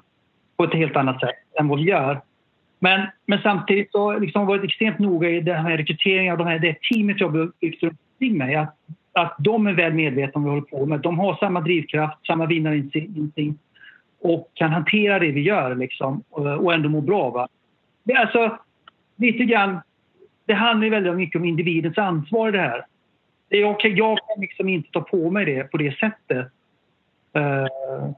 på 0.56 0.64
ett 0.64 0.74
helt 0.74 0.96
annat 0.96 1.20
sätt 1.20 1.36
än 1.60 1.68
vad 1.68 1.78
vi 1.78 1.84
gör. 1.84 2.20
Men, 2.78 3.06
men 3.26 3.38
samtidigt 3.42 3.92
så 3.92 4.00
har 4.00 4.20
liksom 4.20 4.46
varit 4.46 4.64
extremt 4.64 4.98
noga 4.98 5.30
i 5.30 5.40
den 5.40 5.64
här 5.64 5.76
rekryteringen 5.76 6.32
av 6.32 6.38
de 6.38 6.46
här, 6.46 6.58
det 6.58 6.76
teamet 6.80 7.20
jag 7.20 7.28
har 7.28 7.50
byggt 7.60 7.82
runt 7.82 8.00
mig. 8.20 8.54
Att, 8.54 8.74
att 9.16 9.36
de 9.38 9.66
är 9.66 9.72
väl 9.72 9.94
medvetna 9.94 10.38
om 10.38 10.44
vad 10.44 10.54
vi 10.54 10.60
håller 10.60 10.78
på 10.78 10.86
med. 10.86 11.00
De 11.00 11.18
har 11.18 11.36
samma 11.36 11.60
drivkraft, 11.60 12.26
samma 12.26 12.46
vinnarinstinkt 12.46 13.60
och 14.20 14.50
kan 14.54 14.70
hantera 14.70 15.18
det 15.18 15.32
vi 15.32 15.40
gör 15.40 15.74
liksom, 15.74 16.22
eh, 16.36 16.52
och 16.52 16.74
ändå 16.74 16.88
må 16.88 17.00
bra. 17.00 17.30
Va? 17.30 17.48
Det 18.04 18.12
är 18.12 18.18
alltså 18.18 18.58
lite 19.16 19.44
grann, 19.44 19.78
det 20.46 20.54
handlar 20.54 20.90
väldigt 20.90 21.14
mycket 21.14 21.40
om 21.40 21.44
individens 21.44 21.98
ansvar 21.98 22.48
i 22.48 22.52
det 22.52 22.58
här. 22.58 22.86
Jag 23.48 23.80
kan, 23.80 23.96
jag 23.96 24.18
kan 24.18 24.40
liksom 24.40 24.68
inte 24.68 24.90
ta 24.90 25.00
på 25.00 25.30
mig 25.30 25.44
det 25.44 25.70
på 25.70 25.76
det 25.76 25.98
sättet. 25.98 26.46
Uh, 27.36 28.12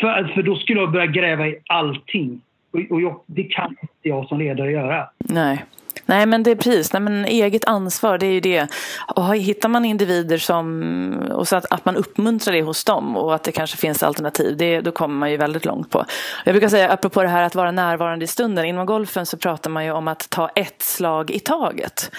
för, 0.00 0.32
för 0.34 0.42
då 0.42 0.56
skulle 0.56 0.80
jag 0.80 0.92
börja 0.92 1.06
gräva 1.06 1.46
i 1.46 1.58
allting. 1.66 2.40
Och, 2.70 2.80
och 2.90 3.00
jag, 3.00 3.20
det 3.26 3.44
kan 3.44 3.70
inte 3.70 4.08
jag 4.08 4.28
som 4.28 4.38
ledare 4.38 4.70
göra. 4.70 5.08
Nej. 5.18 5.64
Nej 6.06 6.26
men 6.26 6.42
det 6.42 6.50
är 6.50 6.54
precis, 6.54 6.92
Nej, 6.92 7.02
men 7.02 7.24
eget 7.24 7.64
ansvar 7.64 8.18
det 8.18 8.26
är 8.26 8.32
ju 8.32 8.40
det. 8.40 8.66
Och 9.14 9.36
hittar 9.36 9.68
man 9.68 9.84
individer 9.84 10.38
som, 10.38 11.32
och 11.32 11.48
så 11.48 11.56
att, 11.56 11.72
att 11.72 11.84
man 11.84 11.96
uppmuntrar 11.96 12.54
det 12.54 12.62
hos 12.62 12.84
dem 12.84 13.16
och 13.16 13.34
att 13.34 13.42
det 13.42 13.52
kanske 13.52 13.76
finns 13.76 14.02
alternativ, 14.02 14.56
det, 14.56 14.80
då 14.80 14.92
kommer 14.92 15.14
man 15.14 15.30
ju 15.30 15.36
väldigt 15.36 15.64
långt 15.64 15.90
på. 15.90 16.04
Jag 16.44 16.52
brukar 16.52 16.68
säga, 16.68 16.90
apropå 16.90 17.22
det 17.22 17.28
här 17.28 17.42
att 17.42 17.54
vara 17.54 17.70
närvarande 17.70 18.24
i 18.24 18.28
stunden, 18.28 18.64
inom 18.64 18.86
golfen 18.86 19.26
så 19.26 19.36
pratar 19.36 19.70
man 19.70 19.84
ju 19.84 19.92
om 19.92 20.08
att 20.08 20.30
ta 20.30 20.48
ett 20.48 20.82
slag 20.82 21.30
i 21.30 21.40
taget. 21.40 22.10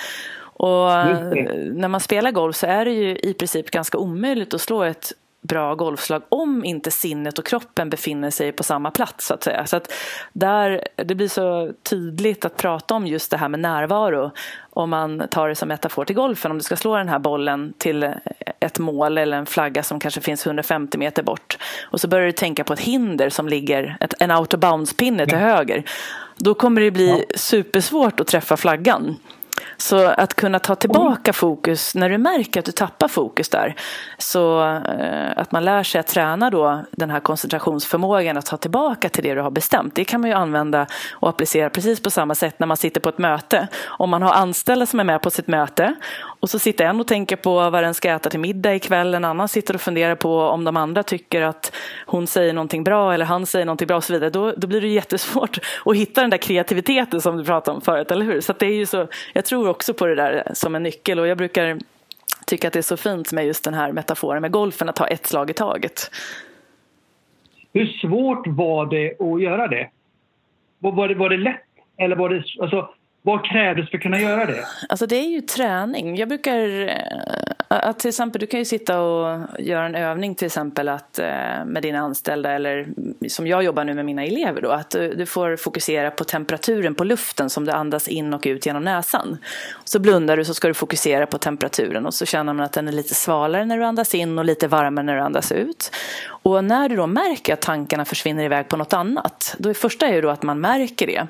Och 0.56 0.90
när 1.74 1.88
man 1.88 2.00
spelar 2.00 2.32
golf 2.32 2.56
så 2.56 2.68
är 2.68 2.86
det 2.86 2.92
ju 2.92 3.16
i 3.16 3.34
princip 3.34 3.72
ganska 3.72 3.98
omöjligt 3.98 4.54
att 4.54 4.62
slå 4.62 4.84
ett 4.84 5.14
bra 5.44 5.76
golfslag 5.76 6.24
om 6.30 6.66
inte 6.66 6.92
sinnet 6.92 7.40
och 7.40 7.46
kroppen 7.46 7.90
befinner 7.90 8.30
sig 8.30 8.52
på 8.52 8.64
samma 8.64 8.92
plats. 8.92 9.28
Så 9.28 9.34
att 9.34 9.44
säga. 9.44 9.66
Så 9.66 9.78
att 9.78 9.94
där, 10.34 10.88
det 10.96 11.16
blir 11.16 11.28
så 11.28 11.72
tydligt 11.84 12.46
att 12.46 12.58
prata 12.58 12.94
om 12.94 13.08
just 13.08 13.32
det 13.32 13.38
här 13.38 13.50
med 13.50 13.60
närvaro 13.60 14.32
om 14.70 14.90
man 14.90 15.28
tar 15.32 15.50
det 15.50 15.56
som 15.56 15.68
metafor 15.68 16.06
till 16.06 16.16
golfen. 16.16 16.52
Om 16.52 16.58
du 16.58 16.64
ska 16.64 16.76
slå 16.76 16.98
den 16.98 17.10
här 17.10 17.20
bollen 17.20 17.74
till 17.78 18.14
ett 18.60 18.80
mål 18.80 19.18
eller 19.18 19.38
en 19.38 19.46
flagga 19.46 19.84
som 19.84 20.00
kanske 20.00 20.22
finns 20.22 20.46
150 20.46 20.98
meter 20.98 21.24
bort 21.24 21.58
och 21.92 22.02
så 22.02 22.08
börjar 22.08 22.26
du 22.26 22.32
tänka 22.32 22.64
på 22.64 22.74
ett 22.74 22.80
hinder 22.80 23.30
som 23.30 23.48
ligger, 23.48 23.98
ett, 24.00 24.14
en 24.20 24.32
out 24.32 24.54
of 24.54 24.60
bounds-pinne 24.60 25.26
till 25.26 25.38
höger. 25.38 25.84
Då 26.36 26.54
kommer 26.54 26.82
det 26.82 26.92
bli 26.92 27.26
supersvårt 27.36 28.20
att 28.20 28.28
träffa 28.28 28.58
flaggan. 28.58 29.16
Så 29.78 30.08
att 30.08 30.34
kunna 30.34 30.60
ta 30.60 30.76
tillbaka 30.76 31.34
fokus 31.34 31.96
när 31.96 32.10
du 32.10 32.18
märker 32.18 32.60
att 32.60 32.66
du 32.66 32.72
tappar 32.72 33.08
fokus 33.08 33.50
där. 33.50 33.76
Så 34.18 34.64
eh, 34.76 35.32
att 35.38 35.52
man 35.52 35.66
lär 35.66 35.84
sig 35.84 36.00
att 36.00 36.08
träna 36.08 36.50
då 36.50 36.86
den 36.92 37.10
här 37.10 37.20
koncentrationsförmågan 37.20 38.38
att 38.38 38.46
ta 38.46 38.58
tillbaka 38.58 39.10
till 39.10 39.24
det 39.24 39.34
du 39.34 39.42
har 39.42 39.52
bestämt. 39.52 39.96
Det 39.96 40.06
kan 40.06 40.22
man 40.22 40.30
ju 40.30 40.36
använda 40.36 40.88
och 41.12 41.30
applicera 41.30 41.70
precis 41.70 42.04
på 42.04 42.12
samma 42.12 42.36
sätt 42.36 42.60
när 42.60 42.68
man 42.68 42.78
sitter 42.78 43.02
på 43.02 43.10
ett 43.10 43.18
möte. 43.18 43.68
Om 43.86 44.10
man 44.10 44.22
har 44.22 44.34
anställda 44.34 44.86
som 44.86 45.00
är 45.00 45.04
med 45.04 45.22
på 45.22 45.30
sitt 45.30 45.48
möte 45.48 45.96
och 46.44 46.50
så 46.50 46.60
sitter 46.60 46.86
en 46.86 47.00
och 47.00 47.08
tänker 47.08 47.36
på 47.36 47.70
vad 47.70 47.84
den 47.84 47.94
ska 47.94 48.12
äta 48.12 48.30
till 48.30 48.40
middag 48.40 48.76
ikväll. 48.76 49.14
En 49.14 49.26
annan 49.26 49.48
sitter 49.48 49.74
och 49.74 49.82
funderar 49.82 50.16
på 50.16 50.40
om 50.40 50.64
de 50.64 50.78
andra 50.78 51.04
tycker 51.04 51.42
att 51.42 51.76
hon 52.06 52.28
säger 52.28 52.54
någonting 52.54 52.84
bra 52.84 53.14
eller 53.14 53.26
han 53.26 53.46
säger 53.46 53.66
någonting 53.66 53.88
bra 53.88 53.98
och 53.98 54.04
så 54.04 54.14
vidare. 54.14 54.30
Då, 54.30 54.54
då 54.58 54.68
blir 54.68 54.82
det 54.82 54.88
jättesvårt 54.88 55.58
att 55.86 55.96
hitta 55.96 56.22
den 56.22 56.30
där 56.30 56.38
kreativiteten 56.38 57.22
som 57.22 57.38
du 57.38 57.46
pratade 57.46 57.76
om 57.76 57.82
förut, 57.82 58.12
eller 58.12 58.26
hur? 58.26 58.42
Så 58.42 58.54
det 58.54 58.66
är 58.66 58.76
ju 58.76 58.86
så, 58.86 59.08
jag 59.34 59.46
tror 59.46 59.70
också 59.70 59.94
på 59.94 60.06
det 60.06 60.16
där 60.16 60.52
som 60.54 60.76
en 60.76 60.84
nyckel 60.84 61.20
och 61.20 61.28
jag 61.28 61.38
brukar 61.38 61.80
tycka 62.48 62.68
att 62.68 62.74
det 62.74 62.80
är 62.80 62.84
så 62.84 62.98
fint 62.98 63.32
med 63.32 63.46
just 63.46 63.64
den 63.64 63.74
här 63.74 63.92
metaforen 63.92 64.42
med 64.42 64.52
golfen, 64.52 64.90
att 64.90 64.96
ta 64.96 65.08
ett 65.08 65.26
slag 65.26 65.50
i 65.50 65.54
taget. 65.54 66.12
Hur 67.74 67.86
svårt 67.86 68.48
var 68.48 68.86
det 68.86 69.16
att 69.20 69.42
göra 69.42 69.68
det? 69.68 69.90
Var 70.80 71.08
det, 71.08 71.16
var 71.16 71.30
det 71.30 71.38
lätt? 71.38 71.62
Eller 71.98 72.16
var 72.16 72.30
det, 72.30 72.44
alltså, 72.62 72.90
vad 73.26 73.46
krävdes 73.46 73.90
för 73.90 73.98
att 73.98 74.04
kunna 74.04 74.20
göra 74.20 74.46
det? 74.46 74.66
Alltså 74.90 75.06
det 75.06 75.16
är 75.16 75.30
ju 75.30 75.42
träning. 75.42 76.18
Jag 76.18 76.30
brukar, 76.30 76.88
eh, 76.88 76.98
att 77.68 78.00
till 78.00 78.10
exempel, 78.10 78.40
du 78.40 78.48
kan 78.48 78.60
ju 78.60 78.66
sitta 78.66 79.02
och 79.02 79.48
göra 79.60 79.86
en 79.86 79.96
övning 79.96 80.36
till 80.36 80.46
exempel 80.46 80.90
att, 80.90 81.20
eh, 81.20 81.66
med 81.66 81.82
dina 81.82 82.00
anställda 82.00 82.52
eller 82.52 82.88
som 83.28 83.48
jag 83.48 83.64
jobbar 83.64 83.84
nu 83.84 83.94
med 83.94 84.06
mina 84.06 84.24
elever 84.24 84.62
då, 84.62 84.72
att 84.72 84.90
du 84.92 85.26
får 85.26 85.56
fokusera 85.56 86.12
på 86.12 86.24
temperaturen 86.24 86.96
på 86.96 87.04
luften 87.04 87.50
som 87.50 87.66
du 87.66 87.72
andas 87.72 88.08
in 88.08 88.34
och 88.34 88.44
ut 88.46 88.66
genom 88.66 88.84
näsan. 88.84 89.38
Så 89.84 90.00
blundar 90.00 90.38
du 90.38 90.46
så 90.46 90.54
ska 90.54 90.68
du 90.68 90.74
fokusera 90.74 91.26
på 91.26 91.38
temperaturen 91.38 92.06
och 92.06 92.14
så 92.14 92.26
känner 92.26 92.54
man 92.54 92.66
att 92.66 92.74
den 92.74 92.88
är 92.88 92.92
lite 92.92 93.14
svalare 93.14 93.66
när 93.66 93.78
du 93.78 93.84
andas 93.84 94.16
in 94.16 94.40
och 94.40 94.46
lite 94.46 94.68
varmare 94.68 95.06
när 95.06 95.16
du 95.16 95.22
andas 95.22 95.52
ut. 95.52 95.92
Och 96.28 96.64
när 96.64 96.90
du 96.90 96.96
då 96.96 97.08
märker 97.08 97.54
att 97.54 97.62
tankarna 97.62 98.06
försvinner 98.06 98.44
iväg 98.44 98.68
på 98.68 98.78
något 98.78 98.94
annat, 98.94 99.56
då 99.58 99.70
är 99.70 99.74
första 99.74 100.08
är 100.08 100.14
ju 100.14 100.22
då 100.22 100.30
att 100.30 100.44
man 100.44 100.60
märker 100.60 101.08
det. 101.08 101.28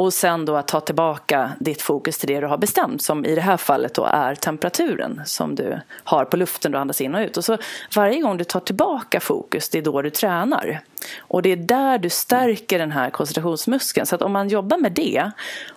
Och 0.00 0.12
sen 0.12 0.44
då 0.44 0.56
att 0.56 0.68
ta 0.68 0.80
tillbaka 0.80 1.52
ditt 1.58 1.82
fokus 1.82 2.18
till 2.18 2.28
det 2.28 2.40
du 2.40 2.46
har 2.46 2.58
bestämt 2.58 3.02
som 3.02 3.24
i 3.24 3.34
det 3.34 3.40
här 3.40 3.56
fallet 3.56 3.94
då 3.94 4.04
är 4.04 4.34
temperaturen 4.34 5.22
som 5.24 5.54
du 5.54 5.80
har 6.04 6.24
på 6.24 6.36
luften 6.36 6.72
du 6.72 6.78
andas 6.78 7.00
in 7.00 7.14
och 7.14 7.20
ut. 7.20 7.36
Och 7.36 7.44
så 7.44 7.58
varje 7.96 8.20
gång 8.20 8.36
du 8.36 8.44
tar 8.44 8.60
tillbaka 8.60 9.20
fokus, 9.20 9.68
det 9.68 9.78
är 9.78 9.82
då 9.82 10.02
du 10.02 10.10
tränar. 10.10 10.80
Och 11.18 11.42
det 11.42 11.52
är 11.52 11.56
där 11.56 11.98
du 11.98 12.10
stärker 12.10 12.78
den 12.78 12.90
här 12.90 13.10
koncentrationsmuskeln. 13.10 14.06
Så 14.06 14.14
att 14.14 14.22
om 14.22 14.32
man 14.32 14.48
jobbar 14.48 14.78
med 14.78 14.92
det 14.92 15.30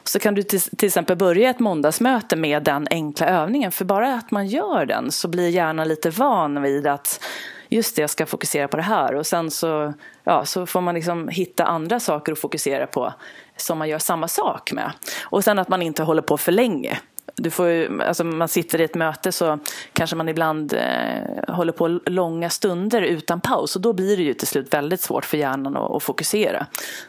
så 0.04 0.20
kan 0.20 0.36
du 0.36 0.44
till, 0.44 0.62
till 0.62 0.88
exempel 0.88 1.18
börja 1.18 1.50
ett 1.50 1.60
måndagsmöte 1.60 2.36
med 2.36 2.64
den 2.64 2.88
enkla 2.90 3.28
övningen. 3.28 3.72
För 3.72 3.86
bara 3.86 4.14
att 4.14 4.32
man 4.32 4.48
gör 4.48 4.86
den 4.86 5.12
så 5.12 5.28
blir 5.28 5.50
hjärnan 5.50 5.88
lite 5.88 6.10
van 6.10 6.62
vid 6.62 6.88
att 6.88 7.24
just 7.70 7.96
det, 7.96 8.02
jag 8.02 8.10
ska 8.10 8.26
fokusera 8.26 8.68
på 8.68 8.78
det 8.78 8.84
här. 8.84 9.16
Och 9.16 9.28
sen 9.28 9.52
så, 9.52 9.94
ja, 10.24 10.46
så 10.46 10.66
får 10.66 10.82
man 10.82 10.96
liksom 10.96 11.28
hitta 11.28 11.66
andra 11.66 12.00
saker 12.00 12.32
att 12.32 12.40
fokusera 12.40 12.88
på 12.88 13.14
som 13.58 13.78
man 13.78 13.90
gör 13.90 14.00
samma 14.00 14.28
sak 14.28 14.72
med. 14.72 14.92
Och 15.24 15.44
sen 15.44 15.60
att 15.60 15.70
man 15.70 15.82
inte 15.82 16.04
håller 16.04 16.22
på 16.22 16.38
för 16.38 16.52
länge. 16.52 17.00
Du 17.36 17.50
får 17.50 17.68
ju, 17.68 18.02
alltså 18.04 18.24
man 18.24 18.48
sitter 18.48 18.82
i 18.82 18.84
ett 18.84 18.96
möte 18.96 19.32
så 19.32 19.60
kanske 19.94 20.16
man 20.16 20.30
ibland 20.30 20.74
eh, 20.74 21.56
håller 21.56 21.72
på 21.72 21.88
långa 22.06 22.50
stunder 22.50 23.02
utan 23.02 23.42
paus 23.42 23.76
och 23.76 23.82
då 23.82 23.94
blir 23.94 24.18
det 24.18 24.24
ju 24.24 24.34
till 24.34 24.48
slut 24.48 24.74
väldigt 24.74 25.02
svårt 25.02 25.26
för 25.26 25.38
hjärnan 25.38 25.78
att, 25.78 25.92
att 25.92 26.04
fokusera. 26.04 26.66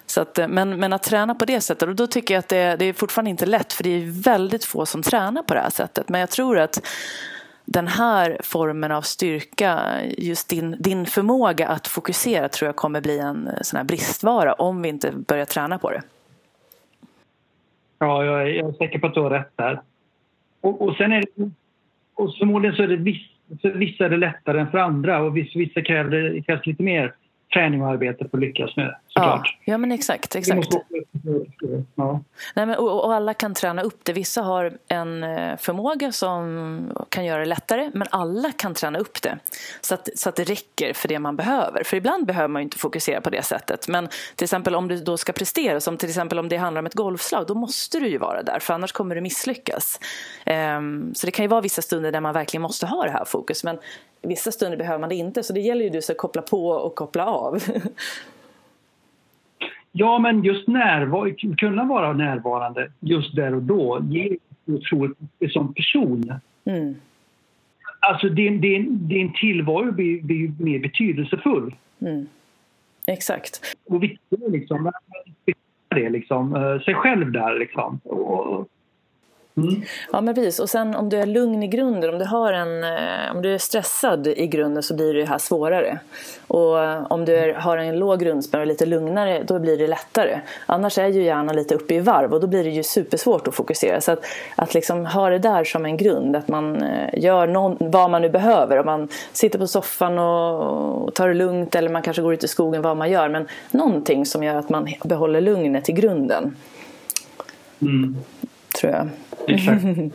Så 0.07 0.20
att, 0.20 0.38
eh, 0.38 0.49
men, 0.49 0.80
men 0.80 0.92
att 0.92 1.03
träna 1.03 1.34
på 1.34 1.45
det 1.45 1.61
sättet, 1.61 1.88
och 1.88 1.95
då 1.95 2.07
tycker 2.07 2.34
jag 2.34 2.38
att 2.38 2.49
det, 2.49 2.76
det 2.76 2.84
är 2.84 2.92
fortfarande 2.92 3.30
inte 3.30 3.47
lätt 3.47 3.72
för 3.72 3.84
det 3.84 3.90
är 3.90 4.22
väldigt 4.22 4.64
få 4.64 4.86
som 4.86 5.03
tränar 5.03 5.42
på 5.42 5.55
det 5.55 5.61
här 5.61 5.70
sättet. 5.70 6.09
Men 6.09 6.20
jag 6.20 6.30
tror 6.30 6.59
att 6.59 6.80
den 7.64 7.88
här 7.88 8.40
formen 8.42 8.92
av 8.92 9.03
styrka, 9.03 9.80
just 10.18 10.49
din, 10.49 10.76
din 10.78 11.07
förmåga 11.07 11.68
att 11.68 11.86
fokusera 11.86 12.49
tror 12.49 12.68
jag 12.68 12.76
kommer 12.76 13.01
bli 13.01 13.18
en 13.18 13.47
eh, 13.47 13.55
sån 13.62 13.76
här 13.76 13.84
bristvara 13.84 14.53
om 14.53 14.82
vi 14.82 14.88
inte 14.88 15.12
börjar 15.12 15.45
träna 15.45 15.78
på 15.78 15.90
det. 15.90 16.03
Ja, 18.05 18.24
jag 18.24 18.42
är, 18.42 18.46
jag 18.46 18.68
är 18.68 18.72
säker 18.72 18.98
på 18.98 19.07
att 19.07 19.14
du 19.14 19.20
har 19.20 19.30
rätt 19.30 19.57
där. 19.57 19.80
Och, 20.61 20.82
och 20.82 20.96
sen 20.96 21.12
är 21.12 21.20
det, 21.20 21.50
och 22.14 22.34
förmodligen 22.36 22.76
så 22.76 22.82
är 22.82 22.88
det 22.88 22.96
viss, 22.96 23.22
för 23.62 23.70
vissa 23.70 24.05
är 24.05 24.11
det 24.11 24.16
lättare 24.16 24.61
än 24.61 24.70
för 24.70 24.78
andra 24.78 25.22
och 25.22 25.36
vissa, 25.36 25.59
vissa 25.59 25.82
kräver 25.82 26.11
det 26.11 26.42
krävs 26.42 26.66
lite 26.66 26.82
mer 26.82 27.14
träning 27.55 27.82
och 27.82 27.88
arbete 27.88 28.28
för 28.30 28.36
att 28.36 28.40
lyckas 28.40 28.76
med 28.76 28.94
såklart. 29.09 29.57
Ja, 29.64 29.72
ja 29.72 29.78
men 29.78 29.92
exakt. 29.92 30.36
exakt. 30.36 30.68
Ja. 31.94 32.20
Nej, 32.55 32.66
men, 32.66 32.76
och, 32.76 33.05
och, 33.05 33.14
alla 33.14 33.34
kan 33.34 33.55
träna 33.55 33.82
upp 33.82 34.00
det. 34.02 34.12
Vissa 34.12 34.42
har 34.42 34.72
en 34.88 35.24
eh, 35.24 35.57
förmåga 35.57 36.12
som 36.12 36.92
kan 37.09 37.24
göra 37.24 37.38
det 37.38 37.46
lättare 37.46 37.90
men 37.94 38.07
alla 38.11 38.52
kan 38.52 38.74
träna 38.74 38.98
upp 38.98 39.22
det 39.22 39.38
så 39.80 39.94
att, 39.94 40.09
så 40.14 40.28
att 40.28 40.36
det 40.36 40.44
räcker 40.44 40.92
för 40.92 41.09
det 41.09 41.18
man 41.18 41.36
behöver. 41.36 41.84
För 41.84 41.96
ibland 41.96 42.26
behöver 42.26 42.48
man 42.48 42.62
inte 42.62 42.78
fokusera 42.78 43.20
på 43.20 43.30
det 43.30 43.42
sättet. 43.42 43.88
Men 43.88 44.09
till 44.36 44.44
exempel 44.44 44.74
om 44.74 44.88
du 44.88 44.96
då 44.96 45.16
ska 45.16 45.32
prestera, 45.32 45.80
som 45.80 45.96
till 45.96 46.09
exempel 46.09 46.38
om 46.38 46.48
det 46.48 46.57
handlar 46.57 46.78
om 46.78 46.86
ett 46.86 46.94
golfslag, 46.94 47.46
då 47.46 47.55
måste 47.55 48.00
du 48.00 48.09
ju 48.09 48.18
vara 48.18 48.42
där 48.42 48.59
för 48.59 48.74
annars 48.74 48.92
kommer 48.92 49.14
du 49.14 49.20
misslyckas. 49.20 50.00
Um, 50.46 51.14
så 51.14 51.26
det 51.26 51.30
kan 51.30 51.44
ju 51.44 51.48
vara 51.48 51.61
vissa 51.61 51.82
stunder 51.82 52.12
där 52.12 52.20
man 52.20 52.34
verkligen 52.34 52.62
måste 52.62 52.86
ha 52.86 53.05
det 53.05 53.11
här 53.11 53.24
fokus. 53.24 53.64
Men 53.64 53.78
vissa 54.27 54.53
stunder 54.53 54.79
behöver 54.79 54.99
man 54.99 55.09
det 55.09 55.14
inte. 55.14 55.43
Så 55.43 55.53
det 55.53 55.61
gäller 55.61 55.85
ju 55.85 55.99
att 55.99 56.16
koppla 56.16 56.43
på 56.43 56.68
och 56.68 56.95
koppla 56.95 57.27
av. 57.27 57.59
ja, 59.93 60.18
men 60.18 60.45
just 60.45 60.68
närvar 60.68 61.57
kunna 61.57 61.85
vara 61.85 62.12
närvarande 62.12 62.91
just 63.01 63.37
där 63.37 63.55
och 63.55 63.62
då 63.62 64.01
ger 64.11 64.37
otroligt 64.66 65.18
som 65.53 65.75
person. 65.75 66.35
Mm. 66.64 66.95
Alltså 68.01 68.29
din, 68.29 68.61
din, 68.61 69.09
din 69.09 69.33
tillvaro 69.33 69.93
blir, 69.93 70.22
blir 70.22 70.53
mer 70.59 70.79
betydelsefull. 70.79 71.75
Mm. 72.01 72.27
Exakt. 73.07 73.61
Och 73.85 74.03
viktigt 74.03 74.49
liksom, 74.49 74.93
det 75.89 76.11
liksom, 76.11 76.81
sig 76.85 76.95
själv 76.95 77.33
där 77.33 77.59
liksom. 77.59 78.01
Och, 78.05 78.68
Mm. 79.57 79.82
Ja 80.12 80.20
men 80.20 80.34
precis 80.34 80.59
och 80.59 80.70
sen 80.70 80.94
om 80.94 81.09
du 81.09 81.16
är 81.16 81.26
lugn 81.26 81.62
i 81.62 81.68
grunden, 81.68 82.11
om 82.11 82.18
du, 82.18 82.24
har 82.24 82.52
en, 82.52 82.84
eh, 82.84 83.36
om 83.36 83.42
du 83.42 83.55
är 83.55 83.59
stressad 83.59 84.26
i 84.26 84.46
grunden 84.46 84.82
så 84.82 84.94
blir 84.94 85.14
det 85.14 85.24
här 85.24 85.38
svårare. 85.38 85.98
Och 86.46 86.76
om 87.11 87.24
du 87.24 87.36
är, 87.36 87.55
har 87.55 87.76
en 87.76 87.98
låg 87.98 88.20
grundspänning 88.20 88.62
och 88.62 88.68
lite 88.68 88.86
lugnare 88.86 89.42
då 89.42 89.59
blir 89.59 89.78
det 89.78 89.86
lättare. 89.86 90.40
Annars 90.66 90.98
är 90.98 91.09
ju 91.09 91.22
hjärnan 91.22 91.57
lite 91.57 91.74
uppe 91.74 91.94
i 91.94 92.00
varv 92.00 92.34
och 92.34 92.40
då 92.40 92.46
blir 92.46 92.64
det 92.64 92.70
ju 92.70 92.82
supersvårt 92.82 93.48
att 93.48 93.55
fokusera. 93.55 94.00
Så 94.00 94.12
att, 94.12 94.24
att 94.57 94.74
liksom 94.74 95.07
ha 95.07 95.30
det 95.30 95.38
där 95.38 95.64
som 95.64 95.84
en 95.84 95.96
grund, 95.96 96.36
att 96.36 96.48
man 96.48 96.82
eh, 96.82 97.09
gör 97.12 97.46
någon, 97.46 97.76
vad 97.80 98.11
man 98.11 98.22
nu 98.22 98.30
behöver. 98.30 98.78
Om 98.78 98.86
man 98.86 99.09
sitter 99.32 99.59
på 99.59 99.66
soffan 99.66 100.18
och 100.18 101.14
tar 101.14 101.28
det 101.28 101.34
lugnt 101.34 101.74
eller 101.74 101.88
man 101.88 102.02
kanske 102.02 102.22
går 102.22 102.34
ut 102.34 102.44
i 102.44 102.48
skogen, 102.48 102.82
vad 102.82 102.96
man 102.96 103.11
gör. 103.11 103.28
Men 103.28 103.48
någonting 103.70 104.26
som 104.26 104.42
gör 104.42 104.55
att 104.55 104.68
man 104.68 104.88
behåller 105.05 105.40
lugnet 105.40 105.88
i 105.88 105.92
grunden. 105.92 106.57
Mm. 107.82 108.16
Tror 108.74 108.92
jag. 108.92 109.09
Mm. 109.49 110.11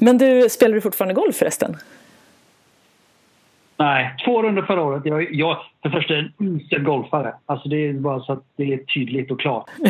Men 0.00 0.18
du, 0.18 0.48
spelar 0.48 0.74
du 0.74 0.80
fortfarande 0.80 1.14
golf 1.14 1.36
förresten? 1.36 1.76
Nej, 3.78 4.14
två 4.24 4.42
runder 4.42 4.62
förra 4.62 4.82
året. 4.82 5.02
Jag, 5.04 5.34
jag 5.34 5.56
för 5.82 5.90
första 5.90 6.16
en 6.16 6.32
usel 6.38 6.82
golfare. 6.82 7.34
Alltså 7.46 7.68
det 7.68 7.88
är 7.88 7.92
bara 7.92 8.20
så 8.20 8.32
att 8.32 8.44
det 8.56 8.72
är 8.72 8.78
tydligt 8.78 9.30
och 9.30 9.40
klart. 9.40 9.70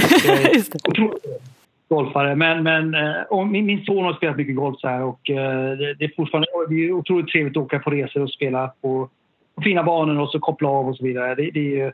golfare. 1.88 2.34
Men, 2.34 2.62
men 2.62 2.96
och 3.30 3.46
min, 3.46 3.66
min 3.66 3.84
son 3.84 4.04
har 4.04 4.14
spelat 4.14 4.36
mycket 4.36 4.56
golf 4.56 4.80
så 4.80 4.88
här 4.88 5.02
och 5.02 5.20
det, 5.24 5.94
det, 5.94 6.04
är 6.04 6.12
fortfarande 6.16 6.48
det 6.68 6.74
är 6.74 6.92
otroligt 6.92 7.28
trevligt 7.28 7.56
att 7.56 7.62
åka 7.62 7.78
på 7.78 7.90
resor 7.90 8.22
och 8.22 8.30
spela 8.30 8.72
på, 8.80 9.08
på 9.54 9.62
fina 9.62 9.82
banor 9.82 10.20
och 10.20 10.30
så 10.30 10.38
koppla 10.38 10.68
av 10.68 10.88
och 10.88 10.96
så 10.96 11.04
vidare. 11.04 11.34
Det, 11.34 11.50
det 11.50 11.80
är 11.80 11.92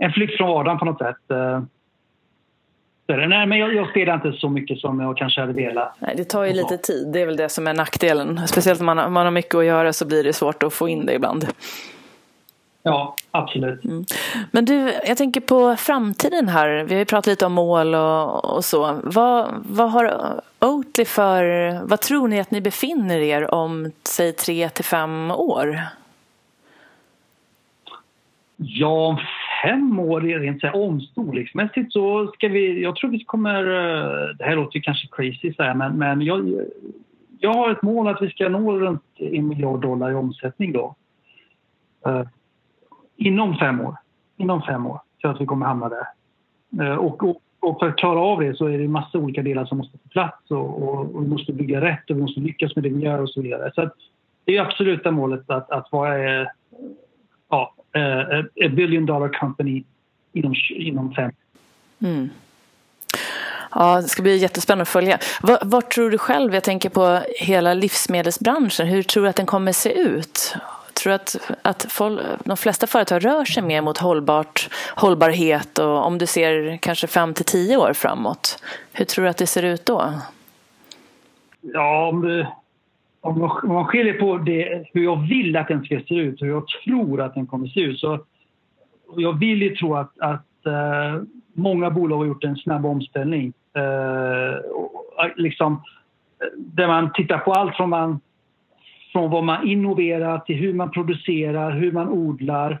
en 0.00 0.12
flykt 0.12 0.36
från 0.36 0.48
vardagen 0.48 0.78
på 0.78 0.84
något 0.84 0.98
sätt. 0.98 1.16
Nej, 3.08 3.46
men 3.46 3.58
jag, 3.58 3.74
jag 3.74 3.90
spelar 3.90 4.14
inte 4.14 4.32
så 4.32 4.48
mycket 4.48 4.78
som 4.78 5.00
jag 5.00 5.16
kanske 5.16 5.40
hade 5.40 5.52
velat. 5.52 5.96
Nej, 5.98 6.14
det 6.16 6.24
tar 6.24 6.44
ju 6.44 6.52
lite 6.52 6.78
tid. 6.78 7.12
Det 7.12 7.20
är 7.20 7.26
väl 7.26 7.36
det 7.36 7.48
som 7.48 7.66
är 7.66 7.74
nackdelen. 7.74 8.48
Speciellt 8.48 8.80
om 8.80 8.86
man, 8.86 8.98
om 8.98 9.12
man 9.12 9.26
har 9.26 9.30
mycket 9.30 9.54
att 9.54 9.64
göra 9.64 9.92
så 9.92 10.06
blir 10.06 10.24
det 10.24 10.32
svårt 10.32 10.62
att 10.62 10.72
få 10.72 10.88
in 10.88 11.06
det 11.06 11.12
ibland. 11.14 11.46
Ja, 12.82 13.16
absolut. 13.30 13.84
Mm. 13.84 14.04
Men 14.50 14.64
du, 14.64 14.92
jag 15.06 15.16
tänker 15.16 15.40
på 15.40 15.76
framtiden 15.76 16.48
här. 16.48 16.84
Vi 16.84 16.94
har 16.94 16.98
ju 16.98 17.04
pratat 17.04 17.26
lite 17.26 17.46
om 17.46 17.52
mål 17.52 17.94
och, 17.94 18.44
och 18.56 18.64
så. 18.64 19.00
Vad, 19.04 19.48
vad 19.68 19.90
har 19.90 20.40
Oatly 20.60 21.04
för... 21.04 21.72
Vad 21.86 22.00
tror 22.00 22.28
ni 22.28 22.40
att 22.40 22.50
ni 22.50 22.60
befinner 22.60 23.18
er 23.18 23.54
om, 23.54 23.92
säg 24.04 24.32
tre 24.32 24.68
till 24.68 24.84
fem 24.84 25.30
år? 25.30 25.80
Ja, 28.56 29.18
fem 29.66 29.98
år 29.98 30.20
rent 30.20 30.60
så 30.60 30.66
här, 30.66 30.76
omstorleksmässigt 30.76 31.92
så 31.92 32.26
ska 32.26 32.48
vi... 32.48 32.82
Jag 32.82 32.96
tror 32.96 33.10
vi 33.10 33.24
kommer... 33.24 33.60
Eh, 33.64 34.36
det 34.38 34.44
här 34.44 34.56
låter 34.56 34.76
ju 34.76 34.82
kanske 34.82 35.08
crazy 35.12 35.54
så 35.54 35.62
här, 35.62 35.74
men, 35.74 35.98
men 35.98 36.22
jag, 36.22 36.60
jag 37.38 37.54
har 37.54 37.70
ett 37.70 37.82
mål 37.82 38.08
att 38.08 38.22
vi 38.22 38.30
ska 38.30 38.48
nå 38.48 38.78
runt 38.78 39.02
en 39.16 39.48
miljard 39.48 39.80
dollar 39.80 40.10
i 40.10 40.14
omsättning 40.14 40.72
då. 40.72 40.94
Uh, 42.06 42.22
inom 43.16 43.56
fem 43.56 43.80
år. 43.80 43.96
Inom 44.36 44.62
fem 44.62 44.86
år 44.86 45.00
så 45.22 45.28
att 45.28 45.40
vi 45.40 45.46
kommer 45.46 45.66
hamna 45.66 45.88
där. 45.88 46.06
Uh, 46.84 46.96
och, 46.96 47.22
och, 47.22 47.42
och, 47.60 47.78
för 47.78 47.88
att 47.88 47.96
klara 47.96 48.20
av 48.20 48.40
det 48.40 48.56
så 48.56 48.66
är 48.66 48.78
det 48.78 48.88
massa 48.88 49.18
olika 49.18 49.42
delar 49.42 49.64
som 49.64 49.78
måste 49.78 49.98
få 49.98 50.08
plats 50.08 50.50
och, 50.50 50.82
och, 50.82 51.14
och, 51.14 51.24
vi 51.24 51.28
måste 51.28 51.52
bygga 51.52 51.80
rätt 51.80 52.10
och 52.10 52.16
vi 52.16 52.20
måste 52.20 52.40
lyckas 52.40 52.76
med 52.76 52.84
det 52.84 52.88
vi 52.88 53.04
gör 53.04 53.22
och 53.22 53.30
så 53.30 53.42
vidare. 53.42 53.72
Så 53.74 53.90
det 54.44 54.56
är 54.56 54.62
absoluta 54.62 55.10
målet 55.10 55.50
att, 55.50 55.70
att 55.70 55.92
vara 55.92 56.46
ja, 57.50 57.74
uh, 57.96 58.44
a 58.64 58.68
billion 58.68 59.06
dollar 59.06 59.28
company 59.28 59.84
inom, 60.32 60.54
inom 60.70 61.14
fem. 61.14 61.32
Mm. 62.02 62.30
Ja, 63.74 64.00
det 64.00 64.08
ska 64.08 64.22
bli 64.22 64.36
jättespännande 64.36 64.82
att 64.82 64.88
följa. 64.88 65.18
Vad, 65.42 65.58
vad, 65.62 65.88
tror 65.88 66.10
du 66.10 66.18
själv, 66.18 66.54
jag 66.54 66.64
tänker 66.64 66.88
på 66.88 67.20
hela 67.38 67.74
livsmedelsbranschen, 67.74 68.86
hur 68.86 69.02
tror 69.02 69.22
du 69.22 69.28
att 69.28 69.36
den 69.36 69.46
kommer 69.46 69.72
se 69.72 69.92
ut? 69.92 70.56
Tror 70.94 71.10
du 71.10 71.14
att, 71.14 71.50
att 71.62 71.86
folk, 71.88 72.20
de 72.44 72.56
flesta 72.56 72.86
företag 72.86 73.24
rör 73.24 73.44
sig 73.44 73.62
mer 73.62 73.80
mot 73.80 73.98
hållbart, 73.98 74.68
hållbarhet 74.96 75.78
och 75.78 76.06
om 76.06 76.18
du 76.18 76.26
ser 76.26 76.76
kanske 76.76 77.06
fem 77.06 77.34
till 77.34 77.44
tio 77.44 77.76
år 77.76 77.92
framåt, 77.92 78.62
hur 78.92 79.04
tror 79.04 79.24
du 79.24 79.30
att 79.30 79.36
det 79.36 79.46
ser 79.46 79.62
ut 79.62 79.86
då? 79.86 80.12
Ja, 81.60 82.12
om, 83.26 83.50
man, 83.64 83.84
skiljer 83.84 84.14
på 84.14 84.38
det, 84.38 84.84
hur 84.92 85.04
jag 85.04 85.28
vill 85.28 85.56
att 85.56 85.68
den 85.68 85.84
ska 85.84 86.00
se 86.08 86.14
ut 86.14 86.40
och 86.40 86.46
hur 86.46 86.54
jag 86.54 86.68
tror 86.68 87.20
att 87.20 87.34
den 87.34 87.46
kommer 87.46 87.66
se 87.66 87.80
ut 87.80 87.98
så 87.98 88.18
jag 89.16 89.38
vill 89.38 89.62
ju 89.62 89.76
tro 89.76 89.94
att, 89.94 90.20
att 90.20 90.46
uh, 90.66 91.22
många 91.52 91.90
bolag 91.90 92.16
har 92.16 92.26
gjort 92.26 92.44
en 92.44 92.56
snabb 92.56 92.86
omställning. 92.86 93.52
Uh, 93.78 95.30
liksom, 95.36 95.82
där 96.56 96.86
man 96.86 97.12
tittar 97.12 97.38
på 97.38 97.52
allt 97.52 97.76
från, 97.76 97.90
man, 97.90 98.20
från 99.12 99.30
vad 99.30 99.44
man 99.44 99.66
innoverar 99.68 100.38
till 100.38 100.56
hur 100.56 100.72
man 100.72 100.90
producerar, 100.90 101.70
hur 101.70 101.92
man 101.92 102.08
odlar 102.08 102.80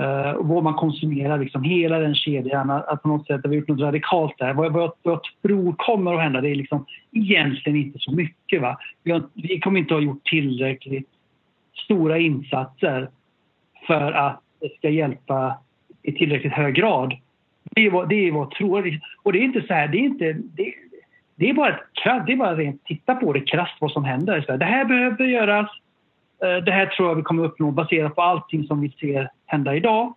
uh, 0.00 0.36
vad 0.38 0.64
man 0.64 0.74
konsumerar. 0.74 1.38
Liksom, 1.38 1.62
hela 1.62 1.98
den 1.98 2.14
kedjan. 2.14 2.70
Att 2.70 3.02
på 3.02 3.08
något 3.08 3.26
sätt 3.26 3.40
har 3.42 3.50
vi 3.50 3.56
gjort 3.56 3.68
något 3.68 3.80
radikalt 3.80 4.38
där. 4.38 4.52
Vad, 4.52 4.66
jag, 4.66 4.72
vad 4.72 4.92
jag 5.02 5.20
tror 5.42 5.74
kommer 5.78 6.14
att 6.14 6.20
hända 6.20 6.40
det 6.40 6.50
är 6.50 6.54
liksom 6.54 6.86
egentligen 7.12 7.78
inte 7.78 7.98
så 7.98 8.12
mycket. 8.12 8.62
Va? 8.62 8.78
Vi, 9.02 9.12
har, 9.12 9.22
vi 9.34 9.60
kommer 9.60 9.80
inte 9.80 9.94
att 9.94 10.00
ha 10.00 10.04
gjort 10.04 10.24
tillräckligt 10.24 11.08
stora 11.84 12.18
insatser 12.18 13.10
för 13.86 14.12
att 14.12 14.40
det 14.60 14.76
ska 14.76 14.88
hjälpa 14.88 15.58
i 16.02 16.12
tillräckligt 16.12 16.52
hög 16.52 16.74
grad. 16.74 17.14
Det 17.64 17.86
är 17.86 17.90
vad, 17.90 18.08
det 18.08 18.28
är 18.28 18.32
vad 18.32 18.42
jag 18.42 18.50
tror. 18.50 19.00
Och 19.22 19.32
det 19.32 19.38
är 19.38 19.42
inte 19.42 19.62
så 19.66 19.74
här, 19.74 19.88
det 19.88 19.98
är 19.98 20.04
inte... 20.04 20.32
Det, 20.32 20.74
det 21.34 21.50
är 21.50 21.54
bara, 21.54 21.68
ett, 21.68 22.26
det 22.26 22.32
är 22.32 22.36
bara 22.36 22.56
rent 22.56 22.84
titta 22.84 23.14
på 23.14 23.32
det 23.32 23.40
krasst 23.40 23.76
vad 23.80 23.90
som 23.90 24.04
händer. 24.04 24.56
det 24.58 24.64
här 24.64 24.84
behöver 24.84 25.24
göras. 25.24 25.70
Eh, 26.42 26.64
det 26.64 26.72
här 26.72 26.86
tror 26.86 27.08
jag 27.08 27.14
vi 27.14 27.22
kommer 27.22 27.44
uppnå 27.44 27.70
baserat 27.70 28.14
på 28.14 28.22
allting 28.22 28.66
som 28.66 28.80
vi 28.80 28.90
ser 28.90 29.30
hända 29.46 29.76
idag. 29.76 30.14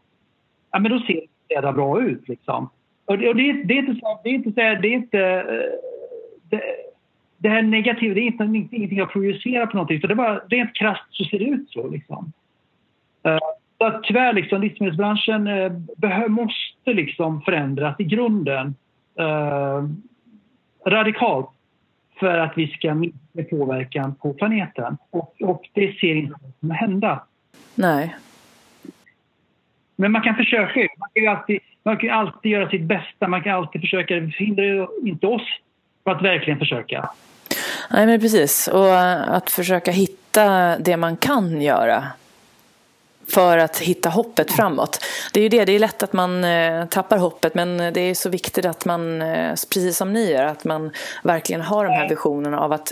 Ja, 0.72 0.80
men 0.80 0.92
då 0.92 1.00
ser 1.00 1.22
det 1.62 1.74
bra 1.74 2.02
ut 2.02 2.28
liksom. 2.28 2.70
Och 3.06 3.18
det, 3.18 3.30
och 3.30 3.36
det, 3.36 3.54
det 3.64 3.74
är 3.74 3.78
inte 3.78 3.96
så, 4.02 4.20
det 4.24 4.30
är 4.30 4.34
inte 4.34 4.50
så 4.50 4.56
det 4.56 4.88
är 4.88 4.94
inte... 4.94 5.20
Eh, 5.20 5.44
det, 6.50 6.62
det 7.38 7.50
här 7.50 7.62
negativa, 7.62 8.14
det 8.14 8.20
är 8.20 8.24
inte, 8.24 8.44
ingenting 8.44 8.98
jag 8.98 9.12
projicerar 9.12 9.66
på 9.66 9.78
någonting. 9.78 10.02
Så 10.02 10.08
det 10.08 10.14
är 10.14 10.16
bara 10.16 10.40
rent 10.40 10.74
krasst 10.74 11.04
så 11.10 11.24
ser 11.24 11.40
det 11.40 11.46
ut 11.46 11.70
så 11.70 11.88
liksom. 11.88 12.32
Uh, 13.28 13.40
så 13.78 13.86
att 13.86 14.04
tyvärr, 14.04 14.34
liksom, 14.34 14.62
livsmedelsbranschen 14.62 15.48
eh, 15.48 16.28
måste 16.28 16.94
liksom 16.94 17.42
förändras 17.42 18.00
i 18.00 18.04
grunden 18.04 18.76
eh, 19.20 19.84
radikalt 20.86 21.50
för 22.20 22.38
att 22.38 22.54
vi 22.56 22.68
ska 22.68 22.94
minska 22.94 23.44
påverkan 23.50 24.16
på 24.16 24.34
planeten. 24.34 24.98
Och, 25.10 25.36
och 25.42 25.70
det 25.74 26.00
ser 26.00 26.16
inte 26.16 26.34
ut 26.34 26.72
att 26.72 26.78
hända. 26.78 27.24
Nej. 27.76 28.16
Men 29.96 30.12
man 30.12 30.22
kan 30.22 30.36
försöka. 30.36 30.80
Man 30.98 31.10
kan, 31.14 31.24
ju 31.24 31.28
alltid, 31.28 31.60
man 31.84 31.98
kan 31.98 32.10
alltid 32.10 32.52
göra 32.52 32.70
sitt 32.70 32.84
bästa. 32.84 33.28
Man 33.28 33.44
kan 33.44 33.56
alltid 33.56 33.82
försöka. 33.82 34.14
Det 34.16 34.36
hindrar 34.36 35.08
inte 35.08 35.28
oss 35.28 35.48
från 36.04 36.16
att 36.16 36.24
verkligen 36.24 36.60
försöka. 36.60 37.10
Nej, 37.92 38.06
men 38.06 38.20
precis. 38.20 38.68
Och 38.68 39.00
att 39.36 39.52
försöka 39.52 39.92
hitta 39.92 40.78
det 40.78 40.98
man 40.98 41.18
kan 41.18 41.62
göra 41.62 42.04
för 43.28 43.58
att 43.58 43.80
hitta 43.80 44.10
hoppet 44.10 44.52
framåt. 44.52 45.06
Det 45.34 45.40
är 45.40 45.44
ju 45.44 45.50
det, 45.50 45.66
det 45.66 45.72
är 45.72 45.80
lätt 45.80 46.04
att 46.04 46.14
man 46.14 46.44
eh, 46.44 46.86
tappar 46.86 47.18
hoppet 47.18 47.56
men 47.56 47.78
det 47.78 48.02
är 48.02 48.14
så 48.14 48.30
viktigt 48.30 48.66
att 48.66 48.86
man, 48.86 49.22
eh, 49.22 49.50
precis 49.50 49.98
som 49.98 50.14
ni 50.14 50.32
gör, 50.32 50.46
att 50.46 50.64
man 50.64 50.92
verkligen 51.24 51.62
har 51.62 51.86
de 51.86 51.92
här 51.94 52.10
visionerna 52.10 52.60
av 52.60 52.72
att 52.72 52.92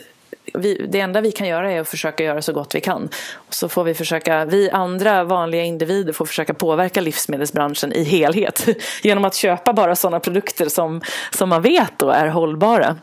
vi, 0.53 0.87
det 0.89 0.99
enda 0.99 1.21
vi 1.21 1.31
kan 1.31 1.47
göra 1.47 1.71
är 1.71 1.81
att 1.81 1.87
försöka 1.87 2.23
göra 2.23 2.41
så 2.41 2.53
gott 2.53 2.75
vi 2.75 2.81
kan. 2.81 3.09
Och 3.33 3.53
så 3.53 3.69
får 3.69 3.83
vi 3.83 3.93
försöka, 3.93 4.45
vi 4.45 4.69
andra 4.69 5.23
vanliga 5.23 5.63
individer 5.63 6.13
får 6.13 6.25
försöka 6.25 6.53
påverka 6.53 7.01
livsmedelsbranschen 7.01 7.93
i 7.93 8.03
helhet 8.03 8.67
genom 9.03 9.25
att 9.25 9.35
köpa 9.35 9.73
bara 9.73 9.95
sådana 9.95 10.19
produkter 10.19 10.65
som, 10.65 11.01
som 11.31 11.49
man 11.49 11.61
vet 11.61 11.99
då 11.99 12.09
är 12.09 12.27
hållbara. 12.27 12.95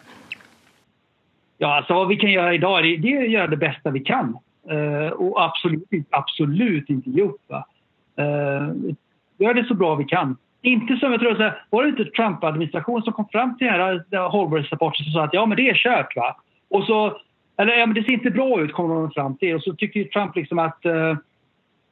Ja, 1.59 1.77
alltså 1.77 1.95
vad 1.95 2.09
vi 2.09 2.17
kan 2.17 2.31
göra 2.31 2.55
idag 2.55 2.83
det, 2.83 2.97
det 2.97 3.17
är 3.17 3.23
att 3.23 3.31
göra 3.31 3.47
det 3.47 3.57
bästa 3.57 3.91
vi 3.91 4.01
kan. 4.01 4.39
Eh, 4.71 5.13
och 5.13 5.45
absolut, 5.45 5.89
absolut 6.11 6.91
inte 6.91 7.11
ge 7.11 7.23
upp. 7.23 7.41
Va? 7.49 7.67
Eh, 8.17 8.69
gör 9.39 9.55
det 9.55 9.65
så 9.65 9.75
bra 9.75 9.95
vi 9.95 10.05
kan. 10.05 10.37
Inte 10.63 10.97
som 10.97 11.13
jag 11.13 11.21
tror, 11.21 11.35
så 11.35 11.43
här, 11.43 11.65
var 11.71 11.83
det 11.83 11.89
inte 11.89 12.05
Trump-administrationen 12.05 13.03
som 13.03 13.13
kom 13.13 13.29
fram 13.29 13.59
till 13.59 13.67
den 13.67 13.81
här 13.81 14.29
hållbarhetsrapporten 14.29 15.07
och 15.07 15.13
sa 15.13 15.25
att 15.25 15.35
ja 15.35 15.47
men 15.47 15.57
det 15.57 15.71
är 15.71 15.75
kört 15.75 16.17
va. 16.17 16.37
Och 16.71 16.85
så, 16.85 17.21
eller 17.57 17.73
ja 17.73 17.87
men 17.87 17.95
det 17.95 18.03
ser 18.03 18.13
inte 18.13 18.31
bra 18.31 18.61
ut 18.61 18.73
kommer 18.73 18.95
de 18.95 19.11
fram 19.11 19.37
till 19.37 19.55
och 19.55 19.63
så 19.63 19.75
tycker 19.75 20.05
Trump 20.05 20.37
liksom 20.37 20.59
att 20.59 20.85
eh, 20.85 21.17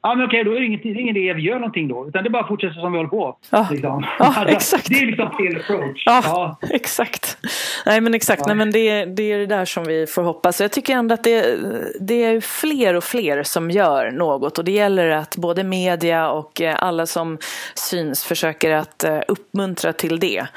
Ja, 0.01 0.15
men 0.15 0.25
okej, 0.25 0.43
då 0.43 0.51
är 0.55 0.59
det 0.59 0.65
ingen, 0.65 0.97
ingen 0.97 1.17
idé 1.17 1.33
vi 1.33 1.41
gör 1.41 1.55
någonting 1.55 1.87
då. 1.87 2.07
Utan 2.07 2.23
det 2.23 2.27
är 2.27 2.31
bara 2.31 2.41
att 2.43 2.47
fortsätta 2.47 2.73
som 2.73 2.91
vi 2.91 2.97
håller 2.97 3.09
på. 3.09 3.37
Ja, 3.49 3.67
liksom. 3.71 4.05
ja 4.19 4.25
Alltså, 4.37 4.49
exakt. 4.55 4.89
Det 4.89 4.95
är 4.95 5.05
liksom 5.05 5.31
fel 5.37 5.57
approach. 5.57 6.03
Ja, 6.05 6.21
Ja. 6.25 6.57
exakt. 6.69 7.37
Nej 7.85 8.01
men 8.01 8.13
exakt, 8.13 8.39
Ja. 8.41 8.47
Nej, 8.47 8.55
men 8.55 8.71
det, 8.71 9.05
det 9.05 9.31
är 9.31 9.37
det 9.39 9.45
där 9.45 9.65
som 9.65 9.83
vi 9.83 10.07
får 10.07 10.23
hoppas. 10.23 10.61
Jag 10.61 10.71
tycker 10.71 10.93
ändå 10.93 11.13
att 11.13 11.23
det, 11.23 11.57
det 11.99 12.23
är 12.23 12.41
fler 12.41 12.93
och 12.93 13.03
fler 13.03 13.43
som 13.43 13.71
gör 13.71 14.11
något 14.11 14.57
och 14.57 14.65
det 14.65 14.71
gäller 14.71 15.09
att 15.09 15.35
både 15.35 15.63
media 15.63 16.29
och 16.31 16.61
eh, 16.61 16.83
alla 16.83 17.05
som 17.05 17.37
syns 17.75 18.23
försöker 18.25 18.71
att 18.71 19.03
eh, 19.03 19.19
uppmuntra 19.27 19.93
till 19.93 20.19
det. 20.19 20.47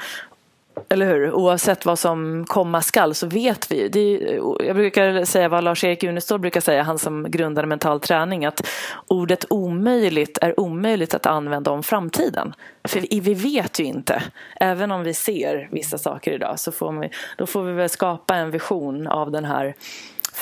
Eller 0.89 1.05
hur? 1.05 1.31
Oavsett 1.31 1.85
vad 1.85 1.99
som 1.99 2.45
komma 2.45 2.81
skall 2.81 3.13
så 3.13 3.27
vet 3.27 3.71
vi. 3.71 3.85
Är, 3.85 4.65
jag 4.65 4.75
brukar 4.75 5.25
säga 5.25 5.49
vad 5.49 5.63
Lars-Erik 5.63 6.03
Unestål 6.03 6.39
brukar 6.39 6.61
säga, 6.61 6.83
han 6.83 6.99
som 6.99 7.31
grundade 7.31 7.67
mental 7.67 7.99
träning, 7.99 8.45
att 8.45 8.67
ordet 9.07 9.45
omöjligt 9.49 10.37
är 10.41 10.59
omöjligt 10.59 11.13
att 11.13 11.25
använda 11.25 11.71
om 11.71 11.83
framtiden. 11.83 12.53
För 12.87 13.21
vi, 13.21 13.33
vet 13.33 13.79
ju 13.79 13.83
inte. 13.83 14.23
Även 14.59 14.91
om 14.91 15.03
vi 15.03 15.13
ser 15.13 15.69
vissa 15.71 15.97
saker 15.97 16.31
idag 16.31 16.59
så 16.59 16.71
får 16.71 16.91
vi, 16.91 17.09
då 17.37 17.45
får 17.45 17.63
vi 17.63 17.73
väl 17.73 17.89
skapa 17.89 18.35
en 18.35 18.51
vision 18.51 19.07
av 19.07 19.31
den 19.31 19.45
här 19.45 19.75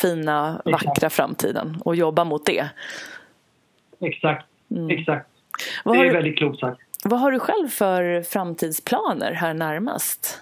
fina, 0.01 0.61
vackra 0.65 1.09
framtiden 1.09 1.81
och 1.85 1.95
jobba 1.95 2.23
mot 2.23 2.45
det. 2.45 2.69
Exakt. 4.01 4.45
Exakt. 4.89 5.27
Vad 5.83 5.97
Det 5.97 6.07
är 6.07 6.13
väldigt 6.13 6.37
klokt 6.37 6.59
sagt 6.59 6.81
vad 7.03 7.19
har 7.19 7.31
du 7.31 7.39
själv 7.39 7.67
för 7.67 8.21
framtidsplaner 8.21 9.31
här 9.31 9.53
närmast? 9.53 10.41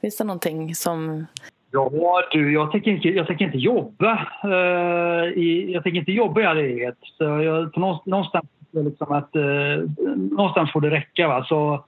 Finns 0.00 0.16
det 0.16 0.24
någonting 0.24 0.74
som... 0.74 1.26
Ja, 1.72 2.22
du, 2.32 2.52
jag 2.52 2.72
tänker 2.72 2.90
inte, 2.90 3.08
jag 3.08 3.26
tänker 3.26 3.44
inte 3.44 3.58
jobba. 3.58 4.26
Uh, 4.44 5.32
i, 5.38 5.72
jag 5.72 5.82
tänker 5.82 6.00
inte 6.00 6.12
jobba 6.12 6.40
i 6.40 6.44
all 6.44 6.58
evighet. 6.58 6.96
Så 7.00 7.24
jag, 7.24 7.76
någonstans, 8.06 8.46
liksom 8.70 9.12
att, 9.12 9.36
eh, 9.36 10.04
någonstans 10.16 10.72
får 10.72 10.80
det 10.80 10.90
räcka. 10.90 11.28
Va? 11.28 11.44
Så, 11.44 11.84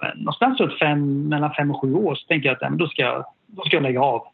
men 0.00 0.18
någonstans 0.18 0.60
runt 0.60 0.78
fem, 0.78 1.28
mellan 1.28 1.54
fem 1.54 1.70
och 1.70 1.80
sju 1.80 1.94
år 1.94 2.14
så 2.14 2.26
tänker 2.26 2.48
jag 2.48 2.54
att 2.54 2.70
nej, 2.70 2.78
då, 2.78 2.86
ska 2.86 3.02
jag, 3.02 3.24
då 3.46 3.62
ska 3.62 3.76
jag 3.76 3.82
lägga 3.82 4.02
av. 4.02 4.26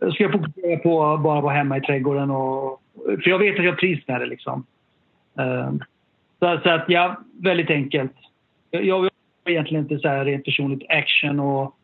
Då 0.00 0.12
ska 0.12 0.22
jag 0.22 0.32
fokusera 0.32 0.78
på 0.78 1.06
att 1.06 1.20
bara 1.20 1.40
vara 1.40 1.54
hemma 1.54 1.76
i 1.76 1.80
trädgården. 1.80 2.30
Och, 2.30 2.82
för 3.04 3.28
jag 3.28 3.38
vet 3.38 3.58
att 3.58 3.64
jag 3.64 3.78
trivs 3.78 4.08
med 4.08 4.20
det. 4.20 4.26
Liksom. 4.26 4.64
Eh, 5.38 5.70
så, 6.40 6.60
så 6.62 6.70
att, 6.70 6.84
ja, 6.88 7.20
väldigt 7.42 7.70
enkelt. 7.70 8.12
Jag, 8.70 8.84
jag 8.84 9.00
vill 9.00 9.10
egentligen 9.44 9.84
inte 9.84 9.98
så 9.98 10.08
här 10.08 10.24
rent 10.24 10.44
personligt 10.44 10.90
action 10.90 11.40
och 11.40 11.76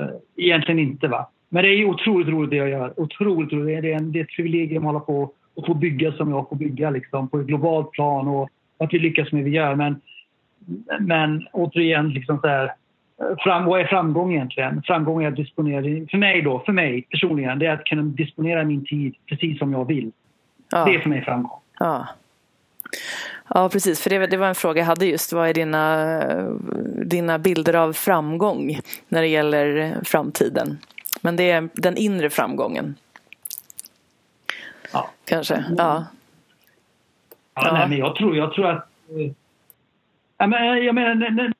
Eh, 0.00 0.08
Egentligen 0.36 0.78
inte. 0.78 1.08
va. 1.08 1.28
Men 1.48 1.62
det 1.62 1.68
är 1.68 1.84
otroligt 1.84 2.28
roligt 2.28 2.50
det 2.50 2.56
jag 2.56 2.68
gör. 2.68 3.00
Otroligt 3.00 3.52
roligt. 3.52 3.82
Det 3.82 3.90
är, 3.90 3.96
en, 3.96 4.12
det 4.12 4.18
är 4.18 4.24
ett 4.24 4.36
privilegium 4.36 4.82
att 4.82 4.92
hålla 4.92 5.00
på 5.00 5.32
och 5.54 5.66
få 5.66 5.74
bygga 5.74 6.12
som 6.12 6.30
jag 6.30 6.48
får 6.48 6.56
bygga 6.56 6.90
liksom, 6.90 7.28
på 7.28 7.40
ett 7.40 7.46
globalt 7.46 7.90
plan 7.90 8.28
och 8.28 8.48
att 8.78 8.92
vi 8.92 8.98
lyckas 8.98 9.32
med 9.32 9.40
det 9.40 9.50
vi 9.50 9.56
gör. 9.56 9.74
Men, 9.74 10.00
men 11.00 11.46
återigen, 11.52 12.08
liksom 12.08 12.38
så 12.40 12.46
här, 12.48 12.72
fram, 13.38 13.64
vad 13.64 13.80
är 13.80 13.84
framgång 13.84 14.32
egentligen? 14.32 14.82
Framgång 14.86 15.24
är 15.24 15.28
att 15.28 15.36
disponera, 15.36 16.06
för 16.10 16.18
mig 16.18 16.42
då, 16.42 16.62
för 16.66 16.72
mig 16.72 17.02
personligen, 17.02 17.58
det 17.58 17.66
är 17.66 17.72
att 17.72 17.84
kunna 17.84 18.02
disponera 18.02 18.64
min 18.64 18.84
tid 18.84 19.14
precis 19.26 19.58
som 19.58 19.72
jag 19.72 19.84
vill. 19.84 20.12
Ja. 20.70 20.84
Det 20.84 20.94
är 20.94 20.98
för 20.98 21.08
mig 21.08 21.24
framgång. 21.24 21.60
Ja. 21.78 22.08
Ja, 23.54 23.68
precis. 23.68 24.02
För 24.02 24.10
det, 24.10 24.26
det 24.26 24.36
var 24.36 24.48
en 24.48 24.54
fråga 24.54 24.80
jag 24.80 24.86
hade 24.86 25.06
just. 25.06 25.32
Vad 25.32 25.48
är 25.48 25.54
dina, 25.54 26.24
dina 27.04 27.38
bilder 27.38 27.74
av 27.74 27.92
framgång 27.92 28.80
när 29.08 29.20
det 29.20 29.28
gäller 29.28 29.96
framtiden? 30.04 30.78
Men 31.20 31.36
det 31.36 31.50
är 31.50 31.68
den 31.74 31.96
inre 31.96 32.30
framgången. 32.30 32.94
Ja. 34.92 35.10
Kanske. 35.24 35.54
Ja. 35.54 35.74
Ja, 35.78 36.06
Ja. 37.54 37.72
Nej, 37.72 37.88
men 37.88 37.98
jag 37.98 38.16
tror, 38.16 38.36
jag 38.36 38.52
tror 38.52 38.66
att... 38.66 38.88
eh, 40.38 40.48
men, 40.48 40.84
jag 40.84 40.94
menar, 40.94 41.14
när, 41.14 41.30
när, 41.30 41.52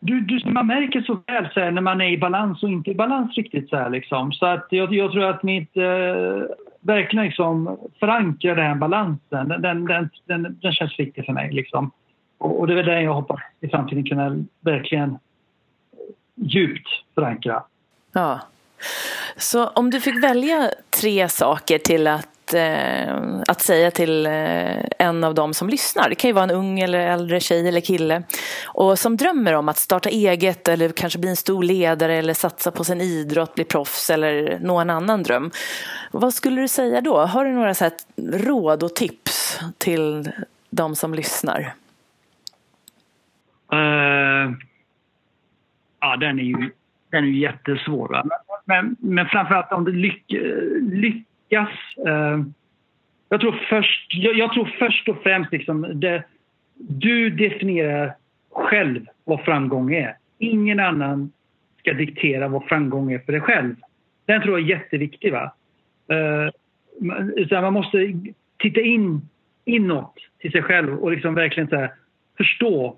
du, 0.00 0.20
du, 0.20 0.50
man 0.50 0.66
märker 0.66 1.02
så 1.02 1.22
väl 1.26 1.48
så 1.54 1.60
här, 1.60 1.70
när 1.70 1.82
man 1.82 2.00
är 2.00 2.10
i 2.10 2.18
balans 2.18 2.62
och 2.62 2.68
inte 2.68 2.90
i 2.90 2.94
balans 2.94 3.36
riktigt. 3.36 3.68
Så, 3.68 3.76
här, 3.76 3.90
liksom. 3.90 4.32
så 4.32 4.46
att 4.46 4.66
jag, 4.70 4.94
jag 4.94 5.12
tror 5.12 5.24
att 5.24 5.42
mitt... 5.42 5.76
Eh, 5.76 6.42
verkligen 6.82 7.24
liksom 7.24 7.78
förankra 8.00 8.54
den 8.54 8.78
balansen, 8.78 9.48
den, 9.48 9.62
den, 9.62 10.10
den, 10.26 10.58
den, 10.60 10.72
känns 10.72 10.98
viktig 10.98 11.26
för 11.26 11.32
mig. 11.32 11.52
Liksom. 11.52 11.90
Och, 12.38 12.60
och 12.60 12.66
det 12.66 12.72
är 12.72 12.76
väl 12.76 12.86
det 12.86 13.02
jag 13.02 13.14
hoppas 13.14 13.40
i 13.60 13.68
framtiden 13.68 14.04
kunna 14.04 14.44
verkligen 14.60 15.18
djupt 16.34 16.88
förankra. 17.14 17.62
ja. 18.12 18.40
Så 19.36 19.68
om 19.68 19.90
du 19.90 20.00
fick 20.00 20.24
välja 20.24 20.70
tre 21.00 21.28
saker 21.28 21.78
till 21.78 22.06
att, 22.06 22.28
eh, 22.54 23.40
att 23.48 23.60
säga 23.60 23.90
till 23.90 24.26
eh, 24.26 24.84
en 24.98 25.24
av 25.24 25.34
dem 25.34 25.54
som 25.54 25.68
lyssnar. 25.68 26.08
Det 26.08 26.14
kan 26.14 26.28
ju 26.28 26.34
vara 26.34 26.44
en 26.44 26.50
ung 26.50 26.80
eller 26.80 26.98
äldre 26.98 27.40
tjej 27.40 27.68
eller 27.68 27.80
kille. 27.80 28.22
Och 28.66 28.98
som 28.98 29.16
drömmer 29.16 29.52
om 29.52 29.68
att 29.68 29.76
starta 29.76 30.08
eget 30.08 30.68
eller 30.68 30.88
kanske 30.88 31.18
bli 31.18 31.30
en 31.30 31.36
stor 31.36 31.62
ledare 31.62 32.14
eller 32.14 32.34
satsa 32.34 32.70
på 32.70 32.84
sin 32.84 33.00
idrott, 33.00 33.54
bli 33.54 33.64
proffs 33.64 34.10
eller 34.10 34.58
nå 34.60 34.78
en 34.78 34.90
annan 34.90 35.22
dröm. 35.22 35.50
Vad 36.10 36.34
skulle 36.34 36.60
du 36.60 36.68
säga 36.68 37.00
då? 37.00 37.18
Har 37.18 37.44
du 37.44 37.52
några 37.52 37.74
så 37.74 37.84
här 37.84 37.92
råd 38.16 38.82
och 38.82 38.94
tips 38.94 39.60
till 39.78 40.32
de 40.70 40.96
som 40.96 41.14
lyssnar? 41.14 41.74
Uh, 43.72 44.52
ja, 46.00 46.16
den 46.16 46.38
är 46.38 46.42
ju, 46.42 46.70
den 47.10 47.24
är 47.24 47.28
ju 47.28 47.40
jättesvår. 47.40 48.08
Va? 48.08 48.24
Men, 48.64 48.96
men 49.00 49.26
framförallt 49.26 49.72
om 49.72 49.84
du 49.84 49.92
lyck, 49.92 50.24
lyckas... 51.52 51.68
Eh, 52.06 52.40
jag, 53.28 53.40
tror 53.40 53.66
först, 53.68 54.14
jag, 54.14 54.34
jag, 54.34 54.52
tror 54.52 54.74
först 54.78 55.08
och 55.08 55.22
främst 55.22 55.52
liksom 55.52 56.00
det, 56.00 56.24
du 56.74 57.30
definierar 57.30 58.14
själv 58.50 59.06
vad 59.24 59.44
framgång 59.44 59.94
är. 59.94 60.16
Ingen 60.38 60.80
annan 60.80 61.32
ska 61.78 61.92
diktera 61.92 62.48
vad 62.48 62.64
framgång 62.64 63.12
är 63.12 63.18
för 63.18 63.32
dig 63.32 63.40
själv. 63.40 63.74
Den 64.26 64.42
tror 64.42 64.60
jag 64.60 64.70
är 64.70 64.74
jätteviktig. 64.76 65.32
Va? 65.32 65.54
Eh, 66.08 67.60
man 67.60 67.72
måste 67.72 68.14
titta 68.58 68.80
in 68.80 69.20
inåt 69.64 70.14
till 70.38 70.52
sig 70.52 70.62
själv 70.62 70.98
och 70.98 71.10
liksom 71.10 71.34
verkligen 71.34 71.68
så 71.68 71.76
här, 71.76 71.92
förstå 72.36 72.96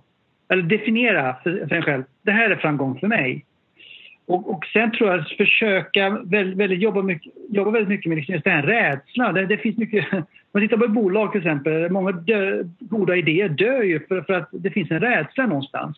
eller 0.49 0.63
definiera 0.63 1.37
för, 1.43 1.67
för 1.69 1.77
en 1.77 1.83
själv. 1.83 2.05
Det 2.23 2.33
här 2.33 2.51
är 2.51 2.57
framgång 2.57 3.01
för 3.01 3.07
mig. 3.07 3.45
Och, 4.27 4.51
och 4.51 4.67
sen 4.67 4.93
tror 4.93 5.11
jag 5.11 5.21
att 5.21 5.29
försöka 5.29 6.11
väldigt, 6.11 6.59
väldigt, 6.59 6.81
jobba, 6.81 7.03
mycket, 7.03 7.33
jobba 7.49 7.71
väldigt 7.71 7.89
mycket 7.89 8.09
med 8.09 8.17
liksom 8.17 8.35
just 8.35 8.45
den 8.45 8.55
här 8.55 8.63
rädslan. 8.63 9.35
Det, 9.35 9.47
det 9.47 9.59
finns 9.59 9.77
mycket, 9.77 10.13
Om 10.13 10.25
man 10.53 10.63
tittar 10.63 10.77
på 10.77 10.85
ett 10.85 10.91
bolag 10.91 11.33
till 11.33 11.41
exempel, 11.41 11.91
många 11.91 12.13
dö, 12.13 12.63
goda 12.81 13.17
idéer 13.17 13.49
dör 13.49 13.83
ju 13.83 14.07
för, 14.07 14.23
för, 14.23 14.33
att 14.33 14.49
det 14.53 14.71
finns 14.71 14.91
en 14.91 15.01
rädsla 15.01 15.47
någonstans. 15.47 15.97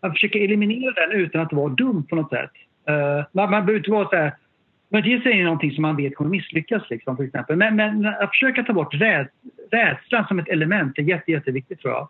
Att 0.00 0.12
försöka 0.12 0.38
eliminera 0.38 0.92
den 0.92 1.20
utan 1.20 1.40
att 1.40 1.52
vara 1.52 1.68
dum 1.68 2.06
på 2.06 2.16
något 2.16 2.30
sätt. 2.30 2.50
Uh, 2.90 3.24
man, 3.32 3.50
man 3.50 3.66
behöver 3.66 3.76
inte 3.76 3.90
vara 3.90 4.08
så 4.08 4.16
här, 4.16 4.32
men 4.88 5.02
det 5.02 5.12
är 5.12 5.44
någonting 5.44 5.70
som 5.70 5.82
man 5.82 5.96
vet 5.96 6.16
kommer 6.16 6.30
misslyckas. 6.30 6.90
Liksom, 6.90 7.16
till 7.16 7.26
exempel. 7.26 7.56
Men, 7.56 7.76
men 7.76 8.06
att 8.06 8.30
försöka 8.30 8.62
ta 8.62 8.72
bort 8.72 8.94
rädslan 9.70 10.26
som 10.28 10.38
ett 10.38 10.48
element 10.48 10.98
är 10.98 11.02
jätte, 11.02 11.32
jätteviktigt 11.32 11.80
tror 11.80 11.92
jag. 11.92 12.08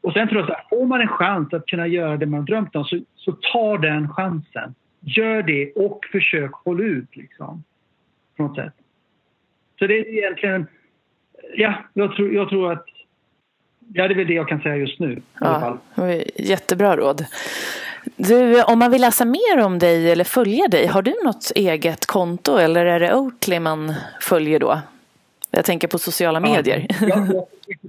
Och 0.00 0.12
sen 0.12 0.28
tror 0.28 0.40
jag 0.40 0.50
att 0.50 0.68
får 0.68 0.86
man 0.86 1.00
en 1.00 1.08
chans 1.08 1.52
att 1.52 1.66
kunna 1.66 1.86
göra 1.86 2.16
det 2.16 2.26
man 2.26 2.44
drömt 2.44 2.76
om 2.76 2.84
så, 2.84 3.00
så 3.16 3.32
ta 3.52 3.78
den 3.78 4.08
chansen. 4.08 4.74
Gör 5.00 5.42
det 5.42 5.72
och 5.72 6.04
försök 6.12 6.50
hålla 6.52 6.84
ut 6.84 7.16
liksom. 7.16 7.64
På 8.36 8.42
något 8.42 8.56
sätt. 8.56 8.74
Så 9.78 9.86
det 9.86 9.98
är 9.98 10.08
egentligen... 10.18 10.66
Ja, 11.54 11.74
jag 11.92 12.16
tror, 12.16 12.34
jag 12.34 12.48
tror 12.48 12.72
att... 12.72 12.86
Ja, 13.92 14.08
det 14.08 14.14
är 14.14 14.16
väl 14.16 14.26
det 14.26 14.34
jag 14.34 14.48
kan 14.48 14.60
säga 14.60 14.76
just 14.76 14.98
nu. 14.98 15.22
Ja, 15.40 15.78
jättebra 16.36 16.96
råd. 16.96 17.24
Du, 18.16 18.62
om 18.62 18.78
man 18.78 18.90
vill 18.90 19.00
läsa 19.00 19.24
mer 19.24 19.64
om 19.64 19.78
dig 19.78 20.10
eller 20.10 20.24
följa 20.24 20.68
dig, 20.68 20.86
har 20.86 21.02
du 21.02 21.14
något 21.24 21.52
eget 21.54 22.06
konto 22.06 22.56
eller 22.56 22.86
är 22.86 23.00
det 23.00 23.14
Oatly 23.14 23.60
man 23.60 23.94
följer 24.20 24.58
då? 24.58 24.80
Jag 25.50 25.64
tänker 25.64 25.88
på 25.88 25.98
sociala 25.98 26.40
medier. 26.40 26.86
Ja, 27.00 27.26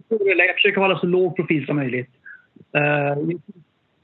jag, 0.10 0.48
jag 0.48 0.56
försöker 0.56 0.82
hålla 0.82 1.00
så 1.00 1.06
låg 1.06 1.36
profil 1.36 1.66
som 1.66 1.76
möjligt. 1.76 2.10
Uh, 2.78 3.34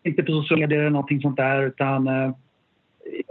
inte 0.04 0.24
på 0.24 0.32
sociala 0.32 0.62
medier 0.62 0.80
eller 0.80 0.90
någonting 0.90 1.22
sånt 1.22 1.38
där 1.38 1.62
utan 1.62 2.08
uh, 2.08 2.34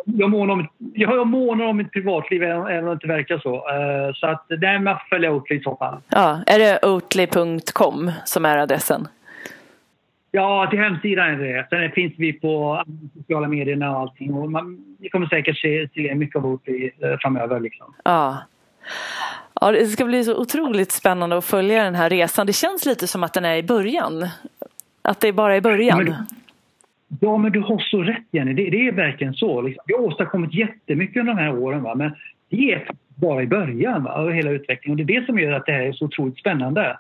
jag, 0.05 0.30
månar 0.30 0.55
om, 0.55 0.68
jag 0.94 1.26
månar 1.26 1.64
om 1.64 1.76
mitt 1.76 1.92
privatliv 1.92 2.42
även 2.42 2.78
om 2.78 2.84
det 2.84 2.92
inte 2.92 3.06
verkar 3.06 3.38
så. 3.38 3.55
Uh, 3.55 4.12
så 4.14 4.26
att 4.26 4.46
där 4.48 4.78
man 4.78 4.98
följer 5.10 5.30
Oatly 5.30 5.56
i 5.56 5.62
så 5.62 5.76
fall. 5.76 5.96
Ja, 6.09 6.40
är 6.46 6.59
det 6.59 6.86
oatly.com 6.86 8.12
som 8.24 8.44
är 8.44 8.59
adressen? 8.59 9.09
Ja, 10.30 10.66
till 10.70 10.78
hemsidan 10.78 11.28
är 11.28 11.38
det. 11.38 11.66
Sen 11.70 11.90
finns 11.90 12.12
vi 12.16 12.32
på 12.32 12.84
sociala 13.14 13.48
medierna 13.48 13.90
och 13.90 14.01
allting. 14.01 14.34
Och 14.34 14.51
man, 14.51 14.96
vi 14.98 15.09
kommer 15.09 15.26
säkert 15.26 15.59
se, 15.59 15.88
se 15.94 16.14
mycket 16.14 16.36
av 16.36 16.46
Oatly 16.46 16.90
framöver. 17.20 17.60
Liksom. 17.60 17.94
Ja. 18.05 18.38
Ja, 19.60 19.72
det 19.72 19.86
ska 19.86 20.05
bli 20.05 20.24
så 20.24 20.36
otroligt 20.36 20.92
spännande 20.92 21.38
att 21.38 21.44
följa 21.44 21.84
den 21.84 21.94
här 21.94 22.10
resan. 22.10 22.46
Det 22.46 22.52
känns 22.52 22.86
lite 22.86 23.06
som 23.06 23.24
att 23.24 23.32
den 23.32 23.44
är 23.44 23.56
i 23.56 23.62
början. 23.62 24.28
Att 25.02 25.20
det 25.20 25.28
är 25.28 25.32
bara 25.32 25.56
i 25.56 25.60
början. 25.60 25.98
Ja, 25.98 26.05
men, 26.05 26.26
ja, 27.20 27.39
men 27.39 27.53
du 27.53 27.61
har 27.61 27.78
så 27.78 28.03
rätt 28.03 28.24
Jenny. 28.31 28.53
Det, 28.53 28.70
det 28.70 28.89
är 28.89 28.93
verkligen 28.93 29.35
så. 29.35 29.62
Liksom. 29.62 29.85
Vi 29.86 29.95
har 29.95 30.01
åstadkommit 30.01 30.55
jättemycket 30.55 31.20
under 31.20 31.35
de 31.35 31.41
här 31.41 31.59
åren. 31.59 31.82
Va? 31.82 31.95
Men 31.95 32.15
det 32.51 32.73
är 32.73 32.89
bara 33.15 33.43
i 33.43 33.47
början 33.47 34.05
va? 34.05 34.11
av 34.11 34.31
hela 34.31 34.51
utvecklingen. 34.51 35.01
Och 35.01 35.07
det 35.07 35.16
är 35.16 35.20
det 35.20 35.27
som 35.27 35.39
gör 35.39 35.53
att 35.53 35.66
det 35.66 35.73
här 35.73 35.82
är 35.82 35.93
så 35.93 36.05
otroligt 36.05 36.39
spännande. 36.39 36.99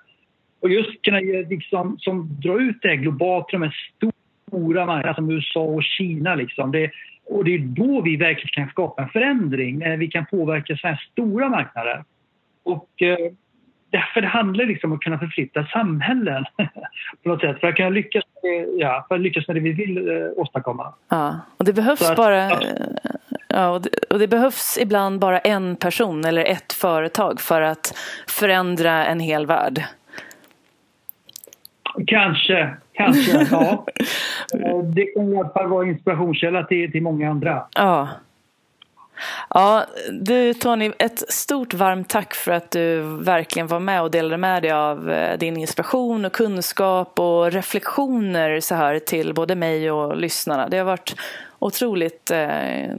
Och 0.60 0.70
just 0.70 1.02
kunna 1.02 1.18
liksom, 1.50 1.98
som 1.98 2.28
dra 2.42 2.60
ut 2.60 2.76
det 2.82 2.88
här 2.88 2.94
globalt 2.94 3.48
till 3.48 3.60
de 3.60 3.66
här 3.66 3.76
stora 3.96 4.86
marknaderna 4.86 5.14
som 5.14 5.30
USA 5.30 5.60
och 5.60 5.84
Kina. 5.84 6.34
Liksom. 6.34 6.72
Det, 6.72 6.90
och 7.26 7.44
det 7.44 7.54
är 7.54 7.58
då 7.58 8.00
vi 8.00 8.16
verkligen 8.16 8.64
kan 8.64 8.68
skapa 8.68 9.02
en 9.02 9.08
förändring, 9.08 9.78
när 9.78 9.96
vi 9.96 10.08
kan 10.08 10.26
påverka 10.26 10.76
så 10.76 10.86
här 10.86 11.02
stora 11.12 11.48
marknader. 11.48 12.04
Och 12.62 13.02
eh, 13.02 13.32
därför 13.94 14.20
det 14.20 14.26
handlar 14.26 14.64
liksom 14.64 14.92
om 14.92 14.96
att 14.96 15.02
kunna 15.02 15.18
förflytta 15.18 15.66
samhällen 15.66 16.44
på 17.22 17.28
något 17.28 17.40
sätt 17.40 17.60
för 17.60 17.66
att 17.66 17.76
kunna 17.76 17.88
lyckas 17.88 18.24
med, 18.42 18.68
ja, 18.78 19.04
för 19.08 19.14
att 19.14 19.20
lyckas 19.20 19.48
med 19.48 19.56
det 19.56 19.60
vi 19.60 19.72
vill 19.72 20.08
eh, 20.08 20.14
åstadkomma. 20.36 20.94
Ja, 21.08 21.40
och 21.56 21.64
det 21.64 21.72
behövs 21.72 22.10
att, 22.10 22.16
bara 22.16 22.50
ja, 23.48 23.68
och 23.68 23.82
det, 23.82 23.90
och 24.10 24.18
det, 24.18 24.28
behövs 24.28 24.78
ibland 24.80 25.20
bara 25.20 25.38
en 25.38 25.76
person 25.76 26.24
eller 26.24 26.44
ett 26.44 26.72
företag 26.72 27.40
för 27.40 27.60
att 27.60 27.98
förändra 28.28 29.06
en 29.06 29.20
hel 29.20 29.46
värld. 29.46 29.84
Kanske, 32.06 32.76
kanske, 32.92 33.46
ja. 33.50 33.86
Det 34.94 35.04
kan 35.04 35.32
i 35.32 35.38
alla 35.38 35.48
fall 35.48 35.68
vara 35.68 35.86
inspirationskälla 35.86 36.64
till, 36.64 36.92
till 36.92 37.02
många 37.02 37.30
andra. 37.30 37.66
Ja. 37.74 38.08
Ja, 39.50 39.86
du 40.12 40.54
Tony, 40.54 40.92
ett 40.98 41.32
stort 41.32 41.74
varmt 41.74 42.08
tack 42.08 42.34
för 42.34 42.52
att 42.52 42.70
du 42.70 43.00
verkligen 43.00 43.66
var 43.66 43.80
med 43.80 44.02
och 44.02 44.10
delade 44.10 44.36
med 44.36 44.62
dig 44.62 44.70
av 44.70 45.10
eh, 45.10 45.38
din 45.38 45.56
inspiration 45.56 46.24
och 46.24 46.32
kunskap 46.32 47.20
och 47.20 47.52
reflektioner 47.52 48.60
så 48.60 48.74
här 48.74 48.98
till 48.98 49.34
både 49.34 49.54
mig 49.54 49.90
och 49.90 50.16
lyssnarna. 50.16 50.68
Det 50.68 50.78
har 50.78 50.84
varit 50.84 51.16
otroligt 51.58 52.30
eh, 52.30 52.90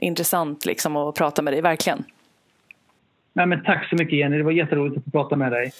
intressant 0.00 0.66
liksom 0.66 0.96
att 0.96 1.14
prata 1.14 1.42
med 1.42 1.52
dig, 1.52 1.60
verkligen. 1.60 2.04
Nej, 3.32 3.46
men 3.46 3.64
tack 3.64 3.88
så 3.88 3.96
mycket 3.96 4.18
Jenny, 4.18 4.36
det 4.36 4.44
var 4.44 4.52
jätteroligt 4.52 4.98
att 4.98 5.04
få 5.04 5.10
prata 5.10 5.36
med 5.36 5.52
dig. 5.52 5.72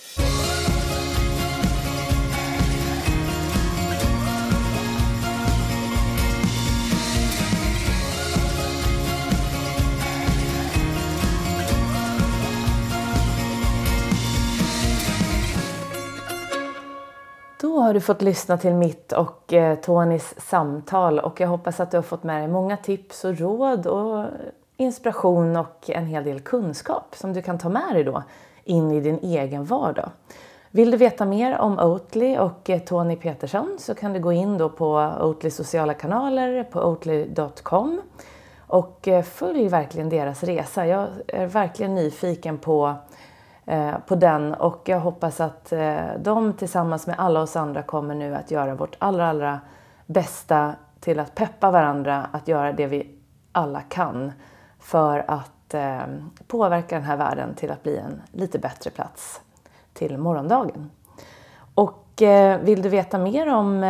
Har 17.81 17.95
du 17.95 18.01
fått 18.01 18.23
lyssna 18.23 18.59
till 18.59 18.75
mitt 18.75 19.13
och 19.13 19.53
eh, 19.53 19.79
Tonys 19.79 20.35
samtal 20.41 21.19
och 21.19 21.41
jag 21.41 21.49
hoppas 21.49 21.81
att 21.81 21.91
du 21.91 21.97
har 21.97 22.03
fått 22.03 22.23
med 22.23 22.41
dig 22.41 22.49
många 22.49 22.77
tips 22.77 23.25
och 23.25 23.39
råd 23.39 23.87
och 23.87 24.27
inspiration 24.77 25.57
och 25.57 25.91
en 25.91 26.07
hel 26.07 26.25
del 26.25 26.41
kunskap 26.41 27.17
som 27.17 27.33
du 27.33 27.43
kan 27.43 27.59
ta 27.59 27.69
med 27.69 27.95
dig 27.95 28.05
då 28.05 28.23
in 28.65 28.91
i 28.91 29.01
din 29.01 29.19
egen 29.23 29.65
vardag. 29.65 30.11
Vill 30.71 30.91
du 30.91 30.97
veta 30.97 31.25
mer 31.25 31.59
om 31.59 31.79
Oatly 31.79 32.39
och 32.39 32.71
eh, 32.71 32.79
Tony 32.79 33.17
Petersson 33.17 33.77
så 33.79 33.95
kan 33.95 34.13
du 34.13 34.21
gå 34.21 34.33
in 34.33 34.59
då 34.59 34.69
på 34.69 35.13
Oatlys 35.21 35.57
sociala 35.57 35.95
kanaler 35.95 36.65
på 36.65 36.81
oatly.com 36.81 38.01
och 38.59 39.09
eh, 39.09 39.23
följ 39.23 39.69
verkligen 39.69 40.09
deras 40.09 40.43
resa. 40.43 40.87
Jag 40.87 41.09
är 41.27 41.47
verkligen 41.47 41.95
nyfiken 41.95 42.59
på 42.59 42.95
Eh, 43.71 43.99
på 44.07 44.15
den 44.15 44.55
och 44.55 44.83
jag 44.85 45.01
hoppas 45.01 45.41
att 45.41 45.73
eh, 45.73 46.05
de 46.19 46.53
tillsammans 46.53 47.07
med 47.07 47.17
alla 47.19 47.41
oss 47.41 47.57
andra 47.57 47.83
kommer 47.83 48.15
nu 48.15 48.35
att 48.35 48.51
göra 48.51 48.75
vårt 48.75 48.97
allra, 48.99 49.29
allra 49.29 49.61
bästa 50.07 50.75
till 51.01 51.21
att 51.21 51.35
peppa 51.35 51.71
varandra 51.71 52.27
att 52.33 52.49
göra 52.49 52.73
det 52.73 52.87
vi 52.87 53.15
alla 53.53 53.81
kan 53.81 54.33
för 54.79 55.25
att 55.29 55.75
eh, 55.75 55.99
påverka 56.47 56.95
den 56.95 57.05
här 57.05 57.17
världen 57.17 57.55
till 57.55 57.71
att 57.71 57.83
bli 57.83 57.97
en 57.97 58.23
lite 58.33 58.59
bättre 58.59 58.91
plats 58.91 59.41
till 59.93 60.19
morgondagen. 60.19 60.91
Och 61.75 62.23
vill 62.61 62.83
du 62.83 62.89
veta 62.89 63.19
mer 63.19 63.55
om 63.55 63.81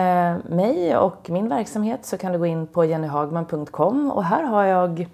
mig 0.49 0.97
och 0.97 1.31
min 1.31 1.49
verksamhet 1.49 2.07
så 2.07 2.19
kan 2.19 2.33
du 2.33 2.39
gå 2.39 2.47
in 2.47 2.67
på 2.67 2.85
jennyhagman.com 2.85 4.11
och 4.11 4.25
här 4.25 4.43
har 4.43 4.65
jag 4.65 5.09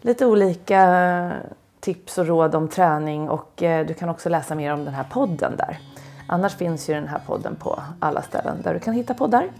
lite 0.00 0.26
olika 0.26 1.32
tips 1.82 2.18
och 2.18 2.26
råd 2.26 2.54
om 2.54 2.68
träning 2.68 3.28
och 3.28 3.62
eh, 3.62 3.86
du 3.86 3.94
kan 3.94 4.08
också 4.08 4.28
läsa 4.28 4.54
mer 4.54 4.72
om 4.72 4.84
den 4.84 4.94
här 4.94 5.06
podden 5.10 5.56
där. 5.56 5.78
Annars 6.26 6.56
finns 6.56 6.90
ju 6.90 6.94
den 6.94 7.08
här 7.08 7.20
podden 7.26 7.56
på 7.56 7.82
alla 8.00 8.22
ställen 8.22 8.62
där 8.62 8.74
du 8.74 8.80
kan 8.80 8.94
hitta 8.94 9.14
poddar. 9.14 9.50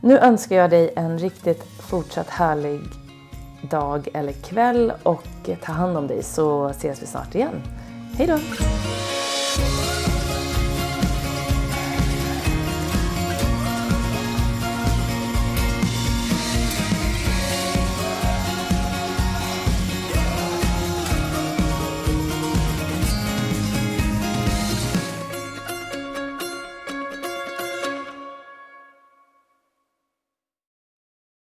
Nu 0.00 0.18
önskar 0.18 0.56
jag 0.56 0.70
dig 0.70 0.92
en 0.96 1.18
riktigt 1.18 1.64
fortsatt 1.64 2.28
härlig 2.28 2.80
dag 3.62 4.08
eller 4.14 4.32
kväll 4.32 4.92
och 5.02 5.50
ta 5.64 5.72
hand 5.72 5.96
om 5.96 6.06
dig 6.06 6.22
så 6.22 6.68
ses 6.68 7.02
vi 7.02 7.06
snart 7.06 7.34
igen. 7.34 7.62
Hej 8.16 8.26
då! 8.26 8.38